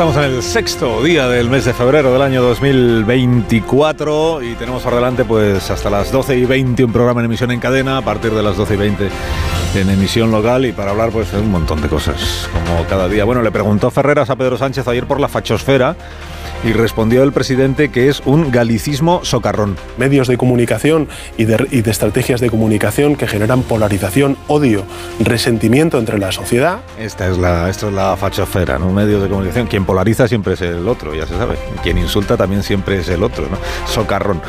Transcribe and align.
Estamos 0.00 0.16
en 0.16 0.32
el 0.32 0.42
sexto 0.42 1.02
día 1.02 1.28
del 1.28 1.50
mes 1.50 1.66
de 1.66 1.74
febrero 1.74 2.10
del 2.10 2.22
año 2.22 2.40
2024 2.40 4.42
y 4.42 4.54
tenemos 4.54 4.82
por 4.82 4.94
delante 4.94 5.26
pues 5.26 5.70
hasta 5.70 5.90
las 5.90 6.10
12 6.10 6.38
y 6.38 6.46
20 6.46 6.84
un 6.84 6.90
programa 6.90 7.20
en 7.20 7.26
emisión 7.26 7.50
en 7.50 7.60
cadena, 7.60 7.98
a 7.98 8.00
partir 8.00 8.32
de 8.32 8.42
las 8.42 8.56
12 8.56 8.72
y 8.72 8.76
20 8.78 9.10
en 9.74 9.90
emisión 9.90 10.30
local 10.30 10.64
y 10.64 10.72
para 10.72 10.92
hablar 10.92 11.10
pues 11.10 11.30
de 11.32 11.40
un 11.40 11.50
montón 11.50 11.82
de 11.82 11.88
cosas, 11.88 12.48
como 12.50 12.86
cada 12.86 13.08
día. 13.08 13.26
Bueno, 13.26 13.42
le 13.42 13.50
preguntó 13.50 13.90
Ferreras 13.90 14.30
a 14.30 14.36
Pedro 14.36 14.56
Sánchez 14.56 14.88
ayer 14.88 15.04
por 15.04 15.20
la 15.20 15.28
fachosfera 15.28 15.94
y 16.64 16.72
respondió 16.72 17.22
el 17.22 17.32
presidente 17.32 17.90
que 17.90 18.08
es 18.08 18.20
un 18.24 18.50
galicismo 18.50 19.24
socarrón. 19.24 19.76
Medios 19.96 20.28
de 20.28 20.36
comunicación 20.36 21.08
y 21.36 21.44
de, 21.44 21.66
y 21.70 21.82
de, 21.82 21.90
estrategias 21.90 22.40
de 22.40 22.50
comunicación 22.50 23.16
que 23.16 23.26
generan 23.26 23.62
polarización, 23.62 24.36
odio, 24.46 24.84
resentimiento 25.20 25.98
entre 25.98 26.18
la 26.18 26.32
sociedad. 26.32 26.80
Esta 26.98 27.28
es 27.28 27.38
la, 27.38 27.68
esto 27.68 27.88
es 27.88 27.94
la 27.94 28.16
fachosfera, 28.16 28.78
¿no? 28.78 28.92
Medios 28.92 29.22
de 29.22 29.28
comunicación. 29.28 29.66
Quien 29.66 29.84
polariza 29.84 30.28
siempre 30.28 30.54
es 30.54 30.60
el 30.62 30.86
otro, 30.88 31.14
ya 31.14 31.26
se 31.26 31.36
sabe. 31.36 31.56
Quien 31.82 31.98
insulta 31.98 32.36
también 32.36 32.62
siempre 32.62 32.98
es 32.98 33.08
el 33.08 33.22
otro, 33.22 33.46
¿no? 33.50 33.58
Socarrón. 33.86 34.40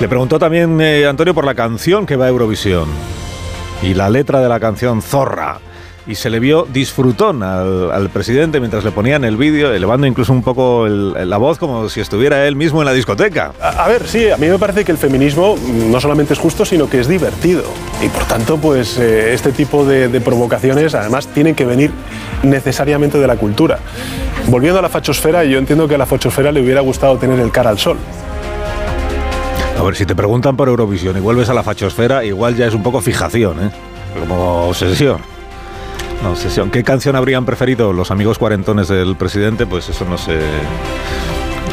Le 0.00 0.08
preguntó 0.08 0.38
también 0.38 0.80
eh, 0.80 1.06
Antonio 1.06 1.34
por 1.34 1.44
la 1.44 1.54
canción 1.54 2.06
que 2.06 2.16
va 2.16 2.26
a 2.26 2.28
Eurovisión 2.28 2.88
y 3.82 3.94
la 3.94 4.10
letra 4.10 4.40
de 4.40 4.48
la 4.48 4.60
canción 4.60 5.00
Zorra 5.02 5.60
y 6.06 6.14
se 6.14 6.30
le 6.30 6.40
vio 6.40 6.66
disfrutón 6.72 7.42
al, 7.42 7.90
al 7.90 8.08
presidente 8.10 8.58
mientras 8.60 8.84
le 8.84 8.90
ponían 8.90 9.24
el 9.24 9.36
vídeo, 9.36 9.72
elevando 9.72 10.06
incluso 10.06 10.32
un 10.32 10.42
poco 10.42 10.86
el, 10.86 11.28
la 11.28 11.36
voz 11.36 11.58
como 11.58 11.88
si 11.88 12.00
estuviera 12.00 12.46
él 12.46 12.56
mismo 12.56 12.80
en 12.80 12.86
la 12.86 12.92
discoteca. 12.92 13.52
A, 13.60 13.84
a, 13.84 13.88
ver, 13.88 14.06
sí, 14.06 14.30
a 14.30 14.36
mí 14.36 14.48
me 14.48 14.58
parece 14.58 14.84
que 14.84 14.92
el 14.92 14.98
feminismo 14.98 15.56
no 15.90 16.00
solamente 16.00 16.32
es 16.32 16.38
justo, 16.38 16.64
sino 16.64 16.88
que 16.88 17.00
es 17.00 17.08
divertido. 17.08 17.62
Y 18.02 18.08
por 18.08 18.24
tanto, 18.24 18.56
pues 18.56 18.98
eh, 18.98 19.34
este 19.34 19.52
tipo 19.52 19.84
de, 19.84 20.08
de, 20.08 20.20
provocaciones 20.20 20.94
además 20.94 21.26
tienen 21.28 21.54
que 21.54 21.64
venir 21.64 21.90
necesariamente 22.42 23.18
de 23.18 23.26
la 23.26 23.36
cultura. 23.36 23.78
Volviendo 24.46 24.78
a 24.78 24.82
la 24.82 24.88
fachosfera, 24.88 25.44
yo 25.44 25.58
entiendo 25.58 25.86
que 25.86 25.94
a 25.94 25.98
la 25.98 26.06
fachosfera 26.06 26.50
le 26.50 26.62
hubiera 26.62 26.80
gustado 26.80 27.18
tener 27.18 27.38
el 27.40 27.50
cara 27.50 27.70
al 27.70 27.78
sol. 27.78 27.98
A 29.78 29.82
ver, 29.82 29.96
si 29.96 30.04
te 30.04 30.14
preguntan 30.14 30.56
por 30.56 30.68
Eurovisión 30.68 31.16
y 31.16 31.20
vuelves 31.20 31.48
a 31.48 31.54
la 31.54 31.62
fachosfera, 31.62 32.24
igual 32.24 32.54
ya 32.54 32.66
es 32.66 32.74
un 32.74 32.82
poco 32.82 33.00
fijación, 33.00 33.64
¿eh? 33.64 33.70
Como 34.18 34.68
obsesión. 34.68 35.39
¿Qué 36.70 36.84
canción 36.84 37.16
habrían 37.16 37.44
preferido 37.44 37.92
los 37.92 38.10
amigos 38.10 38.38
cuarentones 38.38 38.88
del 38.88 39.16
presidente? 39.16 39.66
Pues 39.66 39.88
eso 39.88 40.04
no 40.04 40.18
se, 40.18 40.38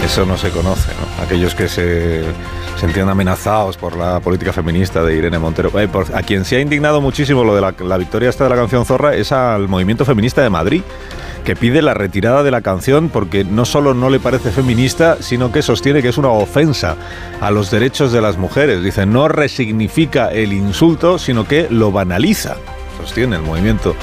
eso 0.04 0.26
no 0.26 0.38
se 0.38 0.50
conoce, 0.50 0.92
¿no? 0.94 1.24
Aquellos 1.24 1.54
que 1.54 1.68
se 1.68 2.24
sentían 2.80 3.10
amenazados 3.10 3.78
por 3.78 3.98
la 3.98 4.20
política 4.20 4.54
feminista 4.54 5.04
de 5.04 5.16
Irene 5.16 5.40
Montero. 5.40 5.72
Eh, 5.80 5.90
a 6.14 6.24
quien 6.24 6.46
se 6.46 6.58
ha 6.58 6.62
indignado 6.62 7.02
muchísimo 7.02 7.44
lo 7.44 7.56
de 7.56 7.62
la, 7.62 7.74
la 7.80 7.98
victoria 7.98 8.30
esta 8.30 8.46
de 8.46 8.50
la 8.50 8.56
canción 8.56 8.86
Zorra 8.86 9.16
es 9.16 9.32
al 9.32 9.68
movimiento 9.68 10.06
feminista 10.06 10.42
de 10.42 10.50
Madrid 10.50 10.82
que 11.44 11.56
pide 11.56 11.82
la 11.82 11.94
retirada 11.94 12.44
de 12.44 12.52
la 12.52 12.62
canción 12.62 13.10
porque 13.10 13.44
no 13.44 13.66
solo 13.66 13.94
no 13.94 14.10
le 14.10 14.20
parece 14.20 14.52
feminista, 14.52 15.18
sino 15.22 15.52
que 15.52 15.62
sostiene 15.62 16.02
que 16.02 16.10
es 16.10 16.18
una 16.18 16.30
ofensa 16.30 16.96
a 17.40 17.52
los 17.52 17.72
derechos 17.72 18.12
de 18.12 18.22
las 18.22 18.38
mujeres. 18.38 18.84
Dice, 18.84 19.06
no 19.06 19.28
resignifica 19.28 20.28
el 20.28 20.52
insulto, 20.52 21.18
sino 21.18 21.48
que 21.48 21.68
lo 21.70 21.92
banaliza 21.92 22.58
sostiene 22.98 23.36
el 23.38 23.42
movimiento 23.42 23.96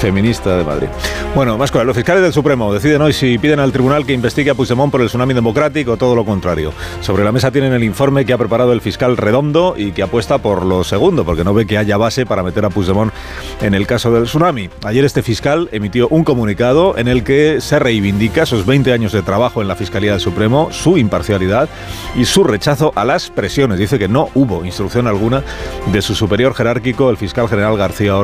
feminista 0.00 0.56
de 0.56 0.64
Madrid. 0.64 0.88
Bueno, 1.34 1.56
más 1.56 1.70
cosas. 1.70 1.86
Los 1.86 1.96
fiscales 1.96 2.22
del 2.22 2.32
Supremo 2.32 2.72
deciden 2.72 3.00
hoy 3.02 3.12
si 3.12 3.38
piden 3.38 3.60
al 3.60 3.72
tribunal 3.72 4.04
que 4.04 4.12
investigue 4.12 4.50
a 4.50 4.54
Puigdemont 4.54 4.90
por 4.90 5.00
el 5.00 5.08
tsunami 5.08 5.34
democrático 5.34 5.92
o 5.92 5.96
todo 5.96 6.14
lo 6.14 6.24
contrario. 6.24 6.72
Sobre 7.00 7.24
la 7.24 7.32
mesa 7.32 7.50
tienen 7.50 7.72
el 7.72 7.84
informe 7.84 8.24
que 8.24 8.32
ha 8.32 8.38
preparado 8.38 8.72
el 8.72 8.80
fiscal 8.80 9.16
Redondo 9.16 9.74
y 9.76 9.92
que 9.92 10.02
apuesta 10.02 10.38
por 10.38 10.64
lo 10.64 10.84
segundo, 10.84 11.24
porque 11.24 11.44
no 11.44 11.54
ve 11.54 11.66
que 11.66 11.78
haya 11.78 11.96
base 11.96 12.26
para 12.26 12.42
meter 12.42 12.64
a 12.64 12.70
Puigdemont 12.70 13.12
en 13.60 13.74
el 13.74 13.86
caso 13.86 14.12
del 14.12 14.24
tsunami. 14.24 14.68
Ayer 14.84 15.04
este 15.04 15.22
fiscal 15.22 15.68
emitió 15.72 16.08
un 16.08 16.24
comunicado 16.24 16.96
en 16.98 17.08
el 17.08 17.24
que 17.24 17.60
se 17.60 17.78
reivindica 17.78 18.46
sus 18.46 18.66
20 18.66 18.92
años 18.92 19.12
de 19.12 19.22
trabajo 19.22 19.62
en 19.62 19.68
la 19.68 19.76
Fiscalía 19.76 20.12
del 20.12 20.20
Supremo, 20.20 20.68
su 20.70 20.98
imparcialidad 20.98 21.68
y 22.14 22.24
su 22.24 22.44
rechazo 22.44 22.92
a 22.94 23.04
las 23.04 23.30
presiones. 23.30 23.78
Dice 23.78 23.98
que 23.98 24.08
no 24.08 24.28
hubo 24.34 24.64
instrucción 24.64 25.06
alguna 25.06 25.42
de 25.92 26.02
su 26.02 26.14
superior 26.14 26.54
jerárquico, 26.54 27.10
el 27.10 27.16
fiscal 27.16 27.48
general 27.48 27.76
García 27.76 28.16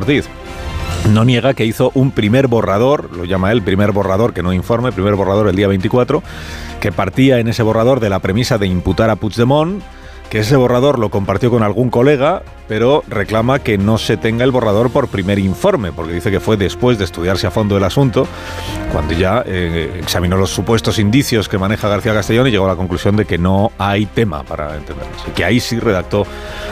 No 1.08 1.24
niega 1.24 1.54
que 1.54 1.64
hizo 1.64 1.90
un 1.94 2.10
primer 2.10 2.46
borrador, 2.46 3.10
lo 3.16 3.24
llama 3.24 3.52
él 3.52 3.62
primer 3.62 3.92
borrador 3.92 4.34
que 4.34 4.42
no 4.42 4.52
informe, 4.52 4.92
primer 4.92 5.14
borrador 5.14 5.48
el 5.48 5.56
día 5.56 5.66
24, 5.66 6.22
que 6.80 6.92
partía 6.92 7.38
en 7.38 7.48
ese 7.48 7.62
borrador 7.62 8.00
de 8.00 8.10
la 8.10 8.18
premisa 8.18 8.58
de 8.58 8.66
imputar 8.66 9.10
a 9.10 9.16
Puigdemont, 9.16 9.82
que 10.30 10.38
ese 10.38 10.56
borrador 10.56 10.98
lo 11.00 11.10
compartió 11.10 11.50
con 11.50 11.64
algún 11.64 11.90
colega, 11.90 12.42
pero 12.68 13.02
reclama 13.08 13.58
que 13.58 13.78
no 13.78 13.98
se 13.98 14.16
tenga 14.16 14.44
el 14.44 14.52
borrador 14.52 14.90
por 14.90 15.08
primer 15.08 15.40
informe, 15.40 15.90
porque 15.90 16.12
dice 16.12 16.30
que 16.30 16.38
fue 16.38 16.56
después 16.56 16.98
de 16.98 17.04
estudiarse 17.04 17.48
a 17.48 17.50
fondo 17.50 17.76
el 17.76 17.82
asunto, 17.82 18.28
cuando 18.92 19.12
ya 19.12 19.42
eh, 19.44 19.98
examinó 20.00 20.36
los 20.36 20.50
supuestos 20.50 21.00
indicios 21.00 21.48
que 21.48 21.58
maneja 21.58 21.88
García 21.88 22.14
Castellón 22.14 22.46
y 22.46 22.52
llegó 22.52 22.66
a 22.66 22.68
la 22.68 22.76
conclusión 22.76 23.16
de 23.16 23.24
que 23.24 23.38
no 23.38 23.72
hay 23.76 24.06
tema 24.06 24.44
para 24.44 24.76
entenderlo. 24.76 25.12
Así 25.20 25.32
que 25.32 25.44
ahí 25.44 25.58
sí 25.58 25.80
redactó 25.80 26.24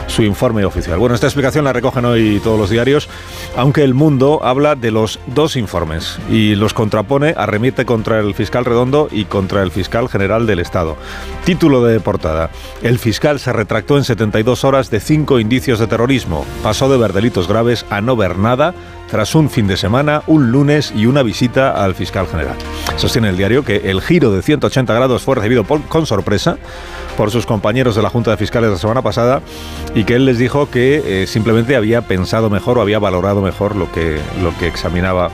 su 0.07 0.23
informe 0.23 0.63
oficial. 0.63 0.97
Bueno, 0.97 1.15
esta 1.15 1.27
explicación 1.27 1.65
la 1.65 1.73
recogen 1.73 2.05
hoy 2.05 2.39
todos 2.41 2.57
los 2.57 2.69
diarios, 2.69 3.09
aunque 3.57 3.83
el 3.83 3.93
mundo 3.93 4.39
habla 4.41 4.75
de 4.75 4.91
los 4.91 5.19
dos 5.27 5.57
informes 5.57 6.17
y 6.29 6.55
los 6.55 6.73
contrapone, 6.73 7.33
arremite 7.35 7.83
contra 7.83 8.21
el 8.21 8.33
fiscal 8.35 8.63
Redondo 8.63 9.09
y 9.11 9.25
contra 9.25 9.63
el 9.63 9.71
fiscal 9.71 10.07
general 10.07 10.47
del 10.47 10.59
Estado. 10.59 10.95
Título 11.43 11.83
de 11.83 11.99
portada. 11.99 12.51
El 12.81 12.99
fiscal 12.99 13.41
se 13.49 13.53
retractó 13.53 13.97
en 13.97 14.03
72 14.03 14.63
horas 14.63 14.91
de 14.91 14.99
cinco 14.99 15.39
indicios 15.39 15.79
de 15.79 15.87
terrorismo. 15.87 16.45
Pasó 16.61 16.87
de 16.87 16.99
ver 16.99 17.13
delitos 17.13 17.47
graves 17.47 17.83
a 17.89 17.99
no 17.99 18.15
ver 18.15 18.37
nada 18.37 18.75
tras 19.09 19.33
un 19.33 19.49
fin 19.49 19.65
de 19.65 19.75
semana, 19.75 20.21
un 20.27 20.51
lunes 20.51 20.93
y 20.95 21.07
una 21.07 21.23
visita 21.23 21.83
al 21.83 21.95
fiscal 21.95 22.27
general. 22.27 22.55
Sostiene 22.97 23.29
el 23.29 23.37
diario 23.37 23.65
que 23.65 23.89
el 23.89 24.01
giro 24.01 24.31
de 24.31 24.43
180 24.43 24.93
grados 24.93 25.23
fue 25.23 25.33
recibido 25.33 25.63
con 25.63 26.05
sorpresa 26.05 26.59
por 27.17 27.31
sus 27.31 27.47
compañeros 27.47 27.95
de 27.95 28.03
la 28.03 28.11
Junta 28.11 28.29
de 28.29 28.37
Fiscales 28.37 28.69
la 28.69 28.77
semana 28.77 29.01
pasada 29.01 29.41
y 29.95 30.03
que 30.03 30.13
él 30.13 30.25
les 30.25 30.37
dijo 30.37 30.69
que 30.69 31.23
eh, 31.23 31.25
simplemente 31.25 31.75
había 31.75 32.03
pensado 32.03 32.51
mejor 32.51 32.77
o 32.77 32.81
había 32.83 32.99
valorado 32.99 33.41
mejor 33.41 33.75
lo 33.75 33.91
que, 33.91 34.19
lo 34.43 34.55
que 34.59 34.67
examinaba 34.67 35.31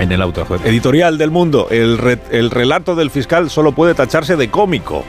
en 0.00 0.10
el 0.10 0.22
auto. 0.22 0.46
Editorial 0.64 1.18
del 1.18 1.30
Mundo, 1.30 1.68
el 1.70 2.50
relato 2.50 2.94
del 2.94 3.10
fiscal 3.10 3.50
solo 3.50 3.72
puede 3.72 3.92
tacharse 3.92 4.34
de 4.36 4.48
cómico. 4.48 5.04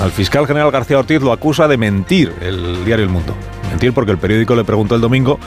Al 0.00 0.12
fiscal 0.12 0.46
general 0.46 0.70
García 0.70 0.98
Ortiz 0.98 1.20
lo 1.20 1.30
acusa 1.30 1.68
de 1.68 1.76
mentir 1.76 2.32
el 2.40 2.86
diario 2.86 3.04
El 3.04 3.10
Mundo. 3.10 3.34
Mentir 3.68 3.92
porque 3.92 4.12
el 4.12 4.18
periódico 4.18 4.54
le 4.54 4.64
preguntó 4.64 4.94
el 4.94 5.00
domingo 5.02 5.38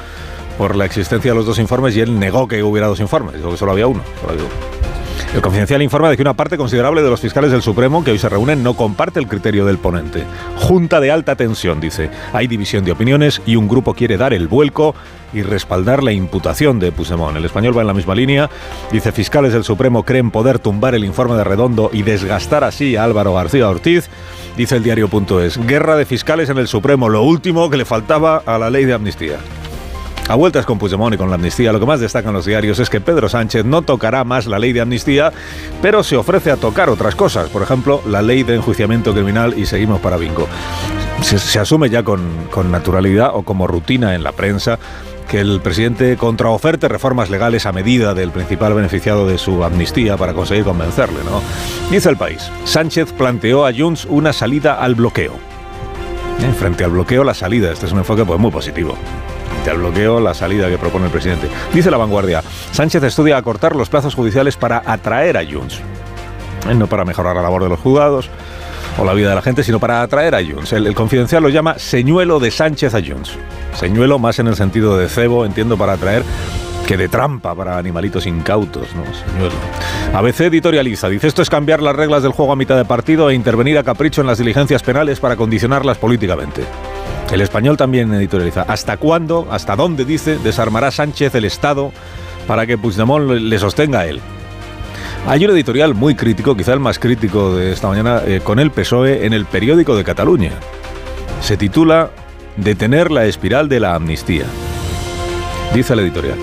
por 0.59 0.75
la 0.75 0.85
existencia 0.85 1.31
de 1.31 1.37
los 1.37 1.47
dos 1.47 1.57
informes 1.57 1.97
y 1.97 2.01
él 2.01 2.19
negó 2.19 2.47
que 2.47 2.61
hubiera 2.61 2.85
dos 2.85 2.99
informes, 2.99 3.35
dijo 3.35 3.49
que 3.49 3.57
solo 3.57 3.71
había 3.71 3.87
uno. 3.87 4.03
Solo 4.21 4.33
había. 4.33 4.45
El 5.33 5.41
confidencial 5.41 5.81
informa 5.81 6.11
de 6.11 6.15
que 6.15 6.21
una 6.21 6.35
parte 6.35 6.57
considerable 6.57 7.01
de 7.01 7.09
los 7.09 7.19
fiscales 7.19 7.51
del 7.51 7.63
Supremo 7.63 8.03
que 8.03 8.11
hoy 8.11 8.19
se 8.19 8.29
reúnen 8.29 8.61
no 8.61 8.75
comparte 8.75 9.19
el 9.19 9.27
criterio 9.27 9.65
del 9.65 9.79
ponente. 9.79 10.23
Junta 10.57 10.99
de 10.99 11.09
alta 11.09 11.35
tensión, 11.35 11.79
dice. 11.79 12.11
Hay 12.33 12.45
división 12.45 12.85
de 12.85 12.91
opiniones 12.91 13.41
y 13.47 13.55
un 13.55 13.67
grupo 13.67 13.95
quiere 13.95 14.17
dar 14.17 14.35
el 14.35 14.47
vuelco 14.47 14.93
y 15.33 15.41
respaldar 15.41 16.03
la 16.03 16.11
imputación 16.11 16.79
de 16.79 16.91
Puigdemont. 16.91 17.35
El 17.35 17.45
español 17.45 17.75
va 17.75 17.81
en 17.81 17.87
la 17.87 17.95
misma 17.95 18.13
línea. 18.13 18.47
Dice, 18.91 19.11
fiscales 19.11 19.53
del 19.53 19.63
Supremo 19.63 20.03
creen 20.03 20.29
poder 20.29 20.59
tumbar 20.59 20.93
el 20.93 21.03
informe 21.03 21.35
de 21.35 21.43
Redondo 21.43 21.89
y 21.91 22.03
desgastar 22.03 22.63
así 22.63 22.95
a 22.95 23.03
Álvaro 23.03 23.33
García 23.33 23.67
Ortiz. 23.67 24.11
Dice 24.57 24.75
el 24.75 24.83
diario.es, 24.83 25.57
guerra 25.65 25.95
de 25.95 26.05
fiscales 26.05 26.49
en 26.49 26.59
el 26.59 26.67
Supremo, 26.67 27.09
lo 27.09 27.23
último 27.23 27.71
que 27.71 27.77
le 27.77 27.85
faltaba 27.85 28.43
a 28.45 28.59
la 28.59 28.69
ley 28.69 28.85
de 28.85 28.93
amnistía. 28.93 29.37
A 30.29 30.35
vueltas 30.35 30.65
con 30.65 30.77
Puigdemont 30.77 31.15
y 31.15 31.17
con 31.17 31.29
la 31.29 31.35
amnistía, 31.35 31.73
lo 31.73 31.79
que 31.79 31.87
más 31.87 31.99
destacan 31.99 32.33
los 32.33 32.45
diarios 32.45 32.79
es 32.79 32.89
que 32.89 33.01
Pedro 33.01 33.27
Sánchez 33.27 33.65
no 33.65 33.81
tocará 33.81 34.23
más 34.23 34.45
la 34.45 34.59
ley 34.59 34.71
de 34.71 34.79
amnistía, 34.79 35.33
pero 35.81 36.03
se 36.03 36.15
ofrece 36.15 36.51
a 36.51 36.55
tocar 36.55 36.89
otras 36.89 37.15
cosas, 37.15 37.49
por 37.49 37.63
ejemplo, 37.63 38.01
la 38.07 38.21
ley 38.21 38.43
de 38.43 38.55
enjuiciamiento 38.55 39.11
criminal 39.11 39.57
y 39.57 39.65
seguimos 39.65 39.99
para 39.99 40.17
bingo. 40.17 40.47
Se, 41.21 41.39
se 41.39 41.59
asume 41.59 41.89
ya 41.89 42.03
con, 42.03 42.21
con, 42.51 42.71
naturalidad 42.71 43.31
o 43.33 43.41
como 43.43 43.67
rutina 43.67 44.13
en 44.15 44.23
la 44.23 44.31
prensa 44.31 44.77
que 45.23 45.39
el 45.39 45.61
presidente 45.61 46.17
contraoferte 46.17 46.87
reformas 46.87 47.29
legales 47.29 47.65
a 47.65 47.71
medida 47.71 48.13
del 48.13 48.31
principal 48.31 48.73
beneficiado 48.73 49.27
de 49.27 49.37
su 49.37 49.63
amnistía 49.63 50.17
para 50.17 50.33
conseguir 50.33 50.63
convencerle, 50.63 51.23
¿no? 51.23 51.41
Dice 51.91 52.09
el 52.09 52.17
país, 52.17 52.49
Sánchez 52.65 53.13
planteó 53.13 53.65
a 53.65 53.73
Junts 53.73 54.05
una 54.05 54.33
salida 54.33 54.75
al 54.75 54.95
bloqueo. 54.95 55.33
¿Eh? 56.41 56.53
Frente 56.57 56.83
al 56.83 56.91
bloqueo, 56.91 57.23
la 57.23 57.33
salida. 57.33 57.71
Este 57.71 57.85
es 57.85 57.91
un 57.91 57.99
enfoque 57.99 58.25
pues, 58.25 58.39
muy 58.39 58.51
positivo. 58.51 58.95
Al 59.69 59.77
bloqueo, 59.77 60.19
la 60.19 60.33
salida 60.33 60.69
que 60.69 60.77
propone 60.77 61.05
el 61.05 61.11
presidente. 61.11 61.47
Dice 61.73 61.89
la 61.89 61.97
vanguardia, 61.97 62.43
Sánchez 62.71 63.03
estudia 63.03 63.37
acortar 63.37 63.75
los 63.75 63.89
plazos 63.89 64.13
judiciales 64.13 64.57
para 64.57 64.83
atraer 64.85 65.37
a 65.37 65.45
Junts. 65.45 65.79
¿Eh? 66.69 66.73
No 66.75 66.87
para 66.87 67.05
mejorar 67.05 67.35
la 67.35 67.41
labor 67.41 67.63
de 67.63 67.69
los 67.69 67.79
juzgados 67.79 68.29
o 68.97 69.05
la 69.05 69.13
vida 69.13 69.29
de 69.29 69.35
la 69.35 69.41
gente, 69.41 69.63
sino 69.63 69.79
para 69.79 70.01
atraer 70.01 70.35
a 70.35 70.43
Junts. 70.43 70.73
El, 70.73 70.93
confidencial 70.93 71.43
lo 71.43 71.49
llama 71.49 71.77
señuelo 71.77 72.39
de 72.39 72.51
Sánchez 72.51 72.93
a 72.93 73.01
Junts. 73.01 73.37
Señuelo 73.73 74.19
más 74.19 74.39
en 74.39 74.47
el 74.47 74.55
sentido 74.55 74.97
de 74.97 75.09
cebo, 75.09 75.45
entiendo, 75.45 75.77
para 75.77 75.93
atraer 75.93 76.23
que 76.87 76.97
de 76.97 77.07
trampa 77.07 77.55
para 77.55 77.77
animalitos 77.77 78.25
incautos, 78.25 78.89
¿no? 78.95 79.03
Señuelo. 79.13 79.55
ABC 80.13 80.41
editorializa, 80.41 81.07
dice 81.09 81.27
esto 81.27 81.41
es 81.41 81.49
cambiar 81.49 81.81
las 81.81 81.95
reglas 81.95 82.23
del 82.23 82.33
juego 82.33 82.51
a 82.51 82.55
mitad 82.55 82.75
de 82.75 82.85
partido 82.85 83.29
e 83.29 83.35
intervenir 83.35 83.77
a 83.77 83.83
capricho 83.83 84.21
en 84.21 84.27
las 84.27 84.37
diligencias 84.37 84.83
penales 84.83 85.19
para 85.19 85.35
condicionarlas 85.35 85.97
políticamente. 85.97 86.63
El 87.31 87.41
español 87.41 87.77
también 87.77 88.13
editorializa, 88.13 88.63
¿hasta 88.67 88.97
cuándo, 88.97 89.47
hasta 89.49 89.75
dónde, 89.75 90.05
dice, 90.05 90.37
desarmará 90.37 90.91
Sánchez 90.91 91.33
el 91.35 91.45
Estado 91.45 91.91
para 92.47 92.67
que 92.67 92.77
Puigdemont 92.77 93.29
le 93.29 93.59
sostenga 93.59 94.01
a 94.01 94.05
él? 94.05 94.21
Hay 95.25 95.45
un 95.45 95.51
editorial 95.51 95.95
muy 95.95 96.15
crítico, 96.15 96.55
quizá 96.57 96.73
el 96.73 96.81
más 96.81 96.99
crítico 96.99 97.55
de 97.55 97.71
esta 97.71 97.87
mañana, 97.87 98.21
eh, 98.25 98.41
con 98.43 98.59
el 98.59 98.71
PSOE 98.71 99.25
en 99.25 99.31
el 99.31 99.45
periódico 99.45 99.95
de 99.95 100.03
Cataluña. 100.03 100.51
Se 101.39 101.55
titula 101.55 102.11
Detener 102.57 103.09
la 103.09 103.25
espiral 103.25 103.69
de 103.69 103.79
la 103.79 103.95
amnistía. 103.95 104.43
Dice 105.73 105.93
el 105.93 105.99
editorial. 105.99 106.37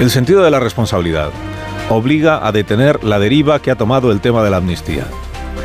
El 0.00 0.10
sentido 0.10 0.42
de 0.42 0.50
la 0.50 0.58
responsabilidad 0.58 1.30
obliga 1.90 2.44
a 2.44 2.50
detener 2.50 3.04
la 3.04 3.20
deriva 3.20 3.62
que 3.62 3.70
ha 3.70 3.76
tomado 3.76 4.10
el 4.10 4.20
tema 4.20 4.42
de 4.42 4.50
la 4.50 4.56
amnistía. 4.56 5.06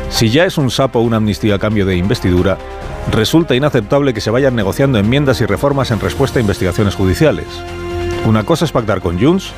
Si 0.08 0.30
ya 0.30 0.44
es 0.44 0.56
un 0.56 0.70
sapo 0.70 1.00
una 1.00 1.16
amnistía 1.16 1.56
a 1.56 1.58
cambio 1.58 1.84
de 1.86 1.96
investidura, 1.96 2.56
resulta 3.10 3.56
inaceptable 3.56 4.14
que 4.14 4.20
se 4.20 4.30
vayan 4.30 4.54
negociando 4.54 4.98
enmiendas 4.98 5.40
y 5.40 5.46
reformas 5.46 5.90
en 5.90 5.98
respuesta 5.98 6.38
a 6.38 6.42
investigaciones 6.42 6.94
judiciales. 6.94 7.46
Una 8.24 8.44
cosa 8.44 8.64
es 8.64 8.72
pactar 8.72 9.00
con 9.00 9.20
Junts 9.20 9.52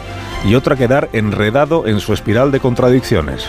y 0.44 0.56
otra 0.56 0.74
quedar 0.74 1.08
enredado 1.12 1.86
en 1.86 2.00
su 2.00 2.12
espiral 2.12 2.50
de 2.50 2.58
contradicciones. 2.58 3.46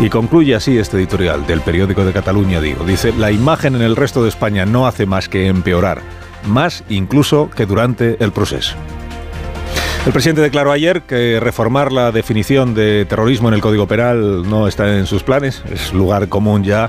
Y 0.00 0.08
concluye 0.08 0.54
así 0.54 0.78
este 0.78 0.96
editorial 0.96 1.46
del 1.46 1.60
periódico 1.60 2.04
de 2.04 2.12
Cataluña, 2.12 2.60
digo. 2.60 2.84
Dice, 2.84 3.12
la 3.12 3.30
imagen 3.30 3.74
en 3.74 3.82
el 3.82 3.96
resto 3.96 4.22
de 4.22 4.30
España 4.30 4.64
no 4.64 4.86
hace 4.86 5.04
más 5.04 5.28
que 5.28 5.46
empeorar, 5.46 6.00
más 6.46 6.84
incluso 6.88 7.50
que 7.50 7.66
durante 7.66 8.22
el 8.22 8.32
proceso. 8.32 8.76
El 10.06 10.12
presidente 10.12 10.40
declaró 10.40 10.72
ayer 10.72 11.02
que 11.02 11.40
reformar 11.40 11.92
la 11.92 12.12
definición 12.12 12.74
de 12.74 13.06
terrorismo 13.06 13.48
en 13.48 13.54
el 13.54 13.60
Código 13.60 13.88
Penal 13.88 14.48
no 14.48 14.68
está 14.68 14.96
en 14.96 15.06
sus 15.06 15.22
planes. 15.22 15.64
Es 15.70 15.92
lugar 15.92 16.28
común 16.28 16.62
ya 16.62 16.88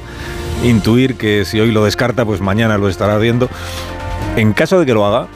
intuir 0.64 1.16
que 1.16 1.44
si 1.44 1.60
hoy 1.60 1.72
lo 1.72 1.84
descarta, 1.84 2.26
pues 2.26 2.42
mañana 2.42 2.78
lo 2.78 2.88
estará 2.88 3.18
viendo. 3.18 3.50
En 4.36 4.54
caso 4.54 4.80
de 4.80 4.86
que 4.86 4.94
lo 4.94 5.06
haga, 5.06 5.28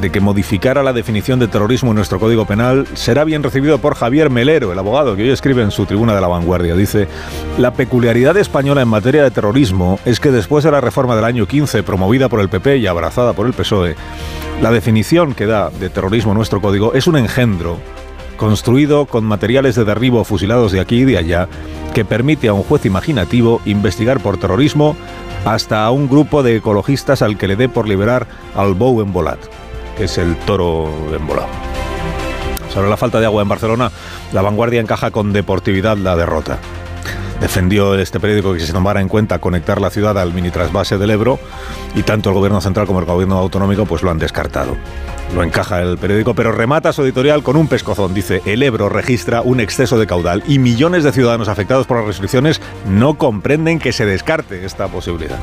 de 0.00 0.10
que 0.10 0.20
modificara 0.20 0.82
la 0.82 0.92
definición 0.92 1.38
de 1.38 1.48
terrorismo 1.48 1.90
en 1.90 1.96
nuestro 1.96 2.18
Código 2.18 2.46
Penal 2.46 2.86
será 2.94 3.24
bien 3.24 3.42
recibido 3.42 3.78
por 3.78 3.94
Javier 3.94 4.30
Melero, 4.30 4.72
el 4.72 4.78
abogado 4.78 5.14
que 5.16 5.22
hoy 5.22 5.30
escribe 5.30 5.62
en 5.62 5.70
su 5.70 5.86
tribuna 5.86 6.14
de 6.14 6.20
la 6.20 6.28
vanguardia. 6.28 6.74
Dice, 6.74 7.08
la 7.58 7.72
peculiaridad 7.72 8.36
española 8.36 8.82
en 8.82 8.88
materia 8.88 9.22
de 9.22 9.30
terrorismo 9.30 9.98
es 10.04 10.18
que 10.18 10.30
después 10.30 10.64
de 10.64 10.70
la 10.70 10.80
reforma 10.80 11.14
del 11.14 11.24
año 11.24 11.46
15 11.46 11.82
promovida 11.82 12.28
por 12.28 12.40
el 12.40 12.48
PP 12.48 12.78
y 12.78 12.86
abrazada 12.86 13.32
por 13.32 13.46
el 13.46 13.52
PSOE, 13.52 13.96
la 14.60 14.70
definición 14.70 15.34
que 15.34 15.46
da 15.46 15.70
de 15.70 15.90
terrorismo 15.90 16.34
nuestro 16.34 16.60
código 16.60 16.94
es 16.94 17.06
un 17.06 17.16
engendro 17.16 17.78
construido 18.36 19.06
con 19.06 19.24
materiales 19.24 19.76
de 19.76 19.84
derribo 19.84 20.24
fusilados 20.24 20.72
de 20.72 20.80
aquí 20.80 21.00
y 21.00 21.04
de 21.04 21.18
allá 21.18 21.48
que 21.94 22.04
permite 22.04 22.48
a 22.48 22.54
un 22.54 22.62
juez 22.62 22.86
imaginativo 22.86 23.60
investigar 23.66 24.20
por 24.20 24.38
terrorismo 24.38 24.96
hasta 25.44 25.84
a 25.84 25.90
un 25.90 26.08
grupo 26.08 26.42
de 26.42 26.56
ecologistas 26.56 27.22
al 27.22 27.36
que 27.36 27.46
le 27.46 27.56
dé 27.56 27.68
por 27.68 27.88
liberar 27.88 28.26
al 28.56 28.74
Bou 28.74 29.00
en 29.00 29.12
Volat 29.12 29.61
que 29.96 30.04
es 30.04 30.18
el 30.18 30.36
toro 30.36 30.88
embolado. 31.14 31.48
Sobre 32.72 32.88
la 32.88 32.96
falta 32.96 33.20
de 33.20 33.26
agua 33.26 33.42
en 33.42 33.48
Barcelona, 33.48 33.90
la 34.32 34.42
vanguardia 34.42 34.80
encaja 34.80 35.10
con 35.10 35.32
deportividad 35.32 35.96
la 35.96 36.16
derrota. 36.16 36.58
Defendió 37.42 37.98
este 37.98 38.20
periódico 38.20 38.54
que 38.54 38.60
se 38.60 38.72
tomara 38.72 39.00
en 39.00 39.08
cuenta 39.08 39.40
conectar 39.40 39.80
la 39.80 39.90
ciudad 39.90 40.16
al 40.16 40.32
mini 40.32 40.50
trasvase 40.50 40.96
del 40.96 41.10
Ebro 41.10 41.40
y 41.94 42.04
tanto 42.04 42.30
el 42.30 42.36
gobierno 42.36 42.60
central 42.60 42.86
como 42.86 43.00
el 43.00 43.04
gobierno 43.04 43.36
autonómico 43.36 43.84
pues 43.84 44.02
lo 44.02 44.12
han 44.12 44.18
descartado. 44.18 44.76
Lo 45.34 45.42
encaja 45.42 45.82
el 45.82 45.98
periódico, 45.98 46.34
pero 46.34 46.52
remata 46.52 46.92
su 46.92 47.02
editorial 47.02 47.42
con 47.42 47.56
un 47.56 47.66
pescozón. 47.66 48.14
Dice, 48.14 48.42
el 48.46 48.62
Ebro 48.62 48.88
registra 48.88 49.42
un 49.42 49.58
exceso 49.58 49.98
de 49.98 50.06
caudal 50.06 50.44
y 50.46 50.60
millones 50.60 51.02
de 51.04 51.12
ciudadanos 51.12 51.48
afectados 51.48 51.86
por 51.86 51.96
las 51.98 52.06
restricciones 52.06 52.60
no 52.86 53.14
comprenden 53.14 53.80
que 53.80 53.92
se 53.92 54.06
descarte 54.06 54.64
esta 54.64 54.86
posibilidad. 54.86 55.38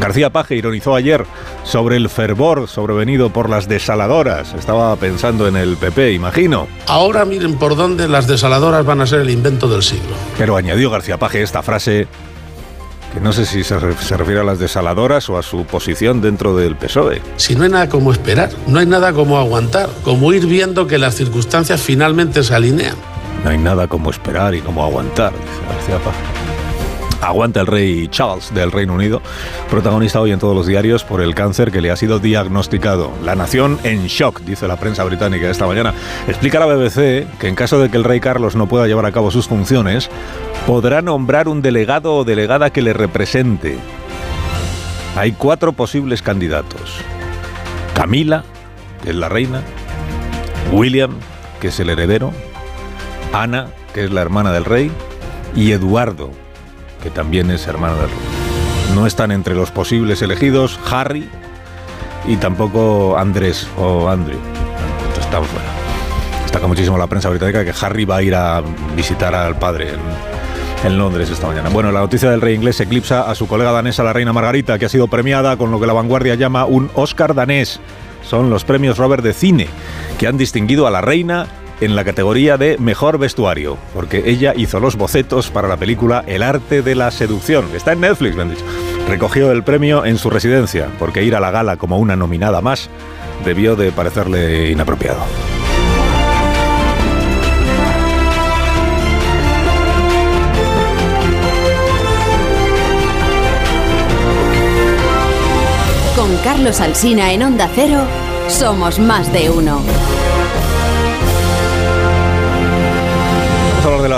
García 0.00 0.30
Paje 0.30 0.56
ironizó 0.56 0.94
ayer 0.94 1.24
sobre 1.64 1.96
el 1.96 2.08
fervor 2.08 2.68
sobrevenido 2.68 3.30
por 3.30 3.48
las 3.48 3.68
desaladoras. 3.68 4.54
Estaba 4.54 4.94
pensando 4.96 5.46
en 5.46 5.56
el 5.56 5.76
PP, 5.76 6.12
imagino. 6.12 6.66
Ahora 6.86 7.24
miren 7.24 7.56
por 7.56 7.76
dónde 7.76 8.08
las 8.08 8.26
desaladoras 8.26 8.84
van 8.84 9.00
a 9.00 9.06
ser 9.06 9.20
el 9.20 9.30
invento 9.30 9.68
del 9.68 9.82
siglo. 9.82 10.14
Pero 10.36 10.56
añadió 10.56 10.90
García 10.90 11.18
Paje 11.18 11.42
esta 11.42 11.62
frase 11.62 12.08
que 13.12 13.20
no 13.20 13.32
sé 13.32 13.44
si 13.44 13.62
se, 13.62 13.78
refiere 13.78 14.40
a 14.40 14.44
las 14.44 14.58
desaladoras 14.58 15.28
o 15.28 15.36
a 15.36 15.42
su 15.42 15.64
posición 15.66 16.22
dentro 16.22 16.56
del 16.56 16.76
PSOE. 16.76 17.20
Si 17.36 17.54
no 17.54 17.64
hay 17.64 17.70
nada 17.70 17.88
como 17.88 18.10
esperar, 18.10 18.50
no 18.66 18.78
hay 18.78 18.86
nada 18.86 19.12
como 19.12 19.38
aguantar, 19.38 19.90
como 20.02 20.32
ir 20.32 20.46
viendo 20.46 20.86
que 20.86 20.98
las 20.98 21.14
circunstancias 21.14 21.80
finalmente 21.80 22.42
se 22.42 22.54
alinean. 22.54 22.96
No 23.44 23.50
hay 23.50 23.58
nada 23.58 23.86
como 23.86 24.10
esperar 24.10 24.54
y 24.54 24.60
como 24.60 24.82
aguantar, 24.82 25.32
dice 25.32 25.60
García 25.68 25.98
Paje. 25.98 26.51
Aguanta 27.22 27.60
el 27.60 27.68
rey 27.68 28.08
Charles 28.08 28.52
del 28.52 28.72
Reino 28.72 28.94
Unido, 28.94 29.22
protagonista 29.70 30.20
hoy 30.20 30.32
en 30.32 30.40
todos 30.40 30.56
los 30.56 30.66
diarios 30.66 31.04
por 31.04 31.20
el 31.20 31.36
cáncer 31.36 31.70
que 31.70 31.80
le 31.80 31.92
ha 31.92 31.96
sido 31.96 32.18
diagnosticado. 32.18 33.12
La 33.24 33.36
nación 33.36 33.78
en 33.84 34.08
shock, 34.08 34.40
dice 34.40 34.66
la 34.66 34.76
prensa 34.76 35.04
británica 35.04 35.48
esta 35.48 35.68
mañana. 35.68 35.94
Explica 36.26 36.58
la 36.58 36.66
BBC 36.66 37.28
que 37.38 37.46
en 37.46 37.54
caso 37.54 37.78
de 37.78 37.90
que 37.90 37.96
el 37.96 38.02
rey 38.02 38.18
Carlos 38.18 38.56
no 38.56 38.66
pueda 38.66 38.88
llevar 38.88 39.06
a 39.06 39.12
cabo 39.12 39.30
sus 39.30 39.46
funciones, 39.46 40.10
podrá 40.66 41.00
nombrar 41.00 41.46
un 41.46 41.62
delegado 41.62 42.12
o 42.16 42.24
delegada 42.24 42.70
que 42.70 42.82
le 42.82 42.92
represente. 42.92 43.78
Hay 45.14 45.30
cuatro 45.30 45.72
posibles 45.72 46.22
candidatos. 46.22 46.98
Camila, 47.94 48.42
que 49.04 49.10
es 49.10 49.16
la 49.16 49.28
reina, 49.28 49.62
William, 50.72 51.12
que 51.60 51.68
es 51.68 51.78
el 51.78 51.88
heredero, 51.88 52.32
Ana, 53.32 53.68
que 53.94 54.02
es 54.04 54.10
la 54.10 54.22
hermana 54.22 54.50
del 54.50 54.64
rey, 54.64 54.90
y 55.54 55.70
Eduardo, 55.70 56.30
que 57.02 57.10
también 57.10 57.50
es 57.50 57.66
hermano 57.66 57.96
del 57.96 58.08
rey. 58.08 58.18
No 58.94 59.06
están 59.06 59.32
entre 59.32 59.54
los 59.54 59.70
posibles 59.70 60.22
elegidos 60.22 60.78
Harry 60.90 61.28
y 62.26 62.36
tampoco 62.36 63.16
Andrés 63.18 63.66
o 63.78 64.08
Andrew. 64.08 64.38
Están 65.18 65.44
fuera. 65.44 65.66
Destaca 66.42 66.66
muchísimo 66.66 66.98
la 66.98 67.06
prensa 67.06 67.30
británica 67.30 67.64
que 67.64 67.72
Harry 67.80 68.04
va 68.04 68.16
a 68.16 68.22
ir 68.22 68.34
a 68.34 68.62
visitar 68.94 69.34
al 69.34 69.58
padre 69.58 69.90
en, 69.90 70.86
en, 70.86 70.98
Londres 70.98 71.30
esta 71.30 71.46
mañana. 71.46 71.70
Bueno, 71.70 71.90
la 71.90 72.00
noticia 72.00 72.30
del 72.30 72.42
rey 72.42 72.54
inglés 72.54 72.78
eclipsa 72.80 73.30
a 73.30 73.34
su 73.34 73.48
colega 73.48 73.72
danesa, 73.72 74.02
la 74.02 74.12
reina 74.12 74.32
Margarita, 74.32 74.78
que 74.78 74.84
ha 74.84 74.90
sido 74.90 75.08
premiada 75.08 75.56
con 75.56 75.70
lo 75.70 75.80
que 75.80 75.86
la 75.86 75.94
vanguardia 75.94 76.34
llama 76.34 76.66
un 76.66 76.90
Oscar 76.94 77.34
danés. 77.34 77.80
Son 78.22 78.50
los 78.50 78.64
premios 78.64 78.98
Robert 78.98 79.24
de 79.24 79.32
cine, 79.32 79.68
que 80.18 80.26
han 80.26 80.36
distinguido 80.36 80.86
a 80.86 80.90
la 80.90 81.00
reina 81.00 81.46
en 81.82 81.96
la 81.96 82.04
categoría 82.04 82.56
de 82.56 82.78
Mejor 82.78 83.18
Vestuario, 83.18 83.76
porque 83.92 84.22
ella 84.26 84.54
hizo 84.56 84.78
los 84.78 84.96
bocetos 84.96 85.50
para 85.50 85.66
la 85.66 85.76
película 85.76 86.22
El 86.28 86.44
arte 86.44 86.80
de 86.80 86.94
la 86.94 87.10
seducción. 87.10 87.66
Está 87.74 87.92
en 87.92 88.00
Netflix, 88.00 88.36
me 88.36 88.42
han 88.42 88.50
dicho. 88.50 88.64
Recogió 89.08 89.50
el 89.50 89.64
premio 89.64 90.04
en 90.04 90.16
su 90.16 90.30
residencia, 90.30 90.88
porque 91.00 91.24
ir 91.24 91.34
a 91.34 91.40
la 91.40 91.50
gala 91.50 91.76
como 91.76 91.98
una 91.98 92.14
nominada 92.14 92.60
más 92.60 92.88
debió 93.44 93.74
de 93.74 93.90
parecerle 93.90 94.70
inapropiado. 94.70 95.20
Con 106.14 106.36
Carlos 106.44 106.80
Alsina 106.80 107.32
en 107.32 107.42
Onda 107.42 107.68
Cero, 107.74 108.02
somos 108.46 109.00
más 109.00 109.32
de 109.32 109.50
uno. 109.50 109.82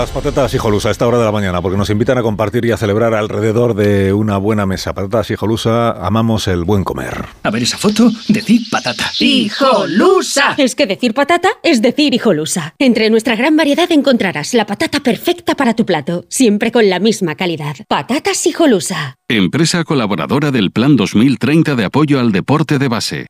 Las 0.05 0.11
patatas 0.11 0.53
hijolusa 0.53 0.89
a 0.89 0.91
esta 0.91 1.07
hora 1.07 1.17
de 1.17 1.25
la 1.25 1.31
mañana, 1.31 1.63
porque 1.63 1.79
nos 1.79 1.89
invitan 1.89 2.19
a 2.19 2.21
compartir 2.21 2.63
y 2.63 2.71
a 2.71 2.77
celebrar 2.77 3.15
alrededor 3.15 3.73
de 3.73 4.13
una 4.13 4.37
buena 4.37 4.67
mesa. 4.67 4.93
Patatas 4.93 5.31
hijolusa, 5.31 5.93
amamos 5.93 6.47
el 6.47 6.63
buen 6.63 6.83
comer. 6.83 7.25
A 7.41 7.49
ver 7.49 7.63
esa 7.63 7.79
foto, 7.79 8.11
decir 8.27 8.61
patata. 8.69 9.11
¡Hijolusa! 9.17 10.53
Es 10.59 10.75
que 10.75 10.85
decir 10.85 11.15
patata 11.15 11.49
es 11.63 11.81
decir 11.81 12.13
hijolusa. 12.13 12.75
Entre 12.77 13.09
nuestra 13.09 13.35
gran 13.35 13.57
variedad 13.57 13.91
encontrarás 13.91 14.53
la 14.53 14.67
patata 14.67 14.99
perfecta 14.99 15.55
para 15.55 15.73
tu 15.73 15.87
plato, 15.87 16.25
siempre 16.29 16.71
con 16.71 16.87
la 16.87 16.99
misma 16.99 17.33
calidad. 17.33 17.75
Patatas 17.87 18.45
hijolusa. 18.45 19.15
Empresa 19.27 19.83
colaboradora 19.85 20.51
del 20.51 20.69
Plan 20.69 20.97
2030 20.97 21.73
de 21.73 21.83
apoyo 21.85 22.19
al 22.19 22.31
deporte 22.31 22.77
de 22.77 22.87
base. 22.89 23.25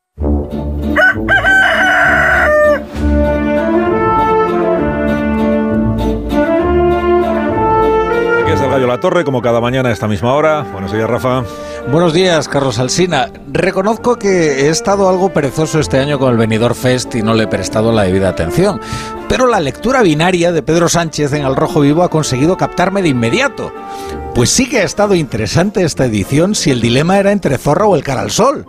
Noticias 8.56 8.72
del 8.72 8.80
Gallo 8.80 8.88
La 8.88 9.00
Torre, 9.02 9.26
como 9.26 9.42
cada 9.42 9.60
mañana 9.60 9.90
a 9.90 9.92
esta 9.92 10.08
misma 10.08 10.34
hora. 10.34 10.62
Buenos 10.72 10.94
días, 10.94 11.10
Rafa. 11.10 11.44
Buenos 11.92 12.14
días, 12.14 12.48
Carlos 12.48 12.80
Alsina. 12.80 13.30
Reconozco 13.52 14.16
que 14.16 14.62
he 14.62 14.70
estado 14.70 15.10
algo 15.10 15.34
perezoso 15.34 15.80
este 15.80 16.00
año 16.00 16.18
con 16.18 16.32
el 16.32 16.38
Benidorm 16.38 16.74
Fest 16.74 17.14
y 17.16 17.22
no 17.22 17.34
le 17.34 17.44
he 17.44 17.48
prestado 17.48 17.92
la 17.92 18.04
debida 18.04 18.30
atención. 18.30 18.80
Pero 19.28 19.48
la 19.48 19.60
lectura 19.60 20.04
binaria 20.04 20.54
de 20.54 20.64
Pedro 20.64 20.88
Sánchez 20.88 21.34
en 21.34 21.44
Al 21.44 21.58
Rojo 21.58 21.82
Vivo 21.82 22.04
ha 22.04 22.10
conseguido 22.10 22.56
captarme 22.56 23.02
de 23.02 23.10
inmediato. 23.10 23.74
Pues 24.34 24.52
sí 24.52 24.70
que 24.70 24.80
ha 24.80 24.84
estado 24.84 25.16
interesante 25.16 25.84
esta 25.84 26.06
edición 26.06 26.56
si 26.56 26.72
el 26.72 26.80
dilema 26.80 27.20
era 27.20 27.34
entre 27.34 27.58
Zorra 27.58 27.88
o 27.88 27.96
el 27.96 28.04
Cara 28.04 28.22
al 28.22 28.32
Sol. 28.32 28.66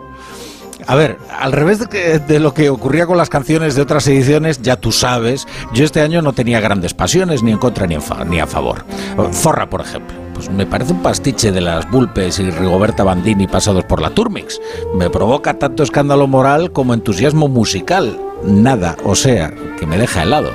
A 0.85 0.95
ver, 0.95 1.17
al 1.39 1.51
revés 1.51 1.79
de, 1.79 2.39
lo 2.39 2.53
que 2.53 2.69
ocurría 2.69 3.07
con 3.07 3.17
las 3.17 3.29
canciones 3.29 3.75
de 3.75 3.81
otras 3.81 4.07
ediciones, 4.07 4.61
ya 4.61 4.75
tú 4.75 4.91
sabes, 4.91 5.47
yo 5.73 5.83
este 5.83 6.01
año 6.01 6.21
no 6.21 6.33
tenía 6.33 6.59
grandes 6.59 6.93
pasiones 6.93 7.41
ni 7.41 7.51
en 7.51 7.57
contra 7.57 7.87
ni, 7.87 7.97
ni 8.27 8.39
a 8.39 8.47
favor. 8.47 8.85
Zorra, 9.33 9.69
por 9.69 9.81
ejemplo. 9.81 10.15
Pues 10.33 10.51
me 10.51 10.67
parece 10.67 10.93
un 10.93 11.01
pastiche 11.01 11.51
de 11.51 11.61
las 11.61 11.89
Bulpes 11.89 12.37
y 12.37 12.51
Rigoberta 12.51 13.03
Bandini 13.03 13.47
pasados 13.47 13.85
por 13.85 14.01
la 14.01 14.11
Turmix. 14.11 14.61
Me 14.93 15.09
provoca 15.09 15.55
tanto 15.55 15.81
escándalo 15.81 16.27
moral 16.27 16.71
como 16.71 16.93
entusiasmo 16.93 17.47
musical. 17.47 18.19
Nada, 18.43 18.95
o 19.03 19.15
sea, 19.15 19.51
que 19.79 19.87
me 19.87 19.97
deja 19.97 20.21
helado. 20.21 20.51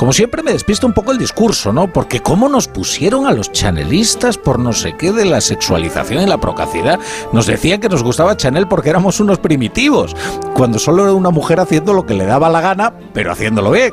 Como 0.00 0.14
siempre 0.14 0.42
me 0.42 0.54
despista 0.54 0.86
un 0.86 0.94
poco 0.94 1.12
el 1.12 1.18
discurso, 1.18 1.74
¿no? 1.74 1.92
Porque 1.92 2.20
cómo 2.20 2.48
nos 2.48 2.68
pusieron 2.68 3.26
a 3.26 3.32
los 3.32 3.52
chanelistas 3.52 4.38
por 4.38 4.58
no 4.58 4.72
sé 4.72 4.96
qué 4.96 5.12
de 5.12 5.26
la 5.26 5.42
sexualización 5.42 6.22
y 6.22 6.26
la 6.26 6.40
procacidad. 6.40 6.98
Nos 7.34 7.44
decían 7.44 7.82
que 7.82 7.90
nos 7.90 8.02
gustaba 8.02 8.34
Chanel 8.34 8.66
porque 8.66 8.88
éramos 8.88 9.20
unos 9.20 9.38
primitivos, 9.40 10.16
cuando 10.54 10.78
solo 10.78 11.02
era 11.02 11.12
una 11.12 11.28
mujer 11.28 11.60
haciendo 11.60 11.92
lo 11.92 12.06
que 12.06 12.14
le 12.14 12.24
daba 12.24 12.48
la 12.48 12.62
gana, 12.62 12.94
pero 13.12 13.30
haciéndolo 13.30 13.72
bien. 13.72 13.92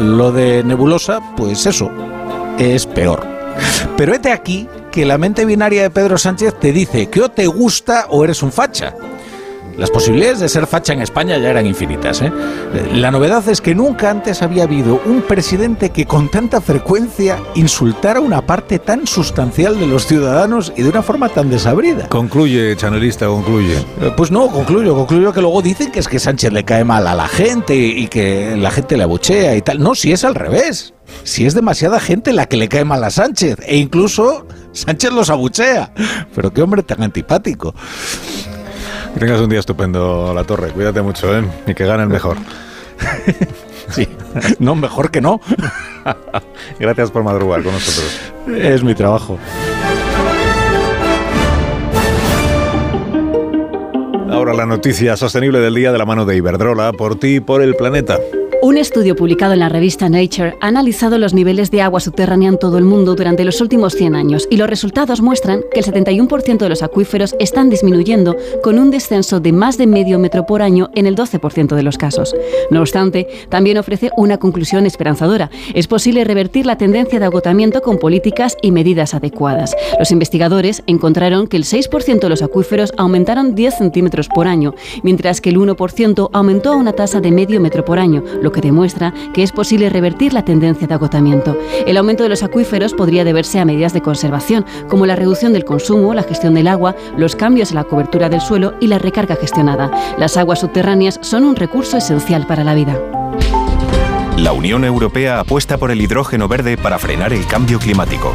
Lo 0.00 0.32
de 0.32 0.64
Nebulosa, 0.64 1.20
pues 1.36 1.64
eso, 1.64 1.92
es 2.58 2.86
peor. 2.86 3.24
Pero 3.96 4.12
este 4.12 4.32
aquí 4.32 4.66
que 4.90 5.06
la 5.06 5.16
mente 5.16 5.44
binaria 5.44 5.82
de 5.82 5.90
Pedro 5.90 6.18
Sánchez 6.18 6.58
te 6.58 6.72
dice 6.72 7.08
que 7.08 7.22
o 7.22 7.28
te 7.28 7.46
gusta 7.46 8.06
o 8.08 8.24
eres 8.24 8.42
un 8.42 8.50
facha. 8.50 8.96
Las 9.76 9.90
posibilidades 9.90 10.40
de 10.40 10.48
ser 10.48 10.66
facha 10.66 10.92
en 10.92 11.00
España 11.00 11.38
ya 11.38 11.50
eran 11.50 11.66
infinitas. 11.66 12.22
¿eh? 12.22 12.32
La 12.92 13.10
novedad 13.10 13.48
es 13.48 13.60
que 13.60 13.74
nunca 13.74 14.10
antes 14.10 14.42
había 14.42 14.64
habido 14.64 15.00
un 15.06 15.22
presidente 15.22 15.90
que 15.90 16.06
con 16.06 16.28
tanta 16.30 16.60
frecuencia 16.60 17.38
insultara 17.54 18.20
una 18.20 18.46
parte 18.46 18.78
tan 18.78 19.06
sustancial 19.06 19.78
de 19.78 19.86
los 19.86 20.06
ciudadanos 20.06 20.72
y 20.76 20.82
de 20.82 20.90
una 20.90 21.02
forma 21.02 21.28
tan 21.28 21.50
desabrida. 21.50 22.08
Concluye, 22.08 22.76
chanelista, 22.76 23.26
concluye. 23.26 23.76
Eh, 24.00 24.12
pues 24.16 24.30
no, 24.30 24.48
concluyo, 24.48 24.94
concluyo 24.94 25.32
que 25.32 25.40
luego 25.40 25.62
dicen 25.62 25.90
que 25.90 26.00
es 26.00 26.08
que 26.08 26.18
Sánchez 26.18 26.52
le 26.52 26.64
cae 26.64 26.84
mal 26.84 27.06
a 27.06 27.14
la 27.14 27.28
gente 27.28 27.74
y 27.74 28.08
que 28.08 28.56
la 28.56 28.70
gente 28.70 28.96
le 28.96 29.04
abuchea 29.04 29.56
y 29.56 29.62
tal. 29.62 29.80
No, 29.80 29.94
si 29.94 30.12
es 30.12 30.24
al 30.24 30.34
revés. 30.34 30.94
Si 31.24 31.44
es 31.44 31.54
demasiada 31.54 32.00
gente 32.00 32.32
la 32.32 32.46
que 32.46 32.56
le 32.56 32.68
cae 32.68 32.84
mal 32.84 33.02
a 33.02 33.10
Sánchez 33.10 33.56
e 33.66 33.76
incluso 33.76 34.46
Sánchez 34.72 35.12
los 35.12 35.30
abuchea. 35.30 35.92
Pero 36.34 36.52
qué 36.52 36.62
hombre 36.62 36.82
tan 36.82 37.02
antipático. 37.02 37.74
Que 39.14 39.20
tengas 39.20 39.40
un 39.40 39.50
día 39.50 39.60
estupendo, 39.60 40.32
La 40.34 40.44
Torre. 40.44 40.70
Cuídate 40.70 41.02
mucho, 41.02 41.36
¿eh? 41.36 41.44
Y 41.66 41.74
que 41.74 41.84
gane 41.84 42.04
el 42.04 42.08
mejor. 42.08 42.36
sí, 43.90 44.08
no, 44.58 44.74
mejor 44.74 45.10
que 45.10 45.20
no. 45.20 45.40
Gracias 46.78 47.10
por 47.10 47.24
madrugar 47.24 47.62
con 47.62 47.72
nosotros. 47.72 48.32
Es 48.56 48.82
mi 48.84 48.94
trabajo. 48.94 49.38
Ahora 54.30 54.54
la 54.54 54.64
noticia 54.64 55.16
sostenible 55.16 55.58
del 55.58 55.74
día 55.74 55.92
de 55.92 55.98
la 55.98 56.06
mano 56.06 56.24
de 56.24 56.36
Iberdrola, 56.36 56.92
por 56.92 57.18
ti 57.18 57.36
y 57.36 57.40
por 57.40 57.62
el 57.62 57.74
planeta. 57.74 58.18
Un 58.62 58.76
estudio 58.76 59.16
publicado 59.16 59.54
en 59.54 59.60
la 59.60 59.70
revista 59.70 60.10
Nature 60.10 60.54
ha 60.60 60.68
analizado 60.68 61.16
los 61.16 61.32
niveles 61.32 61.70
de 61.70 61.80
agua 61.80 61.98
subterránea 61.98 62.50
en 62.50 62.58
todo 62.58 62.76
el 62.76 62.84
mundo 62.84 63.14
durante 63.14 63.42
los 63.42 63.62
últimos 63.62 63.94
100 63.94 64.14
años 64.14 64.46
y 64.50 64.58
los 64.58 64.68
resultados 64.68 65.22
muestran 65.22 65.62
que 65.72 65.80
el 65.80 65.86
71% 65.86 66.58
de 66.58 66.68
los 66.68 66.82
acuíferos 66.82 67.34
están 67.38 67.70
disminuyendo 67.70 68.36
con 68.62 68.78
un 68.78 68.90
descenso 68.90 69.40
de 69.40 69.52
más 69.52 69.78
de 69.78 69.86
medio 69.86 70.18
metro 70.18 70.44
por 70.44 70.60
año 70.60 70.90
en 70.94 71.06
el 71.06 71.16
12% 71.16 71.74
de 71.74 71.82
los 71.82 71.96
casos. 71.96 72.36
No 72.70 72.80
obstante, 72.80 73.26
también 73.48 73.78
ofrece 73.78 74.10
una 74.18 74.36
conclusión 74.36 74.84
esperanzadora. 74.84 75.50
Es 75.74 75.86
posible 75.86 76.24
revertir 76.24 76.66
la 76.66 76.76
tendencia 76.76 77.18
de 77.18 77.24
agotamiento 77.24 77.80
con 77.80 77.98
políticas 77.98 78.58
y 78.60 78.72
medidas 78.72 79.14
adecuadas. 79.14 79.74
Los 79.98 80.10
investigadores 80.10 80.82
encontraron 80.86 81.46
que 81.46 81.56
el 81.56 81.64
6% 81.64 82.20
de 82.20 82.28
los 82.28 82.42
acuíferos 82.42 82.92
aumentaron 82.98 83.54
10 83.54 83.78
centímetros 83.78 84.28
por 84.28 84.46
año, 84.46 84.74
mientras 85.02 85.40
que 85.40 85.48
el 85.48 85.56
1% 85.56 86.28
aumentó 86.30 86.72
a 86.72 86.76
una 86.76 86.92
tasa 86.92 87.20
de 87.20 87.30
medio 87.30 87.58
metro 87.58 87.86
por 87.86 87.98
año, 87.98 88.22
que 88.52 88.60
demuestra 88.60 89.12
que 89.32 89.42
es 89.42 89.52
posible 89.52 89.90
revertir 89.90 90.32
la 90.32 90.44
tendencia 90.44 90.86
de 90.86 90.94
agotamiento. 90.94 91.56
El 91.86 91.96
aumento 91.96 92.22
de 92.22 92.28
los 92.28 92.42
acuíferos 92.42 92.94
podría 92.94 93.24
deberse 93.24 93.58
a 93.58 93.64
medidas 93.64 93.92
de 93.92 94.02
conservación, 94.02 94.64
como 94.88 95.06
la 95.06 95.16
reducción 95.16 95.52
del 95.52 95.64
consumo, 95.64 96.14
la 96.14 96.22
gestión 96.22 96.54
del 96.54 96.68
agua, 96.68 96.94
los 97.16 97.36
cambios 97.36 97.70
en 97.70 97.76
la 97.76 97.84
cobertura 97.84 98.28
del 98.28 98.40
suelo 98.40 98.74
y 98.80 98.86
la 98.86 98.98
recarga 98.98 99.36
gestionada. 99.36 99.90
Las 100.18 100.36
aguas 100.36 100.60
subterráneas 100.60 101.18
son 101.22 101.44
un 101.44 101.56
recurso 101.56 101.96
esencial 101.96 102.46
para 102.46 102.64
la 102.64 102.74
vida. 102.74 102.98
La 104.36 104.52
Unión 104.52 104.84
Europea 104.84 105.40
apuesta 105.40 105.76
por 105.76 105.90
el 105.90 106.00
hidrógeno 106.00 106.48
verde 106.48 106.78
para 106.78 106.98
frenar 106.98 107.32
el 107.32 107.46
cambio 107.46 107.78
climático. 107.78 108.34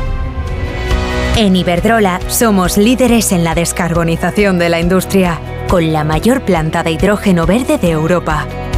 En 1.35 1.55
Iberdrola 1.55 2.19
somos 2.27 2.77
líderes 2.77 3.31
en 3.31 3.43
la 3.43 3.55
descarbonización 3.55 4.59
de 4.59 4.69
la 4.69 4.79
industria, 4.79 5.39
con 5.67 5.91
la 5.91 6.03
mayor 6.03 6.41
planta 6.43 6.83
de 6.83 6.91
hidrógeno 6.91 7.45
verde 7.45 7.77
de 7.77 7.89
Europa 7.89 8.45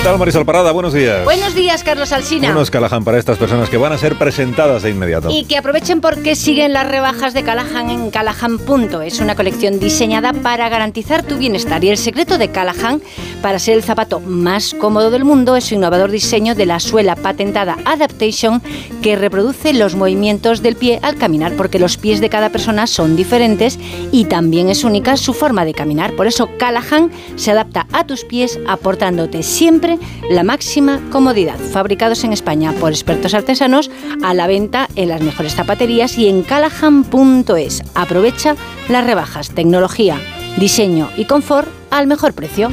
¿Qué 0.00 0.04
tal, 0.04 0.18
Marisol 0.18 0.46
Parada? 0.46 0.72
Buenos 0.72 0.94
días. 0.94 1.24
Buenos 1.24 1.54
días, 1.54 1.84
Carlos 1.84 2.10
Alsina. 2.10 2.48
Buenos 2.48 2.70
Callahan 2.70 3.04
para 3.04 3.18
estas 3.18 3.36
personas 3.36 3.68
que 3.68 3.76
van 3.76 3.92
a 3.92 3.98
ser 3.98 4.16
presentadas 4.16 4.82
de 4.82 4.88
inmediato. 4.88 5.28
Y 5.28 5.44
que 5.44 5.58
aprovechen 5.58 6.00
porque 6.00 6.36
siguen 6.36 6.72
las 6.72 6.88
rebajas 6.88 7.34
de 7.34 7.42
Callahan 7.42 7.90
en 7.90 8.10
Callahan. 8.10 8.58
Es 9.04 9.20
una 9.20 9.36
colección 9.36 9.78
diseñada 9.78 10.32
para 10.32 10.70
garantizar 10.70 11.22
tu 11.22 11.36
bienestar. 11.36 11.84
Y 11.84 11.90
el 11.90 11.98
secreto 11.98 12.38
de 12.38 12.48
Callahan 12.50 13.02
para 13.42 13.58
ser 13.58 13.74
el 13.74 13.82
zapato 13.82 14.20
más 14.20 14.72
cómodo 14.72 15.10
del 15.10 15.26
mundo 15.26 15.54
es 15.54 15.64
su 15.64 15.74
innovador 15.74 16.10
diseño 16.10 16.54
de 16.54 16.64
la 16.64 16.80
suela 16.80 17.14
patentada 17.14 17.76
Adaptation 17.84 18.62
que 19.02 19.16
reproduce 19.16 19.74
los 19.74 19.96
movimientos 19.96 20.62
del 20.62 20.76
pie 20.76 20.98
al 21.02 21.16
caminar, 21.16 21.52
porque 21.56 21.78
los 21.78 21.98
pies 21.98 22.22
de 22.22 22.30
cada 22.30 22.48
persona 22.48 22.86
son 22.86 23.16
diferentes 23.16 23.78
y 24.12 24.24
también 24.24 24.70
es 24.70 24.82
única 24.82 25.18
su 25.18 25.34
forma 25.34 25.66
de 25.66 25.74
caminar. 25.74 26.16
Por 26.16 26.26
eso 26.26 26.48
Callahan 26.58 27.10
se 27.36 27.50
adapta 27.50 27.86
a 27.92 28.06
tus 28.06 28.24
pies 28.24 28.58
aportándote 28.66 29.42
siempre 29.42 29.89
la 30.28 30.44
máxima 30.44 31.00
comodidad. 31.10 31.58
Fabricados 31.58 32.24
en 32.24 32.32
España 32.32 32.72
por 32.80 32.92
expertos 32.92 33.34
artesanos, 33.34 33.90
a 34.22 34.34
la 34.34 34.46
venta 34.46 34.88
en 34.96 35.08
las 35.08 35.22
mejores 35.22 35.54
zapaterías 35.54 36.18
y 36.18 36.28
en 36.28 36.42
callahan.es. 36.42 37.82
Aprovecha 37.94 38.56
las 38.88 39.04
rebajas, 39.04 39.50
tecnología, 39.50 40.18
diseño 40.58 41.08
y 41.16 41.24
confort 41.24 41.68
al 41.90 42.06
mejor 42.06 42.34
precio. 42.34 42.70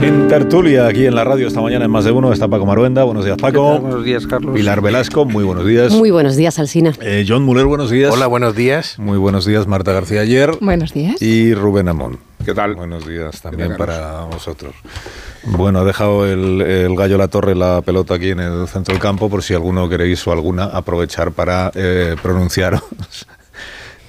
En 0.00 0.28
tertulia, 0.28 0.86
aquí 0.86 1.06
en 1.06 1.14
la 1.14 1.24
radio 1.24 1.46
esta 1.46 1.60
mañana 1.60 1.84
en 1.84 1.90
Más 1.90 2.04
de 2.04 2.10
Uno, 2.10 2.32
está 2.32 2.48
Paco 2.48 2.66
Maruenda. 2.66 3.04
Buenos 3.04 3.24
días, 3.24 3.36
Paco. 3.38 3.78
Buenos 3.78 4.04
días, 4.04 4.26
Carlos. 4.26 4.54
Pilar 4.54 4.80
Velasco, 4.80 5.24
muy 5.24 5.44
buenos 5.44 5.66
días. 5.66 5.92
Muy 5.92 6.10
buenos 6.10 6.36
días, 6.36 6.58
Alsina. 6.58 6.92
Eh, 7.00 7.24
John 7.26 7.44
Muller, 7.44 7.66
buenos 7.66 7.90
días. 7.90 8.12
Hola, 8.12 8.26
buenos 8.26 8.54
días. 8.54 8.98
Muy 8.98 9.18
buenos 9.18 9.46
días, 9.46 9.66
Marta 9.66 9.92
García 9.92 10.22
Ayer. 10.22 10.56
Buenos 10.60 10.92
días. 10.92 11.22
Y 11.22 11.54
Rubén 11.54 11.88
Amón. 11.88 12.18
¿Qué 12.44 12.52
tal? 12.52 12.74
Buenos 12.74 13.06
días 13.06 13.40
también 13.40 13.76
para 13.76 14.24
vosotros. 14.24 14.74
Bueno, 15.44 15.80
ha 15.80 15.84
dejado 15.84 16.26
el, 16.26 16.94
gallo 16.94 17.16
la 17.16 17.28
torre 17.28 17.54
la 17.54 17.80
pelota 17.80 18.14
aquí 18.14 18.30
en 18.30 18.40
el 18.40 18.68
centro 18.68 18.92
del 18.92 19.00
campo 19.00 19.30
por 19.30 19.42
si 19.42 19.54
alguno 19.54 19.88
queréis 19.88 20.26
o 20.26 20.32
alguna 20.32 20.64
aprovechar 20.64 21.32
para 21.32 21.70
eh, 21.74 22.16
pronunciaros 22.22 22.82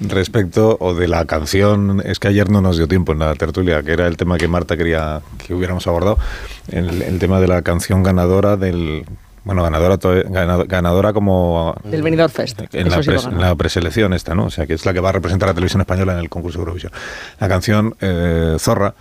respecto 0.00 0.76
o 0.80 0.94
de 0.94 1.08
la 1.08 1.24
canción, 1.24 2.02
es 2.04 2.18
que 2.18 2.28
ayer 2.28 2.50
no 2.50 2.60
nos 2.60 2.76
dio 2.76 2.88
tiempo 2.88 3.12
en 3.12 3.20
la 3.20 3.34
tertulia, 3.34 3.82
que 3.82 3.92
era 3.92 4.06
el 4.06 4.16
tema 4.16 4.38
que 4.38 4.48
Marta 4.48 4.76
quería 4.76 5.22
que 5.44 5.54
hubiéramos 5.54 5.86
abordado, 5.86 6.18
el, 6.70 7.18
tema 7.18 7.40
de 7.40 7.48
la 7.48 7.62
canción 7.62 8.02
ganadora 8.02 8.56
del 8.56 9.04
bueno, 9.44 9.62
ganadora, 9.62 10.64
ganadora 10.64 11.12
como... 11.12 11.76
Del 11.84 12.02
Benidorm 12.02 12.32
Fest. 12.32 12.62
En 12.72 12.90
la, 13.40 13.54
preselección 13.54 14.12
esta, 14.12 14.34
¿no? 14.34 14.46
O 14.46 14.50
sea, 14.50 14.66
que 14.66 14.74
es 14.74 14.84
la 14.84 14.92
que 14.92 14.98
va 14.98 15.10
a 15.10 15.12
representar 15.12 15.48
a 15.48 15.52
la 15.52 15.54
televisión 15.54 15.80
española 15.80 16.14
en 16.14 16.18
el 16.18 16.28
concurso 16.28 16.58
de 16.58 16.62
Eurovisión. 16.62 16.92
La 17.38 17.48
canción 17.48 17.94
eh, 18.00 18.56
Zorra, 18.58 18.94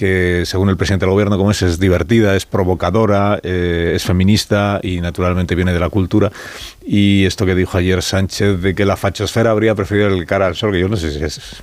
que 0.00 0.44
según 0.46 0.70
el 0.70 0.78
presidente 0.78 1.04
del 1.04 1.12
gobierno, 1.12 1.36
como 1.36 1.50
es, 1.50 1.60
es 1.60 1.78
divertida, 1.78 2.34
es 2.34 2.46
provocadora, 2.46 3.38
eh, 3.42 3.92
es 3.94 4.02
feminista 4.02 4.80
y 4.82 5.02
naturalmente 5.02 5.54
viene 5.54 5.74
de 5.74 5.80
la 5.80 5.90
cultura. 5.90 6.32
Y 6.86 7.26
esto 7.26 7.44
que 7.44 7.54
dijo 7.54 7.76
ayer 7.76 8.02
Sánchez 8.02 8.62
de 8.62 8.74
que 8.74 8.86
la 8.86 8.96
fachosfera 8.96 9.50
habría 9.50 9.74
preferido 9.74 10.08
el 10.08 10.24
cara 10.24 10.46
al 10.46 10.56
sol, 10.56 10.72
que 10.72 10.80
yo 10.80 10.88
no 10.88 10.96
sé 10.96 11.10
si 11.12 11.22
es 11.22 11.62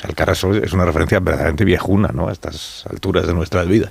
sea, 0.00 0.08
el 0.10 0.14
Cara 0.14 0.32
al 0.32 0.36
Sol 0.36 0.60
es 0.62 0.72
una 0.72 0.84
referencia 0.84 1.20
verdaderamente 1.20 1.64
viejuna, 1.64 2.10
¿no? 2.12 2.28
A 2.28 2.32
estas 2.32 2.84
alturas 2.88 3.26
de 3.26 3.34
nuestra 3.34 3.62
vida, 3.64 3.88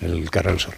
el 0.00 0.30
Cara 0.30 0.50
al 0.50 0.60
Sol. 0.60 0.74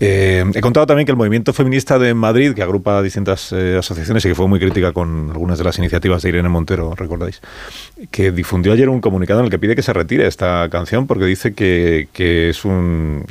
Eh, 0.00 0.44
he 0.54 0.60
contado 0.60 0.86
también 0.86 1.06
que 1.06 1.10
el 1.10 1.18
movimiento 1.18 1.52
feminista 1.52 1.98
de 1.98 2.14
Madrid, 2.14 2.54
que 2.54 2.62
agrupa 2.62 3.02
distintas 3.02 3.52
eh, 3.52 3.76
asociaciones 3.78 4.24
y 4.24 4.28
que 4.28 4.34
fue 4.36 4.46
muy 4.46 4.60
crítica 4.60 4.92
con 4.92 5.30
algunas 5.30 5.58
de 5.58 5.64
las 5.64 5.76
iniciativas 5.78 6.22
de 6.22 6.28
Irene 6.28 6.48
Montero, 6.48 6.94
recordáis, 6.94 7.40
que 8.12 8.30
difundió 8.30 8.72
ayer 8.72 8.88
un 8.88 9.00
comunicado 9.00 9.40
en 9.40 9.46
el 9.46 9.50
que 9.50 9.58
pide 9.58 9.74
que 9.74 9.82
se 9.82 9.92
retire 9.92 10.26
esta 10.28 10.68
canción 10.70 11.08
porque 11.08 11.24
dice 11.24 11.52
que, 11.52 12.08
es 12.14 12.64
un 12.64 13.24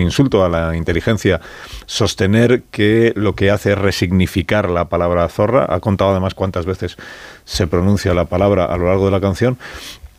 insulto 0.00 0.44
a 0.44 0.48
la 0.48 0.76
inteligencia 0.76 1.40
sostener 1.86 2.62
que 2.70 3.12
lo 3.16 3.34
que 3.34 3.50
hace 3.50 3.72
es 3.72 3.78
resignificar 3.78 4.70
la 4.70 4.88
palabra 4.88 5.28
zorra. 5.28 5.66
Ha 5.68 5.80
contado 5.80 6.12
además 6.12 6.34
cuántas 6.34 6.64
veces 6.64 6.96
se 7.44 7.66
pronuncia 7.66 8.14
la 8.14 8.24
palabra 8.24 8.64
a 8.64 8.76
lo 8.78 8.86
largo 8.86 9.04
de 9.04 9.10
la 9.10 9.20
canción 9.20 9.58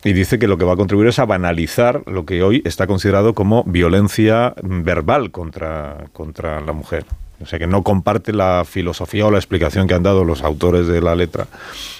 y 0.05 0.13
dice 0.13 0.37
que 0.37 0.47
lo 0.47 0.59
que 0.59 0.65
va 0.65 0.73
a 0.73 0.77
contribuir 0.77 1.09
es 1.09 1.17
a 1.17 1.25
banalizar 1.25 2.03
lo 2.05 2.25
que 2.25 2.43
hoy 2.43 2.61
está 2.63 2.85
considerado 2.85 3.33
como 3.33 3.63
violencia 3.63 4.53
verbal 4.61 5.31
contra, 5.31 6.05
contra 6.13 6.61
la 6.61 6.73
mujer. 6.73 7.05
O 7.41 7.47
sea 7.47 7.59
que 7.59 7.67
no 7.67 7.83
comparte 7.83 8.31
la 8.31 8.63
filosofía 8.65 9.25
o 9.25 9.31
la 9.31 9.39
explicación 9.39 9.87
que 9.87 9.95
han 9.95 10.03
dado 10.03 10.23
los 10.23 10.43
autores 10.43 10.87
de 10.87 11.01
la 11.01 11.15
letra 11.15 11.47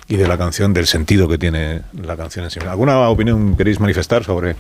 y 0.07 0.17
de 0.17 0.27
la 0.27 0.37
canción, 0.37 0.71
del 0.71 0.85
sentido 0.85 1.27
que 1.27 1.39
tiene 1.39 1.81
la 1.99 2.15
canción 2.15 2.45
en 2.45 2.51
sí. 2.51 2.59
¿Alguna 2.65 3.09
opinión 3.09 3.57
queréis 3.57 3.79
manifestar 3.79 4.23
sobre 4.23 4.55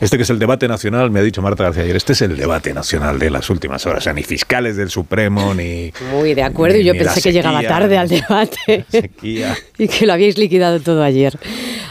este 0.00 0.18
que 0.18 0.22
es 0.24 0.30
el 0.30 0.38
debate 0.38 0.68
nacional? 0.68 1.10
Me 1.10 1.20
ha 1.20 1.22
dicho 1.22 1.40
Marta 1.40 1.64
García 1.64 1.84
ayer, 1.84 1.96
este 1.96 2.12
es 2.12 2.20
el 2.22 2.36
debate 2.36 2.74
nacional 2.74 3.18
de 3.18 3.30
las 3.30 3.48
últimas 3.48 3.84
horas, 3.86 3.98
o 3.98 4.04
sea, 4.04 4.12
ni 4.12 4.22
fiscales 4.22 4.76
del 4.76 4.90
Supremo, 4.90 5.54
ni... 5.54 5.92
Muy 6.12 6.34
de 6.34 6.42
acuerdo, 6.42 6.76
y 6.76 6.84
yo 6.84 6.92
pensé 6.92 7.22
que 7.22 7.32
llegaba 7.32 7.62
tarde 7.62 7.96
al 7.96 8.08
debate 8.08 8.84
y 9.78 9.88
que 9.88 10.06
lo 10.06 10.12
habíais 10.12 10.36
liquidado 10.36 10.78
todo 10.78 11.02
ayer. 11.02 11.38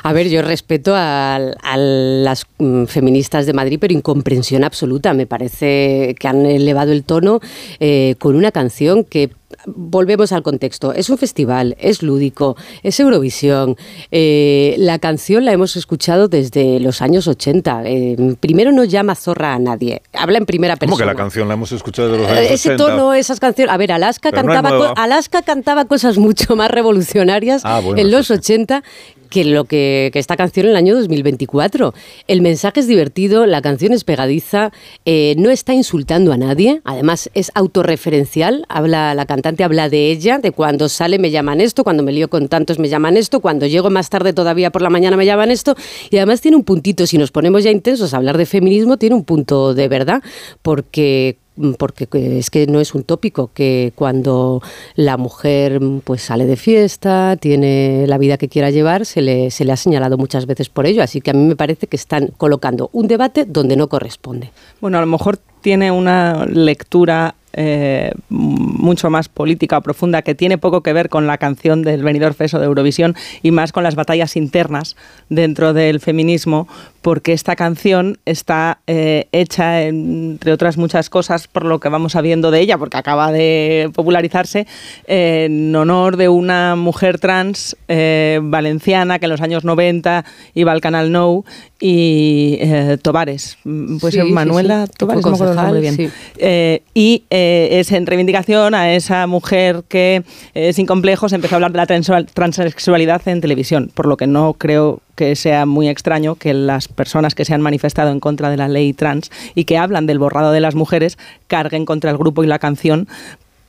A 0.03 0.13
ver, 0.13 0.29
yo 0.29 0.41
respeto 0.41 0.96
a, 0.96 1.36
a 1.36 1.77
las 1.77 2.46
mm, 2.58 2.86
feministas 2.86 3.46
de 3.46 3.53
Madrid, 3.53 3.77
pero 3.79 3.93
incomprensión 3.93 4.63
absoluta. 4.63 5.13
Me 5.13 5.27
parece 5.27 6.15
que 6.20 6.27
han 6.27 6.46
elevado 6.46 6.91
el 6.91 7.03
tono 7.03 7.39
eh, 7.79 8.15
con 8.20 8.36
una 8.36 8.51
canción 8.51 9.03
que 9.03 9.31
volvemos 9.65 10.31
al 10.31 10.43
contexto. 10.43 10.93
Es 10.93 11.10
un 11.10 11.17
festival, 11.17 11.75
es 11.79 12.01
lúdico, 12.01 12.55
es 12.84 13.00
Eurovisión. 13.00 13.77
Eh, 14.12 14.75
la 14.77 15.00
canción 15.00 15.46
la 15.46 15.51
hemos 15.51 15.75
escuchado 15.75 16.27
desde 16.27 16.79
los 16.79 17.01
años 17.01 17.27
80. 17.27 17.84
Eh, 17.86 18.36
primero 18.39 18.72
no 18.72 18.84
llama 18.84 19.15
zorra 19.15 19.53
a 19.53 19.60
nadie. 19.60 20.01
Habla 20.13 20.39
en 20.39 20.46
primera 20.46 20.75
persona. 20.75 20.91
¿Cómo 20.91 20.98
que 21.00 21.05
la 21.05 21.15
canción 21.15 21.48
la 21.48 21.53
hemos 21.55 21.72
escuchado 21.72 22.10
desde 22.10 22.24
los 22.24 22.31
años 22.31 22.46
80? 22.46 22.53
Ese 22.53 22.75
tono, 22.75 23.13
esas 23.13 23.39
canciones. 23.39 23.74
A 23.74 23.77
ver, 23.77 23.91
Alaska, 23.91 24.31
cantaba, 24.31 24.93
Alaska 24.96 25.41
cantaba 25.41 25.86
cosas 25.86 26.17
mucho 26.17 26.55
más 26.55 26.72
revolucionarias 26.72 27.62
Ah, 27.65 27.79
bueno, 27.79 28.01
en 28.01 28.12
los 28.12 28.31
80 28.31 28.84
que 29.31 29.45
lo 29.45 29.63
que, 29.63 30.11
que 30.13 30.19
esta 30.19 30.38
canción 30.38 30.67
en 30.67 30.71
el 30.71 30.77
año 30.77 30.95
2024. 30.95 31.95
El 32.27 32.41
mensaje 32.41 32.81
es 32.81 32.88
divertido, 32.88 33.47
la 33.47 33.61
canción 33.61 33.93
es 33.93 34.03
pegadiza, 34.03 34.71
eh, 35.05 35.33
no 35.38 35.50
está 35.50 35.73
insultando 35.73 36.33
a 36.33 36.38
nadie, 36.38 36.81
además 36.83 37.31
es 37.33 37.50
autorreferencial, 37.55 38.65
habla, 38.69 39.15
la 39.15 39.25
cantante 39.25 39.63
habla 39.63 39.89
de 39.89 40.11
ella, 40.11 40.38
de 40.38 40.51
cuando 40.51 40.89
sale 40.89 41.17
me 41.17 41.31
llaman 41.31 41.61
esto, 41.61 41.83
cuando 41.83 42.03
me 42.03 42.11
lío 42.11 42.29
con 42.29 42.50
tantos 42.50 42.77
me 42.77 42.89
llaman 42.89 43.17
esto, 43.17 43.39
cuando 43.39 43.65
llego 43.65 43.89
más 43.89 44.09
tarde 44.09 44.33
todavía 44.33 44.69
por 44.69 44.81
la 44.81 44.89
mañana 44.89 45.15
me 45.15 45.25
llaman 45.25 45.50
esto, 45.50 45.75
y 46.09 46.17
además 46.17 46.41
tiene 46.41 46.57
un 46.57 46.63
puntito, 46.63 47.07
si 47.07 47.17
nos 47.17 47.31
ponemos 47.31 47.63
ya 47.63 47.71
intensos 47.71 48.13
a 48.13 48.17
hablar 48.17 48.38
de 48.38 48.45
feminismo, 48.45 48.97
tiene 48.97 49.15
un 49.15 49.23
punto 49.23 49.73
de 49.73 49.88
verdad, 49.88 50.21
porque 50.61 51.38
porque 51.77 52.08
es 52.38 52.50
que 52.50 52.67
no 52.67 52.79
es 52.79 52.96
un 52.96 53.03
tópico 53.03 53.51
que 53.53 53.91
cuando 53.96 54.62
la 54.96 55.17
mujer 55.17 55.79
pues 56.03 56.22
sale 56.22 56.46
de 56.46 56.55
fiesta, 56.55 57.38
tiene 57.38 58.05
la 58.08 58.17
vida 58.17 58.38
que 58.38 58.50
quiera 58.50 58.70
llevar, 58.70 59.05
se 59.05 59.22
le, 59.22 59.51
se 59.51 59.65
le 59.65 59.74
ha 59.74 59.77
señalado 59.77 60.17
muchas 60.17 60.46
veces 60.46 60.70
por 60.70 60.86
ello. 60.86 61.03
Así 61.03 61.22
que 61.22 61.31
a 61.31 61.34
mí 61.34 61.43
me 61.43 61.55
parece 61.55 61.88
que 61.88 61.98
están 61.98 62.27
colocando 62.38 62.89
un 62.93 63.08
debate 63.08 63.46
donde 63.46 63.75
no 63.75 63.89
corresponde. 63.89 64.51
Bueno, 64.79 64.98
a 64.98 65.01
lo 65.01 65.08
mejor 65.08 65.38
tiene 65.62 65.91
una 65.91 66.46
lectura 66.46 67.36
eh, 67.53 68.13
mucho 68.30 69.10
más 69.10 69.28
política 69.28 69.78
o 69.78 69.82
profunda 69.82 70.21
que 70.21 70.36
tiene 70.36 70.58
poco 70.58 70.82
que 70.82 70.93
ver 70.93 71.10
con 71.10 71.28
la 71.28 71.38
canción 71.38 71.82
del 71.82 72.02
venidor 72.02 72.34
Feso 72.34 72.60
de 72.60 72.65
Eurovisión 72.65 73.13
y 73.41 73.52
más 73.52 73.73
con 73.73 73.84
las 73.84 73.95
batallas 73.95 74.38
internas 74.38 74.95
dentro 75.28 75.73
del 75.73 75.99
feminismo 75.99 76.69
porque 77.01 77.33
esta 77.33 77.55
canción 77.55 78.19
está 78.25 78.79
eh, 78.87 79.27
hecha 79.31 79.83
entre 79.83 80.51
otras 80.53 80.77
muchas 80.77 81.09
cosas 81.09 81.47
por 81.47 81.65
lo 81.65 81.79
que 81.79 81.89
vamos 81.89 82.13
sabiendo 82.13 82.51
de 82.51 82.59
ella 82.59 82.77
porque 82.77 82.97
acaba 82.97 83.31
de 83.31 83.89
popularizarse 83.93 84.67
en 85.07 85.75
honor 85.75 86.17
de 86.17 86.29
una 86.29 86.75
mujer 86.75 87.19
trans 87.19 87.75
eh, 87.87 88.39
valenciana 88.41 89.19
que 89.19 89.25
en 89.25 89.31
los 89.31 89.41
años 89.41 89.63
90 89.63 90.25
iba 90.53 90.71
al 90.71 90.81
canal 90.81 91.11
No 91.11 91.43
y 91.79 92.57
eh, 92.61 92.97
Tobares 93.01 93.57
pues 93.99 94.13
Sí, 94.13 94.21
sí, 94.21 94.31
Manuela 94.31 94.85
sí, 94.85 94.91
que 94.91 94.97
Tobares 94.97 95.25
no 95.25 95.31
me 95.31 95.35
acuerdo 95.37 95.81
bien. 95.81 96.11
Eh, 96.37 96.83
y 96.93 97.23
eh, 97.29 97.69
es 97.71 97.91
en 97.91 98.05
reivindicación 98.05 98.73
a 98.73 98.93
esa 98.93 99.27
mujer 99.27 99.83
que 99.87 100.23
eh, 100.53 100.73
sin 100.73 100.85
complejos 100.85 101.33
empezó 101.33 101.55
a 101.55 101.57
hablar 101.57 101.71
de 101.71 101.77
la 101.77 102.25
transexualidad 102.25 103.27
en 103.27 103.41
televisión, 103.41 103.91
por 103.93 104.05
lo 104.05 104.17
que 104.17 104.27
no 104.27 104.53
creo 104.53 105.01
que 105.15 105.36
sea 105.36 105.65
muy 105.65 105.89
extraño 105.89 106.36
que 106.36 106.54
las 106.54 106.88
personas 106.88 107.36
que 107.36 107.45
se 107.45 107.54
han 107.54 107.62
manifestado 107.62 108.12
en 108.12 108.19
contra 108.19 108.50
de 108.50 108.58
la 108.58 108.67
ley 108.67 108.93
trans 108.93 109.32
y 109.56 109.65
que 109.65 109.78
hablan 109.78 110.06
del 110.06 110.19
borrado 110.19 110.52
de 110.52 110.60
las 110.62 110.76
mujeres 110.76 111.17
carguen 111.47 111.86
contra 111.86 112.12
el 112.12 112.17
grupo 112.17 112.43
y 112.43 112.47
la 112.47 112.60
canción, 112.60 113.08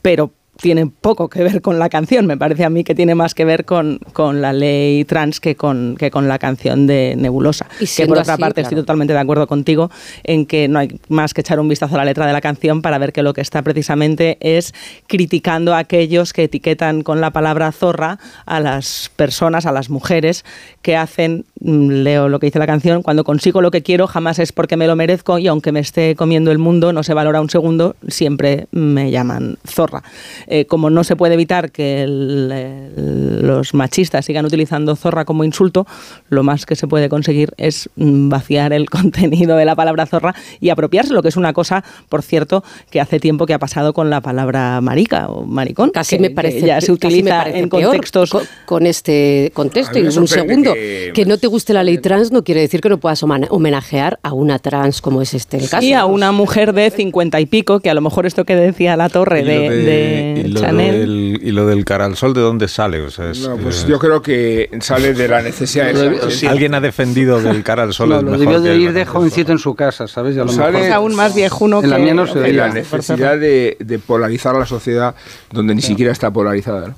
pero 0.02 0.32
tiene 0.62 0.86
poco 0.86 1.28
que 1.28 1.42
ver 1.42 1.60
con 1.60 1.80
la 1.80 1.88
canción. 1.88 2.26
Me 2.26 2.38
parece 2.38 2.64
a 2.64 2.70
mí 2.70 2.84
que 2.84 2.94
tiene 2.94 3.16
más 3.16 3.34
que 3.34 3.44
ver 3.44 3.64
con, 3.64 3.98
con 4.12 4.40
la 4.40 4.52
ley 4.52 5.04
trans 5.04 5.40
que 5.40 5.56
con, 5.56 5.96
que 5.98 6.12
con 6.12 6.28
la 6.28 6.38
canción 6.38 6.86
de 6.86 7.14
Nebulosa. 7.18 7.66
Y 7.80 7.86
Que 7.86 8.06
por 8.06 8.18
otra 8.18 8.34
así, 8.34 8.40
parte 8.40 8.54
claro. 8.62 8.68
estoy 8.68 8.82
totalmente 8.82 9.12
de 9.12 9.18
acuerdo 9.18 9.48
contigo 9.48 9.90
en 10.22 10.46
que 10.46 10.68
no 10.68 10.78
hay 10.78 11.00
más 11.08 11.34
que 11.34 11.40
echar 11.40 11.58
un 11.58 11.68
vistazo 11.68 11.96
a 11.96 11.98
la 11.98 12.04
letra 12.04 12.26
de 12.26 12.32
la 12.32 12.40
canción 12.40 12.80
para 12.80 12.96
ver 12.98 13.12
que 13.12 13.24
lo 13.24 13.34
que 13.34 13.40
está 13.40 13.62
precisamente 13.62 14.38
es 14.40 14.72
criticando 15.08 15.74
a 15.74 15.78
aquellos 15.78 16.32
que 16.32 16.44
etiquetan 16.44 17.02
con 17.02 17.20
la 17.20 17.32
palabra 17.32 17.72
zorra 17.72 18.20
a 18.46 18.60
las 18.60 19.10
personas, 19.16 19.66
a 19.66 19.72
las 19.72 19.90
mujeres 19.90 20.44
que 20.80 20.96
hacen, 20.96 21.44
mm, 21.60 21.88
leo 22.04 22.28
lo 22.28 22.38
que 22.38 22.46
dice 22.46 22.60
la 22.60 22.68
canción, 22.68 23.02
cuando 23.02 23.24
consigo 23.24 23.62
lo 23.62 23.72
que 23.72 23.82
quiero 23.82 24.06
jamás 24.06 24.38
es 24.38 24.52
porque 24.52 24.76
me 24.76 24.86
lo 24.86 24.94
merezco 24.94 25.40
y 25.40 25.48
aunque 25.48 25.72
me 25.72 25.80
esté 25.80 26.14
comiendo 26.14 26.52
el 26.52 26.58
mundo 26.58 26.92
no 26.92 27.02
se 27.02 27.14
valora 27.14 27.40
un 27.40 27.50
segundo, 27.50 27.96
siempre 28.06 28.68
me 28.70 29.10
llaman 29.10 29.58
zorra. 29.66 30.04
Eh, 30.54 30.66
como 30.66 30.90
no 30.90 31.02
se 31.02 31.16
puede 31.16 31.32
evitar 31.32 31.72
que 31.72 32.02
el- 32.02 33.46
los 33.46 33.72
machistas 33.72 34.26
sigan 34.26 34.44
utilizando 34.44 34.94
zorra 34.96 35.24
como 35.24 35.44
insulto, 35.44 35.86
lo 36.28 36.42
más 36.42 36.66
que 36.66 36.76
se 36.76 36.86
puede 36.86 37.08
conseguir 37.08 37.54
es 37.56 37.88
mm, 37.96 38.28
vaciar 38.28 38.74
el 38.74 38.90
contenido 38.90 39.56
de 39.56 39.64
la 39.64 39.74
palabra 39.74 40.04
zorra 40.04 40.34
y 40.60 40.68
apropiarse, 40.68 41.14
lo 41.14 41.22
que 41.22 41.28
es 41.30 41.36
una 41.38 41.54
cosa, 41.54 41.82
por 42.10 42.22
cierto, 42.22 42.62
que 42.90 43.00
hace 43.00 43.18
tiempo 43.18 43.46
que 43.46 43.54
ha 43.54 43.58
pasado 43.58 43.94
con 43.94 44.10
la 44.10 44.20
palabra 44.20 44.78
marica 44.82 45.28
o 45.28 45.46
maricón. 45.46 45.88
Casi 45.90 46.16
que- 46.16 46.22
me 46.22 46.28
que 46.28 46.34
parece 46.34 46.66
ya 46.66 46.80
se 46.82 46.92
utiliza 46.92 47.48
en 47.48 47.68
contextos 47.70 48.30
con, 48.30 48.42
con 48.66 48.86
este 48.86 49.50
contexto. 49.54 49.98
Y 49.98 50.02
un 50.02 50.28
segundo, 50.28 50.74
que- 50.74 51.12
que, 51.14 51.24
no 51.24 51.38
te 51.38 51.46
guste 51.46 51.72
la 51.72 51.82
ley 51.82 51.96
trans 51.96 52.30
no 52.30 52.44
quiere 52.44 52.60
decir 52.60 52.82
que 52.82 52.90
no 52.90 52.98
puedas 52.98 53.22
homen- 53.22 53.46
homenajear 53.48 54.18
a 54.22 54.34
una 54.34 54.58
trans 54.58 55.00
como 55.00 55.22
es 55.22 55.32
este 55.32 55.56
el 55.56 55.70
caso. 55.70 55.82
y 55.86 55.94
a 55.94 56.04
una 56.04 56.30
mujer 56.30 56.74
de 56.74 56.90
cincuenta 56.90 57.40
y 57.40 57.46
pico, 57.46 57.80
que 57.80 57.88
a 57.88 57.94
lo 57.94 58.02
mejor 58.02 58.26
esto 58.26 58.44
que 58.44 58.54
decía 58.54 58.98
la 58.98 59.08
torre 59.08 59.42
de 59.42 60.41
y 60.46 60.52
lo 60.52 60.60
Chanel. 60.60 60.98
del- 61.00 61.40
y 61.42 61.50
lo 61.52 61.66
del 61.66 61.84
cara 61.84 62.04
al 62.04 62.16
sol, 62.16 62.34
¿de 62.34 62.40
dónde 62.40 62.68
sale? 62.68 63.00
O 63.00 63.10
sea, 63.10 63.30
es- 63.30 63.46
No, 63.46 63.56
pues 63.56 63.82
eh, 63.84 63.86
yo 63.88 63.98
creo 63.98 64.22
que 64.22 64.70
sale 64.80 65.14
de 65.14 65.28
la 65.28 65.42
necesidad 65.42 65.92
de 65.92 66.30
si 66.30 66.46
alguien 66.46 66.74
ha 66.74 66.80
defendido 66.80 67.40
del 67.40 67.62
cara 67.62 67.82
al 67.84 67.92
sol. 67.92 68.08
No, 68.08 68.16
es 68.18 68.22
lo 68.24 68.30
mejor 68.30 68.44
debió 68.46 68.60
de 68.60 68.76
ir 68.76 68.86
la 68.86 68.92
de 68.92 69.06
jovencito 69.06 69.52
en 69.52 69.58
su 69.58 69.74
casa, 69.74 70.06
¿sabes? 70.08 70.36
A 70.38 70.44
lo 70.44 70.48
Sale- 70.52 70.72
mejor- 70.72 70.86
Es 70.88 70.92
aún 70.92 71.14
más 71.14 71.34
viejuno 71.34 71.82
En 71.82 71.90
la 71.90 71.96
que- 71.96 72.02
mía 72.02 72.14
no 72.14 72.26
se 72.26 72.38
veía. 72.38 72.66
la 72.68 72.74
necesidad 72.74 73.38
de, 73.38 73.76
de 73.80 73.98
polarizar 73.98 74.56
a 74.56 74.60
la 74.60 74.66
sociedad 74.66 75.14
donde 75.50 75.74
ni 75.74 75.82
siquiera 75.82 76.12
está 76.12 76.30
polarizada. 76.30 76.88
¿no? 76.88 76.94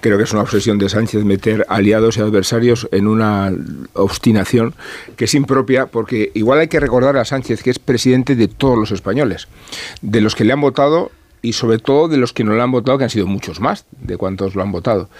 Creo 0.00 0.18
que 0.18 0.24
es 0.24 0.32
una 0.32 0.42
obsesión 0.42 0.78
de 0.78 0.88
Sánchez 0.88 1.24
meter 1.24 1.64
aliados 1.68 2.16
y 2.16 2.20
adversarios 2.20 2.88
en 2.90 3.06
una 3.06 3.52
obstinación 3.94 4.74
que 5.16 5.26
es 5.26 5.34
impropia, 5.34 5.86
porque 5.86 6.30
igual 6.34 6.58
hay 6.60 6.68
que 6.68 6.80
recordar 6.80 7.16
a 7.16 7.24
Sánchez 7.24 7.62
que 7.62 7.70
es 7.70 7.78
presidente 7.78 8.34
de 8.34 8.48
todos 8.48 8.76
los 8.78 8.90
españoles, 8.90 9.48
de 10.00 10.20
los 10.20 10.34
que 10.34 10.44
le 10.44 10.52
han 10.52 10.60
votado 10.60 11.10
y 11.42 11.52
sobre 11.52 11.78
todo 11.78 12.08
de 12.08 12.16
los 12.16 12.32
que 12.32 12.44
no 12.44 12.54
le 12.54 12.62
han 12.62 12.70
votado, 12.70 12.96
que 12.96 13.04
han 13.04 13.10
sido 13.10 13.26
muchos 13.26 13.60
más 13.60 13.84
de 13.90 14.16
cuantos 14.16 14.54
lo 14.54 14.62
han 14.62 14.72
votado. 14.72 15.10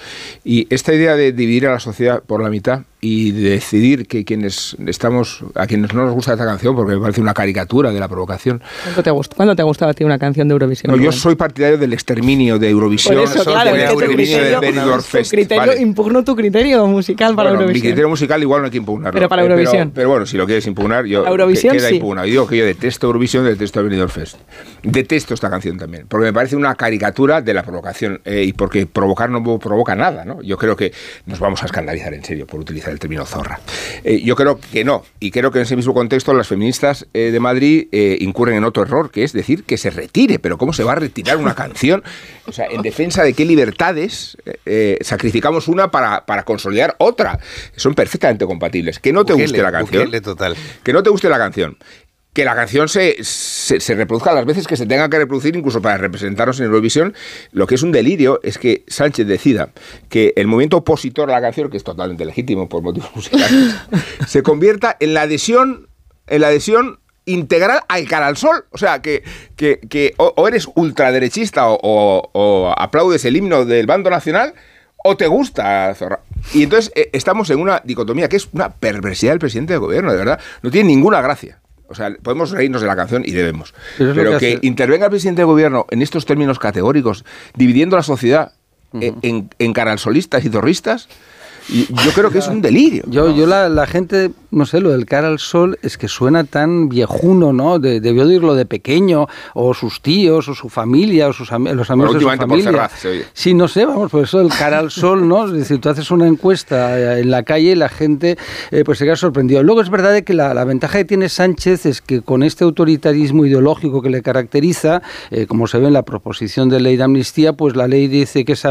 Y 0.45 0.73
esta 0.73 0.95
idea 0.95 1.17
de 1.17 1.33
dividir 1.33 1.67
a 1.67 1.73
la 1.73 1.81
sociedad 1.81 2.23
por 2.23 2.43
la 2.43 2.49
mitad 2.49 2.83
y 3.05 3.33
de 3.33 3.51
decidir 3.51 4.07
que 4.07 4.25
quienes 4.25 4.77
estamos, 4.87 5.45
a 5.57 5.67
quienes 5.67 5.93
no 5.93 6.05
nos 6.07 6.15
gusta 6.15 6.35
esta 6.35 6.45
canción, 6.45 6.77
porque 6.77 6.95
me 6.95 7.01
parece 7.01 7.21
una 7.21 7.35
caricatura 7.35 7.91
de 7.91 7.99
la 7.99 8.07
provocación, 8.07 8.63
¿Cuándo 8.85 9.03
te, 9.03 9.11
gust- 9.11 9.35
¿Cuándo 9.35 9.57
te 9.57 9.63
ha 9.63 9.65
gustado 9.65 9.91
a 9.91 9.95
ti 9.95 10.05
una 10.05 10.21
canción 10.21 10.47
de 10.47 10.53
Eurovisión? 10.53 10.97
no, 10.97 11.03
yo 11.03 11.11
soy 11.11 11.35
partidario 11.35 11.79
del 11.79 11.93
exterminio 11.95 12.61
de 12.61 12.71
Eurovisión. 12.71 13.17
Por 13.17 13.25
eso, 13.25 13.45
claro, 13.45 13.73
del 13.73 13.81
es 13.81 13.91
que 13.91 14.07
criterio, 14.15 14.61
de 14.61 14.67
Benidorm 14.67 14.99
tu 14.99 15.03
Fest. 15.03 15.33
criterio- 15.33 15.67
Vale. 15.67 15.81
impugno 15.83 16.23
tu 16.23 16.37
criterio 16.37 16.87
musical 16.87 17.35
para 17.35 17.49
Bueno, 17.51 17.59
mi 17.59 17.63
Eurovisión. 17.65 17.91
criterio 17.91 18.09
musical 18.09 18.41
igual 18.41 18.61
no 18.61 18.65
hay 18.67 18.71
que 18.71 18.77
impugnarlo. 18.79 19.19
Pero 19.19 19.29
para 19.29 19.43
Eh, 19.43 19.47
Eurovisión. 19.47 19.91
Pero, 19.93 20.09
bueno, 20.09 20.25
si 20.25 20.37
lo 20.37 20.47
quieres 20.47 20.65
impugnar, 20.69 21.05
yo 21.05 21.27
Eurovisión, 21.27 21.73
que- 21.73 21.79
queda 21.79 21.89
sí. 21.89 21.97
impugnado. 21.97 22.29
Y 22.29 22.31
digo 22.31 22.47
que 22.47 22.57
yo 22.57 22.65
detesto 22.65 23.09
Eurovisión, 23.09 23.45
detesto 23.45 23.83
Benidorm 23.83 24.11
Fest. 24.13 24.37
Detesto 24.85 25.35
esta 25.35 25.51
canción 25.51 25.77
también, 25.77 26.07
porque 26.09 26.27
me 26.27 26.33
parece 26.33 26.55
una 26.55 26.77
caricatura 26.77 27.41
de 27.41 27.53
la 27.53 27.65
provocación 27.65 28.21
eh, 28.25 28.45
y 28.45 28.53
porque 28.53 28.87
provocar 28.87 29.29
no 29.29 29.43
provoca 29.59 29.97
nada, 29.97 30.25
¿no? 30.25 30.41
Yo 30.43 30.57
creo 30.57 30.77
que 30.77 30.93
nos 31.27 31.41
vamos 31.41 31.63
a 31.65 31.67
escandalizar 31.67 32.15
en 32.15 32.25
serio 32.25 32.47
por 32.47 32.61
utilizar 32.61 32.92
el 32.93 32.99
término 32.99 33.27
zorra. 33.27 33.61
Eh, 34.05 34.21
yo 34.23 34.37
creo 34.37 34.59
que 34.61 34.85
no, 34.85 35.05
y 35.21 35.31
creo 35.31 35.51
que 35.51 35.59
en 35.59 35.65
ese 35.65 35.77
mismo 35.77 35.95
contexto 35.95 36.35
las 36.35 36.49
feministas 36.49 37.07
eh, 37.13 37.31
de 37.33 37.41
Madrid 37.41 37.89
eh, 37.93 38.19
incurren 38.21 38.57
en 38.57 38.65
otro 38.65 38.83
error, 38.83 39.11
que 39.11 39.25
es 39.25 39.33
decir 39.33 39.65
que 39.65 39.77
se 39.77 39.91
retire, 39.91 40.39
pero 40.39 40.59
¿cómo 40.59 40.73
se 40.73 40.85
va 40.85 40.93
a 40.93 40.97
retirar 40.97 41.37
una 41.37 41.55
canción? 41.55 42.03
O 42.47 42.53
sea, 42.53 42.67
en 42.67 42.83
defensa 42.83 43.23
de 43.23 43.35
qué 43.35 43.45
libertades 43.45 44.37
sacrificamos 45.01 45.69
una 45.69 45.91
para, 45.91 46.27
para, 46.27 46.45
consolidar 46.45 46.97
otra. 46.99 47.39
Son 47.77 47.95
perfectamente 47.95 48.47
compatibles. 48.47 48.99
Que 48.99 49.13
no 49.13 49.25
te 49.25 49.33
guste 49.33 49.63
la 49.63 49.73
canción. 49.73 50.11
Total. 50.23 50.57
Que 50.83 50.93
no 50.93 51.03
te 51.03 51.11
guste 51.11 51.29
la 51.29 51.39
canción 51.39 51.77
que 52.33 52.45
la 52.45 52.55
canción 52.55 52.89
se, 52.89 53.23
se, 53.23 53.95
reproduzca 53.95 54.33
las 54.33 54.47
veces 54.47 54.67
que 54.67 54.77
se 54.77 54.87
tenga 54.87 55.11
que 55.11 55.19
reproducir, 55.19 55.55
incluso 55.55 55.83
para 55.83 55.99
representarnos 55.99 56.59
en 56.61 56.67
Eurovisión. 56.67 57.15
Lo 57.51 57.67
que 57.67 57.75
es 57.75 57.83
un 57.83 57.93
delirio 57.93 58.41
es 58.43 58.57
que 58.57 58.85
Sánchez 58.89 59.27
decida 59.27 59.71
que 60.09 60.33
el 60.37 60.47
movimiento 60.47 60.79
opositor 60.79 61.31
a 61.31 61.35
la 61.35 61.41
canción, 61.43 61.69
que 61.69 61.77
es 61.77 61.85
totalmente 61.85 62.25
legítimo 62.25 62.69
por 62.69 62.83
motivos 62.83 63.11
musicales, 63.15 63.75
se 64.27 64.43
convierta 64.43 64.97
en 64.99 65.13
la 65.13 65.23
adhesión, 65.23 65.89
en 66.27 66.41
la 66.41 66.49
adhesión 66.49 67.01
integral 67.27 67.81
al 67.89 68.09
cara 68.09 68.29
al 68.29 68.39
sol. 68.39 68.65
O 68.71 68.79
sea, 68.79 69.03
que, 69.03 69.23
que, 69.57 70.15
o, 70.17 70.49
eres 70.49 70.69
ultraderechista 70.75 71.65
o, 71.67 72.75
aplaudes 72.79 73.27
el 73.27 73.37
himno 73.37 73.67
del 73.67 73.87
bando 73.87 74.09
nacional 74.09 74.55
o 75.05 75.17
te 75.17 75.27
gusta 75.27 75.95
Zorra. 75.95 76.21
Y 76.55 76.63
entonces 76.63 76.93
eh, 76.95 77.11
estamos 77.13 77.51
en 77.51 77.61
una 77.61 77.83
dicotomía 77.85 78.29
que 78.29 78.37
es 78.37 78.49
una 78.53 78.71
perversidad 78.71 79.33
del 79.33 79.39
presidente 79.39 79.75
de 79.75 79.79
gobierno, 79.79 80.13
de 80.13 80.19
verdad. 80.19 80.41
No 80.63 80.71
tiene 80.71 80.89
ninguna 80.89 81.21
gracia. 81.21 81.62
O 81.93 81.95
sea, 81.95 82.11
podemos 82.23 82.51
reírnos 82.51 82.81
de 82.81 82.89
la 82.89 82.97
canción 82.97 83.23
y 83.25 83.33
debemos. 83.33 83.75
Pero, 83.99 84.39
que, 84.39 84.59
intervenga 84.63 85.07
el 85.07 85.11
presidente 85.11 85.43
de 85.43 85.47
gobierno 85.47 85.87
en 85.91 86.03
estos 86.03 86.25
términos 86.25 86.59
categóricos, 86.59 87.25
dividiendo 87.55 87.97
la 87.97 88.03
sociedad 88.03 88.53
en, 88.95 89.17
en, 89.23 89.51
en 89.59 89.73
canalsolistas 89.73 90.45
y 90.45 90.49
zorristas, 90.49 91.09
yo 91.69 92.11
creo 92.15 92.31
que 92.31 92.39
es 92.39 92.49
un 92.49 92.63
delirio. 92.63 93.05
Yo, 93.07 93.35
yo 93.35 93.47
la, 93.47 93.69
la, 93.69 93.87
gente, 93.87 94.31
no 94.53 94.67
sé, 94.67 94.81
lo 94.81 94.91
del 94.91 95.07
cara 95.07 95.29
al 95.29 95.39
sol 95.39 95.79
es 95.83 95.97
que 95.97 96.09
suena 96.09 96.45
tan 96.45 96.89
viejuno, 96.89 97.53
¿no? 97.53 97.79
De, 97.79 98.01
debió 98.01 98.25
oírlo 98.25 98.55
de 98.55 98.67
pequeño, 98.67 99.27
o 99.55 99.75
sus 99.75 100.01
tíos, 100.03 100.49
o 100.49 100.55
su 100.55 100.69
familia, 100.69 101.29
o 101.29 101.33
sus 101.33 101.51
los 101.51 101.91
amigos 101.91 102.15
de 102.15 102.21
su 102.21 102.31
familia. 102.31 102.91
sí, 103.33 103.55
no 103.55 103.67
sé, 103.67 103.87
vamos, 103.87 104.11
por 104.11 104.25
eso 104.25 104.41
el 104.41 104.51
cara 104.51 104.79
al 104.79 104.91
sol, 104.91 105.27
¿no? 105.27 105.47
Es 105.47 105.53
decir, 105.53 105.81
tú 105.81 105.89
haces 105.89 106.11
una 106.11 106.27
encuesta 106.27 106.99
eh, 106.99 107.21
en 107.21 107.31
la 107.31 107.43
calle 107.43 107.73
y 107.73 107.75
la 107.75 107.89
gente 107.89 108.37
eh, 108.71 108.85
pues 108.85 108.99
se 108.99 109.05
queda 109.05 109.17
sorprendido. 109.17 109.63
Luego 109.63 109.81
es 109.81 109.91
verdad 109.91 110.23
que 110.23 110.35
la, 110.35 110.53
la, 110.53 110.65
ventaja 110.65 110.99
que 110.99 111.05
tiene 111.07 111.29
Sánchez 111.29 111.87
es 111.87 112.03
que 112.03 112.21
con 112.21 112.43
este 112.43 112.65
autoritarismo 112.65 113.47
ideológico 113.47 114.03
que 114.03 114.11
le 114.11 114.23
caracteriza, 114.23 115.03
eh, 115.31 115.47
como 115.47 115.67
se 115.67 115.79
ve 115.79 115.87
en 115.87 115.95
la 115.95 116.03
proposición 116.03 116.69
de 116.69 116.81
ley 116.81 116.97
de 116.97 117.05
amnistía, 117.05 117.55
pues 117.55 117.75
la 117.75 117.89
ley 117.89 118.07
dice 118.07 118.45
que 118.45 118.53
es, 118.53 118.63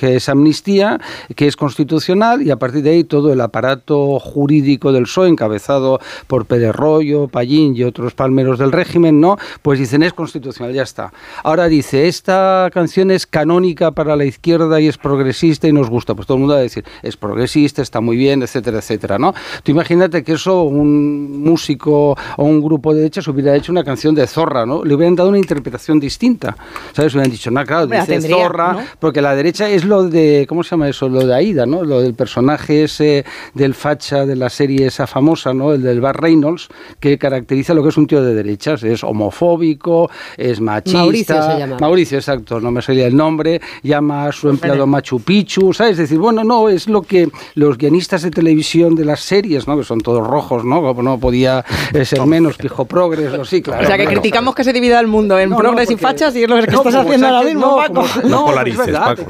que 0.00 0.16
es 0.16 0.28
amnistía, 0.28 1.00
que 1.36 1.46
es 1.46 1.56
constitucional, 1.56 2.42
y 2.42 2.50
a 2.50 2.56
partir 2.56 2.82
de 2.82 2.90
ahí 2.90 3.04
todo 3.04 3.32
el 3.32 3.40
aparato 3.40 4.18
jurídico 4.18 4.92
del 4.92 5.04
PSOE, 5.04 5.27
encabezado 5.28 6.00
por 6.26 6.46
Pérez 6.46 6.74
Rollo, 6.74 7.28
Pallín 7.28 7.76
y 7.76 7.84
otros 7.84 8.14
palmeros 8.14 8.58
del 8.58 8.72
régimen, 8.72 9.20
¿no? 9.20 9.38
Pues 9.62 9.78
dicen 9.78 10.02
es 10.02 10.12
constitucional, 10.12 10.74
ya 10.74 10.82
está. 10.82 11.12
Ahora 11.42 11.68
dice, 11.68 12.08
esta 12.08 12.70
canción 12.72 13.10
es 13.10 13.26
canónica 13.26 13.90
para 13.92 14.16
la 14.16 14.24
izquierda 14.24 14.80
y 14.80 14.88
es 14.88 14.98
progresista 14.98 15.68
y 15.68 15.72
nos 15.72 15.90
gusta. 15.90 16.14
Pues 16.14 16.26
todo 16.26 16.36
el 16.36 16.40
mundo 16.40 16.54
va 16.54 16.60
a 16.60 16.62
decir, 16.62 16.84
es 17.02 17.16
progresista, 17.16 17.82
está 17.82 18.00
muy 18.00 18.16
bien, 18.16 18.42
etcétera, 18.42 18.78
etcétera, 18.78 19.18
¿no? 19.18 19.34
Tú 19.62 19.72
imagínate 19.72 20.22
que 20.22 20.32
eso 20.32 20.62
un 20.62 21.42
músico 21.42 22.16
o 22.36 22.44
un 22.44 22.62
grupo 22.62 22.92
de 22.92 23.00
derechas 23.00 23.28
hubiera 23.28 23.54
hecho 23.54 23.72
una 23.72 23.84
canción 23.84 24.14
de 24.14 24.26
zorra, 24.26 24.66
¿no? 24.66 24.84
Le 24.84 24.94
hubieran 24.94 25.14
dado 25.14 25.28
una 25.28 25.38
interpretación 25.38 26.00
distinta. 26.00 26.56
¿Sabes? 26.92 27.14
Hubieran 27.14 27.30
dicho, 27.30 27.50
no, 27.50 27.64
claro, 27.64 27.86
dice 27.86 28.20
zorra, 28.20 28.86
porque 28.98 29.20
la 29.20 29.34
derecha 29.34 29.68
es 29.68 29.84
lo 29.84 30.04
de, 30.04 30.46
¿cómo 30.48 30.62
se 30.62 30.70
llama 30.70 30.88
eso? 30.88 31.08
Lo 31.08 31.26
de 31.26 31.34
Aida, 31.34 31.66
¿no? 31.66 31.84
Lo 31.84 32.00
del 32.00 32.14
personaje 32.14 32.84
ese 32.84 33.24
del 33.54 33.74
facha 33.74 34.26
de 34.26 34.36
la 34.36 34.50
serie 34.50 34.86
esa 34.86 35.06
famosa, 35.06 35.17
¿no? 35.54 35.72
El 35.72 35.82
del 35.82 36.00
Bar 36.00 36.20
Reynolds, 36.20 36.68
que 37.00 37.18
caracteriza 37.18 37.74
lo 37.74 37.82
que 37.82 37.90
es 37.90 37.96
un 37.96 38.06
tío 38.06 38.22
de 38.22 38.34
derechas. 38.34 38.82
Es 38.82 39.04
homofóbico, 39.04 40.10
es 40.36 40.60
machista. 40.60 40.98
Mauricio 40.98 41.42
se 41.42 41.58
llama. 41.58 41.76
Mauricio, 41.80 42.18
exacto, 42.18 42.60
no 42.60 42.70
me 42.70 42.82
salía 42.82 43.06
el 43.06 43.16
nombre. 43.16 43.60
Llama 43.82 44.26
a 44.26 44.32
su 44.32 44.48
empleado 44.48 44.86
Machu 44.86 45.20
Picchu, 45.20 45.72
¿sabes? 45.72 45.92
Es 45.92 45.98
decir, 45.98 46.18
bueno, 46.18 46.44
no, 46.44 46.68
es 46.68 46.88
lo 46.88 47.02
que 47.02 47.28
los 47.54 47.78
guionistas 47.78 48.22
de 48.22 48.30
televisión 48.30 48.94
de 48.94 49.04
las 49.04 49.20
series, 49.20 49.66
¿no? 49.66 49.76
Que 49.76 49.84
son 49.84 50.00
todos 50.00 50.26
rojos, 50.26 50.64
¿no? 50.64 50.94
No 50.94 51.18
podía 51.18 51.64
eh, 51.92 52.04
ser 52.04 52.24
menos, 52.26 52.56
pijo 52.56 52.84
progres, 52.84 53.32
o 53.32 53.44
sí, 53.44 53.62
claro. 53.62 53.82
O 53.82 53.86
sea, 53.86 53.96
que 53.96 54.06
criticamos 54.06 54.54
que 54.54 54.64
se 54.64 54.72
divida 54.72 55.00
el 55.00 55.06
mundo 55.06 55.38
en 55.38 55.54
progres 55.54 55.90
y 55.90 55.96
fachas 55.96 56.34
y 56.36 56.42
es 56.42 56.48
lo 56.48 56.56
que 56.56 56.70
estás 56.70 56.94
haciendo 56.94 57.26
ahora 57.26 57.42
mismo, 57.42 57.76
Paco. 57.76 58.04
No, 58.24 58.46
polarices, 58.46 58.88
Paco, 58.90 59.22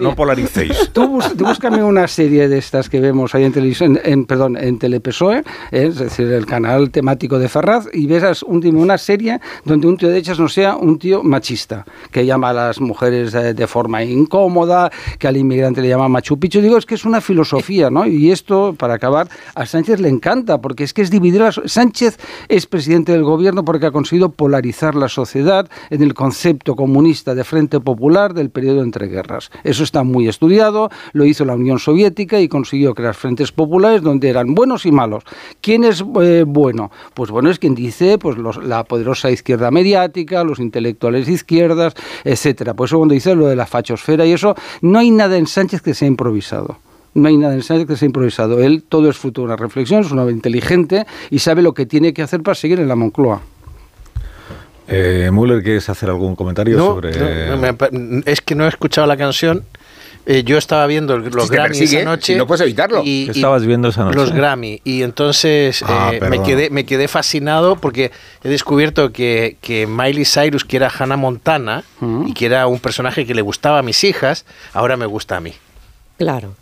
no, 0.00 0.14
polaricéis. 0.14 0.90
Tú, 0.92 1.18
tú 1.36 1.46
búscame 1.46 1.82
una 1.82 2.08
serie 2.08 2.48
de 2.48 2.58
estas 2.58 2.88
que 2.88 3.00
vemos 3.00 3.34
ahí 3.34 3.44
en 3.44 3.52
televisión, 3.52 3.98
en, 4.02 4.24
perdón, 4.24 4.56
en 4.56 4.78
Telepesoe, 4.78 5.35
es 5.70 5.96
decir, 5.96 6.26
el 6.32 6.46
canal 6.46 6.90
temático 6.90 7.38
de 7.38 7.48
Ferraz, 7.48 7.86
y 7.92 8.06
ves 8.06 8.42
un, 8.42 8.64
una 8.76 8.98
serie 8.98 9.40
donde 9.64 9.86
un 9.86 9.96
tío 9.96 10.08
de 10.08 10.18
hechas 10.18 10.38
no 10.38 10.48
sea 10.48 10.76
un 10.76 10.98
tío 10.98 11.22
machista, 11.22 11.84
que 12.10 12.26
llama 12.26 12.50
a 12.50 12.52
las 12.52 12.80
mujeres 12.80 13.32
de, 13.32 13.66
forma 13.66 14.04
incómoda, 14.04 14.90
que 15.18 15.28
al 15.28 15.36
inmigrante 15.36 15.82
le 15.82 15.88
llama 15.88 16.08
Machu. 16.08 16.36
Digo, 16.36 16.78
es 16.78 16.86
que 16.86 16.94
es 16.94 17.04
una 17.04 17.20
filosofía, 17.20 17.90
¿no? 17.90 18.06
Y 18.06 18.30
esto, 18.30 18.74
para 18.78 18.94
acabar, 18.94 19.28
a 19.54 19.66
Sánchez 19.66 20.00
le 20.00 20.08
encanta, 20.08 20.60
porque 20.60 20.84
es 20.84 20.92
que 20.92 21.02
es 21.02 21.10
dividir 21.10 21.42
a... 21.42 21.50
Sánchez 21.52 22.18
es 22.48 22.66
presidente 22.66 23.12
del 23.12 23.24
gobierno 23.24 23.64
porque 23.64 23.86
ha 23.86 23.90
conseguido 23.90 24.30
polarizar 24.30 24.94
la 24.94 25.08
sociedad 25.08 25.68
en 25.90 26.02
el 26.02 26.14
concepto 26.14 26.76
comunista 26.76 27.34
de 27.34 27.44
Frente 27.44 27.80
Popular 27.80 28.34
del 28.34 28.50
periodo 28.50 28.82
entre 28.82 29.08
guerras. 29.08 29.50
Eso 29.64 29.82
está 29.82 30.02
muy 30.02 30.28
estudiado, 30.28 30.90
lo 31.12 31.24
hizo 31.24 31.44
la 31.44 31.54
Unión 31.54 31.78
Soviética 31.78 32.40
y 32.40 32.48
consiguió 32.48 32.94
crear 32.94 33.14
frentes 33.14 33.52
populares 33.52 34.02
donde 34.02 34.28
eran 34.28 34.54
buenos 34.54 34.86
y 34.86 34.92
malos. 34.92 35.24
¿Quién 35.60 35.84
es 35.84 36.04
eh, 36.22 36.44
bueno? 36.46 36.90
Pues 37.14 37.30
bueno 37.30 37.50
es 37.50 37.58
quien 37.58 37.74
dice 37.74 38.18
pues 38.18 38.36
la 38.38 38.84
poderosa 38.84 39.30
izquierda 39.30 39.70
mediática, 39.70 40.44
los 40.44 40.58
intelectuales 40.58 41.26
de 41.26 41.32
izquierdas, 41.32 41.94
etcétera. 42.24 42.74
Por 42.74 42.86
eso 42.86 42.98
cuando 42.98 43.14
dice 43.14 43.34
lo 43.34 43.46
de 43.46 43.56
la 43.56 43.66
fachosfera 43.66 44.26
y 44.26 44.32
eso, 44.32 44.54
no 44.82 44.98
hay 44.98 45.10
nada 45.10 45.36
en 45.36 45.46
Sánchez 45.46 45.82
que 45.82 45.94
sea 45.94 46.08
improvisado 46.08 46.78
no 47.16 47.28
hay 47.28 47.36
nada 47.38 47.54
en 47.54 47.62
Sánchez 47.62 47.88
que 47.88 47.96
sea 47.96 48.06
improvisado. 48.06 48.62
Él 48.62 48.84
todo 48.86 49.08
es 49.08 49.16
fruto 49.16 49.40
de 49.40 49.46
una 49.46 49.56
reflexión, 49.56 50.02
es 50.02 50.12
un 50.12 50.18
hombre 50.18 50.34
inteligente 50.34 51.06
y 51.30 51.38
sabe 51.38 51.62
lo 51.62 51.72
que 51.72 51.86
tiene 51.86 52.12
que 52.12 52.22
hacer 52.22 52.42
para 52.42 52.54
seguir 52.54 52.78
en 52.78 52.88
la 52.88 52.94
Moncloa. 52.94 53.40
Eh, 54.88 55.30
Müller, 55.32 55.62
¿quieres 55.62 55.88
hacer 55.88 56.10
algún 56.10 56.36
comentario 56.36 56.78
sobre...? 56.78 57.10
es 58.26 58.40
que 58.40 58.54
no 58.54 58.66
he 58.66 58.68
escuchado 58.68 59.06
la 59.06 59.16
canción 59.16 59.64
eh, 60.28 60.42
yo 60.44 60.58
estaba 60.58 60.86
viendo 60.88 61.16
los 61.18 61.50
Grammy 61.50 61.78
esa 61.78 62.02
noche. 62.02 62.36
no 62.36 62.48
puedes 62.48 62.60
evitarlo. 62.60 63.02
Y, 63.04 63.30
estabas 63.30 63.64
viendo 63.64 63.88
esa 63.88 64.04
noche? 64.04 64.16
Los 64.16 64.32
Grammy. 64.32 64.80
Y 64.82 65.02
entonces 65.02 65.84
ah, 65.86 66.10
eh, 66.12 66.20
me, 66.28 66.42
quedé, 66.42 66.68
me 66.68 66.84
quedé 66.84 67.06
fascinado 67.06 67.76
porque 67.76 68.10
he 68.42 68.48
descubierto 68.48 69.12
que, 69.12 69.56
que 69.60 69.86
Miley 69.86 70.24
Cyrus, 70.24 70.64
que 70.64 70.78
era 70.78 70.90
Hannah 70.90 71.16
Montana 71.16 71.84
y 72.26 72.34
que 72.34 72.46
era 72.46 72.66
un 72.66 72.80
personaje 72.80 73.24
que 73.24 73.34
le 73.34 73.42
gustaba 73.42 73.78
a 73.78 73.82
mis 73.82 74.02
hijas, 74.02 74.44
ahora 74.72 74.96
me 74.96 75.06
gusta 75.06 75.36
a 75.36 75.40
mí. 75.40 75.52
Claro. 76.18 76.54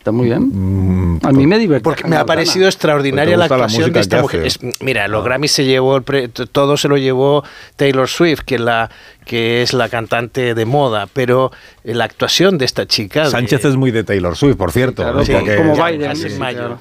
Está 0.00 0.12
muy 0.12 0.28
bien. 0.28 0.48
Mm, 0.50 1.20
a 1.22 1.30
mí 1.30 1.46
me 1.46 1.58
divierte. 1.58 1.84
Porque 1.84 2.08
me 2.08 2.16
ha 2.16 2.24
parecido 2.24 2.64
extraordinaria 2.64 3.36
la 3.36 3.44
actuación 3.44 3.92
de 3.92 4.00
esta 4.00 4.22
mujer. 4.22 4.50
mira, 4.80 5.06
los 5.08 5.20
ah. 5.20 5.24
Grammy 5.26 5.46
se 5.46 5.66
llevó, 5.66 6.00
todo 6.00 6.78
se 6.78 6.88
lo 6.88 6.96
llevó 6.96 7.44
Taylor 7.76 8.08
Swift, 8.08 8.40
que, 8.46 8.58
la, 8.58 8.90
que 9.26 9.60
es 9.60 9.74
la 9.74 9.90
cantante 9.90 10.54
de 10.54 10.64
moda, 10.64 11.06
pero 11.12 11.52
la 11.84 12.04
actuación 12.04 12.56
de 12.56 12.64
esta 12.64 12.86
chica... 12.86 13.26
Sánchez 13.26 13.66
es 13.66 13.76
muy 13.76 13.90
de 13.90 14.02
Taylor 14.02 14.34
Swift, 14.38 14.56
por 14.56 14.72
cierto. 14.72 15.04
como 15.04 15.74
Biden. 15.84 16.38
Mayo. 16.38 16.78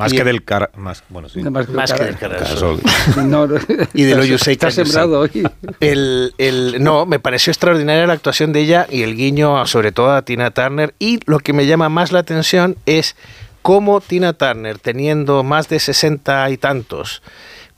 Más 0.00 0.12
que 0.12 0.24
del 0.24 0.42
cara, 0.42 0.70
más, 0.76 1.04
bueno, 1.08 1.28
sí. 1.28 1.40
Más, 1.42 1.66
que 1.92 2.04
del 2.04 2.16
cara. 2.16 2.38
y 3.94 4.02
de 4.04 4.14
lo 4.14 4.24
You 4.24 4.38
Say 4.38 4.54
Está 4.54 4.70
sembrado 4.70 5.20
hoy. 5.20 5.42
El, 5.80 6.34
el, 6.38 6.82
no, 6.82 7.06
me 7.06 7.18
pareció 7.20 7.50
extraordinaria 7.50 8.06
la 8.06 8.14
actuación 8.14 8.52
de 8.52 8.60
ella 8.60 8.86
y 8.90 9.02
el 9.02 9.14
guiño, 9.14 9.66
sobre 9.66 9.92
todo 9.92 10.12
a 10.12 10.22
Tina 10.22 10.50
Turner. 10.50 10.94
Y 10.98 11.20
lo 11.26 11.38
que 11.38 11.52
me 11.52 11.66
llama 11.66 11.88
más 11.88 12.12
la 12.12 12.20
atención 12.20 12.76
es 12.86 13.14
cómo 13.62 14.00
Tina 14.00 14.32
Turner, 14.32 14.78
teniendo 14.78 15.42
más 15.42 15.68
de 15.68 15.78
sesenta 15.80 16.48
y 16.50 16.56
tantos, 16.56 17.22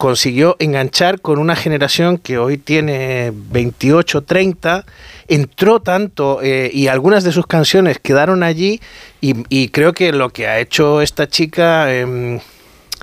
consiguió 0.02 0.56
enganchar 0.58 1.20
con 1.20 1.38
una 1.38 1.54
generación 1.54 2.18
que 2.18 2.36
hoy 2.36 2.58
tiene 2.58 3.32
28, 3.32 4.22
30, 4.24 4.84
entró 5.28 5.80
tanto 5.80 6.40
eh, 6.42 6.72
y 6.74 6.88
algunas 6.88 7.22
de 7.22 7.30
sus 7.30 7.46
canciones 7.46 8.00
quedaron 8.00 8.42
allí 8.42 8.80
y, 9.20 9.68
creo 9.68 9.92
que 9.92 10.10
lo 10.10 10.30
que 10.30 10.48
ha 10.48 10.58
hecho 10.58 11.02
esta 11.02 11.28
chica, 11.28 11.84
eh, 11.94 12.40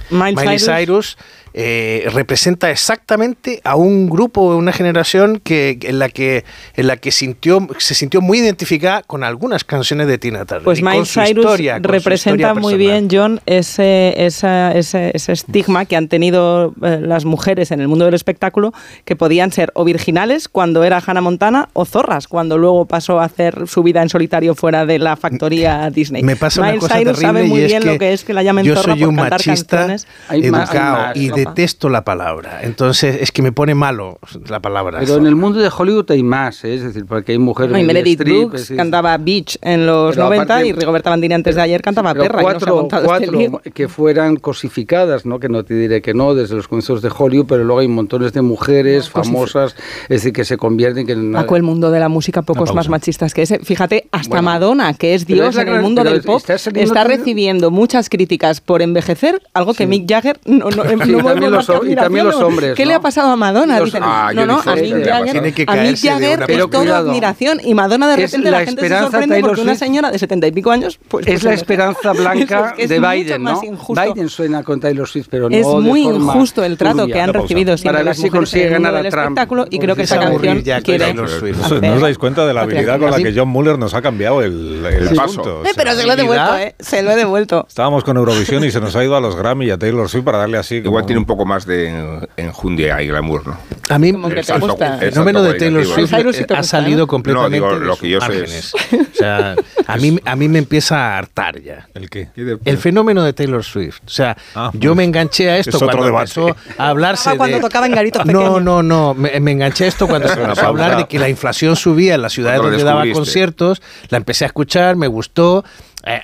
Miley, 0.09 0.59
Cyrus, 0.59 1.17
eh, 1.53 2.07
representa 2.11 2.69
exactamente 2.69 3.61
a 3.63 3.75
un 3.75 4.09
grupo 4.09 4.41
o 4.41 4.57
una 4.57 4.71
generación 4.71 5.39
que, 5.43 5.77
en 5.81 5.99
la 5.99 6.09
que, 6.09 6.45
en 6.75 6.87
la 6.87 6.97
que 6.97 7.11
sintió, 7.11 7.67
se 7.77 7.95
sintió 7.95 8.21
muy 8.21 8.39
identificada 8.39 9.03
con 9.03 9.23
algunas 9.23 9.63
canciones 9.63 10.07
de 10.07 10.17
Tina 10.17 10.45
Turner. 10.45 10.63
Pues 10.63 10.81
Miley 10.81 11.05
Cyrus 11.05 11.45
representa 11.81 12.53
muy 12.53 12.75
bien, 12.75 13.07
John, 13.11 13.41
ese, 13.45 14.13
ese, 14.17 14.77
ese, 14.77 15.31
estigma 15.31 15.85
que 15.85 15.95
han 15.95 16.07
tenido 16.07 16.73
eh, 16.83 16.99
las 17.01 17.25
mujeres 17.25 17.71
en 17.71 17.81
el 17.81 17.87
mundo 17.87 18.05
del 18.05 18.13
espectáculo, 18.13 18.73
que 19.05 19.15
podían 19.15 19.51
ser 19.51 19.71
o 19.73 19.83
virginales 19.83 20.47
cuando 20.47 20.83
era 20.83 21.01
Hannah 21.05 21.21
Montana 21.21 21.69
o 21.73 21.85
zorras 21.85 22.27
cuando 22.27 22.57
luego 22.57 22.85
pasó 22.85 23.19
a 23.19 23.25
hacer 23.25 23.67
su 23.67 23.83
vida 23.83 24.01
en 24.01 24.09
solitario 24.09 24.55
fuera 24.55 24.85
de 24.85 24.99
la 24.99 25.15
factoría 25.15 25.89
Disney. 25.93 26.23
Me 26.23 26.35
pasa 26.35 26.61
una 26.61 26.77
cosa 26.77 26.97
Cyrus 26.97 27.19
sabe 27.19 27.43
muy 27.43 27.61
bien 27.61 27.85
lo 27.85 27.97
que 27.97 28.13
es 28.13 28.23
que 28.23 28.33
la 28.33 28.43
llamen 28.43 28.65
yo 28.65 28.75
zorra 28.75 28.93
soy 28.93 29.01
por 29.01 29.09
un 29.09 29.15
cantar 29.15 29.31
machista 29.31 29.77
canciones. 29.77 30.07
educado 30.29 31.11
y 31.15 31.29
detesto 31.45 31.89
la 31.89 32.03
palabra. 32.03 32.59
Entonces 32.63 33.17
es 33.21 33.31
que 33.31 33.41
me 33.41 33.51
pone 33.51 33.75
malo 33.75 34.19
la 34.49 34.59
palabra. 34.59 34.99
Pero 34.99 35.17
en 35.17 35.25
el 35.25 35.35
mundo 35.35 35.59
de 35.59 35.69
Hollywood 35.75 36.09
hay 36.11 36.23
más, 36.23 36.63
¿eh? 36.63 36.75
es 36.75 36.83
decir, 36.83 37.05
porque 37.05 37.33
hay 37.33 37.37
mujeres. 37.39 37.71
No, 37.71 37.77
y 37.77 37.83
Meredith 37.83 38.19
Brooks 38.23 38.69
es 38.71 38.77
cantaba 38.77 39.17
Beach 39.17 39.57
en 39.61 39.85
los 39.85 40.15
Pero 40.15 40.25
90 40.25 40.43
aparte- 40.55 40.67
y 40.67 40.71
Rigoberta 40.73 41.09
Bandini 41.09 41.33
antes 41.33 41.55
de 41.55 41.61
ayer 41.61 41.81
cantaba 41.81 42.13
pero 42.13 42.25
Perra. 42.25 42.41
y 42.41 42.45
no 42.45 42.49
se 42.59 42.65
ha 42.69 43.01
cuatro, 43.03 43.39
este 43.63 43.71
que 43.71 43.87
fueran 43.87 44.35
cosificadas, 44.37 45.25
¿no? 45.25 45.39
que 45.39 45.49
no 45.49 45.63
te 45.63 45.73
diré 45.73 46.01
que 46.01 46.13
no, 46.13 46.33
desde 46.35 46.55
los 46.55 46.67
comienzos 46.67 47.01
de 47.01 47.09
Hollywood, 47.15 47.45
pero 47.47 47.63
luego 47.63 47.79
hay 47.79 47.87
montones 47.87 48.33
de 48.33 48.41
mujeres 48.41 49.11
No, 49.15 49.23
famosas, 49.23 49.75
es 50.03 50.09
decir, 50.09 50.33
que 50.33 50.45
se 50.45 50.57
convierten 50.57 51.05
que 51.05 51.13
en 51.13 51.31
Paco, 51.33 51.55
el 51.55 51.63
mundo 51.63 51.91
de 51.91 51.99
la 51.99 52.09
música, 52.09 52.41
pocos 52.41 52.73
más 52.73 52.89
machistas 52.89 53.33
que 53.33 53.43
ese. 53.43 53.59
Fíjate, 53.59 54.07
hasta 54.11 54.29
Bueno, 54.29 54.43
Madonna, 54.43 54.93
que 54.93 55.13
es 55.15 55.25
Dios 55.25 55.57
en 55.57 55.67
el 55.69 55.81
mundo 55.81 56.03
del 56.03 56.21
pop, 56.21 56.41
está 56.49 57.03
recibiendo 57.03 57.71
muchas 57.71 58.09
críticas 58.09 58.61
por 58.61 58.81
envejecer, 58.81 59.41
algo 59.53 59.73
que 59.73 59.87
Mick 59.87 60.09
Jagger 60.09 60.39
no, 60.45 60.69
no, 60.69 60.83
no 60.83 61.28
también 61.33 61.53
a 61.53 61.57
los- 61.57 61.69
y 61.87 61.95
también 61.95 62.25
los 62.25 62.35
hombres, 62.35 62.75
¿Qué 62.75 62.83
¿no? 62.83 62.89
le 62.89 62.93
ha 62.95 62.99
pasado 62.99 63.31
a 63.31 63.35
Madonna? 63.35 63.77
Los- 63.79 63.85
Dicen, 63.85 64.03
Ah, 64.05 64.31
no, 64.33 64.45
no, 64.45 64.59
a 64.65 64.75
Mick 64.75 64.91
Jagger, 64.91 65.03
pasado. 65.09 65.31
Tiene 65.31 65.53
que 65.53 65.65
a 65.67 65.75
Mick 65.75 65.97
Jagger 65.97 66.45
es 66.47 66.65
cuidado. 66.65 67.09
admiración 67.09 67.59
y 67.63 67.73
Madonna 67.73 68.07
de 68.07 68.23
Es 68.23 68.31
repente 68.31 68.51
la 68.51 68.59
la, 68.59 68.65
gente 68.65 68.81
se 68.81 68.85
esperanza 68.87 69.11
sorprende 69.11 69.35
Taylor 69.35 69.49
porque 69.51 69.61
una 69.61 69.75
señora 69.75 70.11
de 70.11 70.19
setenta 70.19 70.47
y 70.47 70.51
pico 70.51 70.71
años 70.71 70.99
pues, 71.07 71.25
es 71.27 71.33
pues 71.33 71.43
la 71.43 71.49
envejecer. 71.51 71.53
esperanza 71.53 72.13
blanca 72.13 72.67
Es 72.69 72.73
que 72.73 72.83
es 72.83 72.89
de 72.89 72.99
Biden, 72.99 73.43
¿no? 73.43 73.61
Biden 73.61 74.29
suena 74.29 74.63
con 74.63 74.79
Taylor 74.79 75.07
Swift, 75.07 75.27
pero 75.29 75.49
no 75.49 75.55
Es 75.55 75.65
de 75.67 75.73
muy 75.75 76.03
forma 76.03 76.33
injusto 76.33 76.63
el 76.63 76.77
trato 76.77 76.97
turbia. 76.99 77.13
que 77.15 77.21
han 77.21 77.33
recibido 77.33 77.77
siempre 77.77 77.91
Para 77.99 78.03
ver 78.05 78.15
si 78.15 78.29
consigue 78.29 78.69
ganar 78.69 78.95
a 78.95 79.01
Trump. 79.01 79.15
espectáculo 79.15 79.65
y 79.69 79.79
creo 79.79 79.95
que 79.95 80.03
esta 80.03 80.15
Empieza 80.15 80.29
a 80.29 80.33
aburrir 80.33 80.63
canción 80.63 80.81
quiere. 80.83 81.13
No, 81.13 81.81
¿no 81.89 81.95
os 81.95 82.01
dais 82.01 82.17
cuenta 82.17 82.45
de 82.45 82.53
la 82.53 82.61
habilidad 82.61 82.99
con 82.99 83.11
la 83.11 83.17
que 83.17 83.33
John 83.35 83.49
Muller 83.49 83.77
nos 83.79 83.93
ha 83.93 84.01
cambiado 84.01 84.41
el, 84.41 84.81
paso. 85.15 85.61
pero 85.75 85.93
se 85.93 86.05
lo 86.05 86.13
he 86.13 86.15
devuelto, 86.15 86.57
¿eh? 86.57 86.75
Se 86.79 87.01
lo 87.03 87.11
he 87.11 87.15
devuelto. 87.15 87.65
Estábamos 87.67 88.03
con 88.03 88.17
Eurovisión 88.17 88.63
y 88.63 88.71
se 88.71 88.79
nos 88.79 88.95
ha 88.95 89.03
ido 89.03 89.15
a 89.15 89.21
los 89.21 89.35
Grammy 89.35 89.65
y 89.67 89.71
a 89.71 89.77
Taylor 89.77 90.07
Swift 90.09 90.23
para 90.23 90.37
darle 90.39 90.57
así. 90.57 90.75
Igual 90.75 91.05
tiene 91.05 91.18
un 91.19 91.25
poco 91.25 91.45
más 91.45 91.65
de 91.65 92.27
enjundia 92.37 93.01
y 93.01 93.07
glamour, 93.07 93.45
¿no? 93.47 93.57
A 93.89 93.99
mí 93.99 94.11
Como 94.11 94.27
que 94.29 94.35
El 94.39 94.45
te 94.45 94.51
salto- 94.53 94.67
gusta. 94.69 94.99
el 94.99 95.11
fenómeno 95.11 95.43
de 95.43 95.53
Taylor. 95.55 95.85
Swift 95.85 96.13
ha 96.55 96.63
salido 96.63 96.99
¿no? 97.01 97.07
completamente 97.07 97.59
No, 97.59 97.67
digo, 97.67 97.79
de 97.79 97.85
lo 97.85 97.95
que 97.97 98.09
yo 98.09 98.19
sé 98.21 98.27
márgenes. 98.27 98.73
O 99.09 99.15
sea, 99.19 99.55
a 99.87 99.97
mí, 99.97 100.17
a 100.23 100.35
mí 100.37 100.47
me 100.47 100.59
empieza 100.59 100.95
a 100.97 101.17
hartar 101.17 101.59
ya. 101.61 101.89
¿El 101.93 102.09
qué? 102.09 102.29
El 102.63 102.77
fenómeno 102.77 103.21
de 103.23 103.33
Taylor 103.33 103.63
Swift. 103.63 103.99
O 104.05 104.09
sea, 104.09 104.37
Ah, 104.55 104.71
yo 104.73 104.91
pues, 104.91 104.97
me 104.97 105.03
enganché 105.03 105.49
a 105.49 105.57
esto 105.57 105.75
es 105.77 105.83
cuando 105.83 106.05
debate. 106.05 106.23
empezó 106.39 106.55
a 106.77 106.87
hablarse 106.89 107.35
cuando 107.35 107.57
de... 107.57 107.61
tocaba 107.61 107.85
en 107.87 107.93
garitos 107.95 108.25
No, 108.25 108.31
pequeños. 108.39 108.61
no, 108.63 108.81
no. 108.83 109.13
Me, 109.13 109.37
me 109.41 109.51
enganché 109.51 109.85
a 109.85 109.87
esto 109.87 110.07
cuando 110.07 110.29
se 110.29 110.41
empezó 110.41 110.61
a 110.61 110.67
hablar 110.67 110.95
de 110.97 111.07
que 111.07 111.19
la 111.19 111.27
inflación 111.27 111.75
subía 111.75 112.15
en 112.15 112.21
las 112.21 112.31
ciudades 112.33 112.61
donde 112.61 112.81
daba 112.83 113.03
conciertos. 113.11 113.81
La 114.09 114.17
empecé 114.17 114.45
a 114.45 114.47
escuchar, 114.47 114.95
me 114.95 115.07
gustó. 115.07 115.65
Eh, 116.05 116.21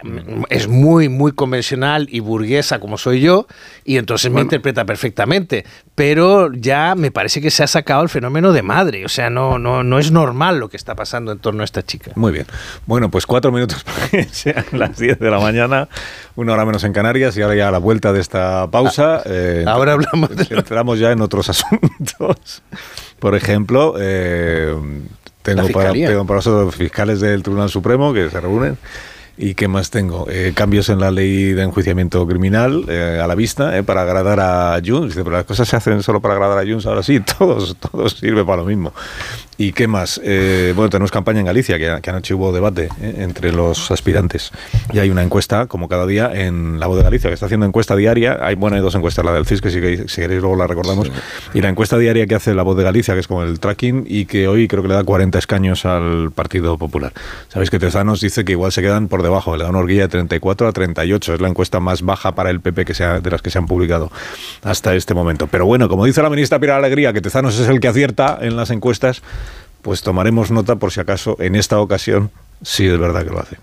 es 0.49 0.67
muy, 0.69 1.09
muy 1.09 1.33
convencional 1.33 2.07
y 2.09 2.21
burguesa 2.21 2.79
como 2.79 2.97
soy 2.97 3.19
yo, 3.19 3.45
y 3.83 3.97
entonces 3.97 4.31
me 4.31 4.41
interpreta 4.41 4.85
perfectamente. 4.85 5.65
Pero 5.95 6.51
ya 6.53 6.95
me 6.95 7.11
parece 7.11 7.41
que 7.41 7.51
se 7.51 7.63
ha 7.63 7.67
sacado 7.67 8.01
el 8.03 8.09
fenómeno 8.09 8.53
de 8.53 8.61
madre. 8.61 9.05
O 9.05 9.09
sea, 9.09 9.29
no, 9.29 9.59
no, 9.59 9.83
no 9.83 9.99
es 9.99 10.11
normal 10.11 10.59
lo 10.59 10.69
que 10.69 10.77
está 10.77 10.95
pasando 10.95 11.31
en 11.31 11.39
torno 11.39 11.61
a 11.61 11.65
esta 11.65 11.83
chica. 11.83 12.11
Muy 12.15 12.31
bien. 12.31 12.45
Bueno, 12.85 13.09
pues 13.11 13.25
cuatro 13.25 13.51
minutos 13.51 13.83
para 13.83 14.07
que 14.09 14.23
sean 14.31 14.65
las 14.71 14.97
10 14.97 15.19
de 15.19 15.29
la 15.29 15.39
mañana, 15.39 15.89
una 16.35 16.53
hora 16.53 16.65
menos 16.65 16.83
en 16.85 16.93
Canarias 16.93 17.35
y 17.37 17.41
ahora 17.41 17.55
ya 17.55 17.67
a 17.67 17.71
la 17.71 17.77
vuelta 17.79 18.13
de 18.13 18.21
esta 18.21 18.69
pausa. 18.71 19.21
eh, 19.25 19.65
Ahora 19.67 19.93
hablamos 19.93 20.29
de 20.35 20.47
Entramos 20.55 20.99
ya 20.99 21.11
en 21.11 21.21
otros 21.21 21.49
asuntos. 21.49 22.63
Por 23.19 23.35
ejemplo, 23.35 23.95
eh, 23.99 24.73
tengo, 25.41 25.67
para, 25.69 25.91
tengo 25.91 26.25
para 26.25 26.39
eso 26.39 26.71
fiscales 26.71 27.19
del 27.19 27.43
Tribunal 27.43 27.69
Supremo 27.69 28.13
que 28.13 28.29
se 28.29 28.39
reúnen. 28.39 28.77
¿Y 29.37 29.53
qué 29.55 29.67
más 29.67 29.89
tengo? 29.89 30.27
Eh, 30.29 30.53
cambios 30.55 30.87
en 30.87 30.99
la 30.99 31.11
ley 31.11 31.51
de 31.51 31.63
enjuiciamiento 31.63 32.25
criminal 32.25 32.85
eh, 32.87 33.19
a 33.21 33.27
la 33.27 33.35
vista 33.35 33.77
eh, 33.77 33.83
para 33.83 34.03
agradar 34.03 34.39
a 34.39 34.81
Junts. 34.85 35.09
Dice, 35.09 35.23
pero 35.23 35.35
las 35.35 35.45
cosas 35.45 35.67
se 35.67 35.75
hacen 35.75 36.01
solo 36.03 36.21
para 36.21 36.35
agradar 36.35 36.57
a 36.57 36.65
Junts. 36.65 36.85
Ahora 36.85 37.03
sí, 37.03 37.19
todos, 37.37 37.75
todos 37.75 38.13
sirve 38.13 38.45
para 38.45 38.61
lo 38.61 38.65
mismo. 38.65 38.93
¿Y 39.57 39.71
qué 39.71 39.87
más? 39.87 40.19
Eh, 40.21 40.73
bueno, 40.75 40.89
tenemos 40.89 41.11
campaña 41.11 41.39
en 41.39 41.45
Galicia, 41.45 41.77
que, 41.77 42.01
que 42.01 42.09
anoche 42.09 42.33
hubo 42.33 42.51
debate 42.51 42.89
eh, 42.99 43.15
entre 43.19 43.53
los 43.53 43.89
aspirantes. 43.89 44.51
Y 44.91 44.99
hay 44.99 45.09
una 45.09 45.23
encuesta, 45.23 45.67
como 45.67 45.87
cada 45.87 46.05
día, 46.05 46.29
en 46.33 46.77
La 46.79 46.87
Voz 46.87 46.97
de 46.97 47.03
Galicia, 47.03 47.29
que 47.29 47.35
está 47.35 47.45
haciendo 47.45 47.65
encuesta 47.65 47.95
diaria. 47.95 48.37
Hay, 48.41 48.55
bueno, 48.55 48.75
hay 48.75 48.81
dos 48.81 48.95
encuestas, 48.95 49.23
la 49.23 49.31
del 49.31 49.45
CIS, 49.45 49.61
que 49.61 49.69
si 49.69 49.79
queréis, 49.79 50.11
si 50.11 50.21
queréis 50.21 50.41
luego 50.41 50.57
la 50.57 50.67
recordamos. 50.67 51.09
Y 51.53 51.61
la 51.61 51.69
encuesta 51.69 51.97
diaria 51.97 52.27
que 52.27 52.35
hace 52.35 52.53
La 52.53 52.63
Voz 52.63 52.75
de 52.75 52.83
Galicia, 52.83 53.13
que 53.13 53.21
es 53.21 53.27
como 53.27 53.43
el 53.43 53.61
tracking, 53.61 54.05
y 54.05 54.25
que 54.25 54.49
hoy 54.49 54.67
creo 54.67 54.81
que 54.81 54.89
le 54.89 54.95
da 54.95 55.05
40 55.05 55.39
escaños 55.39 55.85
al 55.85 56.31
Partido 56.31 56.77
Popular. 56.77 57.13
Sabéis 57.47 57.69
que 57.69 57.79
Tezanos 57.79 58.19
dice 58.19 58.43
que 58.43 58.51
igual 58.51 58.73
se 58.73 58.81
quedan 58.81 59.07
por 59.07 59.23
debajo, 59.25 59.55
le 59.57 59.63
da 59.63 59.69
una 59.69 59.85
de 59.85 60.07
34 60.07 60.67
a 60.67 60.71
38. 60.71 61.33
Es 61.33 61.41
la 61.41 61.47
encuesta 61.47 61.79
más 61.79 62.01
baja 62.01 62.33
para 62.33 62.49
el 62.49 62.61
PP 62.61 62.85
que 62.85 62.93
sea, 62.93 63.19
de 63.19 63.29
las 63.29 63.41
que 63.41 63.49
se 63.49 63.57
han 63.57 63.65
publicado 63.65 64.11
hasta 64.63 64.95
este 64.95 65.13
momento. 65.13 65.47
Pero 65.47 65.65
bueno, 65.65 65.89
como 65.89 66.05
dice 66.05 66.21
la 66.21 66.29
ministra 66.29 66.59
Pilar 66.59 66.77
Alegría, 66.77 67.13
que 67.13 67.21
Tezanos 67.21 67.59
es 67.59 67.67
el 67.67 67.79
que 67.79 67.87
acierta 67.87 68.37
en 68.41 68.55
las 68.55 68.69
encuestas, 68.71 69.21
pues 69.81 70.01
tomaremos 70.01 70.51
nota 70.51 70.77
por 70.77 70.91
si 70.91 70.99
acaso 70.99 71.37
en 71.39 71.55
esta 71.55 71.79
ocasión 71.79 72.31
sí 72.63 72.87
es 72.87 72.97
verdad 72.97 73.23
que 73.23 73.29
lo 73.29 73.39
hace. 73.39 73.57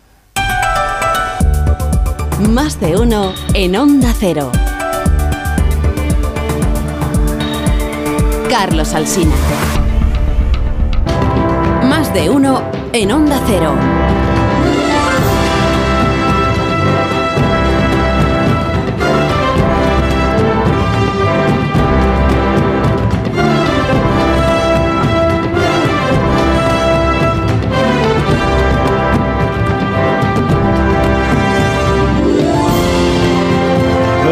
Más 2.48 2.80
de 2.80 2.96
uno 2.96 3.32
en 3.54 3.76
Onda 3.76 4.12
Cero. 4.18 4.50
Carlos 8.48 8.94
Alsina. 8.94 9.34
Más 11.88 12.12
de 12.12 12.30
uno 12.30 12.62
en 12.92 13.12
Onda 13.12 13.40
Cero. 13.46 13.74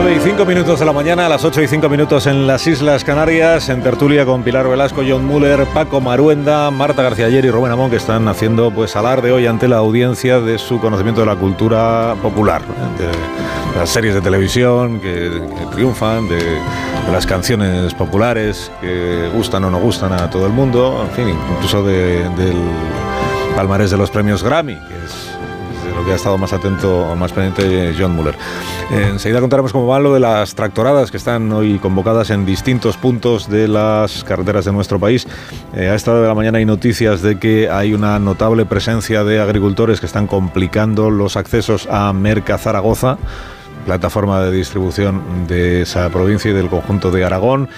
Nueve 0.02 0.16
y 0.16 0.20
cinco 0.20 0.46
minutos 0.46 0.80
de 0.80 0.86
la 0.86 0.92
mañana, 0.92 1.26
a 1.26 1.28
las 1.28 1.44
8 1.44 1.60
y 1.62 1.68
5 1.68 1.88
minutos 1.90 2.26
en 2.26 2.46
las 2.46 2.66
Islas 2.66 3.04
Canarias, 3.04 3.68
en 3.68 3.82
tertulia 3.82 4.24
con 4.24 4.42
Pilar 4.42 4.66
Velasco, 4.66 5.02
John 5.06 5.26
Muller, 5.26 5.66
Paco 5.74 6.00
Maruenda, 6.00 6.70
Marta 6.70 7.02
García 7.02 7.26
Ayer 7.26 7.44
y 7.44 7.50
Rubén 7.50 7.70
Amón, 7.72 7.90
que 7.90 7.96
están 7.96 8.26
haciendo 8.26 8.70
pues 8.70 8.96
alarde 8.96 9.30
hoy 9.30 9.46
ante 9.46 9.68
la 9.68 9.76
audiencia 9.76 10.40
de 10.40 10.56
su 10.58 10.80
conocimiento 10.80 11.20
de 11.20 11.26
la 11.26 11.36
cultura 11.36 12.14
popular, 12.22 12.62
¿eh? 12.62 13.02
de 13.74 13.78
las 13.78 13.90
series 13.90 14.14
de 14.14 14.22
televisión 14.22 15.00
que, 15.00 15.42
que 15.58 15.66
triunfan, 15.74 16.26
de, 16.28 16.36
de 16.36 17.12
las 17.12 17.26
canciones 17.26 17.92
populares 17.92 18.72
que 18.80 19.28
gustan 19.34 19.64
o 19.64 19.70
no 19.70 19.78
gustan 19.80 20.14
a 20.14 20.30
todo 20.30 20.46
el 20.46 20.52
mundo, 20.52 21.06
en 21.08 21.14
fin, 21.14 21.36
incluso 21.56 21.82
de- 21.84 22.26
del 22.38 22.56
palmarés 23.54 23.90
de 23.90 23.98
los 23.98 24.10
premios 24.10 24.42
Grammy, 24.42 24.76
que 24.76 24.94
es 25.04 25.29
de 25.84 25.92
lo 25.94 26.04
que 26.04 26.12
ha 26.12 26.16
estado 26.16 26.38
más 26.38 26.52
atento 26.52 27.10
o 27.10 27.16
más 27.16 27.32
pendiente 27.32 27.94
John 27.98 28.14
Muller. 28.14 28.36
Enseguida 28.90 29.40
contaremos 29.40 29.72
cómo 29.72 29.86
va 29.86 29.98
lo 30.00 30.14
de 30.14 30.20
las 30.20 30.54
tractoradas 30.54 31.10
que 31.10 31.16
están 31.16 31.52
hoy 31.52 31.78
convocadas 31.78 32.30
en 32.30 32.44
distintos 32.44 32.96
puntos 32.96 33.48
de 33.48 33.68
las 33.68 34.24
carreteras 34.24 34.64
de 34.64 34.72
nuestro 34.72 34.98
país. 34.98 35.26
Eh, 35.74 35.88
a 35.88 35.94
esta 35.94 36.12
hora 36.12 36.22
de 36.22 36.28
la 36.28 36.34
mañana 36.34 36.58
hay 36.58 36.64
noticias 36.64 37.22
de 37.22 37.38
que 37.38 37.70
hay 37.70 37.94
una 37.94 38.18
notable 38.18 38.66
presencia 38.66 39.24
de 39.24 39.40
agricultores 39.40 40.00
que 40.00 40.06
están 40.06 40.26
complicando 40.26 41.10
los 41.10 41.36
accesos 41.36 41.88
a 41.90 42.12
Merca 42.12 42.58
Zaragoza, 42.58 43.18
plataforma 43.86 44.40
de 44.40 44.52
distribución 44.52 45.46
de 45.46 45.82
esa 45.82 46.08
provincia 46.10 46.50
y 46.50 46.54
del 46.54 46.68
conjunto 46.68 47.10
de 47.10 47.24
Aragón 47.24 47.68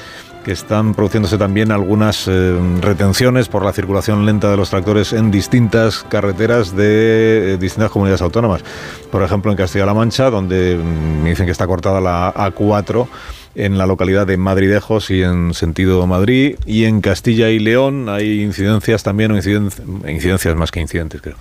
que 0.44 0.52
están 0.52 0.94
produciéndose 0.94 1.38
también 1.38 1.72
algunas 1.72 2.26
eh, 2.28 2.58
retenciones 2.80 3.48
por 3.48 3.64
la 3.64 3.72
circulación 3.72 4.26
lenta 4.26 4.50
de 4.50 4.56
los 4.56 4.70
tractores 4.70 5.12
en 5.12 5.30
distintas 5.30 6.04
carreteras 6.08 6.76
de 6.76 7.54
eh, 7.54 7.56
distintas 7.58 7.90
comunidades 7.90 8.22
autónomas. 8.22 8.62
Por 9.10 9.22
ejemplo, 9.22 9.50
en 9.50 9.56
Castilla-La 9.56 9.94
Mancha, 9.94 10.30
donde 10.30 10.76
mm, 10.76 11.22
me 11.22 11.30
dicen 11.30 11.46
que 11.46 11.52
está 11.52 11.66
cortada 11.66 12.00
la 12.00 12.32
A4 12.34 13.06
en 13.54 13.76
la 13.76 13.86
localidad 13.86 14.26
de 14.26 14.38
Madridejos 14.38 15.10
y 15.10 15.22
en 15.22 15.52
sentido 15.54 16.06
Madrid. 16.06 16.56
Y 16.66 16.84
en 16.84 17.00
Castilla 17.02 17.50
y 17.50 17.58
León 17.58 18.08
hay 18.08 18.40
incidencias 18.42 19.02
también, 19.02 19.30
o 19.32 19.36
inciden- 19.36 19.70
incidencias 20.08 20.56
más 20.56 20.70
que 20.70 20.80
incidentes, 20.80 21.20
creo. 21.20 21.36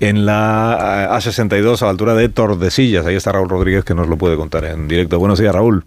En 0.00 0.26
la 0.26 1.08
eh, 1.10 1.14
A62 1.14 1.80
a 1.82 1.86
la 1.86 1.90
altura 1.92 2.14
de 2.14 2.28
Tordesillas. 2.28 3.06
Ahí 3.06 3.16
está 3.16 3.32
Raúl 3.32 3.48
Rodríguez 3.48 3.84
que 3.84 3.94
nos 3.94 4.08
lo 4.08 4.16
puede 4.18 4.36
contar 4.36 4.64
en 4.66 4.86
directo. 4.88 5.18
Buenos 5.18 5.38
días, 5.38 5.54
Raúl. 5.54 5.84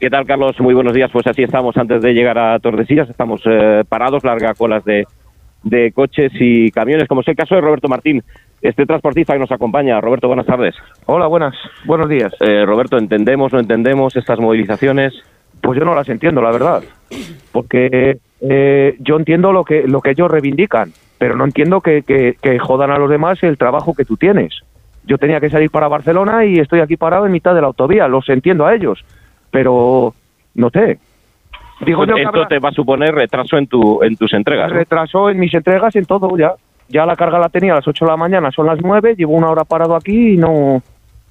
¿Qué 0.00 0.10
tal, 0.10 0.26
Carlos? 0.26 0.60
Muy 0.60 0.74
buenos 0.74 0.94
días. 0.94 1.10
Pues 1.12 1.26
así 1.26 1.42
estamos 1.42 1.76
antes 1.76 2.00
de 2.00 2.12
llegar 2.12 2.38
a 2.38 2.56
Tordesillas. 2.60 3.10
Estamos 3.10 3.42
eh, 3.46 3.82
parados, 3.88 4.22
larga 4.22 4.54
colas 4.54 4.84
de, 4.84 5.04
de 5.64 5.90
coches 5.90 6.30
y 6.38 6.70
camiones, 6.70 7.08
como 7.08 7.22
es 7.22 7.28
el 7.28 7.34
caso 7.34 7.56
de 7.56 7.60
Roberto 7.60 7.88
Martín, 7.88 8.22
este 8.62 8.86
transportista 8.86 9.32
que 9.32 9.40
nos 9.40 9.50
acompaña. 9.50 10.00
Roberto, 10.00 10.28
buenas 10.28 10.46
tardes. 10.46 10.76
Hola, 11.06 11.26
buenas. 11.26 11.56
Buenos 11.84 12.08
días. 12.08 12.32
Eh, 12.38 12.64
Roberto, 12.64 12.96
¿entendemos, 12.96 13.52
no 13.52 13.58
entendemos 13.58 14.14
estas 14.14 14.38
movilizaciones? 14.38 15.14
Pues 15.60 15.76
yo 15.76 15.84
no 15.84 15.96
las 15.96 16.08
entiendo, 16.08 16.42
la 16.42 16.52
verdad. 16.52 16.84
Porque 17.50 18.18
eh, 18.40 18.96
yo 19.00 19.16
entiendo 19.16 19.50
lo 19.50 19.64
que, 19.64 19.82
lo 19.88 20.00
que 20.00 20.10
ellos 20.10 20.30
reivindican, 20.30 20.92
pero 21.18 21.34
no 21.34 21.44
entiendo 21.44 21.80
que, 21.80 22.02
que, 22.02 22.36
que 22.40 22.60
jodan 22.60 22.92
a 22.92 22.98
los 22.98 23.10
demás 23.10 23.42
el 23.42 23.58
trabajo 23.58 23.94
que 23.94 24.04
tú 24.04 24.16
tienes. 24.16 24.60
Yo 25.06 25.18
tenía 25.18 25.40
que 25.40 25.50
salir 25.50 25.70
para 25.70 25.88
Barcelona 25.88 26.44
y 26.44 26.60
estoy 26.60 26.78
aquí 26.78 26.96
parado 26.96 27.26
en 27.26 27.32
mitad 27.32 27.52
de 27.52 27.62
la 27.62 27.66
autovía. 27.66 28.06
Los 28.06 28.28
entiendo 28.28 28.64
a 28.64 28.76
ellos 28.76 29.04
pero 29.50 30.14
no 30.54 30.70
sé. 30.70 30.98
Digo 31.84 32.04
Esto 32.04 32.46
te 32.48 32.58
va 32.58 32.70
a 32.70 32.72
suponer 32.72 33.14
retraso 33.14 33.56
en, 33.56 33.66
tu, 33.66 34.02
en 34.02 34.16
tus 34.16 34.32
entregas. 34.32 34.70
Retraso 34.72 35.30
en 35.30 35.38
mis 35.38 35.54
entregas 35.54 35.94
y 35.94 35.98
en 35.98 36.06
todo 36.06 36.36
ya. 36.36 36.54
Ya 36.88 37.04
la 37.04 37.16
carga 37.16 37.38
la 37.38 37.50
tenía 37.50 37.72
a 37.72 37.76
las 37.76 37.86
8 37.86 38.04
de 38.04 38.10
la 38.10 38.16
mañana, 38.16 38.50
son 38.50 38.66
las 38.66 38.80
9, 38.80 39.14
llevo 39.14 39.34
una 39.34 39.50
hora 39.50 39.64
parado 39.64 39.94
aquí 39.94 40.32
y 40.32 40.36
no, 40.38 40.82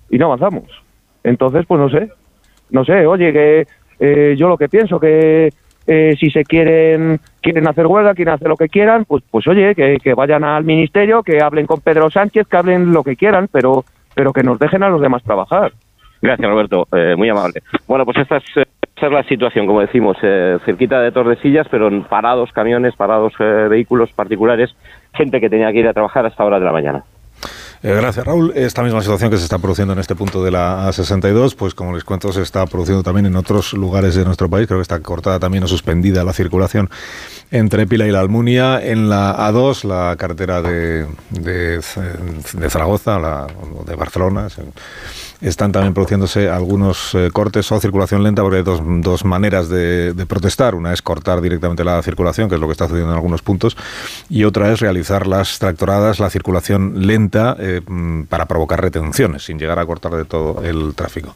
y 0.10 0.18
no 0.18 0.28
avanzamos. 0.28 0.66
Entonces, 1.24 1.66
pues 1.68 1.82
no 1.82 1.90
sé. 1.90 2.12
No 2.70 2.86
sé, 2.86 3.08
oye, 3.08 3.34
que 3.34 3.68
eh, 4.00 4.36
yo 4.38 4.48
lo 4.50 4.58
que 4.58 4.70
pienso, 4.70 5.00
que 5.00 5.50
eh, 5.88 6.16
si 6.20 6.30
se 6.30 6.44
quieren 6.44 7.20
quieren 7.42 7.68
hacer 7.68 7.88
huelga, 7.88 8.14
quieren 8.14 8.36
hacer 8.36 8.50
lo 8.50 8.56
que 8.56 8.70
quieran, 8.70 9.06
pues 9.06 9.24
pues 9.32 9.48
oye, 9.48 9.74
que, 9.74 9.98
que 10.04 10.14
vayan 10.14 10.44
al 10.44 10.64
ministerio, 10.64 11.24
que 11.24 11.42
hablen 11.42 11.66
con 11.66 11.82
Pedro 11.82 12.12
Sánchez, 12.12 12.48
que 12.48 12.58
hablen 12.58 12.94
lo 12.94 13.04
que 13.04 13.16
quieran, 13.16 13.48
pero 13.52 13.84
pero 14.14 14.34
que 14.34 14.44
nos 14.44 14.60
dejen 14.60 14.84
a 14.84 14.90
los 14.90 15.02
demás 15.02 15.24
trabajar. 15.24 15.72
Gracias, 16.22 16.50
Roberto. 16.50 16.88
Eh, 16.92 17.16
muy 17.16 17.30
amable. 17.30 17.62
Bueno, 17.88 18.06
pues 18.06 18.18
esta 18.18 18.38
es, 18.38 18.44
eh, 18.56 18.66
esta 18.82 19.08
es 19.08 19.12
la 19.12 19.24
situación, 19.24 19.68
como 19.68 19.82
decimos, 19.82 20.18
eh, 20.22 20.58
cerquita 20.66 21.00
de 21.02 21.12
Tordesillas, 21.12 21.68
pero 21.70 21.90
parados 22.08 22.52
camiones, 22.52 22.96
parados 22.96 23.34
vehículos 23.38 24.12
particulares, 24.12 24.76
gente 25.14 25.40
que 25.40 25.50
tenía 25.50 25.72
que 25.72 25.80
ir 25.80 25.88
a 25.88 25.94
trabajar 25.94 26.26
hasta 26.26 26.44
hora 26.44 26.60
de 26.60 26.66
la 26.66 26.72
mañana. 26.72 27.04
gracias, 27.84 28.26
Raúl. 28.26 28.52
Esta 28.56 28.82
misma 28.82 29.02
situación 29.02 29.30
que 29.30 29.38
se 29.38 29.44
está 29.44 29.60
produciendo 29.60 29.94
en 29.94 30.00
este 30.00 30.16
punto 30.16 30.44
de 30.44 30.50
la 30.50 30.88
A62, 30.90 31.56
pues 31.56 31.76
como 31.76 31.94
les 31.94 32.04
cuento, 32.04 32.32
se 32.32 32.42
está 32.42 32.66
produciendo 32.66 33.04
también 33.04 33.28
en 33.28 33.36
otros 33.36 33.74
lugares 33.74 34.16
de 34.16 34.26
nuestro 34.26 34.50
país. 34.50 34.66
Creo 34.66 34.80
que 34.80 34.84
está 34.84 35.00
cortada 35.00 35.40
también 35.40 35.64
o 35.64 35.68
suspendida 35.68 36.24
la 36.24 36.34
circulación 36.34 36.90
entre 37.52 37.88
Pila 37.88 38.08
y 38.08 38.12
la 38.12 38.20
Almunia. 38.20 38.80
En 38.84 39.10
la 39.10 39.36
A2, 39.50 39.84
la 39.84 40.16
carretera 40.18 40.62
de, 40.62 41.08
Zaragoza, 42.70 43.20
la, 43.20 43.48
de 43.86 43.96
Barcelona, 43.96 44.48
están 45.42 45.72
también 45.72 45.94
produciéndose 45.94 46.50
algunos 46.50 47.14
eh, 47.14 47.30
cortes 47.32 47.72
o 47.72 47.80
circulación 47.80 48.24
lenta 48.24 48.42
porque 48.42 48.58
hay 48.58 48.64
dos, 48.64 48.82
dos 48.84 49.24
maneras 49.24 49.70
de, 49.70 50.14
protestar. 50.28 50.76
Una 50.76 50.94
es 50.94 51.02
cortar 51.02 51.42
directamente 51.42 51.84
la 51.84 52.02
circulación, 52.02 52.50
que 52.50 52.56
es 52.56 52.62
lo 52.62 52.68
que 52.68 52.72
está 52.72 52.86
sucediendo 52.86 53.12
en 53.14 53.18
algunos 53.18 53.42
puntos, 53.42 53.78
y 54.30 54.44
otra 54.44 54.72
es 54.72 54.80
realizar 54.80 55.28
las 55.28 55.60
tractoradas, 55.60 56.20
la 56.20 56.30
circulación 56.30 57.06
lenta, 57.08 57.56
eh, 57.60 57.82
mm, 57.86 58.24
para 58.24 58.46
provocar 58.46 58.82
retenciones, 58.82 59.44
sin 59.44 59.60
llegar 59.60 59.80
a 59.80 59.86
cortar 59.86 60.14
de 60.14 60.26
todo 60.26 60.64
el 60.64 60.96
tráfico. 60.96 61.34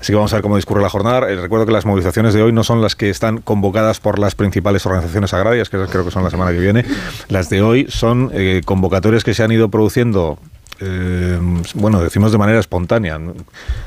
Así 0.00 0.12
que 0.12 0.16
vamos 0.16 0.32
a 0.32 0.36
ver 0.36 0.42
cómo 0.42 0.56
discurre 0.56 0.82
la 0.82 0.90
jornada. 0.90 1.30
Eh, 1.30 1.36
recuerdo 1.36 1.66
que 1.66 1.72
las 1.72 1.86
movilizaciones 1.86 2.34
de 2.34 2.42
hoy 2.42 2.52
no 2.52 2.64
son 2.64 2.82
las 2.82 2.96
que 2.96 3.08
están 3.08 3.38
convocadas 3.38 4.00
por 4.00 4.18
las 4.18 4.34
principales 4.34 4.84
organizaciones 4.84 5.32
agrarias, 5.32 5.53
que 5.62 5.78
creo 5.86 6.04
que 6.04 6.10
son 6.10 6.24
la 6.24 6.30
semana 6.30 6.52
que 6.52 6.58
viene. 6.58 6.84
Las 7.28 7.48
de 7.48 7.62
hoy 7.62 7.86
son 7.88 8.30
convocatorias 8.64 9.24
que 9.24 9.34
se 9.34 9.42
han 9.42 9.52
ido 9.52 9.68
produciendo 9.68 10.38
eh, 10.80 11.38
bueno, 11.74 12.00
decimos 12.02 12.32
de 12.32 12.38
manera 12.38 12.58
espontánea. 12.58 13.20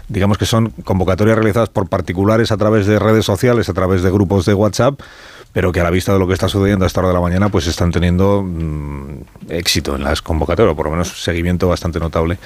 Digamos 0.07 0.37
que 0.37 0.45
son 0.45 0.69
convocatorias 0.83 1.37
realizadas 1.37 1.69
por 1.69 1.87
particulares 1.87 2.51
a 2.51 2.57
través 2.57 2.85
de 2.87 2.99
redes 2.99 3.25
sociales, 3.25 3.69
a 3.69 3.73
través 3.73 4.03
de 4.03 4.11
grupos 4.11 4.45
de 4.45 4.53
WhatsApp, 4.53 4.99
pero 5.53 5.71
que 5.71 5.79
a 5.79 5.83
la 5.83 5.89
vista 5.89 6.13
de 6.13 6.19
lo 6.19 6.27
que 6.27 6.33
está 6.33 6.47
sucediendo 6.47 6.85
a 6.85 6.87
esta 6.87 7.01
hora 7.01 7.09
de 7.09 7.15
la 7.15 7.21
mañana, 7.21 7.49
pues 7.49 7.67
están 7.67 7.91
teniendo 7.91 8.43
mm, 8.43 9.49
éxito 9.49 9.95
en 9.95 10.03
las 10.03 10.21
convocatorias, 10.21 10.73
o 10.73 10.75
por 10.75 10.85
lo 10.85 10.91
menos 10.91 11.23
seguimiento 11.23 11.67
bastante 11.67 11.99
notable 11.99 12.37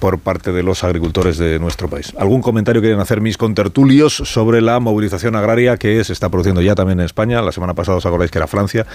por 0.00 0.18
parte 0.18 0.52
de 0.52 0.62
los 0.62 0.82
agricultores 0.82 1.38
de 1.38 1.58
nuestro 1.58 1.88
país. 1.88 2.12
¿Algún 2.18 2.42
comentario 2.42 2.80
quieren 2.80 2.98
hacer 3.00 3.20
mis 3.20 3.36
contertulios 3.36 4.14
sobre 4.14 4.60
la 4.60 4.80
movilización 4.80 5.36
agraria 5.36 5.76
que 5.76 6.02
se 6.02 6.12
está 6.12 6.28
produciendo 6.28 6.62
ya 6.62 6.74
también 6.74 6.98
en 7.00 7.06
España? 7.06 7.42
La 7.42 7.52
semana 7.52 7.74
pasada 7.74 7.98
os 7.98 8.06
acordáis 8.06 8.30
que 8.30 8.38
era 8.38 8.46
Francia, 8.46 8.86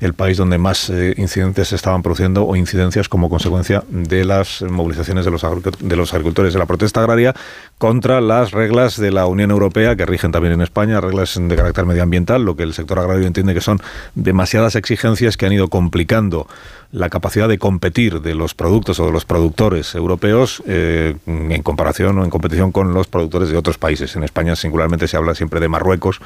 el 0.00 0.14
país 0.14 0.36
donde 0.38 0.58
más 0.58 0.88
eh, 0.88 1.14
incidentes 1.18 1.68
se 1.68 1.76
estaban 1.76 2.02
produciendo 2.02 2.46
o 2.46 2.56
incidencias 2.56 3.08
como 3.08 3.28
consecuencia 3.28 3.84
de 3.90 4.24
las 4.24 4.62
movilizaciones 4.62 5.24
de 5.24 5.30
los, 5.30 5.42
de 5.80 5.96
los 5.96 6.14
agricultores 6.14 6.52
de 6.52 6.58
la 6.58 6.66
protesta 6.66 7.00
agraria 7.00 7.34
contra 7.78 8.20
las 8.20 8.52
reglas 8.52 8.96
de 8.96 9.10
la 9.10 9.26
Unión 9.26 9.50
Europea 9.50 9.96
que 9.96 10.06
rigen 10.06 10.30
también 10.30 10.54
en 10.54 10.62
España, 10.62 11.00
reglas 11.00 11.38
de 11.40 11.56
carácter 11.56 11.84
medioambiental, 11.84 12.44
lo 12.44 12.54
que 12.54 12.62
el 12.62 12.72
sector 12.72 13.00
agrario 13.00 13.26
entiende 13.26 13.54
que 13.54 13.60
son 13.60 13.80
demasiadas 14.14 14.76
exigencias 14.76 15.36
que 15.36 15.46
han 15.46 15.52
ido 15.52 15.68
complicando 15.68 16.46
la 16.92 17.08
capacidad 17.08 17.48
de 17.48 17.58
competir 17.58 18.20
de 18.20 18.34
los 18.34 18.54
productos 18.54 19.00
o 19.00 19.06
de 19.06 19.12
los 19.12 19.24
productores 19.24 19.94
europeos 19.94 20.62
eh, 20.66 21.16
en 21.26 21.62
comparación 21.62 22.18
o 22.18 22.24
en 22.24 22.30
competición 22.30 22.70
con 22.70 22.92
los 22.92 23.08
productores 23.08 23.48
de 23.48 23.56
otros 23.56 23.78
países. 23.78 24.14
En 24.14 24.24
España 24.24 24.54
singularmente 24.54 25.08
se 25.08 25.16
habla 25.16 25.34
siempre 25.34 25.58
de 25.58 25.68
Marruecos 25.68 26.20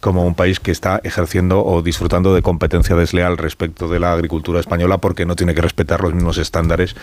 como 0.00 0.26
un 0.26 0.34
país 0.34 0.58
que 0.58 0.72
está 0.72 1.00
ejerciendo 1.04 1.64
o 1.64 1.82
disfrutando 1.82 2.34
de 2.34 2.42
competencia 2.42 2.96
desleal 2.96 3.38
respecto 3.38 3.88
de 3.88 4.00
la 4.00 4.12
agricultura 4.12 4.58
española 4.58 4.98
porque 4.98 5.24
no 5.24 5.36
tiene 5.36 5.54
que 5.54 5.62
respetar 5.62 6.02
los 6.02 6.12
mismos 6.12 6.38
estándares 6.38 6.96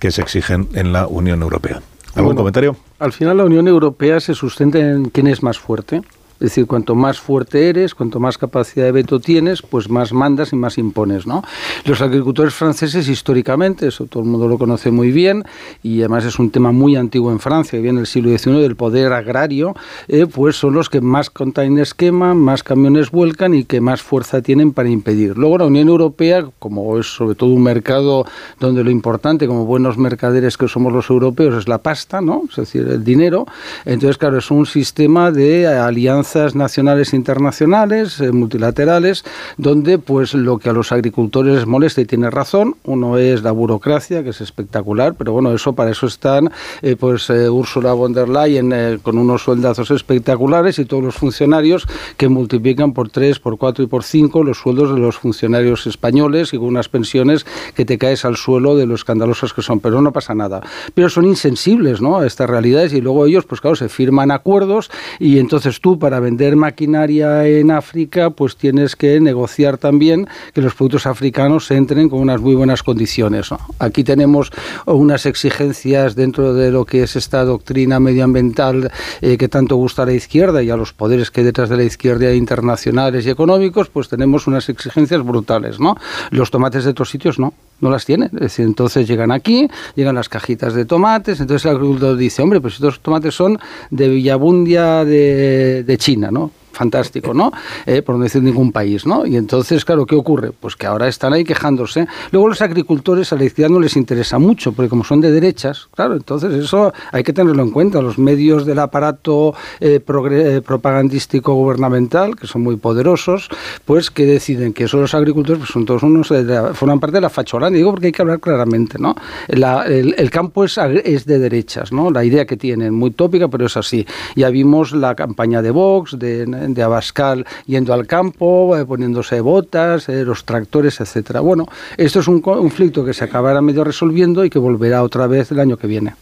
que 0.00 0.10
se 0.10 0.22
exigen 0.22 0.68
en 0.74 0.92
la 0.92 1.06
Unión 1.06 1.42
Europea. 1.42 1.80
¿Algún 2.16 2.34
comentario? 2.34 2.76
Al 2.98 3.12
final 3.12 3.36
la 3.36 3.44
Unión 3.44 3.68
Europea 3.68 4.20
se 4.20 4.34
sustenta 4.34 4.78
en 4.78 5.10
quién 5.10 5.26
es 5.26 5.42
más 5.42 5.58
fuerte. 5.58 6.02
Es 6.36 6.50
decir, 6.50 6.66
cuanto 6.66 6.94
más 6.94 7.18
fuerte 7.18 7.68
eres, 7.70 7.94
cuanto 7.94 8.20
más 8.20 8.36
capacidad 8.36 8.84
de 8.84 8.92
veto 8.92 9.20
tienes, 9.20 9.62
pues 9.62 9.88
más 9.88 10.12
mandas 10.12 10.52
y 10.52 10.56
más 10.56 10.76
impones, 10.76 11.26
¿no? 11.26 11.42
Los 11.86 12.02
agricultores 12.02 12.52
franceses 12.52 13.08
históricamente, 13.08 13.86
eso 13.86 14.04
todo 14.04 14.22
el 14.22 14.28
mundo 14.28 14.46
lo 14.46 14.58
conoce 14.58 14.90
muy 14.90 15.12
bien, 15.12 15.44
y 15.82 16.00
además 16.00 16.26
es 16.26 16.38
un 16.38 16.50
tema 16.50 16.72
muy 16.72 16.94
antiguo 16.94 17.32
en 17.32 17.40
Francia, 17.40 17.80
viene 17.80 18.00
el 18.00 18.06
siglo 18.06 18.36
XIX 18.36 18.58
del 18.58 18.76
poder 18.76 19.14
agrario, 19.14 19.74
eh, 20.08 20.26
pues 20.26 20.56
son 20.56 20.74
los 20.74 20.90
que 20.90 21.00
más 21.00 21.30
containers 21.30 21.94
queman, 21.94 22.36
más 22.36 22.62
camiones 22.62 23.10
vuelcan 23.10 23.54
y 23.54 23.64
que 23.64 23.80
más 23.80 24.02
fuerza 24.02 24.42
tienen 24.42 24.72
para 24.72 24.90
impedir. 24.90 25.38
Luego 25.38 25.56
la 25.56 25.66
Unión 25.66 25.88
Europea, 25.88 26.46
como 26.58 26.98
es 26.98 27.06
sobre 27.06 27.34
todo 27.34 27.50
un 27.50 27.62
mercado 27.62 28.26
donde 28.60 28.84
lo 28.84 28.90
importante, 28.90 29.46
como 29.46 29.64
buenos 29.64 29.96
mercaderes 29.96 30.58
que 30.58 30.68
somos 30.68 30.92
los 30.92 31.08
europeos, 31.08 31.54
es 31.54 31.68
la 31.68 31.78
pasta, 31.78 32.20
¿no? 32.20 32.42
Es 32.50 32.56
decir, 32.56 32.86
el 32.88 33.04
dinero. 33.04 33.46
Entonces, 33.86 34.18
claro, 34.18 34.38
es 34.38 34.50
un 34.50 34.66
sistema 34.66 35.30
de 35.30 35.66
alianza 35.66 36.25
nacionales 36.34 37.12
e 37.12 37.16
internacionales, 37.16 38.20
eh, 38.20 38.32
multilaterales, 38.32 39.24
donde 39.56 39.98
pues 39.98 40.34
lo 40.34 40.58
que 40.58 40.70
a 40.70 40.72
los 40.72 40.90
agricultores 40.90 41.54
les 41.54 41.66
molesta 41.66 42.00
y 42.00 42.04
tiene 42.04 42.30
razón, 42.30 42.74
uno 42.84 43.16
es 43.18 43.42
la 43.42 43.52
burocracia, 43.52 44.24
que 44.24 44.30
es 44.30 44.40
espectacular, 44.40 45.14
pero 45.14 45.32
bueno, 45.32 45.52
eso 45.52 45.74
para 45.74 45.90
eso 45.90 46.06
están 46.06 46.50
eh, 46.82 46.96
pues 46.96 47.30
eh, 47.30 47.48
Ursula 47.48 47.92
von 47.92 48.12
der 48.12 48.28
Leyen 48.28 48.98
con 49.02 49.18
unos 49.18 49.42
sueldazos 49.42 49.90
espectaculares 49.90 50.78
y 50.78 50.84
todos 50.84 51.02
los 51.02 51.14
funcionarios 51.14 51.86
que 52.16 52.28
multiplican 52.28 52.92
por 52.92 53.08
tres, 53.10 53.38
por 53.38 53.56
cuatro 53.56 53.84
y 53.84 53.86
por 53.86 54.02
cinco 54.02 54.42
los 54.42 54.58
sueldos 54.58 54.92
de 54.92 54.98
los 54.98 55.16
funcionarios 55.16 55.86
españoles 55.86 56.52
y 56.52 56.58
con 56.58 56.66
unas 56.66 56.88
pensiones 56.88 57.46
que 57.74 57.84
te 57.84 57.98
caes 57.98 58.24
al 58.24 58.36
suelo 58.36 58.76
de 58.76 58.86
lo 58.86 58.94
escandalosos 58.94 59.54
que 59.54 59.62
son, 59.62 59.80
pero 59.80 60.00
no 60.02 60.12
pasa 60.12 60.34
nada. 60.34 60.60
Pero 60.94 61.08
son 61.08 61.26
insensibles 61.26 62.00
¿no? 62.00 62.18
a 62.18 62.26
estas 62.26 62.50
realidades 62.50 62.92
y 62.92 63.00
luego 63.00 63.26
ellos, 63.26 63.44
pues 63.44 63.60
claro, 63.60 63.76
se 63.76 63.88
firman 63.88 64.30
acuerdos 64.30 64.90
y 65.18 65.38
entonces 65.38 65.80
tú 65.80 65.98
para 65.98 66.15
vender 66.20 66.56
maquinaria 66.56 67.46
en 67.46 67.70
África, 67.70 68.30
pues 68.30 68.56
tienes 68.56 68.96
que 68.96 69.20
negociar 69.20 69.78
también 69.78 70.26
que 70.54 70.62
los 70.62 70.74
productos 70.74 71.06
africanos 71.06 71.70
entren 71.70 72.08
con 72.08 72.20
unas 72.20 72.40
muy 72.40 72.54
buenas 72.54 72.82
condiciones. 72.82 73.50
Aquí 73.78 74.04
tenemos 74.04 74.50
unas 74.86 75.26
exigencias 75.26 76.14
dentro 76.14 76.54
de 76.54 76.70
lo 76.70 76.84
que 76.84 77.02
es 77.02 77.16
esta 77.16 77.44
doctrina 77.44 78.00
medioambiental 78.00 78.90
eh, 79.20 79.36
que 79.36 79.48
tanto 79.48 79.76
gusta 79.76 80.02
a 80.02 80.06
la 80.06 80.12
izquierda 80.12 80.62
y 80.62 80.70
a 80.70 80.76
los 80.76 80.92
poderes 80.92 81.30
que 81.30 81.44
detrás 81.44 81.68
de 81.68 81.76
la 81.76 81.84
izquierda 81.84 82.34
internacionales 82.34 83.26
y 83.26 83.30
económicos, 83.30 83.88
pues 83.88 84.08
tenemos 84.08 84.46
unas 84.46 84.68
exigencias 84.68 85.22
brutales, 85.22 85.80
¿no? 85.80 85.96
Los 86.30 86.50
tomates 86.50 86.84
de 86.84 86.90
otros 86.90 87.10
sitios 87.10 87.38
no 87.38 87.52
no 87.80 87.90
las 87.90 88.04
tienen. 88.04 88.30
Es 88.34 88.40
decir, 88.40 88.64
entonces 88.64 89.06
llegan 89.06 89.32
aquí, 89.32 89.68
llegan 89.94 90.14
las 90.14 90.28
cajitas 90.28 90.74
de 90.74 90.84
tomates, 90.84 91.40
entonces 91.40 91.64
el 91.64 91.76
agricultor 91.76 92.16
dice, 92.16 92.42
hombre, 92.42 92.60
pues 92.60 92.74
estos 92.74 93.00
tomates 93.00 93.34
son 93.34 93.58
de 93.90 94.08
Villabundia 94.08 95.04
de, 95.04 95.84
de 95.84 95.98
China, 95.98 96.30
¿no? 96.30 96.50
Fantástico, 96.76 97.34
¿no? 97.34 97.50
Eh, 97.86 98.02
por 98.02 98.16
no 98.16 98.22
decir 98.22 98.42
ningún 98.42 98.70
país, 98.70 99.06
¿no? 99.06 99.26
Y 99.26 99.36
entonces, 99.36 99.84
claro, 99.84 100.06
¿qué 100.06 100.14
ocurre? 100.14 100.52
Pues 100.52 100.76
que 100.76 100.86
ahora 100.86 101.08
están 101.08 101.32
ahí 101.32 101.42
quejándose. 101.42 102.06
Luego 102.30 102.48
los 102.48 102.60
agricultores 102.60 103.32
a 103.32 103.36
la 103.36 103.44
izquierda 103.44 103.72
no 103.72 103.80
les 103.80 103.96
interesa 103.96 104.38
mucho, 104.38 104.72
porque 104.72 104.88
como 104.88 105.02
son 105.02 105.20
de 105.20 105.30
derechas, 105.30 105.88
claro, 105.94 106.14
entonces 106.14 106.52
eso 106.52 106.92
hay 107.12 107.24
que 107.24 107.32
tenerlo 107.32 107.62
en 107.62 107.70
cuenta. 107.70 108.00
Los 108.02 108.18
medios 108.18 108.66
del 108.66 108.78
aparato 108.78 109.54
eh, 109.80 110.00
eh, 110.06 110.60
propagandístico 110.64 111.54
gubernamental, 111.54 112.36
que 112.36 112.46
son 112.46 112.62
muy 112.62 112.76
poderosos, 112.76 113.48
pues 113.84 114.10
que 114.10 114.26
deciden 114.26 114.72
que 114.72 114.84
eso 114.84 114.98
los 114.98 115.14
agricultores 115.14 115.58
pues, 115.60 115.70
son 115.70 115.86
todos 115.86 116.02
unos, 116.02 116.28
forman 116.74 117.00
parte 117.00 117.16
de 117.16 117.22
la 117.22 117.30
facholandia. 117.30 117.78
Digo 117.78 117.90
porque 117.92 118.06
hay 118.06 118.12
que 118.12 118.22
hablar 118.22 118.40
claramente, 118.40 118.98
¿no? 118.98 119.14
el, 119.48 120.30
campo 120.30 120.64
es, 120.64 120.78
es 120.78 121.24
de 121.24 121.38
derechas, 121.38 121.92
¿no? 121.92 122.10
La 122.10 122.24
idea 122.24 122.44
que 122.44 122.56
tienen, 122.56 122.92
muy 122.92 123.10
tópica, 123.12 123.48
pero 123.48 123.66
es 123.66 123.76
así. 123.76 124.06
Ya 124.34 124.50
vimos 124.50 124.92
la 124.92 125.14
campaña 125.14 125.62
de 125.62 125.70
Vox, 125.70 126.18
de, 126.18 126.46
de 126.74 126.82
Abascal 126.82 127.46
yendo 127.66 127.92
al 127.92 128.06
campo, 128.06 128.76
eh, 128.76 128.84
poniéndose 128.84 129.40
botas, 129.40 130.08
eh, 130.08 130.24
los 130.24 130.44
tractores, 130.44 131.00
etcétera. 131.00 131.40
Bueno, 131.40 131.66
esto 131.96 132.20
es 132.20 132.28
un 132.28 132.40
conflicto 132.40 133.04
que 133.04 133.14
se 133.14 133.24
acabará 133.24 133.60
medio 133.60 133.84
resolviendo 133.84 134.44
y 134.44 134.50
que 134.50 134.58
volverá 134.58 135.02
otra 135.02 135.26
vez 135.26 135.50
el 135.52 135.60
año 135.60 135.76
que 135.76 135.86
viene. 135.86 136.14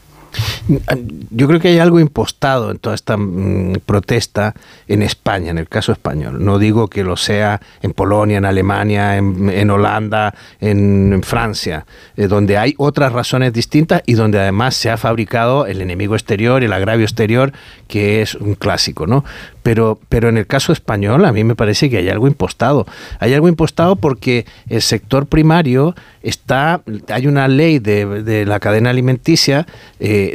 Yo 1.30 1.46
creo 1.46 1.60
que 1.60 1.68
hay 1.68 1.78
algo 1.78 2.00
impostado 2.00 2.70
en 2.70 2.78
toda 2.78 2.94
esta 2.94 3.16
mm, 3.16 3.80
protesta 3.84 4.54
en 4.88 5.02
España, 5.02 5.50
en 5.50 5.58
el 5.58 5.68
caso 5.68 5.92
español. 5.92 6.42
No 6.42 6.58
digo 6.58 6.88
que 6.88 7.04
lo 7.04 7.16
sea 7.16 7.60
en 7.82 7.92
Polonia, 7.92 8.38
en 8.38 8.46
Alemania, 8.46 9.16
en, 9.16 9.70
Holanda, 9.70 10.34
en, 10.60 11.22
Francia, 11.22 11.84
eh, 12.16 12.28
donde 12.28 12.56
hay 12.56 12.74
otras 12.78 13.12
razones 13.12 13.52
distintas 13.52 14.02
y 14.06 14.14
donde 14.14 14.40
además 14.40 14.74
se 14.74 14.90
ha 14.90 14.96
fabricado 14.96 15.66
el 15.66 15.82
enemigo 15.82 16.14
exterior, 16.14 16.64
el 16.64 16.72
agravio 16.72 17.04
exterior, 17.04 17.52
que 17.86 18.22
es 18.22 18.34
un 18.34 18.54
clásico, 18.54 19.06
¿no? 19.06 19.24
Pero, 19.62 19.98
pero 20.08 20.28
en 20.28 20.36
el 20.36 20.46
caso 20.46 20.72
español 20.72 21.24
a 21.24 21.32
mí 21.32 21.44
me 21.44 21.54
parece 21.54 21.88
que 21.88 21.98
hay 21.98 22.08
algo 22.08 22.26
impostado. 22.26 22.86
Hay 23.18 23.34
algo 23.34 23.48
impostado 23.48 23.96
porque 23.96 24.46
el 24.68 24.82
sector 24.82 25.26
primario 25.26 25.94
está, 26.22 26.82
hay 27.08 27.26
una 27.26 27.48
ley 27.48 27.78
de, 27.78 28.44
la 28.46 28.60
cadena 28.60 28.90
alimenticia 28.90 29.66
eh, 30.00 30.34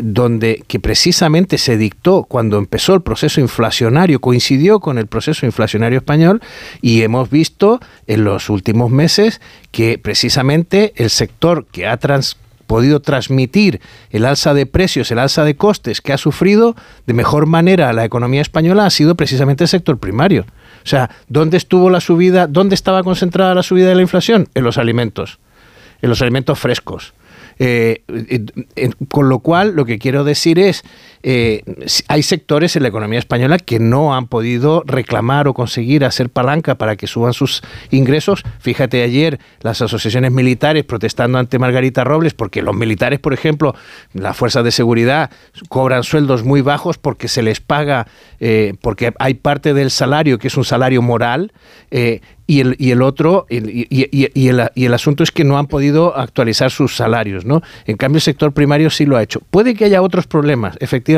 que 0.68 0.80
precisamente 0.82 1.58
se 1.58 1.78
dictó 1.78 2.24
cuando 2.24 2.58
empezó 2.58 2.94
el 2.94 3.02
proceso 3.02 3.40
inflacionario, 3.40 4.20
coincidió 4.20 4.82
con 4.82 4.98
el 4.98 5.08
proceso 5.08 5.46
inflacionario 5.46 6.00
español 6.00 6.42
y 6.82 7.04
hemos 7.04 7.30
visto 7.30 7.80
en 8.06 8.26
los 8.26 8.50
últimos 8.50 8.92
meses 8.92 9.40
que 9.72 9.98
precisamente 9.98 10.92
el 10.98 11.10
sector 11.10 11.66
que 11.68 11.88
ha 11.88 11.96
trans 11.98 12.36
podido 12.68 13.00
transmitir 13.00 13.80
el 14.12 14.26
alza 14.26 14.54
de 14.54 14.66
precios, 14.66 15.10
el 15.10 15.20
alza 15.20 15.46
de 15.46 15.56
costes 15.56 16.02
que 16.02 16.12
ha 16.12 16.18
sufrido 16.18 16.76
de 17.08 17.14
mejor 17.14 17.46
manera 17.46 17.94
la 17.94 18.04
economía 18.04 18.42
española 18.42 18.86
ha 18.86 18.90
sido 18.90 19.16
precisamente 19.16 19.64
el 19.64 19.70
sector 19.70 20.00
primario. 20.00 20.46
O 20.84 20.88
sea, 20.88 21.10
¿dónde 21.30 21.56
estuvo 21.56 21.90
la 21.90 22.02
subida? 22.02 22.46
¿Dónde 22.46 22.76
estaba 22.76 23.04
concentrada 23.04 23.56
la 23.56 23.64
subida 23.64 23.88
de 23.88 23.96
la 23.96 24.02
inflación? 24.02 24.50
En 24.54 24.66
los 24.66 24.78
alimentos, 24.78 25.40
en 26.02 26.10
los 26.10 26.22
alimentos 26.22 26.60
frescos. 26.60 27.14
Eh, 27.60 28.04
con 29.10 29.28
lo 29.28 29.40
cual, 29.40 29.74
lo 29.76 29.86
que 29.86 30.00
quiero 30.00 30.24
decir 30.24 30.60
es, 30.60 30.84
eh, 31.22 31.64
hay 32.08 32.24
sectores 32.24 32.76
en 32.76 32.84
la 32.84 32.90
economía 32.90 33.20
española 33.20 33.58
que 33.58 33.80
no 33.80 34.16
han 34.16 34.28
podido 34.28 34.84
reclamar 34.86 35.48
o 35.48 35.54
conseguir 35.54 36.06
hacer 36.06 36.30
palanca 36.30 36.76
para 36.76 36.96
que 36.96 37.08
suban 37.08 37.34
sus 37.34 37.62
ingresos. 37.92 38.44
Fíjate 38.60 39.04
ayer 39.04 39.40
las 39.62 39.82
asociaciones 39.82 40.32
militares 40.32 40.86
protestando 40.86 41.38
ante 41.38 41.60
Margarita 41.60 42.04
Robles, 42.04 42.34
porque 42.34 42.62
los 42.62 42.76
militares, 42.76 43.20
por 43.20 43.34
ejemplo, 43.34 43.76
las 44.14 44.38
fuerzas 44.38 44.64
de 44.64 44.72
seguridad 44.72 45.30
cobran 45.68 46.04
sueldos 46.04 46.44
muy 46.44 46.62
bajos 46.62 46.98
porque 46.98 47.28
se 47.28 47.42
les 47.42 47.60
paga, 47.60 48.08
eh, 48.40 48.74
porque 48.82 49.14
hay 49.20 49.34
parte 49.34 49.74
del 49.74 49.92
salario 49.92 50.40
que 50.40 50.48
es 50.48 50.58
un 50.58 50.66
salario 50.66 51.02
moral 51.02 51.52
y 52.50 52.62
el, 52.62 52.76
y 52.80 52.90
el 52.90 53.04
otro, 53.04 53.46
y, 53.48 53.58
el, 53.58 54.32
y, 54.34 54.84
el, 54.86 54.94
asunto 54.96 55.22
es 55.22 55.32
que 55.32 55.44
no 55.44 55.60
han 55.60 55.68
podido 55.68 56.18
actualizar 56.18 56.72
sus 56.72 56.96
salarios, 56.96 57.46
¿no? 57.46 57.62
En 57.86 57.96
cambio, 57.96 58.18
el 58.18 58.24
sector 58.24 58.54
primario 58.54 58.90
sí 58.90 59.06
lo 59.06 59.18
ha 59.18 59.22
hecho. 59.22 59.40
Puede 59.52 59.76
que 59.76 59.86
haya 59.86 60.02
otros 60.02 60.26
problemas. 60.26 60.76
Efectivamente, 60.80 61.09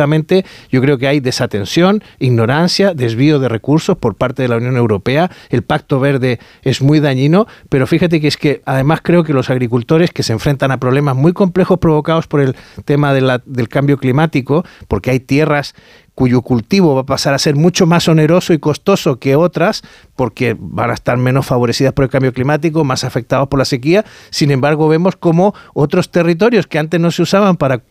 yo 0.70 0.82
creo 0.82 0.98
que 0.98 1.08
hay 1.08 1.20
desatención, 1.20 2.04
ignorancia, 2.20 2.94
desvío 2.94 3.40
de 3.40 3.50
recursos 3.50 3.98
por 3.98 4.16
parte 4.16 4.42
de 4.42 4.48
la 4.48 4.58
Unión 4.58 4.78
Europea. 4.78 5.32
El 5.50 5.64
Pacto 5.64 6.00
Verde 6.00 6.40
es 6.64 6.82
muy 6.82 7.00
dañino, 7.00 7.48
pero 7.70 7.88
fíjate 7.88 8.22
que 8.22 8.28
es 8.28 8.38
que 8.38 8.62
además 8.66 9.02
creo 9.04 9.24
que 9.24 9.34
los 9.34 9.50
agricultores 9.50 10.12
que 10.12 10.24
se 10.24 10.34
enfrentan 10.34 10.72
a 10.72 10.80
problemas 10.80 11.16
muy 11.16 11.34
complejos 11.34 11.80
provocados 11.80 12.28
por 12.28 12.42
el 12.42 12.56
tema 12.86 13.14
del 13.14 13.70
cambio 13.70 13.98
climático, 13.98 14.66
porque 14.88 15.12
hay 15.12 15.20
tierras 15.20 15.76
cuyo 16.14 16.42
cultivo 16.42 16.94
va 16.94 17.02
a 17.02 17.06
pasar 17.06 17.34
a 17.34 17.40
ser 17.40 17.56
mucho 17.56 17.86
más 17.88 18.08
oneroso 18.08 18.54
y 18.54 18.60
costoso 18.60 19.18
que 19.18 19.36
otras, 19.36 19.82
porque 20.16 20.56
van 20.60 20.92
a 20.92 20.94
estar 20.94 21.18
menos 21.18 21.46
favorecidas 21.46 21.94
por 21.94 22.04
el 22.04 22.12
cambio 22.12 22.34
climático, 22.34 22.84
más 22.84 23.04
afectados 23.04 23.48
por 23.48 23.58
la 23.58 23.66
sequía. 23.66 24.06
Sin 24.30 24.52
embargo, 24.52 24.88
vemos 24.88 25.16
como 25.16 25.56
otros 25.74 26.12
territorios 26.12 26.68
que 26.68 26.80
antes 26.80 27.00
no 27.00 27.12
se 27.12 27.22
usaban 27.22 27.58
para 27.58 27.82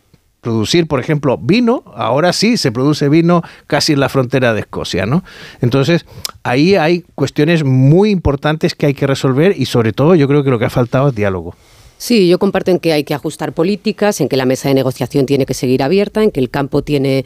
producir, 0.41 0.87
por 0.87 0.99
ejemplo, 0.99 1.37
vino, 1.37 1.83
ahora 1.95 2.33
sí 2.33 2.57
se 2.57 2.71
produce 2.71 3.09
vino 3.09 3.43
casi 3.67 3.93
en 3.93 3.99
la 3.99 4.09
frontera 4.09 4.53
de 4.53 4.61
Escocia, 4.61 5.05
¿no? 5.05 5.23
Entonces, 5.61 6.05
ahí 6.43 6.75
hay 6.75 7.05
cuestiones 7.15 7.63
muy 7.63 8.09
importantes 8.09 8.75
que 8.75 8.87
hay 8.87 8.93
que 8.93 9.07
resolver 9.07 9.55
y 9.57 9.65
sobre 9.67 9.93
todo 9.93 10.15
yo 10.15 10.27
creo 10.27 10.43
que 10.43 10.49
lo 10.49 10.59
que 10.59 10.65
ha 10.65 10.69
faltado 10.69 11.09
es 11.09 11.15
diálogo. 11.15 11.55
Sí, 12.01 12.27
yo 12.27 12.39
comparto 12.39 12.71
en 12.71 12.79
que 12.79 12.93
hay 12.93 13.03
que 13.03 13.13
ajustar 13.13 13.53
políticas, 13.53 14.21
en 14.21 14.27
que 14.27 14.35
la 14.35 14.47
mesa 14.47 14.67
de 14.67 14.73
negociación 14.73 15.27
tiene 15.27 15.45
que 15.45 15.53
seguir 15.53 15.83
abierta, 15.83 16.23
en 16.23 16.31
que 16.31 16.39
el 16.39 16.49
campo 16.49 16.81
tiene, 16.81 17.25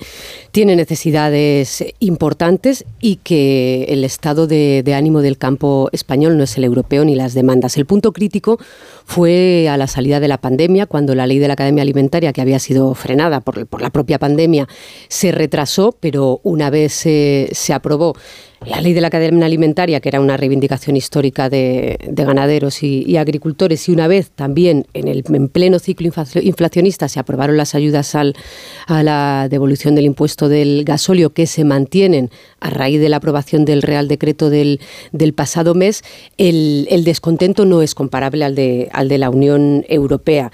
tiene 0.51 0.76
necesidades 0.76 1.82
importantes 1.99 2.84
y 2.99 3.16
que 3.24 3.86
el 3.88 4.03
estado 4.03 4.47
de, 4.47 4.84
ánimo 4.93 5.22
del 5.22 5.38
campo 5.38 5.88
español 5.93 6.38
no 6.38 6.43
es 6.43 6.57
el 6.57 6.66
europeo 6.66 7.05
ni 7.05 7.16
las 7.16 7.34
demandas. 7.34 7.78
El 7.78 7.86
punto 7.86 8.11
crítico 8.11 8.59
fue 9.06 9.70
a 9.70 9.78
la 9.78 9.88
salida 9.88 10.20
de 10.20 10.28
la 10.28 10.39
pandemia, 10.39 10.86
cuando 10.86 11.16
la 11.16 11.28
ley 11.28 11.39
de 11.39 11.47
la 11.47 11.53
Academia 11.53 11.84
Alimentaria, 11.84 12.34
que 12.34 12.41
había 12.41 12.60
sido 12.60 12.93
frenada 12.95 13.39
por, 13.39 13.66
por 13.68 13.82
la 13.82 13.91
propia 13.91 14.20
pandemia, 14.20 14.68
se 15.08 15.32
retrasó, 15.32 15.95
pero 15.99 16.41
una 16.43 16.70
vez 16.70 16.93
se, 16.93 17.49
se 17.51 17.74
aprobó 17.74 18.16
la 18.66 18.82
ley 18.82 18.93
de 18.93 19.01
la 19.01 19.10
cadena 19.10 19.45
alimentaria, 19.45 19.99
que 19.99 20.10
era 20.10 20.20
una 20.20 20.38
reivindicación 20.38 20.95
histórica 20.95 21.49
de, 21.49 21.97
ganaderos 22.10 22.82
y, 22.84 23.18
agricultores, 23.18 23.88
y 23.88 23.91
una 23.91 24.08
vez 24.08 24.32
también 24.32 24.88
en 24.93 25.08
el 25.08 25.24
pleno 25.49 25.80
ciclo 25.80 26.10
inflacionista 26.41 27.08
se 27.08 27.20
aprobaron 27.20 27.58
las 27.58 27.76
ayudas 27.76 28.16
al, 28.16 28.36
a 28.88 29.03
la 29.03 29.47
devolución 29.49 29.95
del 29.95 30.06
impuesto 30.06 30.49
del 30.49 30.84
gasóleo 30.84 31.32
que 31.32 31.45
se 31.45 31.64
mantienen 31.64 32.32
a 32.60 32.70
raíz 32.70 32.99
de 32.99 33.10
la 33.10 33.18
aprobación 33.18 33.66
del 33.66 33.82
Real 33.82 34.08
Decreto 34.08 34.49
del, 34.49 34.80
del 35.12 35.34
pasado 35.34 35.76
mes, 35.76 36.03
el, 36.38 36.88
el, 36.89 37.03
descontento 37.03 37.66
no 37.66 37.82
es 37.82 37.93
comparable 37.93 38.45
al 38.45 38.56
de, 38.56 38.89
al 38.96 39.10
de 39.10 39.18
la 39.18 39.30
Unión 39.30 39.86
Europea. 39.88 40.52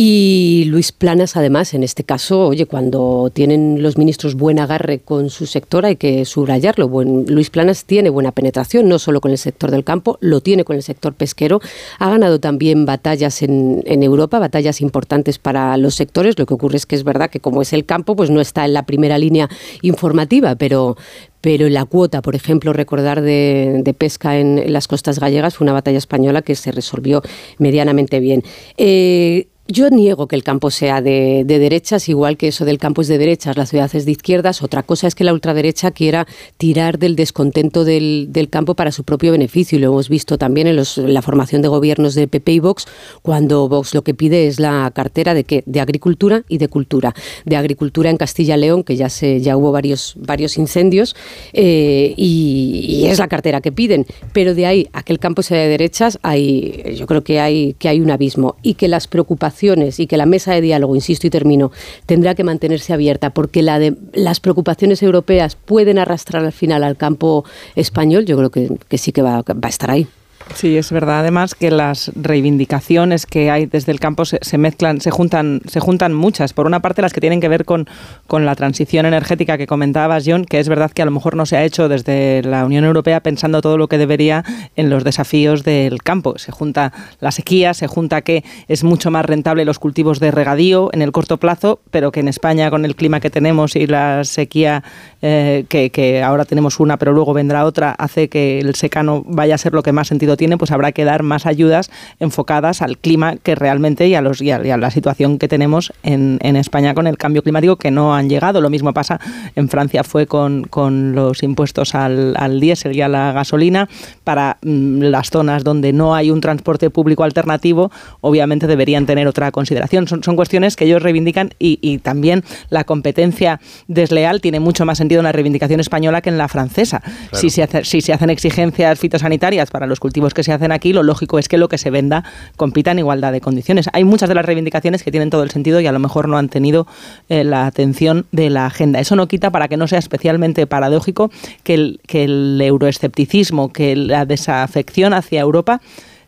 Y 0.00 0.62
Luis 0.68 0.92
Planas, 0.92 1.36
además, 1.36 1.74
en 1.74 1.82
este 1.82 2.04
caso, 2.04 2.46
oye, 2.46 2.66
cuando 2.66 3.32
tienen 3.34 3.82
los 3.82 3.98
ministros 3.98 4.36
buen 4.36 4.60
agarre 4.60 5.00
con 5.00 5.28
su 5.28 5.44
sector, 5.44 5.84
hay 5.84 5.96
que 5.96 6.24
subrayarlo. 6.24 6.88
Luis 7.26 7.50
Planas 7.50 7.84
tiene 7.84 8.08
buena 8.08 8.30
penetración, 8.30 8.88
no 8.88 9.00
solo 9.00 9.20
con 9.20 9.32
el 9.32 9.38
sector 9.38 9.72
del 9.72 9.82
campo, 9.82 10.16
lo 10.20 10.40
tiene 10.40 10.62
con 10.62 10.76
el 10.76 10.84
sector 10.84 11.14
pesquero. 11.14 11.60
Ha 11.98 12.10
ganado 12.10 12.38
también 12.38 12.86
batallas 12.86 13.42
en, 13.42 13.82
Europa, 13.84 14.38
batallas 14.38 14.80
importantes 14.82 15.40
para 15.40 15.76
los 15.76 15.96
sectores. 15.96 16.38
Lo 16.38 16.46
que 16.46 16.54
ocurre 16.54 16.76
es 16.76 16.86
que 16.86 16.94
es 16.94 17.02
verdad 17.02 17.28
que 17.28 17.40
como 17.40 17.60
es 17.60 17.72
el 17.72 17.84
campo, 17.84 18.14
pues 18.14 18.30
no 18.30 18.40
está 18.40 18.64
en 18.66 18.74
la 18.74 18.86
primera 18.86 19.18
línea 19.18 19.48
informativa, 19.82 20.54
pero, 20.54 20.96
pero 21.40 21.68
la 21.68 21.84
cuota, 21.86 22.22
por 22.22 22.36
ejemplo, 22.36 22.72
recordar 22.72 23.20
de, 23.20 23.96
pesca 23.98 24.38
en, 24.38 24.72
las 24.72 24.86
costas 24.86 25.18
gallegas 25.18 25.56
fue 25.56 25.64
una 25.64 25.72
batalla 25.72 25.98
española 25.98 26.42
que 26.42 26.54
se 26.54 26.70
resolvió 26.70 27.20
medianamente 27.58 28.20
bien. 28.20 28.44
Eh, 28.76 29.48
yo 29.70 29.90
niego 29.90 30.28
que 30.28 30.34
el 30.34 30.42
campo 30.42 30.70
sea 30.70 31.02
de, 31.02 31.44
derechas, 31.44 32.08
igual 32.08 32.38
que 32.38 32.48
eso 32.48 32.64
del 32.64 32.78
campo 32.78 33.02
es 33.02 33.08
de 33.08 33.18
derechas, 33.18 33.58
la 33.58 33.66
ciudad 33.66 33.90
es 33.94 34.06
de 34.06 34.12
izquierdas. 34.12 34.62
Otra 34.62 34.82
cosa 34.82 35.06
es 35.06 35.14
que 35.14 35.24
la 35.24 35.34
ultraderecha 35.34 35.90
quiera 35.90 36.26
tirar 36.56 36.98
del 36.98 37.16
descontento 37.16 37.84
del, 37.84 38.48
campo 38.50 38.74
para 38.74 38.92
su 38.92 39.04
propio 39.04 39.30
beneficio. 39.30 39.76
Y 39.76 39.82
lo 39.82 39.88
hemos 39.88 40.08
visto 40.08 40.38
también 40.38 40.68
en, 40.68 40.76
la 40.76 41.20
formación 41.20 41.60
de 41.60 41.68
gobiernos 41.68 42.14
de 42.14 42.26
PP 42.28 42.52
y 42.52 42.58
Vox, 42.60 42.86
cuando 43.20 43.68
Vox 43.68 43.94
lo 43.94 44.02
que 44.02 44.14
pide 44.14 44.46
es 44.46 44.58
la 44.58 44.90
cartera 44.94 45.34
de 45.34 45.44
qué? 45.44 45.62
De 45.66 45.80
agricultura 45.80 46.44
y 46.48 46.56
de 46.56 46.68
cultura. 46.68 47.14
De 47.44 47.56
agricultura 47.56 48.08
en 48.08 48.16
Castilla-León, 48.16 48.84
que 48.84 48.96
ya, 48.96 49.10
se, 49.10 49.40
ya 49.42 49.58
hubo 49.58 49.70
varios, 49.70 50.14
varios 50.16 50.56
incendios, 50.56 51.14
eh, 51.52 52.14
y, 52.16 53.04
es 53.04 53.18
la 53.18 53.28
cartera 53.28 53.60
que 53.60 53.70
piden. 53.70 54.06
Pero 54.32 54.54
de 54.54 54.64
ahí 54.64 54.88
a 54.94 55.02
que 55.02 55.12
el 55.12 55.18
campo 55.18 55.42
sea 55.42 55.58
de 55.58 55.68
derechas, 55.68 56.18
hay, 56.22 56.94
yo 56.96 57.06
creo 57.06 57.22
que 57.22 57.38
hay, 57.38 57.74
que 57.74 57.90
hay 57.90 58.00
un 58.00 58.10
abismo. 58.10 58.56
Y 58.62 58.74
que 58.74 58.88
las 58.88 59.08
preocupaciones 59.08 59.57
y 59.62 60.06
que 60.06 60.16
la 60.16 60.26
mesa 60.26 60.52
de 60.52 60.60
diálogo, 60.60 60.94
insisto 60.94 61.26
y 61.26 61.30
termino, 61.30 61.72
tendrá 62.06 62.34
que 62.34 62.44
mantenerse 62.44 62.92
abierta 62.92 63.30
porque 63.30 63.62
la 63.62 63.78
de, 63.78 63.94
las 64.12 64.40
preocupaciones 64.40 65.02
europeas 65.02 65.56
pueden 65.56 65.98
arrastrar 65.98 66.44
al 66.44 66.52
final 66.52 66.84
al 66.84 66.96
campo 66.96 67.44
español, 67.74 68.24
yo 68.24 68.36
creo 68.36 68.50
que, 68.50 68.98
sí 68.98 69.12
que 69.12 69.22
va, 69.22 69.42
va 69.42 69.54
a 69.62 69.68
estar 69.68 69.90
ahí. 69.90 70.06
Sí, 70.54 70.76
es 70.76 70.90
verdad. 70.90 71.20
Además 71.20 71.54
que 71.54 71.70
las 71.70 72.10
reivindicaciones 72.14 73.26
que 73.26 73.50
hay 73.50 73.66
desde 73.66 73.92
el 73.92 74.00
campo 74.00 74.24
se, 74.24 74.58
mezclan, 74.58 75.00
se 75.00 75.10
juntan, 75.10 75.60
se 75.66 75.80
juntan 75.80 76.14
muchas. 76.14 76.52
Por 76.52 76.66
una 76.66 76.80
parte, 76.80 77.02
las 77.02 77.12
que 77.12 77.20
tienen 77.20 77.40
que 77.40 77.48
ver 77.48 77.64
con, 77.64 77.86
con 78.26 78.44
la 78.44 78.54
transición 78.54 79.06
energética 79.06 79.56
que 79.58 79.66
comentabas, 79.66 80.24
John, 80.26 80.44
que 80.44 80.58
es 80.58 80.68
verdad 80.68 80.90
que 80.90 81.02
a 81.02 81.04
lo 81.04 81.10
mejor 81.10 81.36
no 81.36 81.46
se 81.46 81.56
ha 81.56 81.64
hecho 81.64 81.88
desde 81.88 82.42
la 82.42 82.64
Unión 82.64 82.84
Europea 82.84 83.20
pensando 83.20 83.60
todo 83.60 83.78
lo 83.78 83.88
que 83.88 83.98
debería 83.98 84.44
en 84.74 84.90
los 84.90 85.04
desafíos 85.04 85.64
del 85.64 86.02
campo. 86.02 86.38
Se 86.38 86.50
junta 86.50 86.92
la 87.20 87.30
sequía, 87.30 87.74
se 87.74 87.86
junta 87.86 88.22
que 88.22 88.42
es 88.66 88.84
mucho 88.84 89.10
más 89.10 89.24
rentable 89.26 89.64
los 89.64 89.78
cultivos 89.78 90.18
de 90.18 90.30
regadío 90.30 90.90
en 90.92 91.02
el 91.02 91.12
corto 91.12 91.36
plazo, 91.36 91.80
pero 91.90 92.10
que 92.10 92.20
en 92.20 92.28
España, 92.28 92.70
con 92.70 92.84
el 92.84 92.96
clima 92.96 93.20
que 93.20 93.30
tenemos 93.30 93.76
y 93.76 93.86
la 93.86 94.24
sequía 94.24 94.82
eh, 95.22 95.66
que, 95.68 95.90
que 95.90 96.22
ahora 96.22 96.44
tenemos 96.44 96.80
una, 96.80 96.96
pero 96.96 97.12
luego 97.12 97.34
vendrá 97.34 97.64
otra, 97.64 97.92
hace 97.92 98.28
que 98.28 98.58
el 98.60 98.74
secano 98.74 99.22
vaya 99.26 99.54
a 99.54 99.58
ser 99.58 99.72
lo 99.72 99.82
que 99.82 99.92
más 99.92 100.08
sentido 100.08 100.36
tiene, 100.38 100.56
pues 100.56 100.70
habrá 100.70 100.92
que 100.92 101.04
dar 101.04 101.22
más 101.22 101.44
ayudas 101.44 101.90
enfocadas 102.18 102.80
al 102.80 102.96
clima 102.96 103.36
que 103.36 103.54
realmente 103.54 104.08
y 104.08 104.14
a, 104.14 104.22
los, 104.22 104.40
y 104.40 104.50
a, 104.50 104.58
la 104.58 104.90
situación 104.90 105.36
que 105.36 105.48
tenemos 105.48 105.92
en, 106.02 106.38
en, 106.40 106.56
España 106.56 106.94
con 106.94 107.06
el 107.06 107.18
cambio 107.18 107.42
climático 107.42 107.76
que 107.76 107.90
no 107.90 108.14
han 108.14 108.30
llegado. 108.30 108.62
Lo 108.62 108.70
mismo 108.70 108.94
pasa 108.94 109.20
en 109.54 109.68
Francia 109.68 110.02
fue 110.02 110.26
con, 110.26 110.64
con 110.64 111.14
los 111.14 111.42
impuestos 111.42 111.94
al, 111.94 112.34
al 112.38 112.60
diésel 112.60 112.96
y 112.96 113.02
a 113.02 113.08
la 113.08 113.32
gasolina. 113.32 113.88
Para 114.24 114.56
mm, 114.62 115.02
las 115.02 115.28
zonas 115.28 115.64
donde 115.64 115.92
no 115.92 116.14
hay 116.14 116.30
un 116.30 116.40
transporte 116.40 116.88
público 116.88 117.24
alternativo, 117.24 117.90
obviamente 118.22 118.66
deberían 118.66 119.04
tener 119.04 119.28
otra 119.28 119.52
consideración. 119.52 120.08
Son, 120.08 120.22
son 120.22 120.36
cuestiones 120.36 120.76
que 120.76 120.86
ellos 120.86 121.02
reivindican 121.02 121.50
y, 121.58 121.78
y 121.82 121.98
también 121.98 122.44
la 122.70 122.84
competencia 122.84 123.60
desleal 123.88 124.40
tiene 124.40 124.60
mucho 124.60 124.86
más 124.86 124.98
sentido 124.98 125.20
en 125.20 125.24
la 125.24 125.32
reivindicación 125.32 125.80
española 125.80 126.20
que 126.20 126.30
en 126.30 126.38
la 126.38 126.48
francesa. 126.48 127.02
Si, 127.32 127.50
se 127.50 127.62
hace, 127.62 127.84
si 127.84 128.00
se 128.00 128.12
hacen 128.12 128.30
exigencias 128.30 128.98
fitosanitarias 128.98 129.70
para 129.70 129.86
los 129.86 130.00
cultivos 130.00 130.27
que 130.34 130.42
se 130.42 130.52
hacen 130.52 130.72
aquí, 130.72 130.92
lo 130.92 131.02
lógico 131.02 131.38
es 131.38 131.48
que 131.48 131.58
lo 131.58 131.68
que 131.68 131.78
se 131.78 131.90
venda 131.90 132.24
compita 132.56 132.90
en 132.90 132.98
igualdad 132.98 133.32
de 133.32 133.40
condiciones. 133.40 133.88
Hay 133.92 134.04
muchas 134.04 134.28
de 134.28 134.34
las 134.34 134.44
reivindicaciones 134.44 135.02
que 135.02 135.10
tienen 135.10 135.30
todo 135.30 135.42
el 135.42 135.50
sentido 135.50 135.80
y 135.80 135.86
a 135.86 135.92
lo 135.92 135.98
mejor 135.98 136.28
no 136.28 136.38
han 136.38 136.48
tenido 136.48 136.86
eh, 137.28 137.44
la 137.44 137.66
atención 137.66 138.26
de 138.32 138.50
la 138.50 138.66
agenda. 138.66 139.00
Eso 139.00 139.16
no 139.16 139.28
quita 139.28 139.50
para 139.50 139.68
que 139.68 139.76
no 139.76 139.88
sea 139.88 139.98
especialmente 139.98 140.66
paradójico 140.66 141.30
que 141.62 141.74
el, 141.74 142.00
que 142.06 142.24
el 142.24 142.60
euroescepticismo, 142.60 143.72
que 143.72 143.96
la 143.96 144.26
desafección 144.26 145.14
hacia 145.14 145.40
Europa 145.40 145.80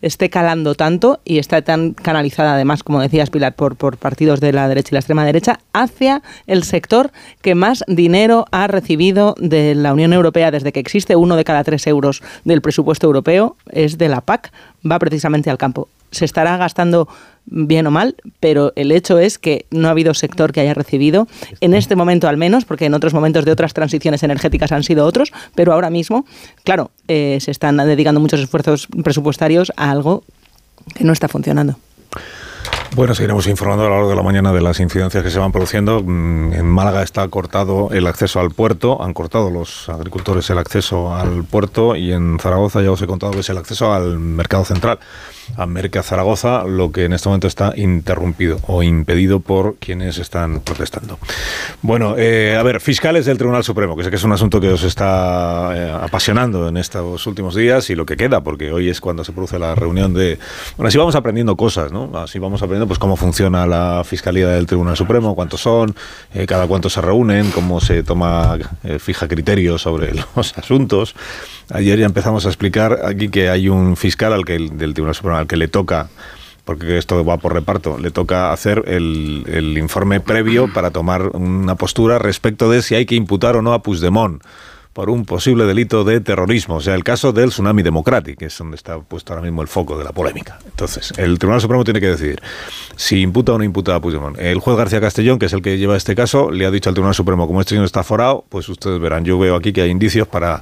esté 0.03 0.31
calando 0.31 0.75
tanto 0.75 1.21
y 1.25 1.39
está 1.39 1.63
tan 1.63 1.93
canalizada, 1.93 2.55
además, 2.55 2.83
como 2.83 3.01
decías, 3.01 3.31
Pilar, 3.31 3.55
por, 3.55 3.77
por 3.77 3.97
partidos 3.97 4.41
de 4.41 4.53
la 4.53 4.69
derecha 4.69 4.89
y 4.93 4.95
la 4.95 5.01
extrema 5.01 5.25
derecha, 5.25 5.61
hacia 5.73 6.23
el 6.47 6.63
sector 6.65 7.13
que 7.43 7.55
más 7.55 7.85
dinero 7.87 8.47
ha 8.51 8.67
recibido 8.67 9.35
de 9.39 9.75
la 9.75 9.93
Unión 9.93 10.13
Europea 10.13 10.51
desde 10.51 10.73
que 10.73 10.81
existe. 10.81 11.17
Uno 11.17 11.37
de 11.37 11.45
cada 11.45 11.65
tres 11.65 11.87
euros 11.87 12.23
del 12.45 12.63
presupuesto 12.63 13.07
europeo 13.07 13.57
es 13.71 13.99
de 13.99 14.09
la 14.09 14.21
PAC, 14.21 14.53
va 14.91 14.99
precisamente 14.99 15.51
al 15.51 15.59
campo. 15.59 15.89
Se 16.11 16.25
estará 16.25 16.57
gastando 16.57 17.09
bien 17.47 17.87
o 17.87 17.91
mal, 17.91 18.17
pero 18.39 18.73
el 18.77 18.93
hecho 18.93 19.19
es 19.19 19.39
que 19.39 19.67
no 19.71 19.89
ha 19.89 19.91
habido 19.91 20.15
sector 20.15 20.53
que 20.53 20.61
haya 20.61 20.75
recibido, 20.75 21.27
en 21.61 21.75
este 21.75 21.97
momento 21.97 22.29
al 22.29 22.37
menos, 22.37 22.65
porque 22.65 22.87
en 22.87 22.95
otros 22.95 23.15
momentos 23.15 23.45
de 23.45 23.53
otras 23.53 23.75
transiciones 23.75 24.23
energéticas 24.23 24.73
han 24.73 24.83
sido 24.83 25.05
otros, 25.05 25.33
pero 25.55 25.73
ahora 25.73 25.91
mismo, 25.91 26.25
claro, 26.65 26.91
eh, 27.09 27.39
se 27.41 27.51
están 27.51 27.77
dedicando 27.77 28.21
muchos 28.21 28.41
esfuerzos 28.41 28.89
presupuestarios 29.03 29.73
a 29.77 29.91
algo 29.91 30.25
que 30.95 31.05
no 31.05 31.13
está 31.13 31.29
funcionando. 31.29 31.77
Bueno, 32.97 33.15
seguiremos 33.15 33.47
informando 33.47 33.85
a 33.85 33.89
lo 33.89 33.95
largo 33.95 34.11
de 34.11 34.17
la 34.17 34.23
mañana 34.23 34.53
de 34.53 34.61
las 34.61 34.81
incidencias 34.81 35.23
que 35.23 35.31
se 35.31 35.39
van 35.39 35.53
produciendo. 35.53 36.03
Mm, 36.03 36.53
en 36.55 36.67
Málaga 36.67 37.05
está 37.05 37.27
cortado 37.29 37.91
el 37.93 38.07
acceso 38.09 38.41
al 38.41 38.51
puerto, 38.51 39.01
han 39.01 39.15
cortado 39.15 39.49
los 39.49 39.89
agricultores 39.89 40.51
el 40.51 40.59
acceso 40.59 41.15
al 41.15 41.45
puerto 41.45 41.95
y 41.95 42.13
en 42.13 42.39
Zaragoza 42.41 42.83
ya 42.83 42.91
os 42.91 43.01
he 43.01 43.07
contado 43.07 43.33
que 43.33 43.41
es 43.41 43.49
el 43.49 43.59
acceso 43.59 43.93
al 43.93 44.19
mercado 44.19 44.65
central 44.65 44.99
a 45.57 45.67
Merca 45.67 46.03
Zaragoza, 46.03 46.65
lo 46.65 46.93
que 46.93 47.05
en 47.05 47.13
este 47.13 47.29
momento 47.29 47.47
está 47.47 47.73
interrumpido 47.77 48.59
o 48.67 48.83
impedido 48.83 49.41
por 49.41 49.77
quienes 49.77 50.19
están 50.19 50.61
protestando. 50.61 51.19
Bueno, 51.83 52.15
eh, 52.17 52.57
a 52.59 52.63
ver, 52.63 52.81
fiscales 52.81 53.27
del 53.27 53.39
Tribunal 53.39 53.65
Supremo, 53.65 53.97
que 53.97 54.05
sé 54.05 54.11
que 54.11 54.17
es 54.17 54.25
un 54.25 54.33
asunto 54.33 54.61
que 54.61 54.69
os 54.69 54.83
está 54.83 55.73
eh, 55.75 55.93
apasionando 56.03 56.69
en 56.69 56.77
estos 56.77 57.27
últimos 57.27 57.55
días 57.55 57.91
y 57.91 57.95
lo 57.95 58.07
que 58.07 58.17
queda, 58.17 58.41
porque 58.43 58.73
hoy 58.73 58.89
es 58.89 59.01
cuando 59.01 59.25
se 59.25 59.33
produce 59.33 59.59
la 59.59 59.75
reunión 59.75 60.15
de... 60.15 60.39
Bueno, 60.77 60.89
así 60.89 60.99
vamos 60.99 61.15
aprendiendo 61.15 61.57
cosas, 61.57 61.93
¿no? 61.93 62.11
Así 62.19 62.39
vamos 62.39 62.63
aprendiendo 62.63 62.87
pues 62.87 62.99
cómo 62.99 63.17
funciona 63.17 63.67
la 63.67 64.03
Fiscalía 64.05 64.49
del 64.49 64.67
Tribunal 64.67 64.97
Supremo, 64.97 65.35
cuántos 65.35 65.61
son, 65.61 65.95
eh, 66.35 66.47
cada 66.47 66.67
cuánto 66.67 66.91
se 66.91 67.01
reúnen, 67.01 67.51
cómo 67.51 67.81
se 67.81 68.03
toma, 68.03 68.59
fija 68.99 69.29
criterios 69.29 69.83
sobre 69.83 70.13
los 70.37 70.57
asuntos. 70.57 71.15
Ayer 71.73 72.01
ya 72.01 72.07
empezamos 72.07 72.47
a 72.47 72.49
explicar 72.49 73.01
aquí 73.05 73.29
que 73.29 73.49
hay 73.49 73.69
un 73.69 73.97
fiscal 73.97 74.33
al 74.33 74.45
que 74.45 74.59
del 74.59 74.93
Tribunal 74.93 75.15
Supremo 75.15 75.37
al 75.41 75.47
que 75.47 75.57
le 75.57 75.69
toca 75.69 76.09
porque 76.65 76.99
esto 76.99 77.25
va 77.25 77.39
por 77.39 77.53
reparto, 77.53 77.99
le 77.99 78.13
toca 78.13 78.53
hacer 78.53 78.85
el, 78.87 79.45
el, 79.49 79.77
informe 79.77 80.21
previo 80.21 80.73
para 80.73 80.93
tomar 80.93 81.29
una 81.35 81.75
postura 81.75 82.21
respecto 82.21 82.71
de 82.71 82.83
si 82.83 82.95
hay 82.95 83.07
que 83.07 83.17
imputar 83.17 83.57
o 83.57 83.63
no 83.63 83.73
a 83.73 83.83
Puigdemont 83.83 84.41
por 84.93 85.09
un 85.09 85.25
posible 85.25 85.65
delito 85.65 86.05
de 86.05 86.21
terrorismo, 86.21 86.77
o 86.77 86.81
sea, 86.81 86.95
el 86.95 87.05
caso 87.05 87.33
del 87.33 87.51
tsunami 87.51 87.83
democrático, 87.83 88.41
que 88.41 88.47
es 88.47 88.59
donde 88.59 88.77
está 88.77 88.99
puesto 88.99 89.33
ahora 89.33 89.45
mismo 89.45 89.63
el 89.63 89.69
foco 89.69 89.97
de 89.97 90.05
la 90.05 90.13
polémica. 90.13 90.59
Entonces, 90.65 91.13
el 91.17 91.39
Tribunal 91.39 91.61
Supremo 91.61 91.85
tiene 91.85 92.01
que 92.01 92.09
decidir 92.09 92.41
si 92.97 93.23
imputa 93.23 93.53
o 93.53 93.59
no 93.59 93.65
imputa 93.65 93.95
a 93.95 94.01
Puigdemont. 94.01 94.39
El 94.39 94.59
juez 94.59 94.77
García 94.77 95.01
Castellón, 95.01 95.39
que 95.39 95.47
es 95.47 95.53
el 95.53 95.63
que 95.63 95.79
lleva 95.79 95.97
este 95.97 96.15
caso, 96.15 96.51
le 96.51 96.67
ha 96.67 96.71
dicho 96.71 96.91
al 96.91 96.95
Tribunal 96.95 97.15
Supremo, 97.15 97.47
como 97.47 97.61
este 97.61 97.71
señor 97.71 97.87
está 97.87 98.03
forado, 98.03 98.45
pues 98.49 98.69
ustedes 98.69 99.01
verán, 99.01 99.25
yo 99.25 99.39
veo 99.39 99.55
aquí 99.55 99.73
que 99.73 99.83
hay 99.83 99.91
indicios 99.91 100.27
para 100.27 100.61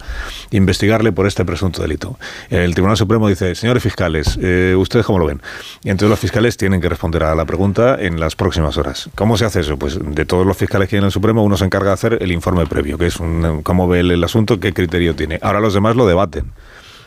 investigarle 0.50 1.10
por 1.12 1.26
este 1.26 1.44
presunto 1.44 1.80
delito. 1.80 2.18
El 2.50 2.74
Tribunal 2.74 2.96
Supremo 2.96 3.28
dice, 3.28 3.54
señores 3.54 3.82
fiscales, 3.82 4.38
eh, 4.42 4.74
¿ustedes 4.76 5.06
cómo 5.06 5.18
lo 5.18 5.26
ven? 5.26 5.40
Y 5.82 5.90
entonces 5.90 6.10
los 6.10 6.18
fiscales 6.18 6.56
tienen 6.56 6.80
que 6.80 6.88
responder 6.88 7.24
a 7.24 7.34
la 7.34 7.44
pregunta 7.44 7.96
en 7.98 8.20
las 8.20 8.36
próximas 8.36 8.76
horas. 8.76 9.08
¿Cómo 9.14 9.36
se 9.36 9.46
hace 9.46 9.60
eso? 9.60 9.78
Pues 9.78 9.98
de 10.00 10.26
todos 10.26 10.46
los 10.46 10.56
fiscales 10.56 10.88
que 10.88 10.96
hay 10.96 10.98
en 10.98 11.06
el 11.06 11.12
Supremo, 11.12 11.42
uno 11.42 11.56
se 11.56 11.64
encarga 11.64 11.88
de 11.88 11.94
hacer 11.94 12.18
el 12.20 12.30
informe 12.30 12.66
previo, 12.66 12.98
que 12.98 13.06
es 13.06 13.18
un, 13.18 13.62
cómo 13.62 13.88
ve 13.88 14.00
el 14.00 14.17
el 14.18 14.24
asunto, 14.24 14.60
qué 14.60 14.74
criterio 14.74 15.16
tiene. 15.16 15.38
Ahora 15.42 15.60
los 15.60 15.74
demás 15.74 15.96
lo 15.96 16.06
debaten. 16.06 16.52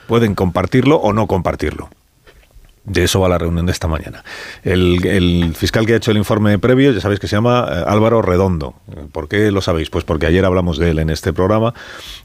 Pueden 0.07 0.35
compartirlo 0.35 0.97
o 0.97 1.13
no 1.13 1.27
compartirlo. 1.27 1.89
De 2.83 3.03
eso 3.03 3.19
va 3.19 3.29
la 3.29 3.37
reunión 3.37 3.67
de 3.67 3.71
esta 3.71 3.87
mañana. 3.87 4.23
El, 4.63 5.53
fiscal 5.55 5.85
que 5.85 5.93
ha 5.93 5.97
hecho 5.97 6.09
el 6.09 6.17
informe 6.17 6.57
previo, 6.57 6.91
ya 6.91 6.99
sabéis 6.99 7.19
que 7.19 7.27
se 7.27 7.35
llama 7.35 7.67
eh, 7.69 7.83
Álvaro 7.85 8.23
Redondo. 8.23 8.73
¿Por 9.11 9.27
qué 9.27 9.51
lo 9.51 9.61
sabéis? 9.61 9.91
Pues 9.91 10.03
porque 10.03 10.25
ayer 10.25 10.43
hablamos 10.45 10.79
de 10.79 10.89
él 10.89 10.97
en 10.97 11.11
este 11.11 11.31
programa, 11.31 11.75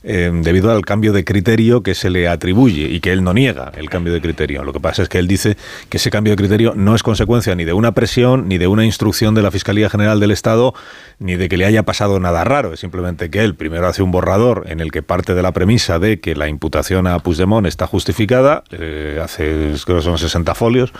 eh, 0.02 0.30
debido 0.32 0.72
al 0.72 0.82
cambio 0.86 1.12
de 1.12 1.24
criterio 1.24 1.82
que 1.82 1.94
se 1.94 2.08
le 2.08 2.26
atribuye 2.26 2.88
y 2.88 3.00
que 3.00 3.12
él 3.12 3.22
no 3.22 3.34
niega 3.34 3.70
el 3.76 3.90
cambio 3.90 4.14
de 4.14 4.22
criterio. 4.22 4.64
Lo 4.64 4.72
que 4.72 4.80
pasa 4.80 5.02
es 5.02 5.10
que 5.10 5.18
él 5.18 5.28
dice 5.28 5.58
que 5.90 5.98
ese 5.98 6.10
cambio 6.10 6.32
de 6.32 6.38
criterio 6.38 6.72
no 6.74 6.94
es 6.94 7.02
consecuencia 7.02 7.54
ni 7.54 7.64
de 7.64 7.74
una 7.74 7.92
presión, 7.92 8.48
ni 8.48 8.56
de 8.56 8.66
una 8.66 8.86
instrucción 8.86 9.34
de 9.34 9.42
la 9.42 9.50
Fiscalía 9.50 9.90
General 9.90 10.20
del 10.20 10.30
Estado, 10.30 10.72
ni 11.18 11.36
de 11.36 11.50
que 11.50 11.58
le 11.58 11.66
haya 11.66 11.82
pasado 11.82 12.18
nada 12.18 12.44
raro. 12.44 12.72
Es 12.72 12.80
simplemente 12.80 13.28
que 13.28 13.44
él 13.44 13.56
primero 13.56 13.88
hace 13.88 14.02
un 14.02 14.10
borrador 14.10 14.64
en 14.68 14.80
el 14.80 14.90
que 14.90 15.02
parte 15.02 15.34
de 15.34 15.42
la 15.42 15.52
premisa 15.52 15.98
de 15.98 16.18
que 16.18 16.34
la 16.34 16.48
imputación 16.48 17.06
a 17.06 17.18
Puigdemont 17.18 17.66
está 17.66 17.86
justificada, 17.86 18.64
eh, 18.70 19.20
hace 19.22 19.74
creo 19.84 19.98
que 19.98 20.02
son 20.02 20.16
60 20.16 20.45
folios, 20.54 20.92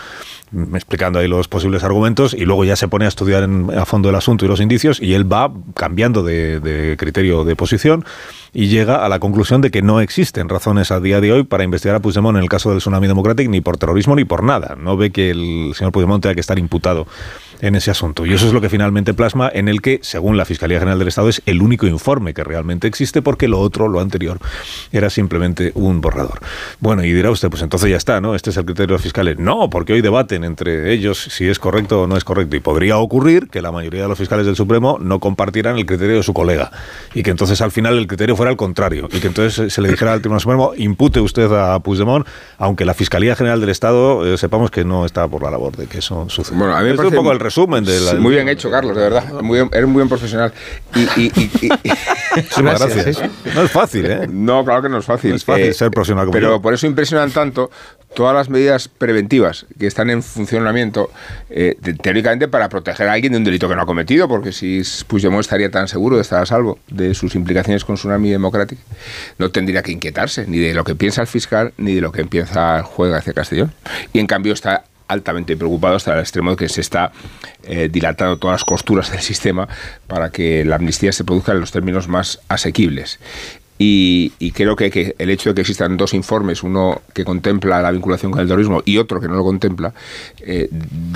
explicando 0.74 1.18
ahí 1.18 1.28
los 1.28 1.48
posibles 1.48 1.84
argumentos, 1.84 2.34
y 2.34 2.44
luego 2.44 2.64
ya 2.64 2.76
se 2.76 2.88
pone 2.88 3.04
a 3.04 3.08
estudiar 3.08 3.48
a 3.76 3.84
fondo 3.84 4.08
el 4.08 4.14
asunto 4.14 4.44
y 4.44 4.48
los 4.48 4.60
indicios, 4.60 5.00
y 5.00 5.14
él 5.14 5.30
va 5.30 5.52
cambiando 5.74 6.22
de, 6.22 6.60
de 6.60 6.96
criterio 6.96 7.44
de 7.44 7.56
posición 7.56 8.04
y 8.52 8.68
llega 8.68 9.04
a 9.04 9.08
la 9.10 9.18
conclusión 9.18 9.60
de 9.60 9.70
que 9.70 9.82
no 9.82 10.00
existen 10.00 10.48
razones 10.48 10.90
a 10.90 10.98
día 10.98 11.20
de 11.20 11.30
hoy 11.30 11.42
para 11.42 11.62
investigar 11.62 11.96
a 11.96 12.00
Puigdemont 12.00 12.38
en 12.38 12.42
el 12.42 12.48
caso 12.48 12.70
del 12.70 12.78
Tsunami 12.78 13.06
Democratic 13.06 13.50
ni 13.50 13.60
por 13.60 13.76
terrorismo 13.76 14.16
ni 14.16 14.24
por 14.24 14.42
nada. 14.42 14.76
No 14.80 14.96
ve 14.96 15.10
que 15.10 15.30
el 15.30 15.72
señor 15.74 15.92
Puigdemont 15.92 16.22
tenga 16.22 16.34
que 16.34 16.40
estar 16.40 16.58
imputado 16.58 17.06
en 17.60 17.74
ese 17.74 17.90
asunto. 17.90 18.26
Y 18.26 18.32
eso 18.32 18.46
es 18.46 18.52
lo 18.52 18.60
que 18.60 18.68
finalmente 18.68 19.14
plasma 19.14 19.50
en 19.52 19.68
el 19.68 19.80
que, 19.80 20.00
según 20.02 20.36
la 20.36 20.44
Fiscalía 20.44 20.78
General 20.78 20.98
del 20.98 21.08
Estado, 21.08 21.28
es 21.28 21.42
el 21.46 21.62
único 21.62 21.86
informe 21.86 22.34
que 22.34 22.44
realmente 22.44 22.86
existe 22.86 23.22
porque 23.22 23.48
lo 23.48 23.60
otro, 23.60 23.88
lo 23.88 24.00
anterior, 24.00 24.38
era 24.92 25.10
simplemente 25.10 25.72
un 25.74 26.00
borrador. 26.00 26.40
Bueno, 26.80 27.04
y 27.04 27.12
dirá 27.12 27.30
usted, 27.30 27.48
pues 27.50 27.62
entonces 27.62 27.90
ya 27.90 27.96
está, 27.96 28.20
¿no? 28.20 28.34
Este 28.34 28.50
es 28.50 28.56
el 28.56 28.64
criterio 28.64 28.88
de 28.88 28.92
los 28.94 29.02
fiscales. 29.02 29.38
No, 29.38 29.70
porque 29.70 29.92
hoy 29.92 30.00
debaten 30.00 30.44
entre 30.44 30.92
ellos 30.92 31.28
si 31.30 31.48
es 31.48 31.58
correcto 31.58 32.02
o 32.02 32.06
no 32.06 32.16
es 32.16 32.24
correcto. 32.24 32.56
Y 32.56 32.60
podría 32.60 32.98
ocurrir 32.98 33.48
que 33.48 33.62
la 33.62 33.72
mayoría 33.72 34.02
de 34.02 34.08
los 34.08 34.18
fiscales 34.18 34.46
del 34.46 34.56
Supremo 34.56 34.98
no 35.00 35.20
compartieran 35.20 35.76
el 35.76 35.86
criterio 35.86 36.16
de 36.16 36.22
su 36.22 36.32
colega. 36.32 36.70
Y 37.14 37.22
que 37.22 37.30
entonces 37.30 37.60
al 37.60 37.70
final 37.70 37.98
el 37.98 38.06
criterio 38.06 38.36
fuera 38.36 38.50
al 38.50 38.56
contrario. 38.56 39.08
Y 39.12 39.20
que 39.20 39.28
entonces 39.28 39.72
se 39.72 39.80
le 39.80 39.88
dijera 39.88 40.12
al 40.12 40.20
Tribunal 40.20 40.40
Supremo, 40.40 40.72
impute 40.76 41.20
usted 41.20 41.50
a 41.52 41.78
Puigdemont, 41.80 42.26
aunque 42.58 42.84
la 42.84 42.94
Fiscalía 42.94 43.36
General 43.36 43.60
del 43.60 43.70
Estado 43.70 44.26
eh, 44.26 44.38
sepamos 44.38 44.70
que 44.70 44.84
no 44.84 45.06
está 45.06 45.26
por 45.28 45.42
la 45.42 45.50
labor 45.50 45.76
de 45.76 45.86
que 45.86 45.98
eso 45.98 46.28
suceda. 46.28 46.58
Bueno, 46.58 46.76
a 46.76 46.80
mí 46.80 46.90
me 46.90 46.96
parece 46.96 47.16
resumen 47.46 47.84
de 47.84 48.00
la... 48.00 48.14
muy 48.14 48.34
bien 48.34 48.48
hecho, 48.48 48.70
Carlos, 48.70 48.96
de 48.96 49.02
verdad. 49.02 49.32
Muy, 49.42 49.58
eres 49.58 49.86
muy 49.86 50.00
buen 50.00 50.08
profesional. 50.08 50.52
Y, 50.94 51.00
y, 51.20 51.50
y, 51.62 51.68
gracias. 52.62 53.20
No 53.54 53.62
es 53.62 53.70
fácil, 53.70 54.06
¿eh? 54.06 54.26
No, 54.28 54.64
claro 54.64 54.82
que 54.82 54.88
no 54.88 54.98
es 54.98 55.04
fácil. 55.04 55.34
es 55.34 55.44
fácil 55.44 55.72
ser 55.74 55.90
profesional 55.90 56.26
como 56.26 56.32
Pero 56.32 56.60
por 56.60 56.74
eso 56.74 56.86
impresionan 56.86 57.30
tanto 57.30 57.70
todas 58.14 58.34
las 58.34 58.48
medidas 58.48 58.88
preventivas 58.88 59.66
que 59.78 59.86
están 59.86 60.10
en 60.10 60.22
funcionamiento, 60.22 61.10
eh, 61.50 61.76
teóricamente 62.02 62.48
para 62.48 62.68
proteger 62.68 63.08
a 63.08 63.12
alguien 63.12 63.32
de 63.32 63.38
un 63.38 63.44
delito 63.44 63.68
que 63.68 63.76
no 63.76 63.82
ha 63.82 63.86
cometido, 63.86 64.26
porque 64.26 64.52
si 64.52 64.82
Puigdemont 65.06 65.42
estaría 65.42 65.70
tan 65.70 65.86
seguro 65.86 66.16
de 66.16 66.22
estar 66.22 66.42
a 66.42 66.46
salvo 66.46 66.78
de 66.88 67.14
sus 67.14 67.34
implicaciones 67.34 67.84
con 67.84 67.96
Tsunami 67.96 68.30
Democratic, 68.30 68.78
no 69.38 69.50
tendría 69.50 69.82
que 69.82 69.92
inquietarse 69.92 70.46
ni 70.46 70.58
de 70.58 70.72
lo 70.72 70.82
que 70.82 70.94
piensa 70.94 71.20
el 71.20 71.26
fiscal 71.26 71.74
ni 71.76 71.94
de 71.94 72.00
lo 72.00 72.10
que 72.10 72.24
piensa 72.24 72.78
el 72.78 72.84
juez 72.84 73.12
hacia 73.12 73.34
Castellón. 73.34 73.72
Y 74.12 74.18
en 74.18 74.26
cambio 74.26 74.54
está 74.54 74.84
altamente 75.08 75.56
preocupado 75.56 75.96
hasta 75.96 76.14
el 76.14 76.20
extremo 76.20 76.50
de 76.50 76.56
que 76.56 76.68
se 76.68 76.80
está 76.80 77.12
eh, 77.64 77.88
dilatando 77.90 78.38
todas 78.38 78.54
las 78.54 78.64
costuras 78.64 79.10
del 79.10 79.20
sistema 79.22 79.68
para 80.06 80.30
que 80.30 80.64
la 80.64 80.76
amnistía 80.76 81.12
se 81.12 81.24
produzca 81.24 81.52
en 81.52 81.60
los 81.60 81.72
términos 81.72 82.08
más 82.08 82.40
asequibles. 82.48 83.18
Y, 83.78 84.30
creo 84.52 84.74
que, 84.74 85.14
el 85.18 85.30
hecho 85.30 85.50
de 85.50 85.54
que 85.54 85.60
existan 85.60 85.96
dos 85.96 86.14
informes, 86.14 86.62
uno 86.62 87.02
que 87.12 87.24
contempla 87.24 87.82
la 87.82 87.90
vinculación 87.90 88.32
con 88.32 88.40
el 88.40 88.48
terrorismo 88.48 88.82
y 88.84 88.96
otro 88.98 89.20
que 89.20 89.28
no 89.28 89.34
lo 89.34 89.44
contempla, 89.44 89.92
eh, 90.40 90.68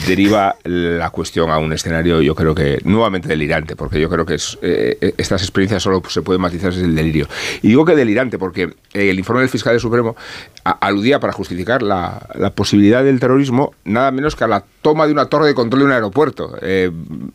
deriva 0.07 0.57
la 0.65 1.11
cuestión 1.11 1.51
a 1.51 1.59
un 1.59 1.73
escenario, 1.73 2.21
yo 2.21 2.35
creo 2.35 2.55
que 2.55 2.79
nuevamente 2.85 3.29
delirante, 3.29 3.77
porque 3.77 4.01
yo 4.01 4.11
creo 4.11 4.27
que 4.27 4.37
eh, 4.63 5.15
estas 5.17 5.43
experiencias 5.43 5.83
solo 5.83 6.03
se 6.09 6.23
pueden 6.23 6.43
matizar 6.43 6.73
desde 6.73 6.87
el 6.87 6.95
delirio. 6.95 7.27
Y 7.63 7.69
digo 7.69 7.85
que 7.85 7.97
delirante 7.97 8.39
porque 8.39 8.75
el 8.93 9.19
informe 9.19 9.41
del 9.41 9.51
fiscal 9.51 9.73
del 9.73 9.81
Supremo 9.81 10.17
aludía 10.65 11.21
para 11.21 11.33
justificar 11.33 11.83
la, 11.83 12.21
posibilidad 12.55 13.03
del 13.05 13.21
terrorismo 13.21 13.73
nada 13.85 14.11
menos 14.11 14.37
que 14.37 14.45
a 14.45 14.49
la 14.49 14.65
toma 14.83 15.07
de 15.07 15.13
una 15.13 15.27
torre 15.27 15.47
de 15.47 15.55
control 15.55 15.81
de 15.81 15.87
un 15.87 15.93
aeropuerto. 15.93 16.57
Eh, 16.61 16.91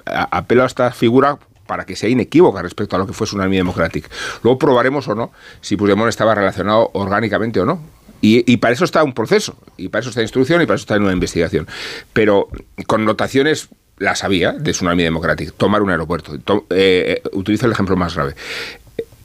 apelo 0.05 0.63
a 0.63 0.67
esta 0.67 0.91
figura 0.91 1.37
para 1.65 1.85
que 1.85 1.95
sea 1.95 2.09
inequívoca 2.09 2.61
respecto 2.61 2.95
a 2.95 2.99
lo 2.99 3.07
que 3.07 3.13
fue 3.13 3.25
Tsunami 3.25 3.57
Democratic. 3.57 4.09
Luego 4.43 4.59
probaremos 4.59 5.07
o 5.07 5.15
no 5.15 5.31
si 5.61 5.75
Puigdemont 5.75 6.09
estaba 6.09 6.35
relacionado 6.35 6.91
orgánicamente 6.93 7.59
o 7.59 7.65
no. 7.65 7.79
Y, 8.21 8.57
para 8.57 8.73
eso 8.73 8.85
está 8.85 9.03
un 9.03 9.13
proceso, 9.13 9.55
y 9.77 9.89
para 9.89 9.99
eso 9.99 10.09
está 10.09 10.23
instrucción, 10.23 10.59
y 10.59 10.65
para 10.65 10.75
eso 10.75 10.83
está 10.83 10.97
una 10.97 11.13
investigación. 11.13 11.67
Pero 12.11 12.47
con 12.87 13.05
notaciones 13.05 13.69
las 13.99 14.23
había 14.23 14.51
de 14.51 14.71
Tsunami 14.71 15.03
Democratic, 15.03 15.53
tomar 15.53 15.83
un 15.83 15.91
aeropuerto. 15.91 16.33
Eh, 16.71 17.21
utilizo 17.33 17.67
el 17.67 17.73
ejemplo 17.73 17.95
más 17.95 18.15
grave. 18.15 18.33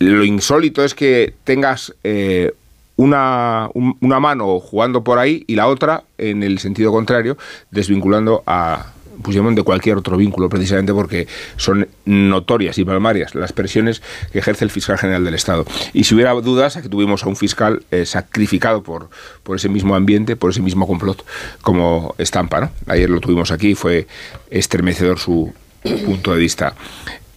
Lo 0.01 0.23
insólito 0.23 0.85
es 0.85 0.95
que 0.95 1.33
tengas 1.45 1.95
eh, 2.05 2.53
una 2.97 3.71
mano 4.03 4.61
jugando 4.61 5.03
por 5.03 5.19
ahí 5.19 5.45
y 5.47 5.55
la 5.55 5.69
otra 5.69 6.05
en 6.19 6.43
el 6.43 6.59
sentido 6.59 6.93
contrario, 6.93 7.39
desvinculando 7.71 8.43
a, 8.47 8.93
Puigdemont 9.23 9.57
de 9.57 9.63
cualquier 9.63 9.97
otro 9.97 10.17
vínculo, 10.17 10.49
precisamente 10.49 10.93
porque 10.93 11.27
son 11.57 11.89
notorias 12.05 12.79
y 12.79 12.85
palmarias 12.85 13.35
las 13.35 13.53
presiones 13.53 14.03
que 14.33 14.39
ejerce 14.39 14.65
el 14.65 14.71
fiscal 14.71 14.99
general 14.99 15.25
del 15.25 15.35
Estado. 15.35 15.65
Y 15.93 16.05
si 16.05 16.15
hubiera 16.15 16.33
dudas, 16.33 16.77
aquí 16.77 16.89
tuvimos 16.89 17.25
a 17.25 17.29
un 17.29 17.37
fiscal 17.37 17.83
eh, 17.91 18.07
sacrificado 18.07 18.83
por, 18.83 19.11
por 19.43 19.57
ese 19.57 19.69
mismo 19.69 19.95
ambiente, 19.95 20.37
por 20.37 20.51
ese 20.51 20.63
mismo 20.63 20.87
complot, 20.87 21.25
como 21.63 22.15
estampa. 22.19 22.61
¿no? 22.61 22.71
Ayer 22.87 23.11
lo 23.11 23.21
tuvimos 23.21 23.51
aquí, 23.51 23.75
fue 23.75 24.07
estremecedor 24.51 25.19
su 25.19 25.53
punto 25.83 26.33
de 26.33 26.39
vista. 26.39 26.75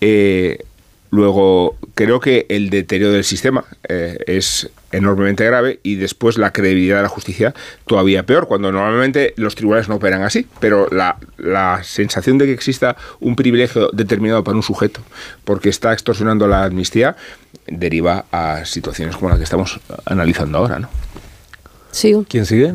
Eh, 0.01 0.59
Luego, 1.13 1.75
creo 1.93 2.19
que 2.19 2.47
el 2.49 2.71
deterioro 2.71 3.13
del 3.13 3.23
sistema 3.23 3.63
eh, 3.87 4.17
es 4.25 4.71
enormemente 4.93 5.43
grave 5.45 5.79
y 5.83 5.95
después 5.95 6.37
la 6.37 6.53
credibilidad 6.53 6.97
de 6.97 7.03
la 7.03 7.09
justicia 7.09 7.53
todavía 7.85 8.23
peor, 8.23 8.47
cuando 8.47 8.71
normalmente 8.71 9.33
los 9.35 9.55
tribunales 9.55 9.89
no 9.89 9.95
operan 9.95 10.21
así, 10.23 10.47
pero 10.59 10.87
la, 10.91 11.17
la 11.37 11.83
sensación 11.83 12.37
de 12.37 12.45
que 12.45 12.53
exista 12.53 12.95
un 13.19 13.35
privilegio 13.35 13.89
determinado 13.91 14.43
para 14.43 14.55
un 14.55 14.63
sujeto 14.63 15.01
porque 15.43 15.69
está 15.69 15.93
extorsionando 15.93 16.47
la 16.47 16.63
amnistía 16.63 17.15
deriva 17.67 18.25
a 18.31 18.65
situaciones 18.65 19.15
como 19.17 19.29
la 19.29 19.37
que 19.37 19.43
estamos 19.43 19.79
analizando 20.05 20.59
ahora, 20.59 20.79
¿no? 20.79 20.89
Sigo. 21.91 22.25
¿Quién 22.27 22.45
sigue? 22.45 22.73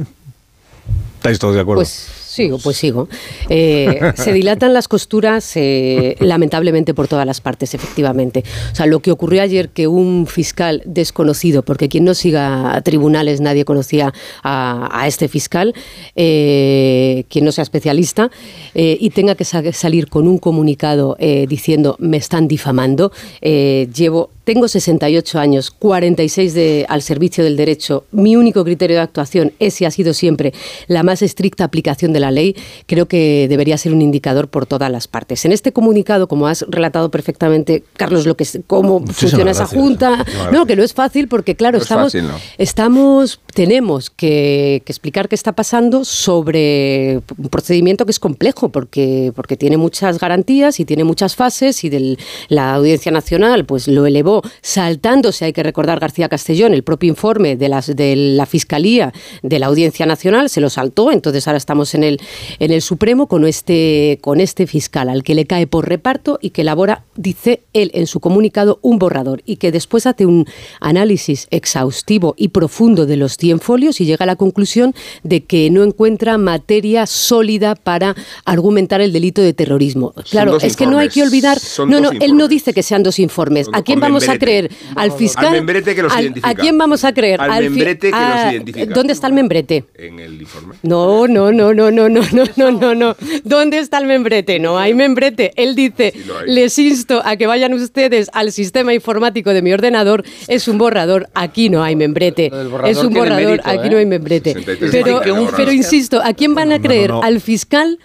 ¿Estáis 1.16 1.38
todos 1.38 1.54
de 1.54 1.60
acuerdo? 1.60 1.80
Pues 1.80 2.17
Sigo, 2.38 2.58
pues 2.58 2.76
sigo. 2.76 3.08
Eh, 3.48 3.98
se 4.14 4.32
dilatan 4.32 4.72
las 4.72 4.86
costuras 4.86 5.56
eh, 5.56 6.14
lamentablemente 6.20 6.94
por 6.94 7.08
todas 7.08 7.26
las 7.26 7.40
partes, 7.40 7.74
efectivamente. 7.74 8.44
O 8.70 8.76
sea, 8.76 8.86
lo 8.86 9.00
que 9.00 9.10
ocurrió 9.10 9.42
ayer 9.42 9.70
que 9.70 9.88
un 9.88 10.24
fiscal 10.28 10.80
desconocido, 10.86 11.64
porque 11.64 11.88
quien 11.88 12.04
no 12.04 12.14
siga 12.14 12.76
a 12.76 12.80
tribunales 12.82 13.40
nadie 13.40 13.64
conocía 13.64 14.14
a, 14.44 15.04
este 15.08 15.26
fiscal, 15.26 15.74
eh, 16.14 17.24
quien 17.28 17.44
no 17.44 17.50
sea 17.50 17.62
especialista, 17.62 18.30
y 18.72 19.10
tenga 19.10 19.34
que 19.34 19.44
salir 19.44 20.06
con 20.06 20.28
un 20.28 20.38
comunicado 20.38 21.16
diciendo 21.48 21.96
me 21.98 22.18
están 22.18 22.46
difamando, 22.46 23.10
llevo 23.42 24.30
tengo 24.48 24.66
68 24.66 25.38
años, 25.38 25.70
46 25.70 26.54
de, 26.54 26.86
al 26.88 27.02
servicio 27.02 27.44
del 27.44 27.58
derecho. 27.58 28.04
Mi 28.12 28.34
único 28.34 28.64
criterio 28.64 28.96
de 28.96 29.02
actuación 29.02 29.52
es 29.58 29.78
y 29.82 29.84
ha 29.84 29.90
sido 29.90 30.14
siempre 30.14 30.54
la 30.86 31.02
más 31.02 31.20
estricta 31.20 31.64
aplicación 31.64 32.14
de 32.14 32.20
la 32.20 32.30
ley. 32.30 32.56
Creo 32.86 33.08
que 33.08 33.44
debería 33.46 33.76
ser 33.76 33.92
un 33.92 34.00
indicador 34.00 34.48
por 34.48 34.64
todas 34.64 34.90
las 34.90 35.06
partes. 35.06 35.44
En 35.44 35.52
este 35.52 35.74
comunicado, 35.74 36.28
como 36.28 36.46
has 36.46 36.64
relatado 36.66 37.10
perfectamente, 37.10 37.84
Carlos, 37.92 38.24
lo 38.24 38.38
que 38.38 38.46
cómo 38.66 39.04
funciona 39.06 39.50
esa 39.50 39.66
junta, 39.66 40.24
no, 40.50 40.64
que 40.64 40.76
no 40.76 40.82
es 40.82 40.94
fácil 40.94 41.28
porque 41.28 41.54
claro, 41.54 41.76
estamos, 41.76 42.14
estamos, 42.56 43.40
tenemos 43.52 44.08
que, 44.08 44.76
explicar 44.86 45.28
qué 45.28 45.34
está 45.34 45.52
pasando 45.52 46.06
sobre 46.06 47.20
un 47.36 47.50
procedimiento 47.50 48.06
que 48.06 48.12
es 48.12 48.18
complejo 48.18 48.70
porque 48.70 49.30
porque 49.36 49.58
tiene 49.58 49.76
muchas 49.76 50.18
garantías 50.18 50.80
y 50.80 50.86
tiene 50.86 51.04
muchas 51.04 51.36
fases 51.36 51.84
y 51.84 51.90
del, 51.90 52.18
la 52.48 52.72
Audiencia 52.72 53.12
Nacional 53.12 53.66
pues 53.66 53.88
lo 53.88 54.06
elevó 54.06 54.37
saltándose, 54.60 55.44
hay 55.44 55.52
que 55.52 55.62
recordar 55.62 56.00
García 56.00 56.28
Castellón, 56.28 56.74
el 56.74 56.82
propio 56.82 57.08
informe 57.08 57.56
de, 57.56 57.68
las, 57.68 57.94
de 57.94 58.16
la 58.16 58.46
Fiscalía 58.46 59.12
de 59.42 59.58
la 59.58 59.66
Audiencia 59.66 60.06
Nacional, 60.06 60.48
se 60.48 60.60
lo 60.60 60.70
saltó, 60.70 61.12
entonces 61.12 61.46
ahora 61.46 61.58
estamos 61.58 61.94
en 61.94 62.04
el, 62.04 62.20
en 62.58 62.72
el 62.72 62.82
Supremo 62.82 63.26
con 63.26 63.44
este, 63.46 64.18
con 64.22 64.40
este 64.40 64.66
fiscal 64.66 65.08
al 65.08 65.22
que 65.22 65.34
le 65.34 65.46
cae 65.46 65.66
por 65.66 65.88
reparto 65.88 66.38
y 66.40 66.50
que 66.50 66.62
elabora, 66.62 67.04
dice 67.16 67.62
él 67.72 67.90
en 67.94 68.06
su 68.06 68.20
comunicado, 68.20 68.78
un 68.82 68.98
borrador 68.98 69.42
y 69.44 69.56
que 69.56 69.72
después 69.72 70.06
hace 70.06 70.26
un 70.26 70.46
análisis 70.80 71.46
exhaustivo 71.50 72.34
y 72.36 72.48
profundo 72.48 73.06
de 73.06 73.16
los 73.16 73.36
100 73.36 73.60
folios 73.60 74.00
y 74.00 74.04
llega 74.04 74.24
a 74.24 74.26
la 74.26 74.36
conclusión 74.36 74.94
de 75.22 75.44
que 75.44 75.70
no 75.70 75.82
encuentra 75.82 76.38
materia 76.38 77.06
sólida 77.06 77.74
para 77.74 78.14
argumentar 78.44 79.00
el 79.00 79.12
delito 79.12 79.42
de 79.42 79.52
terrorismo. 79.52 80.14
Claro, 80.30 80.58
es 80.60 80.76
que 80.76 80.86
no 80.86 80.98
hay 80.98 81.08
que 81.08 81.22
olvidar, 81.22 81.58
no, 81.86 82.00
no, 82.00 82.10
él 82.10 82.36
no 82.36 82.48
dice 82.48 82.72
que 82.72 82.82
sean 82.82 83.02
dos 83.02 83.18
informes. 83.18 83.68
¿A 83.72 83.82
quién 83.82 84.00
vamos 84.28 84.36
a 84.36 84.38
creer? 84.38 84.70
¿Al 84.94 85.12
fiscal? 85.12 85.46
Al 85.46 85.52
membrete 85.52 85.94
que 85.94 86.02
los 86.02 86.18
identifica. 86.18 86.48
¿A 86.48 86.54
quién 86.54 86.78
vamos 86.78 87.04
a 87.04 87.12
creer? 87.12 87.40
Al, 87.40 87.64
membrete 87.64 88.08
que 88.08 88.16
los 88.16 88.20
ah, 88.20 88.50
identifica. 88.52 88.94
¿Dónde 88.94 89.12
está 89.12 89.26
el 89.26 89.32
membrete? 89.32 89.84
En 89.94 90.18
el 90.18 90.40
informe. 90.40 90.74
No, 90.82 91.26
no, 91.26 91.52
no, 91.52 91.74
no, 91.74 91.90
no, 91.90 92.08
no, 92.08 92.22
no, 92.32 92.44
no, 92.56 92.70
no, 92.70 92.94
no. 92.94 93.16
¿Dónde 93.44 93.78
está 93.78 93.98
el 93.98 94.06
membrete? 94.06 94.58
No 94.58 94.78
hay 94.78 94.94
membrete. 94.94 95.52
Él 95.56 95.74
dice, 95.74 96.12
les 96.46 96.78
insto 96.78 97.22
a 97.24 97.36
que 97.36 97.46
vayan 97.46 97.72
ustedes 97.74 98.28
al 98.32 98.52
sistema 98.52 98.94
informático 98.94 99.50
de 99.50 99.62
mi 99.62 99.72
ordenador. 99.72 100.24
Es 100.48 100.68
un 100.68 100.78
borrador. 100.78 101.28
Aquí 101.34 101.68
no 101.68 101.82
hay 101.82 101.96
membrete. 101.96 102.50
Es 102.84 102.98
un 102.98 103.12
borrador. 103.12 103.60
Aquí 103.64 103.88
no 103.88 103.98
hay 103.98 104.06
membrete. 104.06 104.56
Pero, 104.90 105.20
pero 105.56 105.72
insisto, 105.72 106.20
¿a 106.22 106.32
quién 106.34 106.54
van 106.54 106.72
a 106.72 106.80
creer? 106.80 107.12
¿Al 107.22 107.40
fiscal? 107.40 107.98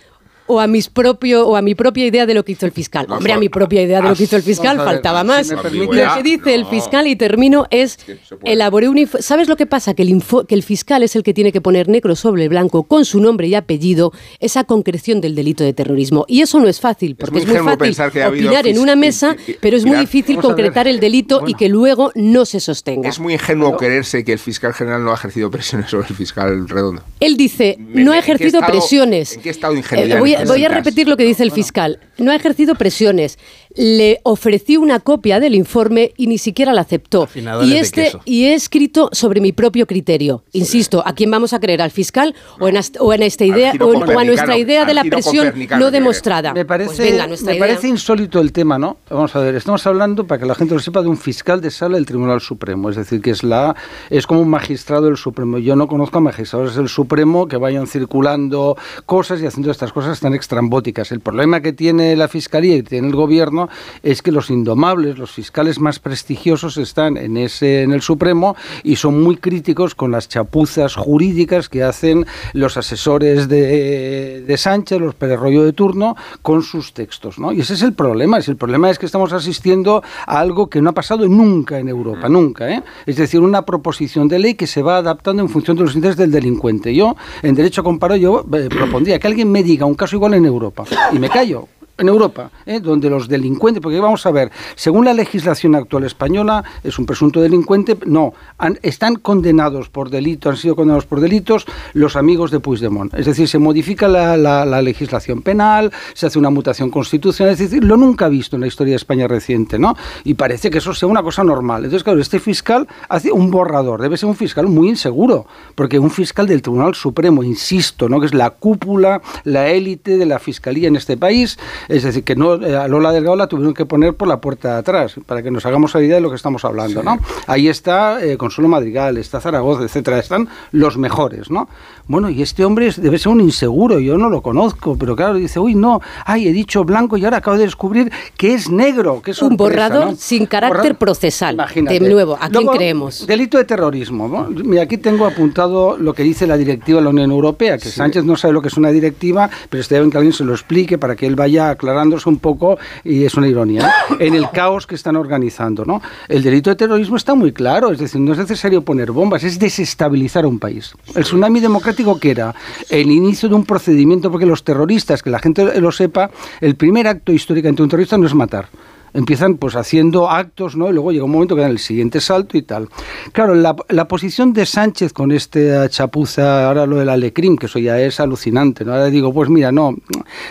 O 0.48 0.60
a 0.60 0.68
mis 0.68 0.90
propio 0.90 1.48
o 1.48 1.56
a 1.56 1.62
mi 1.62 1.76
propia 1.76 2.06
idea 2.06 2.26
de 2.26 2.34
lo 2.34 2.44
que 2.44 2.54
hizo 2.54 2.66
el 2.66 2.72
fiscal. 2.72 3.06
Hombre, 3.10 3.34
a 3.34 3.38
mi 3.38 3.50
propia 3.50 3.82
idea 3.82 4.02
de 4.02 4.10
lo 4.10 4.16
que 4.16 4.24
hizo 4.24 4.36
el 4.36 4.44
fiscal 4.44 4.78
faltaba 4.78 5.24
más. 5.24 5.50
lo 5.50 5.62
que 5.62 6.24
dice 6.24 6.54
el 6.54 6.66
fiscal 6.66 7.08
y 7.08 7.16
termino 7.16 7.66
es 7.70 7.98
elaboré 8.44 8.90
un 8.90 9.08
¿Sabes 9.20 9.50
lo 9.50 9.58
que 9.58 9.66
pasa? 9.66 9.94
Que 9.94 10.04
el, 10.04 10.24
que 10.48 10.56
el 10.56 10.64
fiscal 10.64 11.04
es 11.04 11.16
el 11.16 11.24
que 11.24 11.34
tiene 11.34 11.52
que 11.52 11.62
poner 11.62 11.90
negro 11.90 12.16
sobre 12.16 12.48
blanco 12.48 12.84
con 12.84 13.06
su 13.06 13.20
nombre 13.20 13.48
y 13.48 13.56
apellido 13.56 14.12
esa 14.40 14.64
concreción 14.64 15.20
del 15.20 15.36
delito 15.36 15.64
de 15.64 15.74
terrorismo 15.74 16.26
y 16.28 16.42
eso 16.42 16.60
no 16.60 16.68
es 16.68 16.80
fácil 16.80 17.16
porque 17.16 17.40
es 17.40 17.48
muy, 17.48 17.58
fácil 17.58 17.96
opinar 18.28 18.68
en 18.68 18.80
una 18.80 18.96
mesa, 18.96 19.36
pero 19.60 19.78
es 19.78 19.86
muy 19.86 19.98
difícil 19.98 20.38
concretar 20.38 20.88
el 20.88 21.00
delito 21.00 21.44
y 21.48 21.54
que 21.56 21.70
luego 21.70 22.12
no 22.16 22.46
se 22.46 22.60
sostenga. 22.60 23.10
Es 23.10 23.20
muy 23.20 23.34
ingenuo 23.34 23.78
creerse 23.78 24.24
que 24.24 24.34
el 24.34 24.40
fiscal 24.40 24.74
general 24.74 25.04
no 25.04 25.12
ha 25.12 25.16
ejercido 25.16 25.50
presiones 25.50 25.90
sobre 25.90 26.08
el 26.10 26.16
fiscal 26.16 26.68
redondo. 26.68 27.02
Él 27.20 27.38
dice, 27.38 27.78
no 27.80 28.12
ha 28.12 28.20
ejercido 28.20 28.62
presiones. 28.62 29.36
¿En 29.36 29.42
qué 29.42 29.50
estado 29.50 29.76
voy, 30.20 30.33
a 30.36 30.70
repetir 30.70 31.08
lo 31.08 31.18
que 31.18 31.24
dice 31.24 31.44
el 31.44 31.52
fiscal. 31.52 32.00
No 32.18 32.32
ha 32.32 32.36
ejercido 32.36 32.76
presiones. 32.76 33.38
Le 33.76 34.20
ofrecí 34.24 34.78
una 34.78 35.00
copia 35.00 35.40
del 35.40 35.56
informe 35.56 36.14
y 36.18 36.28
ni 36.28 36.38
siquiera 36.38 36.74
la 36.74 36.82
aceptó. 36.82 37.28
Y, 37.64 37.74
este, 37.74 38.12
y 38.26 38.46
he 38.46 38.54
escrito 38.54 39.10
sobre 39.12 39.42
mi 39.42 39.52
propio 39.52 39.88
criterio. 39.88 40.44
Insisto, 40.52 41.04
¿a 41.06 41.14
quién 41.14 41.32
vamos 41.32 41.54
a 41.54 41.60
creer? 41.60 41.82
¿Al 41.82 41.92
fiscal 41.92 42.36
o, 42.60 42.68
en, 42.68 42.78
o 43.00 43.14
en 43.14 43.24
esta 43.24 43.46
idea 43.46 43.74
o, 43.80 44.20
a 44.20 44.24
nuestra 44.24 44.58
idea 44.58 44.86
de 44.86 44.94
la 44.94 45.04
presión 45.04 45.54
no 45.80 45.92
demostrada? 45.92 46.54
Me 46.54 46.66
parece, 46.66 47.18
pues 47.28 47.44
me 47.44 47.56
parece 47.56 47.88
insólito 47.88 48.40
el 48.40 48.52
tema, 48.52 48.78
¿no? 48.78 48.98
Vamos 49.10 49.36
a 49.36 49.40
ver, 49.40 49.56
estamos 49.56 49.86
hablando, 49.88 50.26
para 50.26 50.40
que 50.40 50.46
la 50.46 50.56
gente 50.56 50.74
lo 50.74 50.80
sepa, 50.80 51.02
de 51.02 51.08
un 51.08 51.18
fiscal 51.18 51.62
de 51.62 51.72
sala 51.72 51.96
del 51.96 52.06
Tribunal 52.06 52.42
Supremo. 52.42 52.90
Es 52.90 52.96
decir, 52.96 53.22
que 53.22 53.32
es, 53.32 53.44
la, 53.44 53.76
es 54.10 54.28
como 54.28 54.42
un 54.42 54.50
magistrado 54.50 55.06
del 55.06 55.18
Supremo. 55.18 55.58
Yo 55.58 55.76
no 55.76 55.88
conozco 55.88 56.18
a 56.20 56.22
magistrados 56.22 56.76
del 56.76 56.90
Supremo 56.90 57.48
que 57.48 57.58
vayan 57.58 57.88
circulando 57.88 58.78
cosas 59.06 59.42
y 59.42 59.46
haciendo 59.46 59.72
estas 59.72 59.92
cosas 59.92 60.20
tan 60.20 60.34
extrambóticas. 60.34 61.12
El 61.12 61.20
problema 61.20 61.62
que 61.62 61.74
tiene 61.74 62.16
la 62.16 62.28
Fiscalía 62.28 62.76
y 62.76 62.84
tiene 62.84 63.08
el 63.08 63.16
Gobierno 63.16 63.63
es 64.02 64.22
que 64.22 64.32
los 64.32 64.50
indomables, 64.50 65.18
los 65.18 65.32
fiscales 65.32 65.80
más 65.80 66.00
prestigiosos 66.00 66.78
están 66.78 67.18
en, 67.18 67.38
ese, 67.38 67.84
en 67.84 67.92
el 67.92 68.02
Supremo 68.02 68.56
y 68.84 68.96
son 68.96 69.22
muy 69.22 69.38
críticos 69.38 69.96
con 69.96 70.12
las 70.12 70.30
chapuzas 70.30 70.96
jurídicas 70.96 71.70
que 71.70 71.84
hacen 71.84 72.26
los 72.54 72.78
asesores 72.78 73.48
de, 73.48 74.42
de 74.46 74.58
Sánchez, 74.58 75.00
los 75.00 75.16
pererrollo 75.16 75.64
de 75.64 75.74
turno, 75.74 76.16
con 76.42 76.64
sus 76.64 76.94
textos. 76.94 77.40
¿no? 77.40 77.52
Y 77.52 77.62
ese 77.62 77.74
es 77.74 77.82
el 77.82 77.94
problema. 77.94 78.38
Es 78.38 78.48
el 78.48 78.58
problema 78.58 78.90
es 78.90 79.00
que 79.00 79.06
estamos 79.06 79.34
asistiendo 79.34 80.04
a 80.26 80.40
algo 80.40 80.68
que 80.68 80.82
no 80.82 80.90
ha 80.90 80.94
pasado 80.94 81.28
nunca 81.28 81.80
en 81.80 81.90
Europa, 81.90 82.30
mm. 82.30 82.34
nunca. 82.34 82.70
¿eh? 82.70 82.84
Es 83.06 83.18
decir, 83.18 83.40
una 83.40 83.64
proposición 83.64 84.28
de 84.28 84.40
ley 84.40 84.56
que 84.56 84.68
se 84.68 84.82
va 84.82 84.98
adaptando 84.98 85.42
en 85.42 85.50
función 85.50 85.78
de 85.78 85.84
los 85.84 85.96
intereses 85.96 86.18
del 86.18 86.32
delincuente. 86.32 86.94
Yo, 86.94 87.16
en 87.42 87.56
derecho 87.56 87.84
comparado, 87.84 88.20
yo 88.20 88.46
eh, 88.54 88.70
propondría 88.70 89.20
que 89.20 89.28
alguien 89.28 89.52
me 89.52 89.64
diga 89.64 89.86
un 89.86 89.96
caso 89.96 90.16
igual 90.16 90.34
en 90.34 90.46
Europa 90.46 90.84
y 91.12 91.20
me 91.20 91.30
callo 91.30 91.68
en 91.98 92.08
Europa, 92.08 92.50
¿eh? 92.66 92.80
donde 92.80 93.10
los 93.10 93.28
delincuentes, 93.28 93.82
porque 93.82 94.00
vamos 94.00 94.26
a 94.26 94.32
ver, 94.32 94.52
según 94.76 95.06
la 95.06 95.14
legislación 95.14 95.76
actual 95.76 96.04
española, 96.06 96.64
es 96.84 96.98
un 96.98 97.06
presunto 97.06 97.40
delincuente, 97.40 97.98
no, 98.06 98.34
están 98.82 99.16
condenados 99.16 99.90
por 99.90 100.10
delito, 100.10 100.50
han 100.50 100.58
sido 100.58 100.76
condenados 100.76 101.06
por 101.06 101.20
delitos 101.20 101.66
los 101.94 102.16
amigos 102.16 102.50
de 102.50 102.60
Puigdemont. 102.60 103.14
Es 103.14 103.28
decir, 103.28 103.48
se 103.48 103.60
modifica 103.60 104.08
la, 104.08 104.36
la, 104.38 104.82
legislación 104.82 105.42
penal, 105.42 105.92
se 106.14 106.26
hace 106.26 106.40
una 106.40 106.50
mutación 106.50 106.90
constitucional, 106.90 107.54
es 107.54 107.60
decir, 107.60 107.84
lo 107.84 107.96
nunca 107.96 108.28
visto 108.28 108.56
en 108.56 108.62
la 108.62 108.68
historia 108.68 108.94
de 108.94 108.98
España 108.98 109.28
reciente, 109.28 109.78
¿no? 109.78 109.96
Y 110.24 110.34
parece 110.34 110.70
que 110.70 110.80
eso 110.80 110.94
sea 110.94 111.08
una 111.08 111.22
cosa 111.22 111.44
normal. 111.44 111.84
Entonces, 111.84 112.04
claro, 112.04 112.20
este 112.20 112.40
fiscal 112.40 112.88
hace 113.08 113.32
un 113.32 113.52
borrador, 113.52 114.02
debe 114.02 114.18
ser 114.18 114.30
un 114.30 114.36
fiscal 114.36 114.68
muy 114.68 114.90
inseguro, 114.90 115.46
porque 115.76 116.00
un 116.00 116.10
fiscal 116.10 116.48
del 116.48 116.62
Tribunal 116.62 116.96
Supremo, 116.96 117.44
insisto, 117.44 118.10
¿no? 118.10 118.20
que 118.20 118.26
es 118.26 118.34
la 118.34 118.50
cúpula, 118.50 119.22
la 119.44 119.70
élite 119.70 120.18
de 120.18 120.26
la 120.26 120.40
fiscalía 120.40 120.88
en 120.88 120.96
este 120.96 121.18
país, 121.18 121.58
es 121.88 122.04
decir, 122.04 122.24
que 122.24 122.36
no, 122.36 122.56
eh, 122.56 122.76
a 122.76 122.88
Lola 122.88 123.12
Delgado 123.12 123.36
la 123.36 123.48
tuvieron 123.48 123.74
que 123.74 123.86
poner 123.86 124.16
por 124.16 124.28
la 124.28 124.42
puerta 124.42 124.74
de 124.74 124.80
atrás, 124.80 125.16
para 125.26 125.42
que 125.44 125.52
nos 125.52 125.66
hagamos 125.66 125.94
la 125.94 126.02
idea 126.02 126.16
de 126.16 126.22
lo 126.22 126.30
que 126.30 126.36
estamos 126.36 126.66
hablando, 126.66 127.04
¿no? 127.04 127.20
Ahí 127.48 127.68
está 127.68 128.24
eh, 128.24 128.38
Consuelo 128.38 128.70
Madrigal, 128.70 129.18
está 129.18 129.40
Zaragoza, 129.40 129.84
etcétera, 129.84 130.20
están 130.20 130.48
los 130.72 130.98
mejores, 130.98 131.50
¿no? 131.50 131.68
Bueno, 132.06 132.30
y 132.30 132.42
este 132.42 132.66
hombre 132.66 132.92
debe 132.98 133.18
ser 133.18 133.32
un 133.32 133.40
inseguro, 133.40 133.98
yo 133.98 134.18
no 134.18 134.30
lo 134.30 134.42
conozco, 134.42 134.98
pero 134.98 135.16
claro, 135.16 135.36
dice, 135.36 135.58
uy, 135.58 135.74
no, 135.74 136.02
ay, 136.26 136.50
he 136.50 136.52
dicho 136.52 136.84
blanco 136.84 137.16
y 137.16 137.24
ahora 137.24 137.38
acabo 137.38 137.56
de 137.56 137.64
descubrir 137.64 138.12
que 138.36 138.54
es 138.54 138.70
negro, 138.70 139.22
que 139.22 139.32
es 139.32 139.42
un 139.42 139.56
borrador 139.56 140.18
sin 140.18 140.46
carácter 140.46 140.96
procesal. 140.96 141.56
Imagínate. 141.56 142.00
De 142.02 142.10
nuevo, 142.10 142.38
¿a 142.40 142.50
quién 142.50 142.68
creemos? 142.68 143.26
Delito 143.26 143.58
de 143.58 143.64
terrorismo. 143.64 144.28
¿no? 144.28 144.50
Mira, 144.50 144.84
aquí 144.84 144.98
tengo 144.98 145.26
apuntado 145.26 145.98
lo 145.98 146.14
que 146.14 146.24
dice 146.24 146.46
la 146.46 146.58
directiva 146.58 147.00
de 147.00 147.06
la 147.06 147.10
Unión 147.12 147.32
Europea, 147.32 147.78
que 147.78 147.88
Sánchez 147.88 148.26
no 148.26 148.36
sabe 148.36 148.54
lo 148.54 148.62
que 148.62 148.68
es 148.68 148.76
una 148.76 148.90
directiva, 148.90 149.50
pero 149.70 149.80
está 149.80 149.98
bien 149.98 150.12
que 150.12 150.18
alguien 150.18 150.34
se 150.34 150.44
lo 150.44 150.52
explique 150.52 150.98
para 150.98 151.16
que 151.16 151.26
él 151.26 151.38
vaya 151.38 151.70
aclarándose 151.70 152.28
un 152.28 152.40
poco, 152.40 152.78
y 153.06 153.24
es 153.24 153.36
una 153.36 153.48
ironía, 153.48 153.90
en 154.20 154.36
el 154.36 154.50
caos 154.50 154.86
que 154.86 154.96
están 154.96 155.16
organizando. 155.16 155.86
¿no? 155.86 156.02
El 156.28 156.44
delito 156.44 156.70
de 156.70 156.76
terrorismo 156.76 157.16
está 157.16 157.34
muy 157.34 157.54
claro, 157.54 157.94
es 157.94 158.00
decir, 158.00 158.20
no 158.20 158.34
es 158.34 158.40
necesario 158.40 158.82
poner 158.82 159.14
bombas, 159.14 159.46
es 159.46 159.58
desestabilizar 159.58 160.46
un 160.46 160.60
país. 160.60 160.94
El 161.16 161.24
tsunami 161.24 161.62
democrático 161.62 161.93
que 162.20 162.32
era 162.32 162.56
el 162.90 163.12
inicio 163.12 163.50
de 163.50 163.56
un 163.56 163.66
procedimiento, 163.66 164.32
porque 164.32 164.46
los 164.46 164.64
terroristas, 164.64 165.24
que 165.24 165.30
la 165.30 165.40
gente 165.40 165.80
lo 165.80 165.92
sepa, 165.92 166.30
el 166.62 166.76
primer 166.76 167.08
acto 167.08 167.32
histórico 167.32 167.68
entre 167.68 167.84
un 167.84 167.90
terrorista 167.90 168.18
no 168.18 168.26
es 168.26 168.34
matar 168.34 168.68
empiezan 169.14 169.58
pues 169.58 169.76
haciendo 169.76 170.30
actos, 170.30 170.76
¿no? 170.76 170.90
Y 170.90 170.94
luego 170.94 171.12
llega 171.12 171.24
un 171.24 171.32
momento 171.32 171.56
que 171.56 171.62
dan 171.62 171.72
el 171.72 171.80
siguiente 171.80 172.20
salto 172.20 172.58
y 172.58 172.64
tal. 172.64 172.90
Claro, 173.32 173.56
la, 173.56 173.76
la 173.90 174.08
posición 174.08 174.54
de 174.54 174.66
Sánchez 174.66 175.14
con 175.14 175.32
este 175.32 175.88
chapuza, 175.90 176.68
ahora 176.68 176.86
lo 176.86 176.98
del 176.98 177.10
Alecrim, 177.10 177.58
que 177.58 177.68
eso 177.68 177.80
ya 177.80 178.00
es 178.00 178.20
alucinante, 178.20 178.84
¿no? 178.84 178.94
Ahora 178.94 179.06
digo, 179.08 179.34
pues 179.34 179.50
mira, 179.50 179.72
no, 179.72 179.96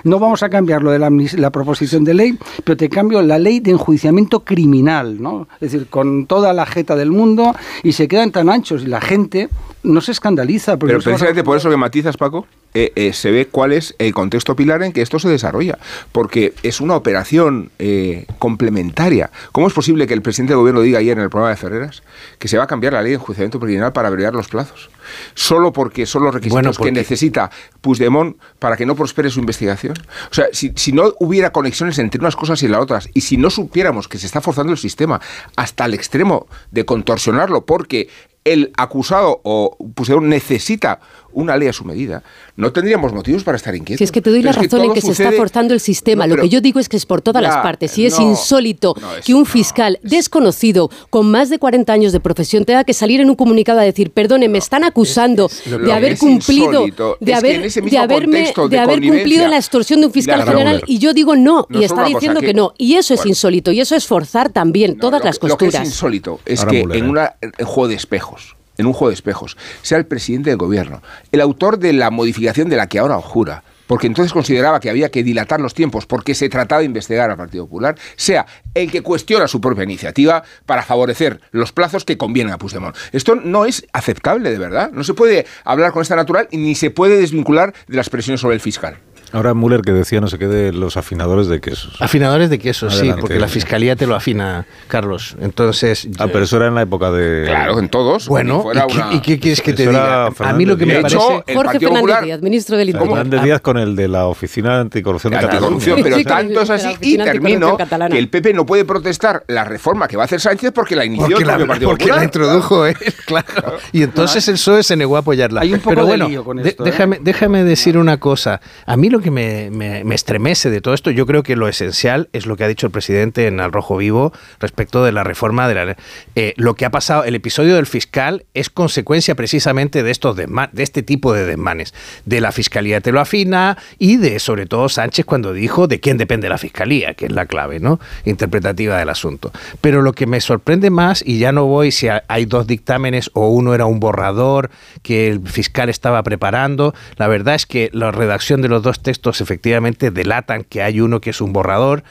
no 0.05 0.18
vamos 0.18 0.43
a 0.43 0.49
cambiar 0.49 0.82
lo 0.82 0.90
de 0.90 0.99
la, 0.99 1.11
la 1.11 1.51
proposición 1.51 2.05
de 2.05 2.14
ley, 2.14 2.38
pero 2.64 2.76
te 2.76 2.88
cambio 2.88 3.20
la 3.22 3.38
ley 3.38 3.61
de 3.61 3.72
enjuiciamiento 3.72 4.40
criminal, 4.40 5.20
¿no? 5.20 5.49
Es 5.61 5.72
decir, 5.72 5.88
con 5.88 6.26
toda 6.26 6.53
la 6.53 6.66
jeta 6.66 6.97
del 6.97 7.11
mundo 7.11 7.55
y 7.82 7.93
se 7.93 8.09
quedan 8.09 8.30
tan 8.30 8.49
anchos 8.49 8.82
y 8.82 8.86
la 8.86 9.01
gente 9.01 9.49
no 9.83 10.01
se 10.01 10.12
escandaliza. 10.12 10.76
Pero 10.76 11.01
precisamente 11.01 11.45
por 11.45 11.57
eso 11.57 11.70
que 11.70 11.76
matizas, 11.76 12.16
Paco, 12.16 12.47
eh, 12.74 12.93
eh, 12.97 13.12
se 13.12 13.30
ve 13.30 13.49
cuál 13.49 13.72
es 13.72 13.95
el 13.99 14.14
contexto 14.14 14.57
pilar 14.57 14.83
en 14.83 14.93
que 14.93 15.03
esto 15.03 15.18
se 15.18 15.28
desarrolla. 15.28 15.78
Porque 16.12 16.55
es 16.62 16.80
una 16.80 16.97
operación 16.97 17.70
eh, 17.78 18.26
complementaria. 18.39 19.30
¿Cómo 19.53 19.66
es 19.66 19.72
posible 19.72 20.07
que 20.07 20.14
el 20.14 20.22
presidente 20.22 20.53
del 20.53 20.61
gobierno 20.61 20.80
diga 20.80 20.99
ayer 20.99 21.16
en 21.16 21.24
el 21.24 21.30
programa 21.30 21.51
de 21.51 21.57
Ferreras 21.57 22.03
que 22.39 22.49
se 22.49 22.57
va 22.57 22.64
a 22.64 22.66
cambiar 22.66 22.95
la 22.95 23.03
ley 23.03 23.11
de 23.11 23.16
enjuiciamiento 23.16 23.61
criminal 23.61 23.93
para 23.93 24.09
abreviar 24.09 24.35
los 24.35 24.49
plazos? 24.49 24.91
Solo 25.35 25.72
porque 25.72 26.07
son 26.07 26.24
los 26.24 26.33
requisitos 26.33 26.78
que 26.78 26.93
necesita 26.93 27.51
Puigdemont 27.80 28.37
para 28.59 28.76
que 28.76 28.87
no 28.87 28.95
prospere 28.95 29.30
su 29.30 29.41
investigación. 29.41 29.95
O 30.30 30.35
sea, 30.35 30.47
si, 30.53 30.72
si 30.76 30.93
no 30.93 31.12
hubiera 31.18 31.51
conexiones 31.51 31.99
entre 31.99 32.20
unas 32.20 32.37
cosas 32.37 32.62
y 32.62 32.68
las 32.68 32.80
otras, 32.80 33.09
y 33.12 33.22
si 33.22 33.37
no 33.37 33.51
supiéramos 33.51 34.09
que 34.09 34.18
se 34.18 34.26
está 34.26 34.41
forzando 34.41 34.72
el 34.72 34.78
sistema 34.78 35.20
hasta 35.57 35.85
el 35.85 35.95
extremo 35.95 36.47
de 36.70 36.85
contorsionarlo 36.85 37.66
porque 37.66 38.09
el 38.45 38.72
acusado 38.76 39.40
o 39.45 39.76
pusieron 39.95 40.28
necesita 40.28 41.01
una 41.33 41.57
ley 41.57 41.68
a 41.68 41.72
su 41.72 41.85
medida, 41.85 42.22
no 42.57 42.72
tendríamos 42.72 43.12
motivos 43.12 43.45
para 43.45 43.57
estar 43.57 43.74
inquietos. 43.74 43.99
Si 43.99 44.05
es 44.05 44.12
que 44.12 44.20
te 44.20 44.30
doy 44.30 44.43
la 44.43 44.53
razón 44.53 44.85
en 44.85 44.93
que 44.93 45.01
se 45.01 45.12
está 45.12 45.33
forzando 45.33 45.74
el 45.74 45.80
sistema, 45.80 46.26
lo 46.26 46.37
que 46.37 46.49
yo 46.49 46.61
digo 46.61 46.80
es 46.80 46.89
que 46.89 46.97
es 46.97 47.07
por 47.07 47.22
todas 47.22 47.43
las 47.43 47.59
partes. 47.59 47.97
Y 47.99 48.07
es 48.07 48.18
insólito 48.18 48.95
que 49.24 49.35
un 49.35 49.47
fiscal 49.47 49.99
desconocido 50.03 50.91
con 51.11 51.30
más 51.30 51.51
de 51.51 51.59
40 51.59 51.93
años 51.93 52.12
de 52.12 52.20
profesión 52.20 52.64
tenga 52.64 52.85
que 52.85 52.95
salir 52.95 53.20
en 53.20 53.30
un 53.30 53.37
comunicado 53.37 53.80
a 53.80 53.83
decir, 53.83 54.11
perdone, 54.11 54.49
me 54.49 54.59
están 54.59 54.85
acusando 54.85 55.49
de 55.64 55.93
haber 55.93 56.18
cumplido, 56.18 56.87
de 57.20 57.35
haber, 57.35 57.70
de 57.70 57.99
haberme, 57.99 58.53
de 58.68 58.78
haber 58.78 59.01
cumplido 59.01 59.49
la 59.49 59.57
extorsión 59.57 60.01
de 60.01 60.07
un 60.07 60.12
fiscal 60.12 60.45
general. 60.45 60.83
Y 60.87 60.99
yo 60.99 61.14
digo 61.14 61.37
no, 61.37 61.66
y 61.70 61.85
está 61.85 62.05
diciendo 62.05 62.41
que, 62.41 62.55
no. 62.55 62.74
Y 62.78 62.95
eso 62.95 63.14
es 63.14 63.24
insólito, 63.26 63.72
y 63.72 63.80
eso 63.80 63.97
es 63.97 64.07
forzar 64.07 64.51
también 64.51 64.99
todas 64.99 65.24
las 65.24 65.39
costuras. 65.39 65.74
Lo 65.74 65.80
que 65.80 65.85
es 65.85 65.89
insólito 65.89 66.41
es 66.45 66.64
que 66.64 66.80
en, 66.80 67.09
una, 67.09 67.37
en 67.41 67.66
juego 67.66 67.89
de 67.89 67.95
espejos, 67.95 68.57
en 68.79 68.87
un 68.87 68.93
juego 68.93 69.09
de 69.09 69.14
espejos, 69.14 69.57
sea 69.83 69.99
el 69.99 70.07
presidente 70.07 70.51
del 70.51 70.59
gobierno, 70.59 71.03
el 71.31 71.41
autor 71.41 71.79
de 71.79 71.93
la 71.93 72.11
modificación 72.11 72.68
de 72.68 72.77
la 72.77 72.89
que 72.89 72.99
ahora 72.99 73.16
jura, 73.16 73.62
porque 73.87 74.07
entonces 74.07 74.33
consideraba 74.33 74.81
que 74.81 74.89
había 74.89 75.11
que 75.11 75.23
dilatar 75.23 75.61
los 75.61 75.75
tiempos 75.75 76.07
porque 76.07 76.35
se 76.35 76.49
trataba 76.49 76.81
de 76.81 76.87
investigar 76.87 77.31
al 77.31 77.37
Partido 77.37 77.66
Popular, 77.66 77.97
sea 78.16 78.47
el 78.75 78.91
que 78.91 79.03
cuestiona 79.03 79.49
su 79.49 79.61
propia 79.61 79.85
iniciativa 79.85 80.43
para 80.64 80.83
favorecer 80.83 81.41
los 81.51 81.73
plazos 81.73 82.05
que 82.05 82.16
convienen 82.16 82.55
a 82.55 82.59
Puigdemont. 82.59 82.97
Esto 83.12 83.35
no 83.35 83.64
es 83.66 83.87
aceptable, 83.93 84.51
de 84.51 84.59
verdad. 84.59 84.91
No 84.93 85.05
se 85.05 85.14
puede 85.14 85.47
hablar 85.64 85.93
con 85.93 86.03
esta 86.03 86.16
natural 86.16 86.49
ni 86.53 86.75
se 86.75 86.91
puede 86.91 87.18
desvincular 87.18 87.75
de 87.87 87.97
las 87.97 88.09
presiones 88.09 88.41
sobre 88.41 88.55
el 88.55 88.61
fiscal. 88.61 88.97
Ahora 89.33 89.55
Müller 89.55 89.83
que 89.83 89.93
decía 89.93 90.20
no 90.20 90.28
sé 90.28 90.39
qué 90.39 90.47
de 90.47 90.72
los 90.72 90.97
afinadores 90.97 91.49
de 91.49 91.61
quesos. 91.61 91.97
Afinadores 92.01 92.51
de 92.51 92.59
quesos, 92.59 92.95
sí, 92.95 93.12
porque 93.20 93.39
la 93.39 93.49
fiscalía 93.49 93.97
te 93.97 94.07
lo 94.07 94.14
afina, 94.14 94.66
Carlos. 94.89 95.37
Entonces. 95.41 96.09
Ah, 96.18 96.26
pero 96.30 96.45
eso 96.45 96.57
era 96.57 96.68
en 96.68 96.74
la 96.74 96.83
época 96.83 97.11
de. 97.11 97.45
Claro, 97.47 97.78
en 97.78 97.89
todos. 97.89 98.28
Bueno, 98.28 98.64
¿y, 99.11 99.20
qué, 99.20 99.39
quieres 99.39 99.61
que 99.62 99.72
te 99.72 99.87
diga? 99.87 100.26
A 100.26 100.53
mí 100.53 100.66
lo 100.66 100.76
que 100.76 100.87
me 100.87 101.01
parece. 101.01 101.18
Jorge 101.18 101.80
Fernández 101.80 102.22
Díaz, 102.22 102.43
ministro 102.43 102.76
del 102.76 102.91
Interior. 102.91 103.16
Fernández 103.16 103.43
Díaz 103.43 103.61
con 103.61 103.78
el 103.78 103.97
de 103.97 104.09
la 104.09 104.26
Oficina 104.26 104.80
Anticorrupción 104.80 105.33
de 105.33 105.39
Anticorrupción, 105.39 106.01
pero 106.03 106.22
tanto 106.24 106.61
es 106.62 106.70
así. 106.70 106.97
Y 107.01 107.16
termino 107.16 107.76
que 107.76 108.18
el 108.18 108.28
PP 108.28 108.53
no 108.53 108.66
puede 108.66 108.85
protestar 108.85 109.45
la 109.49 109.64
reforma 109.64 110.09
que 110.09 110.16
va 110.16 110.24
a 110.24 110.26
hacer 110.26 110.41
Sánchez 110.41 110.72
porque 110.72 110.97
la 110.97 111.05
inició 111.05 111.39
el 111.39 111.45
propio 111.45 111.66
Partido 111.66 111.91
Porque 111.91 112.07
la 112.09 112.24
introdujo 112.24 112.87
él, 112.87 112.97
claro. 113.26 113.78
Y 113.93 114.03
entonces 114.03 114.47
el 114.49 114.55
PSOE 114.55 114.83
se 114.83 114.97
negó 114.97 115.16
a 115.16 115.20
apoyarla. 115.20 115.62
Hay 115.62 115.72
un 115.72 115.80
poco 115.80 116.05
de 116.05 116.18
lío 116.18 116.45
con 116.45 116.59
esto. 116.59 116.85
¿eh? 116.87 117.18
Déjame 117.20 117.64
decir 117.64 117.97
una 117.97 118.18
cosa. 118.18 118.61
A 118.87 118.97
mí 118.97 119.09
lo 119.09 119.22
que 119.23 119.31
me, 119.31 119.70
me, 119.70 120.14
estremece 120.14 120.70
de 120.70 120.81
todo 120.81 120.95
esto, 120.95 121.11
yo 121.11 121.27
creo 121.27 121.43
que 121.43 121.57
lo 121.57 121.68
esencial 121.68 122.29
es 122.33 122.47
lo 122.47 122.57
que 122.57 122.64
ha 122.64 122.68
dicho 122.68 122.87
el 122.87 122.93
presidente 122.93 123.47
en 123.47 123.61
Al 123.61 123.73
Rojo 123.73 123.97
Vivo 123.97 124.33
respecto 124.61 125.05
de 125.05 125.12
la 125.12 125.25
reforma 125.25 125.68
de 125.68 125.75
la 125.75 125.97
eh, 126.35 126.55
lo 126.57 126.75
que 126.75 126.85
ha 126.85 126.91
pasado, 126.91 127.25
el 127.25 127.35
episodio 127.35 127.77
del 127.77 127.87
fiscal 127.87 128.45
es 128.55 128.70
consecuencia 128.70 129.35
precisamente 129.35 130.03
de 130.03 130.11
estos 130.11 130.37
de 130.37 130.47
este 130.77 131.03
tipo 131.03 131.33
de 131.33 131.47
desmanes, 131.47 131.95
de 132.25 132.41
la 132.41 132.53
fiscalía 132.53 133.01
te 133.01 133.12
lo 133.12 133.20
afina 133.20 133.79
y 133.99 134.16
de 134.16 134.39
sobre 134.39 134.66
todo 134.66 134.89
Sánchez 134.89 135.27
cuando 135.27 135.53
dijo 135.53 135.89
de 135.89 136.01
quién 136.01 136.18
depende 136.18 136.49
la 136.49 136.59
fiscalía, 136.59 137.14
que 137.14 137.27
es 137.27 137.33
la 137.33 137.47
clave, 137.47 137.81
¿no? 137.81 138.01
Interpretativa 138.25 138.99
del 138.99 139.09
asunto. 139.09 139.53
Pero 139.81 140.03
lo 140.03 140.12
que 140.12 140.27
me 140.27 140.41
sorprende 140.41 140.91
más, 140.91 141.23
y 141.25 141.39
ya 141.39 141.53
no 141.53 141.66
voy 141.66 141.91
si 141.93 142.09
hay 142.09 142.45
dos 142.45 142.66
dictámenes 142.66 143.31
o 143.35 143.49
uno 143.49 143.75
era 143.75 143.87
un 143.87 144.01
borrador 144.01 144.70
que 145.03 145.29
el 145.29 145.47
fiscal 145.47 145.89
estaba 145.89 146.23
preparando, 146.23 146.95
la 147.16 147.29
verdad 147.29 147.55
es 147.55 147.66
que 147.66 147.91
la 147.93 148.11
redacción 148.11 148.62
de 148.62 148.68
los 148.68 148.83
dos 148.83 149.01
textos 149.01 149.12
efectivamente 149.41 150.11
delatan 150.11 150.65
que 150.65 150.83
hay 150.83 151.01
uno 151.01 151.21
que 151.21 151.31
es 151.31 151.41
un 151.41 151.53
borrador, 151.53 152.05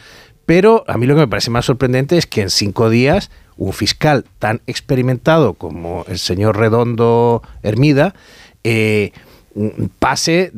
Pero 0.46 0.84
a 0.88 0.98
mí 0.98 1.06
lo 1.06 1.16
que 1.16 1.22
me 1.22 1.28
parece 1.28 1.52
más 1.52 1.66
sorprendente 1.66 2.18
es 2.18 2.26
que 2.26 2.42
en 2.42 2.50
cinco 2.50 2.90
días 2.90 3.30
un 3.58 3.74
fiscal 3.74 4.26
tan 4.40 4.62
experimentado 4.66 5.54
como 5.54 6.04
el 6.08 6.18
señor 6.18 6.58
Redondo 6.58 7.42
Hermida 7.64 8.16
eh, 8.64 9.12
pase, 10.00 10.52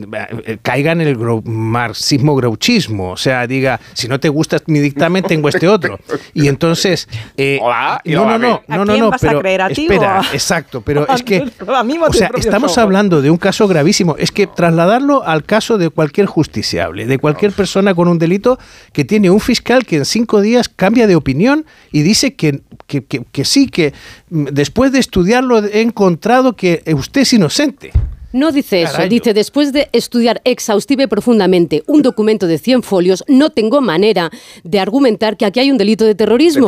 caiga 0.61 0.91
en 0.91 1.01
el 1.01 1.17
marxismo 1.45 2.35
grouchismo, 2.35 3.11
o 3.11 3.17
sea, 3.17 3.47
diga, 3.47 3.79
si 3.93 4.07
no 4.07 4.19
te 4.19 4.29
gusta 4.29 4.57
mi 4.67 4.79
dictamen, 4.79 5.23
tengo 5.23 5.49
este 5.49 5.67
otro. 5.67 5.99
Y 6.35 6.47
entonces, 6.47 7.07
eh, 7.37 7.59
no, 8.05 8.25
no, 8.25 8.37
no, 8.37 8.61
no, 8.67 8.85
no, 8.85 8.97
no, 8.97 9.11
pero 9.19 9.41
espera, 9.67 10.21
exacto, 10.31 10.81
pero 10.81 11.07
es 11.13 11.21
que, 11.23 11.43
o 11.67 12.13
sea, 12.13 12.31
estamos 12.35 12.77
hablando 12.77 13.21
de 13.21 13.29
un 13.29 13.37
caso 13.37 13.67
gravísimo, 13.67 14.15
es 14.17 14.31
que 14.31 14.47
trasladarlo 14.47 15.23
al 15.23 15.43
caso 15.43 15.77
de 15.77 15.89
cualquier 15.89 16.27
justiciable, 16.27 17.05
de 17.05 17.17
cualquier 17.19 17.51
persona 17.51 17.93
con 17.93 18.07
un 18.07 18.19
delito 18.19 18.57
que 18.93 19.05
tiene 19.05 19.29
un 19.29 19.39
fiscal 19.39 19.85
que 19.85 19.97
en 19.97 20.05
cinco 20.05 20.41
días 20.41 20.69
cambia 20.69 21.07
de 21.07 21.15
opinión 21.15 21.65
y 21.91 22.01
dice 22.01 22.35
que, 22.35 22.61
que, 22.87 23.03
que 23.03 23.45
sí, 23.45 23.67
que 23.67 23.93
mm, 24.29 24.45
después 24.51 24.91
de 24.91 24.99
estudiarlo 24.99 25.63
he 25.63 25.81
encontrado 25.81 26.55
que 26.55 26.83
usted 26.95 27.21
es 27.21 27.33
inocente. 27.33 27.91
No 28.33 28.51
dice 28.51 28.81
eso, 28.81 29.01
dice 29.07 29.33
después 29.35 29.71
de 29.71 29.89
estudiar 29.91 30.41
exhaustiva 30.43 31.03
y 31.03 31.07
profundamente 31.07 31.83
un 31.85 32.01
documento 32.01 32.47
de 32.47 32.57
100 32.57 32.81
folios, 32.81 33.23
no 33.27 33.51
tengo 33.51 33.79
manera 33.79 34.31
de 34.63 34.79
argumentar 34.79 35.37
que 35.37 35.45
aquí 35.45 35.59
hay 35.59 35.69
un 35.69 35.77
delito 35.77 36.03
de 36.03 36.15
terrorismo. 36.15 36.67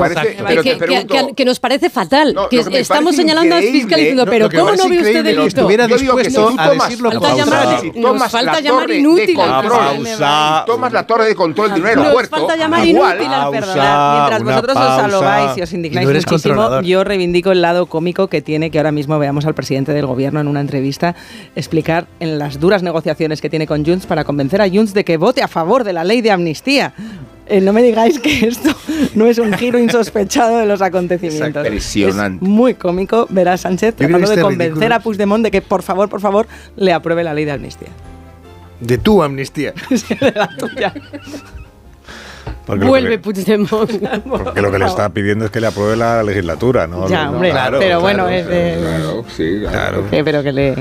que, 1.36 1.46
nos 1.46 1.60
parece 1.60 1.90
fatal. 1.90 2.36
que 2.52 2.80
estamos 2.80 3.16
señalando 3.16 3.56
al 3.56 3.64
fiscal 3.64 4.00
diciendo, 4.00 4.26
pero 4.28 4.50
¿cómo 4.50 4.76
no 4.76 4.88
ve 4.88 4.98
usted 4.98 5.24
delito? 5.24 5.48
Estuviera 5.48 5.88
dispuesto 5.88 6.54
a 6.56 6.70
decirlo 6.70 7.12
falta 7.12 7.36
llamar, 7.36 7.84
Nos 7.96 8.32
falta 8.32 8.60
llamar 8.60 8.92
inútil 8.92 9.40
al 9.40 10.66
Tomas 10.68 10.94
la 10.94 11.08
torre 11.08 11.26
de 11.26 11.36
control 11.36 11.74
de 11.74 11.82
un 11.82 11.88
aeropuerto. 11.88 12.38
Nos 12.38 12.48
falta 12.48 12.56
llamar 12.56 12.86
inútil 12.86 13.34
al 13.34 13.52
Mientras 13.52 14.44
vosotros 14.44 14.78
os 14.78 15.00
alobáis 15.00 15.58
y 15.58 15.62
os 15.64 15.74
indignáis 15.74 16.08
muchísimo, 16.08 16.82
yo 16.82 17.04
reivindico 17.04 17.52
el 17.52 17.64
lado 17.64 17.88
cómico 17.88 18.28
que 18.28 18.44
tiene 18.44 18.70
que 18.70 18.78
ahora 18.78 18.92
mismo 18.92 19.18
veamos 19.18 19.46
al 19.46 19.56
presidente 19.56 19.94
del 19.94 20.06
gobierno 20.06 20.40
en 20.40 20.48
una 20.48 20.62
entrevista 20.62 21.16
explicar 21.56 22.08
en 22.20 22.38
las 22.38 22.60
duras 22.60 22.84
negociaciones 22.84 23.42
que 23.42 23.50
tiene 23.50 23.66
con 23.66 23.86
Junts 23.86 24.06
para 24.06 24.24
convencer 24.24 24.62
a 24.62 24.70
Junts 24.70 24.94
de 24.94 25.04
que 25.04 25.18
vote 25.18 25.42
a 25.42 25.48
favor 25.48 25.84
de 25.84 25.94
la 25.94 26.04
ley 26.04 26.22
de 26.22 26.32
amnistía. 26.32 26.94
Eh, 27.48 27.62
no 27.62 27.74
me 27.74 27.84
digáis 27.84 28.20
que 28.20 28.48
esto 28.48 28.76
no 29.14 29.28
es 29.28 29.38
un 29.38 29.54
giro 29.54 29.78
insospechado 29.78 30.58
de 30.58 30.66
los 30.66 30.82
acontecimientos. 30.82 31.66
Es 31.66 32.42
muy 32.42 32.74
cómico 32.74 33.28
ver 33.30 33.50
a 33.50 33.58
Sánchez 33.58 33.96
tratando 33.96 34.30
de 34.30 34.42
convencer 34.42 34.94
a 34.94 35.00
Puigdemont 35.00 35.44
de 35.44 35.52
que 35.52 35.62
por 35.62 35.84
favor, 35.84 36.10
por 36.10 36.22
favor, 36.22 36.48
le 36.76 36.92
apruebe 36.92 37.24
la 37.24 37.34
ley 37.34 37.46
de 37.46 37.52
amnistía. 37.52 37.90
De 38.80 38.98
tu 38.98 39.22
amnistía. 39.22 39.74
de 40.20 40.32
la 40.32 40.50
tuya. 40.58 40.94
Vuelve 42.68 43.20
Puigdemont. 43.20 43.92
Porque 44.28 44.62
lo 44.62 44.72
que 44.72 44.80
le 44.80 44.86
está 44.86 45.10
pidiendo 45.10 45.46
es 45.46 45.52
que 45.52 45.62
le 45.62 45.68
apruebe 45.68 45.96
la 45.96 46.24
legislatura, 46.24 46.88
¿no? 46.88 47.08
Ya, 47.08 47.30
hombre, 47.30 47.54
pero 47.78 48.02
bueno, 48.02 48.28
es 48.28 48.48
de... 48.48 48.78
Claro, 48.80 49.26
sí, 49.30 49.60
claro. 49.62 50.04
pero 50.10 50.42
que 50.42 50.52
le 50.52 50.76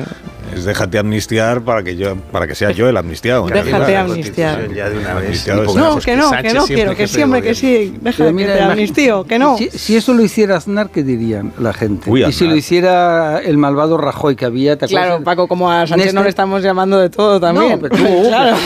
es 0.55 0.65
déjate 0.65 0.99
amnistiar 0.99 1.63
para 1.63 1.83
que 1.83 1.97
yo 1.97 2.17
para 2.33 2.47
que 2.47 2.55
sea 2.55 2.71
yo 2.71 2.89
el 2.89 2.97
amnistiado. 2.97 3.47
Déjate 3.47 3.97
amnistiar. 3.97 4.73
Ya 4.73 4.89
de 4.89 4.99
una 4.99 5.15
vez. 5.15 5.47
No, 5.47 5.99
que 5.99 6.17
no, 6.17 6.31
que 6.31 6.55
no 6.55 6.67
quiero, 6.67 6.97
que 6.97 7.07
siempre 7.07 7.43
que 7.43 7.55
sí. 7.55 7.95
Déjate 8.01 8.35
que 8.35 8.45
te 8.45 8.61
amnistío, 8.63 9.25
que 9.25 9.39
no. 9.39 9.57
Si, 9.57 9.97
eso 9.97 10.15
lo 10.15 10.23
hiciera 10.23 10.57
Aznar, 10.57 10.91
¿qué 10.91 11.03
dirían 11.03 11.53
la 11.59 11.73
gente? 11.73 12.11
y 12.11 12.33
si 12.33 12.47
lo 12.47 12.57
hiciera 12.57 13.39
el 13.39 13.57
malvado 13.59 13.97
Rajoy 13.97 14.37
que 14.37 14.45
había, 14.45 14.77
¿te 14.77 14.87
Claro, 14.87 15.23
Paco, 15.25 15.49
como 15.49 15.71
a 15.71 15.87
Sánchez 15.87 16.15
no 16.15 16.23
le 16.23 16.29
estamos 16.29 16.63
llamando 16.63 16.99
de 16.99 17.11
todo 17.11 17.41
también. 17.41 17.73
No, 17.73 17.79
pero 17.81 17.97
tú, 17.97 18.23
claro. 18.29 18.57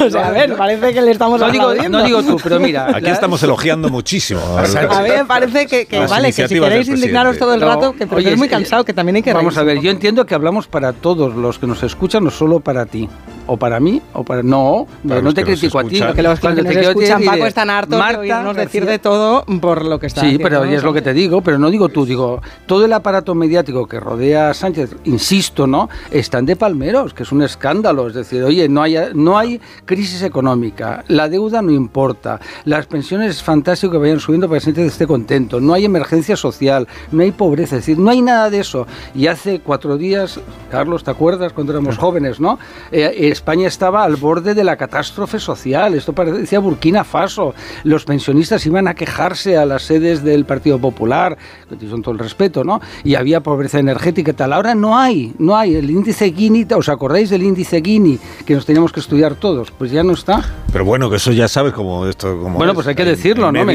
o 0.06 0.10
sea, 0.10 0.28
a 0.28 0.30
ver, 0.30 0.56
parece 0.56 0.92
que 0.92 1.02
le 1.02 1.10
estamos 1.10 1.40
no 1.40 1.50
digo, 1.50 1.74
no 1.88 2.04
digo 2.04 2.22
tú, 2.22 2.36
pero 2.42 2.60
mira. 2.60 2.94
Aquí 2.94 3.08
estamos 3.08 3.42
elogiando 3.42 3.88
muchísimo. 3.88 4.40
A, 4.60 4.98
a 4.98 5.02
mí 5.02 5.08
me 5.08 5.24
parece 5.24 5.66
que, 5.66 5.86
que 5.86 5.98
vale, 6.06 6.32
que 6.32 6.48
si 6.48 6.60
queréis 6.60 6.88
indignaros 6.88 7.38
todo 7.38 7.54
el 7.54 7.60
rato, 7.60 7.94
que 7.94 8.04
es 8.04 8.36
muy 8.36 8.48
cansado, 8.48 8.84
que 8.84 8.92
también 8.92 9.16
hay 9.16 9.22
que 9.22 9.32
Vamos 9.32 9.56
a 9.56 9.62
ver, 9.62 9.80
yo 9.80 9.90
entiendo 9.90 10.26
que 10.26 10.34
hablamos 10.34 10.66
para 10.66 10.92
todos 10.92 11.29
los 11.36 11.58
que 11.58 11.66
nos 11.66 11.82
escuchan 11.82 12.24
no 12.24 12.30
solo 12.30 12.60
para 12.60 12.86
ti. 12.86 13.08
O 13.52 13.56
para 13.56 13.80
mí, 13.80 14.00
o 14.12 14.22
para. 14.22 14.44
No, 14.44 14.86
no 15.02 15.34
te 15.34 15.42
critico 15.42 15.80
a 15.80 15.84
ti. 15.84 16.00
Porque 16.00 16.22
los 16.22 16.38
que 16.38 16.48
nos 16.54 16.76
escuchan, 16.76 17.24
Paco, 17.24 17.46
están 17.46 17.68
hartos 17.68 17.98
Marta, 17.98 18.20
de 18.20 18.32
oírnos 18.32 18.54
decir 18.54 18.86
de 18.86 19.00
todo 19.00 19.44
por 19.60 19.84
lo 19.84 19.98
que 19.98 20.06
está 20.06 20.20
Sí, 20.20 20.38
pero 20.40 20.62
es 20.64 20.84
lo 20.84 20.92
que 20.92 21.02
te 21.02 21.12
digo, 21.12 21.40
pero 21.42 21.58
no 21.58 21.68
digo 21.68 21.88
tú, 21.88 22.06
digo, 22.06 22.40
todo 22.66 22.84
el 22.84 22.92
aparato 22.92 23.34
mediático 23.34 23.88
que 23.88 23.98
rodea 23.98 24.50
a 24.50 24.54
Sánchez, 24.54 24.94
insisto, 25.02 25.66
¿no? 25.66 25.88
Están 26.12 26.46
de 26.46 26.54
palmeros, 26.54 27.12
que 27.12 27.24
es 27.24 27.32
un 27.32 27.42
escándalo. 27.42 28.06
Es 28.06 28.14
decir, 28.14 28.44
oye, 28.44 28.68
no 28.68 28.82
hay, 28.82 28.96
no 29.14 29.36
hay 29.36 29.60
crisis 29.84 30.22
económica, 30.22 31.02
la 31.08 31.28
deuda 31.28 31.60
no 31.60 31.72
importa, 31.72 32.38
las 32.66 32.86
pensiones 32.86 33.30
es 33.30 33.42
fantástico 33.42 33.90
que 33.90 33.98
vayan 33.98 34.20
subiendo 34.20 34.48
para 34.48 34.60
que 34.60 34.66
Sánchez 34.66 34.86
esté 34.86 35.08
contento, 35.08 35.60
no 35.60 35.74
hay 35.74 35.86
emergencia 35.86 36.36
social, 36.36 36.86
no 37.10 37.22
hay 37.22 37.32
pobreza, 37.32 37.76
es 37.76 37.82
decir, 37.82 37.98
no 37.98 38.10
hay 38.10 38.22
nada 38.22 38.48
de 38.48 38.60
eso. 38.60 38.86
Y 39.12 39.26
hace 39.26 39.58
cuatro 39.58 39.96
días, 39.98 40.38
Carlos, 40.70 41.02
¿te 41.02 41.10
acuerdas 41.10 41.52
cuando 41.52 41.72
éramos 41.72 41.98
jóvenes, 41.98 42.38
no? 42.38 42.60
Eh, 42.92 43.28
España 43.40 43.68
estaba 43.68 44.04
al 44.04 44.16
borde 44.16 44.54
de 44.54 44.62
la 44.64 44.76
catástrofe 44.76 45.38
social. 45.38 45.94
Esto 45.94 46.12
parecía 46.12 46.58
Burkina 46.58 47.04
Faso. 47.04 47.54
Los 47.84 48.04
pensionistas 48.04 48.66
iban 48.66 48.86
a 48.86 48.92
quejarse 48.92 49.56
a 49.56 49.64
las 49.64 49.82
sedes 49.84 50.22
del 50.22 50.44
Partido 50.44 50.78
Popular, 50.78 51.38
con 51.66 52.02
todo 52.02 52.12
el 52.12 52.18
respeto, 52.18 52.64
¿no? 52.64 52.82
Y 53.02 53.14
había 53.14 53.40
pobreza 53.40 53.78
energética 53.78 54.32
y 54.32 54.34
tal. 54.34 54.52
Ahora 54.52 54.74
no 54.74 54.98
hay, 54.98 55.32
no 55.38 55.56
hay. 55.56 55.74
El 55.74 55.88
índice 55.88 56.34
Gini, 56.34 56.66
¿os 56.76 56.90
acordáis 56.90 57.30
del 57.30 57.42
índice 57.42 57.80
Gini 57.82 58.18
que 58.44 58.54
nos 58.54 58.66
teníamos 58.66 58.92
que 58.92 59.00
estudiar 59.00 59.36
todos? 59.36 59.70
Pues 59.70 59.90
ya 59.90 60.02
no 60.02 60.12
está. 60.12 60.44
Pero 60.70 60.84
bueno, 60.84 61.08
que 61.08 61.16
eso 61.16 61.32
ya 61.32 61.48
sabes 61.48 61.72
como 61.72 62.06
esto. 62.06 62.38
Como 62.42 62.58
bueno, 62.58 62.74
pues 62.74 62.88
hay 62.88 62.94
que 62.94 63.06
decirlo, 63.06 63.50
¿no? 63.50 63.66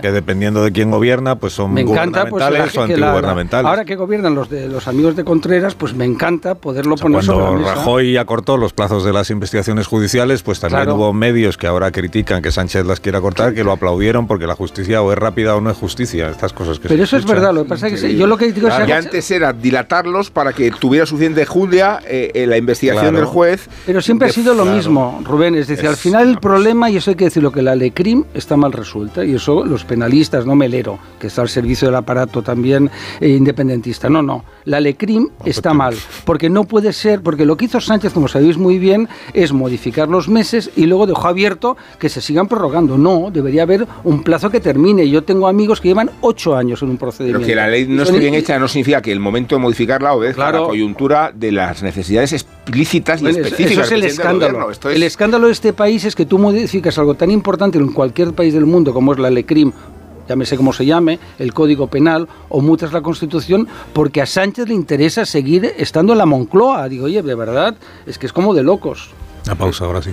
que 0.00 0.12
dependiendo 0.12 0.64
de 0.64 0.72
quién 0.72 0.90
gobierna, 0.90 1.36
pues 1.36 1.52
son 1.52 1.74
me 1.74 1.82
encanta, 1.82 2.22
pues, 2.22 2.42
gubernamentales 2.42 2.76
o 2.76 2.82
antigubernamentales. 2.82 3.68
ahora 3.68 3.84
que 3.84 3.96
gobiernan 3.96 4.34
los 4.34 4.48
de 4.48 4.66
los 4.66 4.88
amigos 4.88 5.14
de 5.14 5.24
Contreras, 5.24 5.74
pues 5.74 5.94
me 5.94 6.06
encanta 6.06 6.54
poderlo 6.54 6.96
poner 6.96 7.22
sobre 7.22 7.44
la 7.44 7.50
mesa. 7.58 7.74
Rajoy 7.74 8.16
acortó 8.16 8.56
los 8.56 8.72
plazos 8.72 9.04
de 9.04 9.09
las 9.12 9.30
investigaciones 9.30 9.86
judiciales, 9.86 10.42
pues 10.42 10.60
también 10.60 10.90
hubo 10.90 11.12
medios 11.12 11.56
que 11.56 11.66
ahora 11.66 11.90
critican 11.90 12.42
que 12.42 12.52
Sánchez 12.52 12.86
las 12.86 13.00
quiera 13.00 13.20
cortar, 13.20 13.54
que 13.54 13.64
lo 13.64 13.72
aplaudieron 13.72 14.26
porque 14.26 14.46
la 14.46 14.54
justicia 14.54 15.02
o 15.02 15.12
es 15.12 15.18
rápida 15.18 15.56
o 15.56 15.60
no 15.60 15.70
es 15.70 15.76
justicia. 15.76 16.28
Estas 16.30 16.52
cosas 16.52 16.78
que 16.78 16.88
Pero 16.88 17.04
eso 17.04 17.16
es 17.16 17.24
verdad, 17.24 17.52
lo 17.52 17.64
que 17.64 17.68
pasa 17.68 17.88
es 17.88 18.00
que 18.00 18.16
yo 18.16 18.26
lo 18.26 18.36
que 18.36 18.52
digo 18.52 18.68
es 18.68 18.74
que 18.74 18.92
antes 18.92 19.30
era 19.30 19.52
dilatarlos 19.52 20.30
para 20.30 20.52
que 20.52 20.70
tuviera 20.70 21.06
suficiente 21.06 21.46
Julia 21.46 22.00
eh, 22.06 22.44
la 22.46 22.56
investigación 22.56 23.14
del 23.14 23.24
juez. 23.24 23.68
Pero 23.86 24.00
siempre 24.00 24.28
ha 24.28 24.32
sido 24.32 24.54
lo 24.54 24.64
mismo, 24.64 25.20
Rubén. 25.24 25.54
Es 25.54 25.68
decir, 25.68 25.88
al 25.88 25.96
final 25.96 26.28
el 26.28 26.38
problema, 26.38 26.90
y 26.90 26.96
eso 26.96 27.10
hay 27.10 27.16
que 27.16 27.24
decirlo, 27.24 27.52
que 27.52 27.62
la 27.62 27.74
LECRIM 27.74 28.24
está 28.34 28.56
mal 28.56 28.72
resuelta, 28.72 29.24
y 29.24 29.34
eso 29.34 29.64
los 29.64 29.84
penalistas, 29.84 30.46
no 30.46 30.54
Melero, 30.54 30.98
que 31.18 31.28
está 31.28 31.42
al 31.42 31.48
servicio 31.48 31.88
del 31.88 31.94
aparato 31.96 32.42
también 32.42 32.90
eh, 33.20 33.28
independentista. 33.28 34.08
No, 34.08 34.22
no. 34.22 34.44
La 34.64 34.80
LECRIM 34.80 35.28
está 35.44 35.74
mal, 35.74 35.94
porque 36.24 36.50
no 36.50 36.64
puede 36.64 36.92
ser, 36.92 37.22
porque 37.22 37.44
lo 37.44 37.56
que 37.56 37.66
hizo 37.66 37.80
Sánchez, 37.80 38.12
como 38.12 38.28
sabéis 38.28 38.58
muy 38.58 38.78
bien, 38.78 38.89
es 39.32 39.52
modificar 39.52 40.08
los 40.08 40.28
meses 40.28 40.70
y 40.76 40.86
luego 40.86 41.06
dejó 41.06 41.28
abierto 41.28 41.76
que 41.98 42.08
se 42.08 42.20
sigan 42.20 42.48
prorrogando. 42.48 42.98
No, 42.98 43.30
debería 43.32 43.62
haber 43.62 43.86
un 44.04 44.22
plazo 44.22 44.50
que 44.50 44.60
termine. 44.60 45.08
Yo 45.08 45.22
tengo 45.22 45.48
amigos 45.48 45.80
que 45.80 45.88
llevan 45.88 46.10
ocho 46.20 46.56
años 46.56 46.82
en 46.82 46.90
un 46.90 46.96
procedimiento. 46.96 47.40
Pero 47.40 47.46
que 47.46 47.54
la 47.54 47.68
ley 47.68 47.86
no 47.86 48.02
esté 48.02 48.18
bien 48.18 48.34
hecha 48.34 48.58
no 48.58 48.68
significa 48.68 49.02
que 49.02 49.12
el 49.12 49.20
momento 49.20 49.54
de 49.54 49.60
modificarla 49.60 50.14
obedezca 50.14 50.48
a 50.48 50.52
la 50.52 50.58
coyuntura 50.60 51.32
de 51.34 51.52
las 51.52 51.82
necesidades 51.82 52.32
explícitas 52.32 53.22
y 53.22 53.28
específicas. 53.28 53.72
Eso 53.72 53.82
es 53.82 53.92
el 53.92 54.04
escándalo. 54.04 54.68
El 54.84 55.02
escándalo 55.02 55.46
de 55.46 55.52
este 55.52 55.72
país 55.72 56.04
es 56.04 56.14
que 56.14 56.26
tú 56.26 56.38
modificas 56.38 56.98
algo 56.98 57.14
tan 57.14 57.30
importante 57.30 57.78
en 57.78 57.92
cualquier 57.92 58.32
país 58.32 58.54
del 58.54 58.66
mundo 58.66 58.92
como 58.92 59.12
es 59.12 59.18
la 59.18 59.30
ley 59.30 59.44
CRIM 59.44 59.72
llámese 60.30 60.56
como 60.56 60.72
se 60.72 60.86
llame, 60.86 61.18
el 61.40 61.52
Código 61.52 61.88
Penal 61.88 62.28
o 62.48 62.60
mutas 62.60 62.92
la 62.92 63.02
Constitución, 63.02 63.66
porque 63.92 64.22
a 64.22 64.26
Sánchez 64.26 64.68
le 64.68 64.74
interesa 64.74 65.24
seguir 65.26 65.74
estando 65.76 66.12
en 66.12 66.18
la 66.18 66.26
Moncloa. 66.26 66.88
Digo, 66.88 67.06
oye, 67.06 67.20
de 67.20 67.34
verdad, 67.34 67.74
es 68.06 68.16
que 68.16 68.26
es 68.26 68.32
como 68.32 68.54
de 68.54 68.62
locos. 68.62 69.10
Una 69.46 69.56
pausa, 69.56 69.86
ahora 69.86 70.00
sí. 70.00 70.10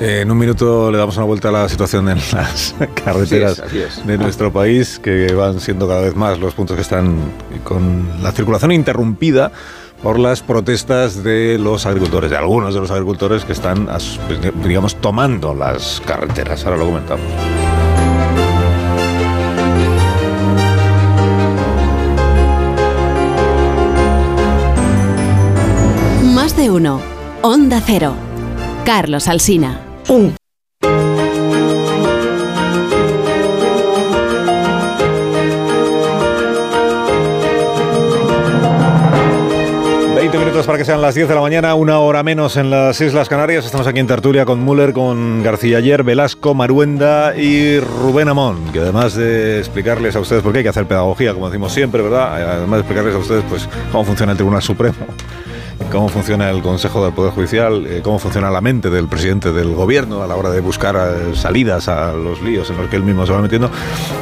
Eh, 0.00 0.20
en 0.22 0.30
un 0.30 0.38
minuto 0.38 0.92
le 0.92 0.98
damos 0.98 1.16
una 1.16 1.26
vuelta 1.26 1.48
a 1.48 1.52
la 1.52 1.68
situación 1.68 2.08
en 2.08 2.18
las 2.32 2.76
carreteras 3.04 3.60
de 4.06 4.16
nuestro 4.16 4.52
país, 4.52 5.00
que 5.00 5.34
van 5.34 5.58
siendo 5.58 5.88
cada 5.88 6.02
vez 6.02 6.14
más 6.14 6.38
los 6.38 6.54
puntos 6.54 6.76
que 6.76 6.82
están 6.82 7.16
con 7.64 8.22
la 8.22 8.30
circulación 8.30 8.70
interrumpida 8.70 9.50
por 10.04 10.20
las 10.20 10.40
protestas 10.40 11.24
de 11.24 11.58
los 11.58 11.84
agricultores, 11.84 12.30
de 12.30 12.36
algunos 12.36 12.74
de 12.74 12.80
los 12.80 12.92
agricultores 12.92 13.44
que 13.44 13.52
están, 13.52 13.86
pues, 13.86 14.40
digamos, 14.64 14.94
tomando 14.96 15.52
las 15.52 16.00
carreteras. 16.06 16.64
Ahora 16.64 16.76
lo 16.76 16.86
comentamos. 16.86 17.26
De 26.62 26.70
uno. 26.70 27.00
Onda 27.42 27.82
Cero. 27.84 28.14
Carlos 28.84 29.26
Alsina. 29.26 29.80
Un 30.08 30.36
20 40.14 40.38
minutos 40.38 40.38
minutos 40.38 40.66
para 40.66 40.78
que 40.78 40.84
sean 40.84 41.02
las 41.02 41.16
10 41.16 41.28
de 41.28 41.34
la 41.34 41.40
mañana, 41.40 41.74
una 41.74 41.98
hora 41.98 42.22
menos 42.22 42.56
en 42.56 42.70
las 42.70 43.00
Islas 43.00 43.28
Canarias. 43.28 43.64
Estamos 43.64 43.88
aquí 43.88 43.98
en 43.98 44.06
tertulia 44.06 44.44
con 44.44 44.64
Müller, 44.64 44.92
con 44.92 45.42
García 45.42 45.78
Ayer, 45.78 46.04
Velasco, 46.04 46.54
Maruenda 46.54 47.36
y 47.36 47.80
Rubén 47.80 48.28
Amón, 48.28 48.70
que 48.72 48.78
además 48.78 49.14
de 49.14 49.58
explicarles 49.58 50.14
a 50.14 50.20
ustedes, 50.20 50.44
porque 50.44 50.58
hay 50.58 50.62
que 50.64 50.70
hacer 50.70 50.86
pedagogía, 50.86 51.34
como 51.34 51.48
decimos 51.48 51.72
siempre, 51.72 52.02
¿verdad? 52.02 52.34
Además 52.34 52.76
de 52.76 52.78
explicarles 52.78 53.16
a 53.16 53.18
ustedes 53.18 53.44
pues 53.48 53.68
cómo 53.90 54.04
funciona 54.04 54.30
el 54.30 54.38
Tribunal 54.38 54.62
Supremo 54.62 54.94
cómo 55.90 56.08
funciona 56.08 56.50
el 56.50 56.62
Consejo 56.62 57.04
del 57.04 57.14
Poder 57.14 57.32
Judicial, 57.32 57.86
eh, 57.86 58.00
cómo 58.02 58.18
funciona 58.18 58.50
la 58.50 58.60
mente 58.60 58.90
del 58.90 59.08
presidente 59.08 59.52
del 59.52 59.74
gobierno 59.74 60.22
a 60.22 60.26
la 60.26 60.36
hora 60.36 60.50
de 60.50 60.60
buscar 60.60 60.96
eh, 60.96 61.34
salidas 61.34 61.88
a 61.88 62.12
los 62.12 62.42
líos 62.42 62.70
en 62.70 62.76
los 62.76 62.88
que 62.88 62.96
él 62.96 63.02
mismo 63.02 63.26
se 63.26 63.32
va 63.32 63.40
metiendo, 63.40 63.70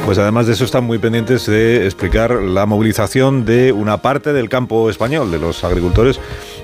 pues 0.05 0.17
además 0.17 0.47
de 0.47 0.53
eso 0.53 0.63
están 0.63 0.83
muy 0.83 0.97
pendientes 0.97 1.45
de 1.45 1.85
explicar 1.85 2.31
la 2.31 2.65
movilización 2.65 3.45
de 3.45 3.71
una 3.71 3.97
parte 3.97 4.33
del 4.33 4.49
campo 4.49 4.89
español, 4.89 5.31
de 5.31 5.39
los 5.39 5.63
agricultores, 5.63 6.19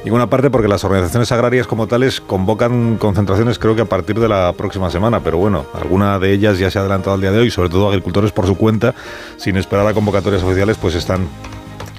y 0.05 0.09
una 0.09 0.29
parte 0.29 0.49
porque 0.49 0.67
las 0.67 0.83
organizaciones 0.83 1.31
agrarias 1.31 1.67
como 1.67 1.87
tales 1.87 2.21
convocan 2.21 2.97
concentraciones 2.97 3.59
creo 3.59 3.75
que 3.75 3.81
a 3.81 3.85
partir 3.85 4.19
de 4.19 4.29
la 4.29 4.53
próxima 4.53 4.89
semana, 4.89 5.19
pero 5.21 5.37
bueno, 5.37 5.65
alguna 5.73 6.19
de 6.19 6.31
ellas 6.31 6.59
ya 6.59 6.71
se 6.71 6.77
ha 6.77 6.81
adelantado 6.81 7.13
al 7.15 7.21
día 7.21 7.31
de 7.31 7.39
hoy, 7.39 7.51
sobre 7.51 7.69
todo 7.69 7.89
agricultores 7.89 8.31
por 8.31 8.47
su 8.47 8.55
cuenta, 8.55 8.95
sin 9.37 9.57
esperar 9.57 9.85
a 9.87 9.93
convocatorias 9.93 10.43
oficiales, 10.43 10.77
pues 10.77 10.95
están 10.95 11.27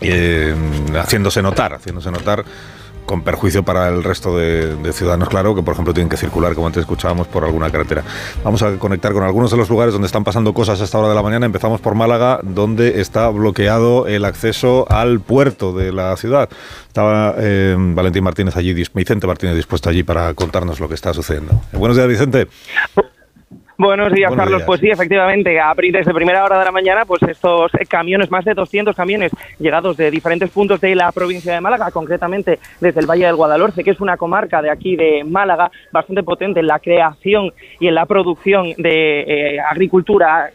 eh, 0.01 0.55
haciéndose 0.94 1.42
notar, 1.42 1.74
haciéndose 1.74 2.11
notar 2.11 2.44
con 3.09 3.22
perjuicio 3.22 3.62
para 3.62 3.88
el 3.88 4.04
resto 4.04 4.36
de, 4.36 4.92
ciudadanos, 4.92 5.30
claro, 5.30 5.54
que 5.54 5.62
por 5.62 5.72
ejemplo 5.72 5.94
tienen 5.94 6.11
que 6.11 6.18
circular, 6.18 6.54
como 6.54 6.66
antes 6.66 6.82
escuchábamos, 6.82 7.26
por 7.26 7.42
alguna 7.42 7.70
carretera. 7.70 8.04
Vamos 8.44 8.62
a 8.62 8.76
conectar 8.76 9.14
con 9.14 9.22
algunos 9.22 9.50
de 9.50 9.56
los 9.56 9.70
lugares 9.70 9.94
donde 9.94 10.06
están 10.06 10.24
pasando 10.24 10.52
cosas 10.52 10.80
a 10.82 10.84
esta 10.84 10.98
hora 10.98 11.09
de 11.09 11.14
la 11.14 11.22
mañana. 11.22 11.46
Empezamos 11.46 11.80
por 11.80 11.94
Málaga, 11.94 12.40
donde 12.42 13.00
está 13.00 13.30
bloqueado 13.30 14.06
el 14.06 14.26
acceso 14.26 14.86
al 14.90 15.20
puerto 15.20 15.72
de 15.72 15.90
la 15.90 16.14
ciudad. 16.18 16.50
Estaba 16.86 17.34
eh, 17.38 17.74
Valentín 17.78 18.24
Martínez 18.24 18.56
allí, 18.56 18.74
Vicente 18.74 19.26
Martínez 19.26 19.56
dispuesto 19.56 19.88
allí 19.88 20.02
para 20.02 20.34
contarnos 20.34 20.78
lo 20.78 20.86
que 20.86 20.94
está 20.94 21.14
sucediendo. 21.14 21.62
Buenos 21.72 21.96
días, 21.96 22.09
Vicente. 22.09 22.48
Buenos 23.81 24.12
días, 24.12 24.35
Carlos. 24.35 24.64
Pues 24.66 24.81
sí, 24.81 24.91
efectivamente, 24.91 25.61
a, 25.61 25.72
desde 25.72 26.12
primera 26.12 26.45
hora 26.45 26.59
de 26.59 26.64
la 26.64 26.72
mañana, 26.72 27.05
pues 27.05 27.22
estos 27.22 27.70
camiones, 27.89 28.29
más 28.29 28.45
de 28.45 28.53
200 28.53 28.97
camiones 28.97 29.31
llegados 29.61 29.97
de 29.97 30.11
diferentes 30.11 30.51
puntos 30.51 30.81
de 30.81 30.97
la 30.97 31.12
provincia 31.12 31.55
de 31.55 31.61
Málaga, 31.61 31.93
concretamente 31.93 32.59
desde 32.81 32.99
el 32.99 33.07
Valle 33.07 33.26
del 33.26 33.37
Guadalhorce, 33.37 33.85
que 33.85 33.93
es 33.93 34.01
una 34.01 34.16
comarca 34.16 34.61
de 34.62 34.70
aquí 34.70 34.97
de 34.97 35.22
Málaga 35.22 35.70
bastante 35.93 36.24
potente 36.24 36.59
en 36.59 36.66
la 36.66 36.81
creación 36.81 37.53
y 37.79 37.87
en 37.87 37.95
la 37.95 38.07
producción 38.07 38.72
de 38.79 39.20
eh, 39.20 39.61
agricultura 39.61 40.51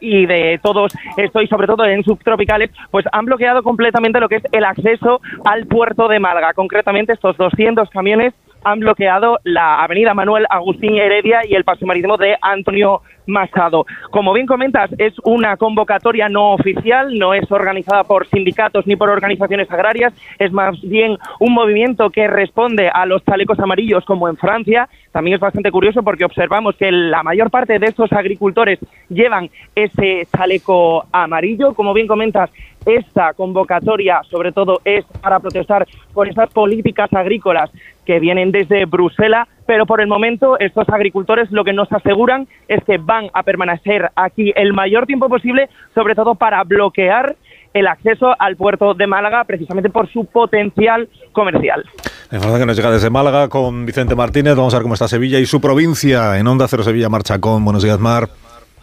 y 0.00 0.24
de 0.24 0.58
todos 0.62 0.94
esto 1.18 1.42
y 1.42 1.48
sobre 1.48 1.66
todo 1.66 1.84
en 1.84 2.02
subtropicales, 2.02 2.70
pues 2.90 3.04
han 3.12 3.26
bloqueado 3.26 3.62
completamente 3.62 4.18
lo 4.18 4.30
que 4.30 4.36
es 4.36 4.44
el 4.50 4.64
acceso 4.64 5.20
al 5.44 5.66
puerto 5.66 6.08
de 6.08 6.20
Málaga. 6.20 6.54
Concretamente 6.54 7.12
estos 7.12 7.36
200 7.36 7.90
camiones 7.90 8.32
han 8.64 8.80
bloqueado 8.80 9.38
la 9.44 9.82
avenida 9.82 10.14
Manuel 10.14 10.46
Agustín 10.48 10.96
Heredia 10.96 11.40
y 11.48 11.54
el 11.54 11.64
paso 11.64 11.86
marítimo 11.86 12.16
de 12.16 12.36
Antonio 12.40 13.02
Machado. 13.26 13.86
Como 14.10 14.32
bien 14.32 14.46
comentas, 14.46 14.90
es 14.98 15.14
una 15.24 15.56
convocatoria 15.56 16.28
no 16.28 16.52
oficial, 16.52 17.16
no 17.18 17.34
es 17.34 17.50
organizada 17.50 18.04
por 18.04 18.26
sindicatos 18.28 18.86
ni 18.86 18.96
por 18.96 19.10
organizaciones 19.10 19.70
agrarias, 19.70 20.12
es 20.38 20.52
más 20.52 20.80
bien 20.82 21.18
un 21.38 21.52
movimiento 21.52 22.10
que 22.10 22.26
responde 22.26 22.88
a 22.88 23.06
los 23.06 23.24
chalecos 23.24 23.58
amarillos 23.60 24.04
como 24.04 24.28
en 24.28 24.36
Francia. 24.36 24.88
También 25.12 25.34
es 25.34 25.40
bastante 25.40 25.70
curioso 25.70 26.02
porque 26.02 26.24
observamos 26.24 26.76
que 26.76 26.90
la 26.90 27.22
mayor 27.22 27.50
parte 27.50 27.78
de 27.78 27.86
estos 27.86 28.12
agricultores 28.12 28.78
llevan 29.08 29.50
ese 29.74 30.26
chaleco 30.34 31.04
amarillo. 31.12 31.74
Como 31.74 31.92
bien 31.92 32.06
comentas, 32.06 32.50
esta 32.86 33.32
convocatoria 33.34 34.22
sobre 34.28 34.52
todo 34.52 34.80
es 34.84 35.04
para 35.20 35.38
protestar 35.38 35.86
por 36.12 36.28
esas 36.28 36.50
políticas 36.50 37.12
agrícolas 37.12 37.70
que 38.04 38.20
vienen 38.20 38.52
desde 38.52 38.84
Bruselas, 38.84 39.48
pero 39.66 39.86
por 39.86 40.00
el 40.00 40.06
momento 40.06 40.58
estos 40.58 40.88
agricultores 40.88 41.50
lo 41.50 41.64
que 41.64 41.72
nos 41.72 41.90
aseguran 41.92 42.48
es 42.68 42.82
que 42.84 42.98
van 42.98 43.30
a 43.32 43.42
permanecer 43.42 44.10
aquí 44.16 44.52
el 44.56 44.72
mayor 44.72 45.06
tiempo 45.06 45.28
posible, 45.28 45.68
sobre 45.94 46.14
todo 46.14 46.34
para 46.34 46.62
bloquear 46.64 47.36
el 47.74 47.86
acceso 47.86 48.34
al 48.38 48.56
puerto 48.56 48.94
de 48.94 49.06
Málaga, 49.06 49.44
precisamente 49.44 49.88
por 49.88 50.10
su 50.10 50.26
potencial 50.26 51.08
comercial. 51.32 51.84
Información 52.30 52.60
que 52.60 52.66
nos 52.66 52.76
llega 52.76 52.90
desde 52.90 53.10
Málaga 53.10 53.48
con 53.48 53.86
Vicente 53.86 54.14
Martínez. 54.14 54.56
Vamos 54.56 54.74
a 54.74 54.78
ver 54.78 54.82
cómo 54.82 54.94
está 54.94 55.08
Sevilla 55.08 55.38
y 55.38 55.46
su 55.46 55.60
provincia. 55.60 56.38
En 56.38 56.46
Onda 56.46 56.68
Cero 56.68 56.82
Sevilla, 56.82 57.08
Marcha 57.08 57.38
con. 57.38 57.64
Buenos 57.64 57.82
días, 57.82 57.98
Mar. 57.98 58.28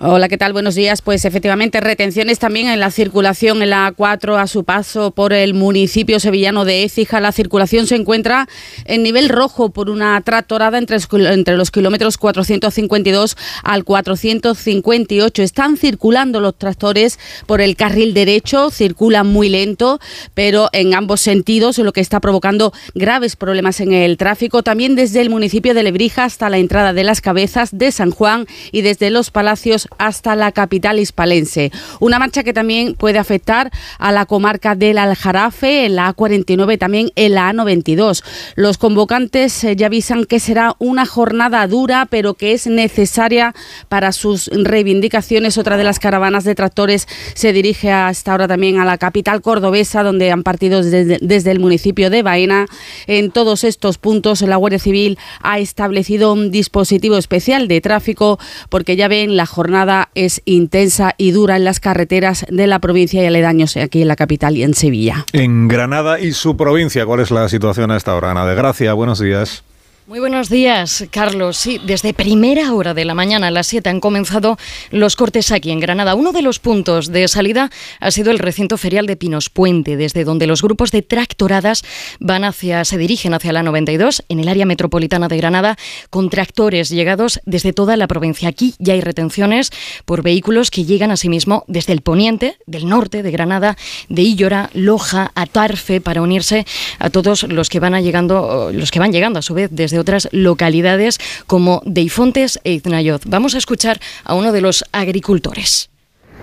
Hola, 0.02 0.30
¿qué 0.30 0.38
tal? 0.38 0.54
Buenos 0.54 0.76
días. 0.76 1.02
Pues 1.02 1.26
efectivamente, 1.26 1.82
retenciones 1.82 2.39
también 2.39 2.70
en 2.70 2.80
la 2.80 2.89
circulación 2.89 3.62
en 3.62 3.72
la 3.72 3.93
A4 3.93 4.41
a 4.41 4.47
su 4.47 4.64
paso 4.64 5.12
por 5.12 5.34
el 5.34 5.54
municipio 5.54 6.22
sevillano 6.22 6.64
de 6.64 6.86
Écija. 6.86 7.20
La 7.20 7.34
circulación 7.34 7.86
se 7.86 7.97
encuentra 7.97 8.47
en 8.86 9.04
nivel 9.04 9.28
rojo 9.28 9.72
por 9.72 9.89
una 9.89 10.22
tractorada 10.22 10.78
entre, 10.78 11.58
los 11.58 11.70
kilómetros 11.70 12.18
452 12.18 13.36
al 13.62 13.84
458. 13.84 15.43
Están 15.43 15.76
circulando 15.76 16.39
los 16.39 16.58
tractores 16.58 17.20
por 17.45 17.60
el 17.60 17.76
carril 17.76 18.14
derecho, 18.14 18.70
circulan 18.70 19.28
muy 19.28 19.50
lento, 19.50 20.00
pero 20.34 20.70
en 20.72 20.93
ambos 20.93 21.20
sentidos, 21.20 21.78
lo 21.78 21.91
que 21.91 22.00
está 22.00 22.22
provocando 22.22 22.72
graves 22.95 23.36
problemas 23.36 23.82
en 23.82 23.91
el 23.91 24.16
tráfico. 24.16 24.64
También 24.64 24.95
desde 24.95 25.20
el 25.20 25.30
municipio 25.30 25.74
de 25.74 25.84
Lebrija 25.84 26.24
hasta 26.24 26.50
la 26.50 26.58
entrada 26.58 26.93
de 26.93 27.04
las 27.04 27.20
cabezas 27.20 27.78
de 27.78 27.91
San 27.91 28.12
Juan 28.12 28.47
y 28.72 28.80
desde 28.80 29.10
los 29.10 29.30
palacios 29.30 29.89
hasta 29.98 30.36
la 30.36 30.52
capital 30.52 31.00
hispalense. 31.00 31.72
Una 32.00 32.20
marcha 32.20 32.44
que 32.44 32.54
también 32.54 32.96
puede 32.96 33.20
afectar 33.20 33.72
a 33.98 34.12
la 34.12 34.26
comarca 34.26 34.76
del 34.76 34.98
Aljarafe, 34.98 35.86
en 35.86 35.96
la 35.96 36.16
A49, 36.16 36.78
también 36.78 37.12
en 37.16 37.34
la 37.34 37.52
A92. 37.52 38.24
Los 38.56 38.78
convocantes 38.78 39.64
eh, 39.64 39.76
ya 39.76 39.88
avisan 39.88 40.26
que 40.26 40.40
será 40.40 40.76
una 40.80 41.06
jornada 41.06 41.66
dura, 41.68 42.08
pero 42.10 42.34
que 42.34 42.54
es 42.54 42.68
necesaria 42.68 43.54
para 43.88 44.12
sus 44.12 44.48
reivindicaciones. 44.48 45.58
Otra 45.58 45.78
de 45.78 45.84
las 45.84 46.00
caravanas 46.00 46.44
de 46.44 46.56
tractores 46.56 47.08
se 47.34 47.54
dirige 47.54 47.92
hasta 47.92 48.32
ahora 48.32 48.48
también 48.48 48.80
a 48.80 48.86
la 48.86 48.98
capital 48.98 49.42
cordobesa, 49.42 50.04
donde 50.04 50.32
han 50.32 50.44
partido 50.44 50.82
desde, 50.82 51.52
el 51.52 51.60
municipio 51.60 52.10
de 52.10 52.24
Baena. 52.24 52.68
En 53.08 53.32
todos 53.32 53.64
estos 53.64 53.98
puntos, 53.98 54.42
la 54.42 54.56
Guardia 54.56 54.80
Civil 54.80 55.18
ha 55.42 55.60
establecido 55.60 56.34
un 56.34 56.52
dispositivo 56.52 57.18
especial 57.18 57.68
de 57.68 57.82
tráfico, 57.82 58.40
porque 58.70 58.96
ya 58.96 59.08
ven 59.08 59.36
la 59.36 59.46
jornada 59.46 59.78
es 60.15 60.41
intensa 60.45 61.13
y 61.17 61.32
dura 61.32 61.55
en 61.55 61.63
las 61.63 61.80
carreteras 61.80 62.45
de 62.49 62.67
la 62.67 62.80
provincia 62.80 63.21
y 63.23 63.25
aledaños 63.25 63.77
aquí 63.77 64.01
en 64.01 64.07
la 64.07 64.15
capital 64.15 64.57
y 64.57 64.63
en 64.63 64.73
Sevilla. 64.73 65.25
En 65.34 65.67
Granada 65.67 66.19
y 66.19 66.34
su 66.34 66.57
provincia, 66.57 67.05
¿cuál 67.05 67.21
es 67.21 67.32
la 67.32 67.47
situación 67.49 67.91
a 67.91 67.97
esta 67.97 68.15
hora? 68.15 68.32
Ana 68.32 68.45
de 68.45 68.55
Gracia, 68.55 68.93
buenos 68.93 69.19
días. 69.19 69.63
Muy 70.10 70.20
buenos 70.20 70.49
días, 70.49 71.05
Carlos. 71.12 71.55
Sí, 71.55 71.80
desde 71.86 72.16
primera 72.16 72.74
hora 72.74 72.95
de 72.95 73.05
la 73.05 73.14
mañana 73.14 73.45
a 73.45 73.51
las 73.51 73.68
7 73.68 73.91
han 73.91 73.99
comenzado 73.99 74.57
los 74.89 75.16
cortes 75.16 75.51
aquí 75.51 75.70
en 75.70 75.80
Granada. 75.80 76.16
Uno 76.16 76.32
de 76.32 76.41
los 76.41 76.57
puntos 76.57 77.12
de 77.12 77.28
salida 77.28 77.70
ha 77.99 78.10
sido 78.10 78.32
el 78.32 78.39
recinto 78.39 78.80
ferial 78.80 79.05
de 79.05 79.18
Pinos 79.18 79.51
Puente, 79.51 79.97
desde 79.97 80.24
donde 80.24 80.47
los 80.47 80.64
grupos 80.64 80.89
de 80.89 81.03
tractoradas 81.03 81.84
van 82.20 82.43
hacia, 82.43 82.86
se 82.86 82.97
dirigen 82.97 83.36
hacia 83.36 83.53
la 83.53 83.62
92 83.62 84.24
en 84.30 84.39
el 84.39 84.47
área 84.47 84.66
metropolitana 84.66 85.28
de 85.28 85.38
Granada 85.38 85.78
con 86.10 86.32
tractores 86.32 86.89
llegados 86.89 87.39
desde 87.45 87.72
toda 87.72 87.95
la 87.95 88.07
provincia. 88.07 88.49
Aquí 88.49 88.74
ya 88.80 88.93
hay 88.93 89.01
retenciones 89.01 89.70
por 90.05 90.24
vehículos 90.24 90.72
que 90.72 90.86
llegan 90.86 91.12
asimismo 91.12 91.66
desde 91.68 91.93
el 91.93 92.01
poniente, 92.01 92.57
del 92.66 92.89
norte 92.89 93.22
de 93.22 93.30
Granada, 93.30 93.78
de 94.07 94.24
Illora, 94.24 94.72
Loja, 94.74 95.32
Atarfe, 95.36 96.01
para 96.01 96.24
unirse 96.24 96.66
a 96.97 97.12
todos 97.12 97.43
los 97.43 97.70
que 97.70 97.80
van 97.80 97.93
llegando, 98.01 98.72
los 98.74 98.89
que 98.89 98.97
van 98.97 99.12
llegando 99.12 99.38
a 99.38 99.43
su 99.43 99.53
vez 99.53 99.70
desde 99.72 99.99
otras 100.00 100.28
localidades 100.32 101.20
como 101.45 101.82
Deifontes 101.86 102.60
e 102.64 102.72
Iznayoz. 102.72 103.22
Vamos 103.26 103.54
a 103.56 103.60
escuchar 103.60 104.00
a 104.24 104.34
uno 104.34 104.52
de 104.52 104.62
los 104.62 104.84
agricultores. 104.91 105.89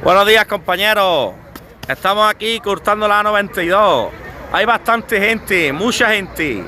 Buenos 0.04 0.26
días 0.26 0.44
compañeros, 0.46 1.32
estamos 1.88 2.30
aquí 2.30 2.60
cortando 2.60 3.08
la 3.08 3.22
92. 3.22 4.08
Hay 4.52 4.64
bastante 4.64 5.20
gente, 5.20 5.72
mucha 5.72 6.10
gente. 6.10 6.64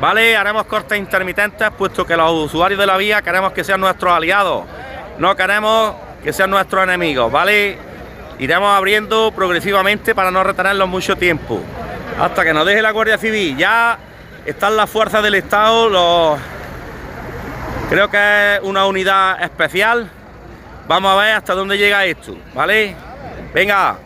¿Vale? 0.00 0.36
Haremos 0.36 0.64
cortes 0.66 0.96
intermitentes 0.96 1.68
puesto 1.76 2.06
que 2.06 2.16
los 2.16 2.30
usuarios 2.30 2.78
de 2.78 2.86
la 2.86 2.96
vía 2.96 3.20
queremos 3.20 3.52
que 3.52 3.64
sean 3.64 3.80
nuestros 3.80 4.12
aliados. 4.12 4.64
No 5.18 5.34
queremos 5.34 5.94
que 6.22 6.32
sean 6.32 6.50
nuestros 6.50 6.84
enemigos, 6.84 7.30
¿vale? 7.32 7.76
Iremos 8.38 8.70
abriendo 8.76 9.32
progresivamente 9.32 10.14
para 10.14 10.30
no 10.30 10.44
retenerlos 10.44 10.88
mucho 10.88 11.16
tiempo. 11.16 11.60
Hasta 12.20 12.44
que 12.44 12.54
nos 12.54 12.64
deje 12.64 12.80
la 12.80 12.92
Guardia 12.92 13.18
Civil. 13.18 13.56
Ya 13.56 13.98
están 14.48 14.76
las 14.76 14.88
fuerzas 14.88 15.22
del 15.22 15.34
Estado, 15.34 15.90
los... 15.90 16.38
creo 17.90 18.10
que 18.10 18.54
es 18.56 18.60
una 18.62 18.86
unidad 18.86 19.42
especial. 19.42 20.10
Vamos 20.86 21.12
a 21.12 21.16
ver 21.16 21.34
hasta 21.34 21.54
dónde 21.54 21.76
llega 21.76 22.06
esto, 22.06 22.34
¿vale? 22.54 22.96
Venga, 23.52 23.98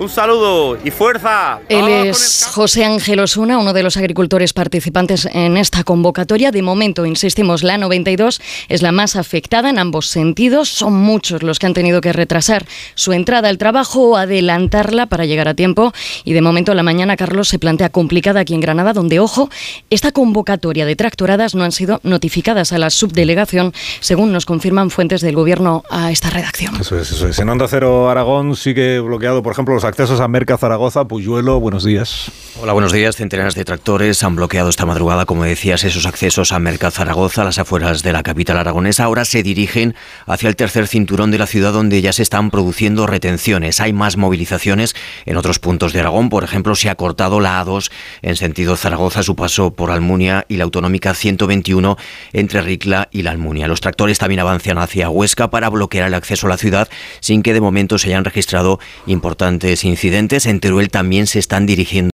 Un 0.00 0.08
saludo 0.08 0.78
y 0.82 0.90
fuerza. 0.90 1.60
Él 1.68 1.86
es 1.86 2.48
José 2.50 2.86
Ángel 2.86 3.20
Osuna, 3.20 3.58
uno 3.58 3.74
de 3.74 3.82
los 3.82 3.98
agricultores 3.98 4.54
participantes 4.54 5.28
en 5.30 5.58
esta 5.58 5.84
convocatoria. 5.84 6.50
De 6.50 6.62
momento, 6.62 7.04
insistimos, 7.04 7.62
la 7.62 7.76
92 7.76 8.40
es 8.70 8.80
la 8.80 8.92
más 8.92 9.14
afectada 9.14 9.68
en 9.68 9.78
ambos 9.78 10.06
sentidos. 10.06 10.70
Son 10.70 10.94
muchos 10.94 11.42
los 11.42 11.58
que 11.58 11.66
han 11.66 11.74
tenido 11.74 12.00
que 12.00 12.14
retrasar 12.14 12.64
su 12.94 13.12
entrada 13.12 13.50
al 13.50 13.58
trabajo 13.58 14.12
o 14.12 14.16
adelantarla 14.16 15.04
para 15.04 15.26
llegar 15.26 15.48
a 15.48 15.54
tiempo. 15.54 15.92
Y 16.24 16.32
de 16.32 16.40
momento, 16.40 16.72
la 16.72 16.82
mañana, 16.82 17.18
Carlos, 17.18 17.48
se 17.48 17.58
plantea 17.58 17.90
complicada 17.90 18.40
aquí 18.40 18.54
en 18.54 18.60
Granada, 18.60 18.94
donde, 18.94 19.20
ojo, 19.20 19.50
esta 19.90 20.12
convocatoria 20.12 20.86
de 20.86 20.96
tractoradas 20.96 21.54
no 21.54 21.62
han 21.62 21.72
sido 21.72 22.00
notificadas 22.04 22.72
a 22.72 22.78
la 22.78 22.88
subdelegación, 22.88 23.74
según 24.00 24.32
nos 24.32 24.46
confirman 24.46 24.88
fuentes 24.88 25.20
del 25.20 25.34
gobierno 25.34 25.82
a 25.90 26.10
esta 26.10 26.30
redacción. 26.30 26.76
Eso 26.80 26.98
es, 26.98 27.12
eso 27.12 27.28
es. 27.28 27.38
En 27.38 27.50
Onda 27.50 27.68
Cero 27.68 28.08
Aragón 28.08 28.56
sigue 28.56 28.98
bloqueado, 29.00 29.42
por 29.42 29.52
ejemplo, 29.52 29.74
los 29.74 29.89
accesos 29.90 30.20
a 30.20 30.28
Merca 30.28 30.56
Zaragoza, 30.56 31.06
Puyuelo, 31.06 31.58
buenos 31.58 31.84
días. 31.84 32.30
Hola, 32.62 32.72
buenos 32.72 32.92
días. 32.92 33.16
Centenares 33.16 33.54
de 33.54 33.64
tractores 33.64 34.22
han 34.22 34.36
bloqueado 34.36 34.68
esta 34.68 34.86
madrugada, 34.86 35.24
como 35.24 35.44
decías, 35.44 35.82
esos 35.82 36.06
accesos 36.06 36.52
a 36.52 36.58
Merca 36.58 36.90
Zaragoza, 36.90 37.42
las 37.42 37.58
afueras 37.58 38.02
de 38.02 38.12
la 38.12 38.22
capital 38.22 38.58
aragonesa. 38.58 39.04
Ahora 39.04 39.24
se 39.24 39.42
dirigen 39.42 39.94
hacia 40.26 40.48
el 40.48 40.56
tercer 40.56 40.86
cinturón 40.86 41.30
de 41.30 41.38
la 41.38 41.46
ciudad 41.46 41.72
donde 41.72 42.02
ya 42.02 42.12
se 42.12 42.22
están 42.22 42.50
produciendo 42.50 43.06
retenciones. 43.06 43.80
Hay 43.80 43.92
más 43.92 44.16
movilizaciones 44.16 44.94
en 45.26 45.36
otros 45.36 45.58
puntos 45.58 45.92
de 45.92 46.00
Aragón. 46.00 46.28
Por 46.28 46.44
ejemplo, 46.44 46.74
se 46.74 46.90
ha 46.90 46.94
cortado 46.94 47.40
la 47.40 47.64
A2 47.64 47.90
en 48.22 48.36
sentido 48.36 48.76
Zaragoza, 48.76 49.22
su 49.22 49.34
paso 49.34 49.72
por 49.72 49.90
Almunia 49.90 50.44
y 50.48 50.56
la 50.56 50.64
autonómica 50.64 51.14
121 51.14 51.96
entre 52.32 52.62
Ricla 52.62 53.08
y 53.10 53.22
la 53.22 53.32
Almunia. 53.32 53.68
Los 53.68 53.80
tractores 53.80 54.18
también 54.18 54.40
avanzan 54.40 54.78
hacia 54.78 55.08
Huesca 55.08 55.50
para 55.50 55.68
bloquear 55.68 56.06
el 56.06 56.14
acceso 56.14 56.46
a 56.46 56.50
la 56.50 56.58
ciudad 56.58 56.88
sin 57.20 57.42
que 57.42 57.54
de 57.54 57.60
momento 57.60 57.98
se 57.98 58.08
hayan 58.08 58.24
registrado 58.24 58.78
importantes 59.06 59.69
incidentes. 59.84 60.46
En 60.46 60.60
Teruel 60.60 60.90
también 60.90 61.26
se 61.26 61.38
están 61.38 61.66
dirigiendo 61.66 62.10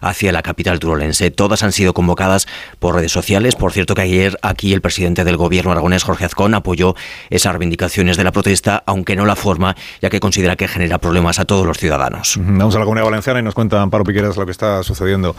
hacia 0.00 0.32
la 0.32 0.42
capital 0.42 0.78
turolense. 0.78 1.30
Todas 1.30 1.62
han 1.62 1.72
sido 1.72 1.94
convocadas 1.94 2.46
por 2.78 2.94
redes 2.94 3.12
sociales. 3.12 3.56
Por 3.56 3.72
cierto 3.72 3.94
que 3.94 4.02
ayer 4.02 4.38
aquí 4.42 4.72
el 4.72 4.80
presidente 4.80 5.24
del 5.24 5.36
gobierno 5.36 5.72
aragonés, 5.72 6.02
Jorge 6.02 6.24
Azcón, 6.24 6.54
apoyó 6.54 6.94
esas 7.30 7.52
reivindicaciones 7.52 8.16
de 8.16 8.24
la 8.24 8.32
protesta, 8.32 8.82
aunque 8.86 9.16
no 9.16 9.26
la 9.26 9.36
forma, 9.36 9.76
ya 10.02 10.10
que 10.10 10.20
considera 10.20 10.56
que 10.56 10.68
genera 10.68 10.98
problemas 10.98 11.38
a 11.38 11.44
todos 11.44 11.66
los 11.66 11.78
ciudadanos. 11.78 12.38
Vamos 12.40 12.74
a 12.74 12.78
la 12.78 12.84
Comunidad 12.84 13.06
Valenciana 13.06 13.40
y 13.40 13.42
nos 13.42 13.54
cuenta 13.54 13.80
Amparo 13.80 14.04
Piqueras 14.04 14.36
lo 14.36 14.44
que 14.44 14.52
está 14.52 14.82
sucediendo 14.82 15.36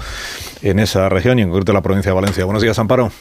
en 0.62 0.80
esa 0.80 1.10
región 1.10 1.40
y 1.40 1.42
en 1.44 1.50
concreto 1.50 1.74
la 1.74 1.82
provincia 1.82 2.12
de 2.12 2.16
Valencia. 2.16 2.46
Buenos 2.46 2.64
días, 2.64 2.78
Amparo. 2.80 3.12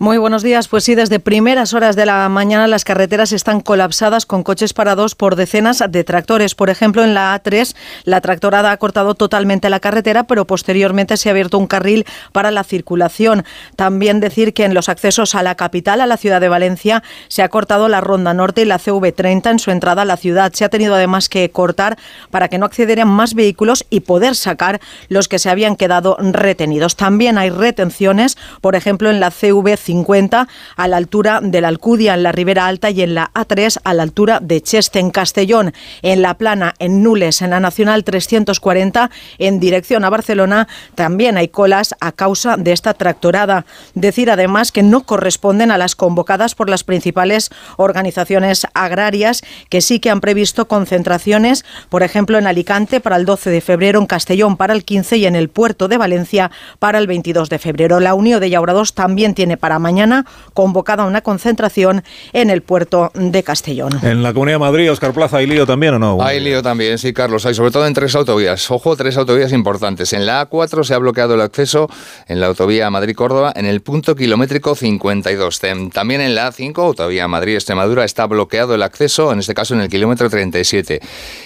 Muy 0.00 0.16
buenos 0.16 0.44
días. 0.44 0.68
Pues 0.68 0.84
sí, 0.84 0.94
desde 0.94 1.18
primeras 1.18 1.74
horas 1.74 1.96
de 1.96 2.06
la 2.06 2.28
mañana 2.28 2.68
las 2.68 2.84
carreteras 2.84 3.32
están 3.32 3.60
colapsadas 3.60 4.26
con 4.26 4.44
coches 4.44 4.72
parados 4.72 5.16
por 5.16 5.34
decenas 5.34 5.82
de 5.88 6.04
tractores. 6.04 6.54
Por 6.54 6.70
ejemplo, 6.70 7.02
en 7.02 7.14
la 7.14 7.34
A3 7.34 7.74
la 8.04 8.20
tractorada 8.20 8.70
ha 8.70 8.76
cortado 8.76 9.16
totalmente 9.16 9.68
la 9.68 9.80
carretera, 9.80 10.22
pero 10.22 10.46
posteriormente 10.46 11.16
se 11.16 11.28
ha 11.28 11.32
abierto 11.32 11.58
un 11.58 11.66
carril 11.66 12.06
para 12.30 12.52
la 12.52 12.62
circulación. 12.62 13.44
También 13.74 14.20
decir 14.20 14.54
que 14.54 14.64
en 14.64 14.72
los 14.72 14.88
accesos 14.88 15.34
a 15.34 15.42
la 15.42 15.56
capital, 15.56 16.00
a 16.00 16.06
la 16.06 16.16
ciudad 16.16 16.40
de 16.40 16.48
Valencia, 16.48 17.02
se 17.26 17.42
ha 17.42 17.48
cortado 17.48 17.88
la 17.88 18.00
Ronda 18.00 18.32
Norte 18.34 18.62
y 18.62 18.66
la 18.66 18.78
CV30 18.78 19.50
en 19.50 19.58
su 19.58 19.72
entrada 19.72 20.02
a 20.02 20.04
la 20.04 20.16
ciudad. 20.16 20.52
Se 20.52 20.64
ha 20.64 20.68
tenido 20.68 20.94
además 20.94 21.28
que 21.28 21.50
cortar 21.50 21.98
para 22.30 22.46
que 22.46 22.58
no 22.58 22.66
accedieran 22.66 23.08
más 23.08 23.34
vehículos 23.34 23.84
y 23.90 23.98
poder 23.98 24.36
sacar 24.36 24.80
los 25.08 25.26
que 25.26 25.40
se 25.40 25.50
habían 25.50 25.74
quedado 25.74 26.16
retenidos. 26.20 26.94
También 26.94 27.36
hay 27.36 27.50
retenciones, 27.50 28.38
por 28.60 28.76
ejemplo, 28.76 29.10
en 29.10 29.18
la 29.18 29.32
CV 29.32 29.76
50 29.88 30.48
a 30.76 30.88
la 30.88 30.98
altura 30.98 31.40
de 31.42 31.62
la 31.62 31.68
Alcudia 31.68 32.12
en 32.12 32.22
la 32.22 32.30
Ribera 32.30 32.66
Alta 32.66 32.90
y 32.90 33.00
en 33.00 33.14
la 33.14 33.30
A3 33.32 33.80
a 33.84 33.94
la 33.94 34.02
altura 34.02 34.38
de 34.42 34.60
Cheste 34.60 34.98
en 34.98 35.10
Castellón, 35.10 35.72
en 36.02 36.20
La 36.20 36.34
Plana, 36.34 36.74
en 36.78 37.02
Nules, 37.02 37.40
en 37.40 37.50
la 37.50 37.60
Nacional 37.60 38.04
340 38.04 39.10
en 39.38 39.60
dirección 39.60 40.04
a 40.04 40.10
Barcelona. 40.10 40.68
También 40.94 41.38
hay 41.38 41.48
colas 41.48 41.94
a 42.00 42.12
causa 42.12 42.58
de 42.58 42.72
esta 42.72 42.92
tractorada. 42.92 43.64
Decir 43.94 44.30
además 44.30 44.72
que 44.72 44.82
no 44.82 45.04
corresponden 45.04 45.70
a 45.70 45.78
las 45.78 45.96
convocadas 45.96 46.54
por 46.54 46.68
las 46.68 46.84
principales 46.84 47.48
organizaciones 47.78 48.66
agrarias 48.74 49.42
que 49.70 49.80
sí 49.80 50.00
que 50.00 50.10
han 50.10 50.20
previsto 50.20 50.68
concentraciones, 50.68 51.64
por 51.88 52.02
ejemplo 52.02 52.36
en 52.36 52.46
Alicante 52.46 53.00
para 53.00 53.16
el 53.16 53.24
12 53.24 53.48
de 53.48 53.62
febrero, 53.62 54.00
en 54.00 54.06
Castellón 54.06 54.58
para 54.58 54.74
el 54.74 54.84
15 54.84 55.16
y 55.16 55.24
en 55.24 55.34
el 55.34 55.48
puerto 55.48 55.88
de 55.88 55.96
Valencia 55.96 56.50
para 56.78 56.98
el 56.98 57.06
22 57.06 57.48
de 57.48 57.58
febrero. 57.58 58.00
La 58.00 58.14
Unión 58.14 58.40
de 58.40 58.50
Yaurados 58.50 58.92
también 58.92 59.32
tiene 59.32 59.56
para 59.56 59.77
mañana 59.78 60.24
convocada 60.54 61.04
una 61.04 61.20
concentración 61.20 62.02
en 62.32 62.50
el 62.50 62.62
puerto 62.62 63.10
de 63.14 63.42
Castellón. 63.42 63.98
En 64.02 64.22
la 64.22 64.32
Comunidad 64.32 64.56
de 64.56 64.60
Madrid, 64.60 64.92
Oscar 64.92 65.12
Plaza, 65.12 65.38
¿hay 65.38 65.46
lío 65.46 65.66
también 65.66 65.94
o 65.94 65.98
no? 65.98 66.22
Hay 66.22 66.40
lío 66.40 66.62
también, 66.62 66.98
sí, 66.98 67.12
Carlos. 67.12 67.46
Hay 67.46 67.54
sobre 67.54 67.70
todo 67.70 67.86
en 67.86 67.94
tres 67.94 68.14
autovías. 68.14 68.70
Ojo, 68.70 68.96
tres 68.96 69.16
autovías 69.16 69.52
importantes. 69.52 70.12
En 70.12 70.26
la 70.26 70.48
A4 70.48 70.84
se 70.84 70.94
ha 70.94 70.98
bloqueado 70.98 71.34
el 71.34 71.40
acceso 71.40 71.88
en 72.26 72.40
la 72.40 72.46
autovía 72.46 72.90
Madrid-Córdoba 72.90 73.52
en 73.54 73.66
el 73.66 73.80
punto 73.80 74.14
kilométrico 74.14 74.74
52. 74.74 75.60
También 75.92 76.20
en 76.20 76.34
la 76.34 76.50
A5, 76.50 76.78
autovía 76.78 77.28
Madrid-Extremadura, 77.28 78.04
está 78.04 78.26
bloqueado 78.26 78.74
el 78.74 78.82
acceso, 78.82 79.32
en 79.32 79.40
este 79.40 79.54
caso 79.54 79.74
en 79.74 79.80
el 79.80 79.88
kilómetro 79.88 80.30
37. 80.30 81.00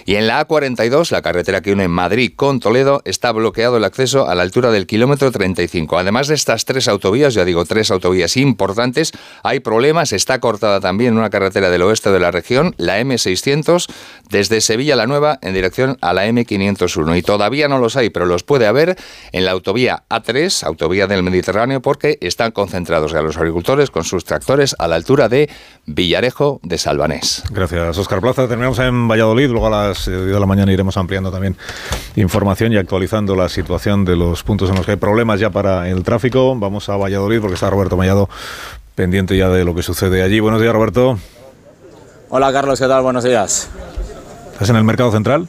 Y 0.04 0.14
en 0.14 0.26
la 0.26 0.46
A42, 0.46 1.10
la 1.10 1.22
carretera 1.22 1.60
que 1.60 1.72
une 1.72 1.88
Madrid 1.88 2.32
con 2.34 2.60
Toledo, 2.60 3.02
está 3.04 3.32
bloqueado 3.32 3.76
el 3.76 3.84
acceso 3.84 4.28
a 4.28 4.34
la 4.34 4.42
altura 4.42 4.70
del 4.70 4.86
kilómetro 4.86 5.30
35. 5.30 5.98
Además 5.98 6.28
de 6.28 6.34
estas 6.34 6.64
tres 6.64 6.88
autovías, 6.88 7.34
ya 7.34 7.44
digo, 7.44 7.64
tres 7.64 7.90
autovías 7.90 8.21
importantes. 8.36 9.12
Hay 9.42 9.60
problemas, 9.60 10.12
está 10.12 10.40
cortada 10.40 10.80
también 10.80 11.16
una 11.16 11.30
carretera 11.30 11.70
del 11.70 11.82
oeste 11.82 12.10
de 12.10 12.20
la 12.20 12.30
región, 12.30 12.74
la 12.78 13.00
M600, 13.00 13.86
desde 14.30 14.60
Sevilla 14.60 14.96
la 14.96 15.06
Nueva 15.06 15.38
en 15.42 15.54
dirección 15.54 15.98
a 16.00 16.12
la 16.12 16.26
M501. 16.26 17.18
Y 17.18 17.22
todavía 17.22 17.68
no 17.68 17.78
los 17.78 17.96
hay, 17.96 18.10
pero 18.10 18.26
los 18.26 18.42
puede 18.42 18.66
haber 18.66 18.96
en 19.32 19.44
la 19.44 19.52
autovía 19.52 20.04
A3, 20.08 20.64
autovía 20.64 21.06
del 21.06 21.22
Mediterráneo, 21.22 21.80
porque 21.80 22.18
están 22.20 22.52
concentrados 22.52 23.12
ya 23.12 23.22
los 23.22 23.36
agricultores 23.36 23.90
con 23.90 24.04
sus 24.04 24.24
tractores 24.24 24.74
a 24.78 24.88
la 24.88 24.96
altura 24.96 25.28
de 25.28 25.50
Villarejo 25.86 26.60
de 26.62 26.78
Salvanés. 26.78 27.44
Gracias, 27.50 27.98
Oscar 27.98 28.20
Plaza. 28.20 28.48
Terminamos 28.48 28.78
en 28.78 29.08
Valladolid, 29.08 29.48
luego 29.48 29.66
a 29.66 29.88
las 29.88 30.06
10 30.06 30.26
de 30.26 30.40
la 30.40 30.46
mañana 30.46 30.72
iremos 30.72 30.96
ampliando 30.96 31.30
también 31.30 31.56
información 32.16 32.72
y 32.72 32.76
actualizando 32.76 33.34
la 33.34 33.48
situación 33.48 34.04
de 34.04 34.16
los 34.16 34.42
puntos 34.42 34.70
en 34.70 34.76
los 34.76 34.84
que 34.84 34.92
hay 34.92 34.96
problemas 34.96 35.40
ya 35.40 35.50
para 35.50 35.88
el 35.88 36.02
tráfico. 36.02 36.54
Vamos 36.56 36.88
a 36.88 36.96
Valladolid 36.96 37.40
porque 37.40 37.54
está 37.54 37.70
Roberto 37.70 37.96
Pendiente 38.94 39.36
ya 39.36 39.48
de 39.48 39.64
lo 39.64 39.74
que 39.74 39.82
sucede 39.82 40.22
allí. 40.22 40.40
Buenos 40.40 40.60
días, 40.60 40.72
Roberto. 40.72 41.18
Hola, 42.28 42.52
Carlos, 42.52 42.78
¿qué 42.78 42.86
tal? 42.86 43.02
Buenos 43.02 43.24
días. 43.24 43.68
¿Estás 44.52 44.70
en 44.70 44.76
el 44.76 44.84
mercado 44.84 45.10
central? 45.12 45.48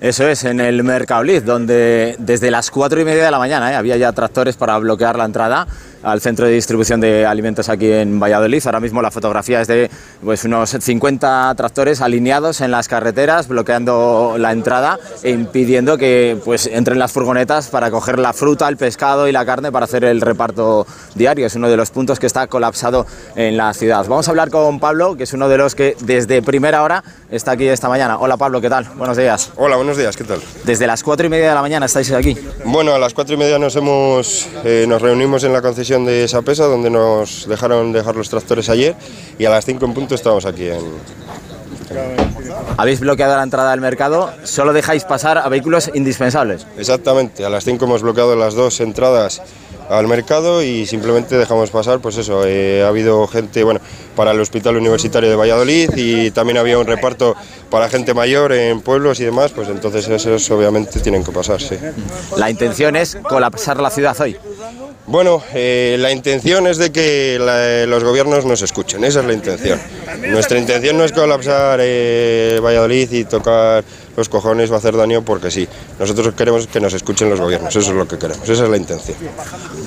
Eso 0.00 0.28
es, 0.28 0.44
en 0.44 0.60
el 0.60 0.84
Mercadolid, 0.84 1.42
donde 1.42 2.16
desde 2.18 2.50
las 2.50 2.70
cuatro 2.70 3.00
y 3.00 3.04
media 3.04 3.24
de 3.24 3.30
la 3.30 3.38
mañana 3.38 3.72
¿eh? 3.72 3.76
había 3.76 3.96
ya 3.96 4.12
tractores 4.12 4.56
para 4.56 4.76
bloquear 4.78 5.16
la 5.16 5.24
entrada 5.24 5.66
al 6.06 6.20
centro 6.20 6.46
de 6.46 6.52
distribución 6.52 7.00
de 7.00 7.26
alimentos 7.26 7.68
aquí 7.68 7.90
en 7.90 8.20
Valladolid. 8.20 8.62
Ahora 8.64 8.78
mismo 8.78 9.02
la 9.02 9.10
fotografía 9.10 9.60
es 9.60 9.66
de 9.66 9.90
pues, 10.22 10.44
unos 10.44 10.70
50 10.70 11.52
tractores 11.56 12.00
alineados 12.00 12.60
en 12.60 12.70
las 12.70 12.86
carreteras, 12.86 13.48
bloqueando 13.48 14.36
la 14.38 14.52
entrada 14.52 15.00
e 15.24 15.30
impidiendo 15.30 15.98
que 15.98 16.38
pues, 16.44 16.68
entren 16.68 17.00
las 17.00 17.10
furgonetas 17.10 17.68
para 17.68 17.90
coger 17.90 18.20
la 18.20 18.32
fruta, 18.32 18.68
el 18.68 18.76
pescado 18.76 19.26
y 19.26 19.32
la 19.32 19.44
carne 19.44 19.72
para 19.72 19.84
hacer 19.86 20.04
el 20.04 20.20
reparto 20.20 20.86
diario. 21.16 21.44
Es 21.44 21.56
uno 21.56 21.68
de 21.68 21.76
los 21.76 21.90
puntos 21.90 22.20
que 22.20 22.26
está 22.26 22.46
colapsado 22.46 23.04
en 23.34 23.56
la 23.56 23.74
ciudad. 23.74 24.06
Vamos 24.06 24.28
a 24.28 24.30
hablar 24.30 24.50
con 24.50 24.78
Pablo, 24.78 25.16
que 25.16 25.24
es 25.24 25.32
uno 25.32 25.48
de 25.48 25.58
los 25.58 25.74
que 25.74 25.96
desde 26.02 26.40
primera 26.40 26.84
hora 26.84 27.02
está 27.32 27.52
aquí 27.52 27.66
esta 27.66 27.88
mañana. 27.88 28.18
Hola 28.18 28.36
Pablo, 28.36 28.60
¿qué 28.60 28.70
tal? 28.70 28.84
Buenos 28.96 29.16
días. 29.16 29.50
Hola, 29.56 29.74
buenos 29.74 29.96
días, 29.96 30.16
¿qué 30.16 30.22
tal? 30.22 30.40
Desde 30.62 30.86
las 30.86 31.02
cuatro 31.02 31.26
y 31.26 31.30
media 31.30 31.48
de 31.48 31.54
la 31.56 31.62
mañana 31.62 31.86
estáis 31.86 32.12
aquí. 32.12 32.36
Bueno, 32.64 32.94
a 32.94 32.98
las 33.00 33.12
cuatro 33.12 33.34
y 33.34 33.38
media 33.38 33.58
nos, 33.58 33.74
hemos, 33.74 34.46
eh, 34.64 34.86
nos 34.88 35.02
reunimos 35.02 35.42
en 35.42 35.52
la 35.52 35.60
concesión 35.60 35.95
de 36.04 36.24
esa 36.24 36.42
pesa 36.42 36.66
donde 36.66 36.90
nos 36.90 37.48
dejaron 37.48 37.92
dejar 37.92 38.16
los 38.16 38.28
tractores 38.28 38.68
ayer 38.68 38.94
y 39.38 39.44
a 39.44 39.50
las 39.50 39.64
5 39.64 39.84
en 39.84 39.94
punto 39.94 40.14
estamos 40.14 40.44
aquí 40.44 40.68
en, 40.68 40.82
Habéis 42.76 43.00
bloqueado 43.00 43.36
la 43.36 43.42
entrada 43.42 43.70
del 43.70 43.80
mercado, 43.80 44.32
solo 44.44 44.72
dejáis 44.72 45.04
pasar 45.04 45.38
a 45.38 45.48
vehículos 45.48 45.90
indispensables. 45.94 46.66
Exactamente, 46.76 47.44
a 47.44 47.50
las 47.50 47.64
5 47.64 47.84
hemos 47.84 48.02
bloqueado 48.02 48.36
las 48.36 48.54
dos 48.54 48.80
entradas 48.80 49.40
al 49.88 50.06
mercado 50.08 50.62
y 50.62 50.86
simplemente 50.86 51.36
dejamos 51.36 51.70
pasar, 51.70 52.00
pues 52.00 52.16
eso, 52.18 52.44
eh, 52.46 52.82
ha 52.84 52.88
habido 52.88 53.26
gente, 53.26 53.64
bueno, 53.64 53.80
para 54.14 54.32
el 54.32 54.40
Hospital 54.40 54.76
Universitario 54.76 55.28
de 55.28 55.36
Valladolid 55.36 55.90
y 55.96 56.30
también 56.30 56.58
había 56.58 56.78
un 56.78 56.86
reparto 56.86 57.34
para 57.70 57.88
gente 57.88 58.14
mayor 58.14 58.52
en 58.52 58.80
pueblos 58.80 59.20
y 59.20 59.24
demás, 59.24 59.52
pues 59.52 59.68
entonces 59.68 60.08
esos 60.08 60.50
obviamente 60.50 61.00
tienen 61.00 61.22
que 61.24 61.32
pasar, 61.32 61.60
sí. 61.60 61.76
La 62.36 62.50
intención 62.50 62.96
es 62.96 63.16
colapsar 63.16 63.80
la 63.80 63.90
ciudad 63.90 64.18
hoy. 64.20 64.36
Bueno, 65.06 65.42
eh, 65.54 65.96
la 66.00 66.10
intención 66.10 66.66
es 66.66 66.78
de 66.78 66.90
que 66.90 67.86
los 67.88 68.02
gobiernos 68.02 68.44
nos 68.44 68.62
escuchen, 68.62 69.04
esa 69.04 69.20
es 69.20 69.26
la 69.26 69.32
intención. 69.32 69.80
Nuestra 70.28 70.58
intención 70.58 70.96
no 70.96 71.04
es 71.04 71.12
colapsar 71.12 71.78
eh, 71.82 72.58
Valladolid 72.62 73.12
y 73.12 73.24
tocar 73.24 73.84
los 74.16 74.28
cojones, 74.28 74.70
va 74.70 74.76
a 74.76 74.78
hacer 74.78 74.96
daño 74.96 75.22
porque 75.22 75.50
sí. 75.50 75.68
Nosotros 75.98 76.34
queremos 76.34 76.66
que 76.66 76.80
nos 76.80 76.94
escuchen 76.94 77.30
los 77.30 77.40
gobiernos, 77.40 77.74
eso 77.74 77.90
es 77.90 77.96
lo 77.96 78.06
que 78.08 78.18
queremos, 78.18 78.48
esa 78.48 78.64
es 78.64 78.70
la 78.70 78.76
intención. 78.76 79.16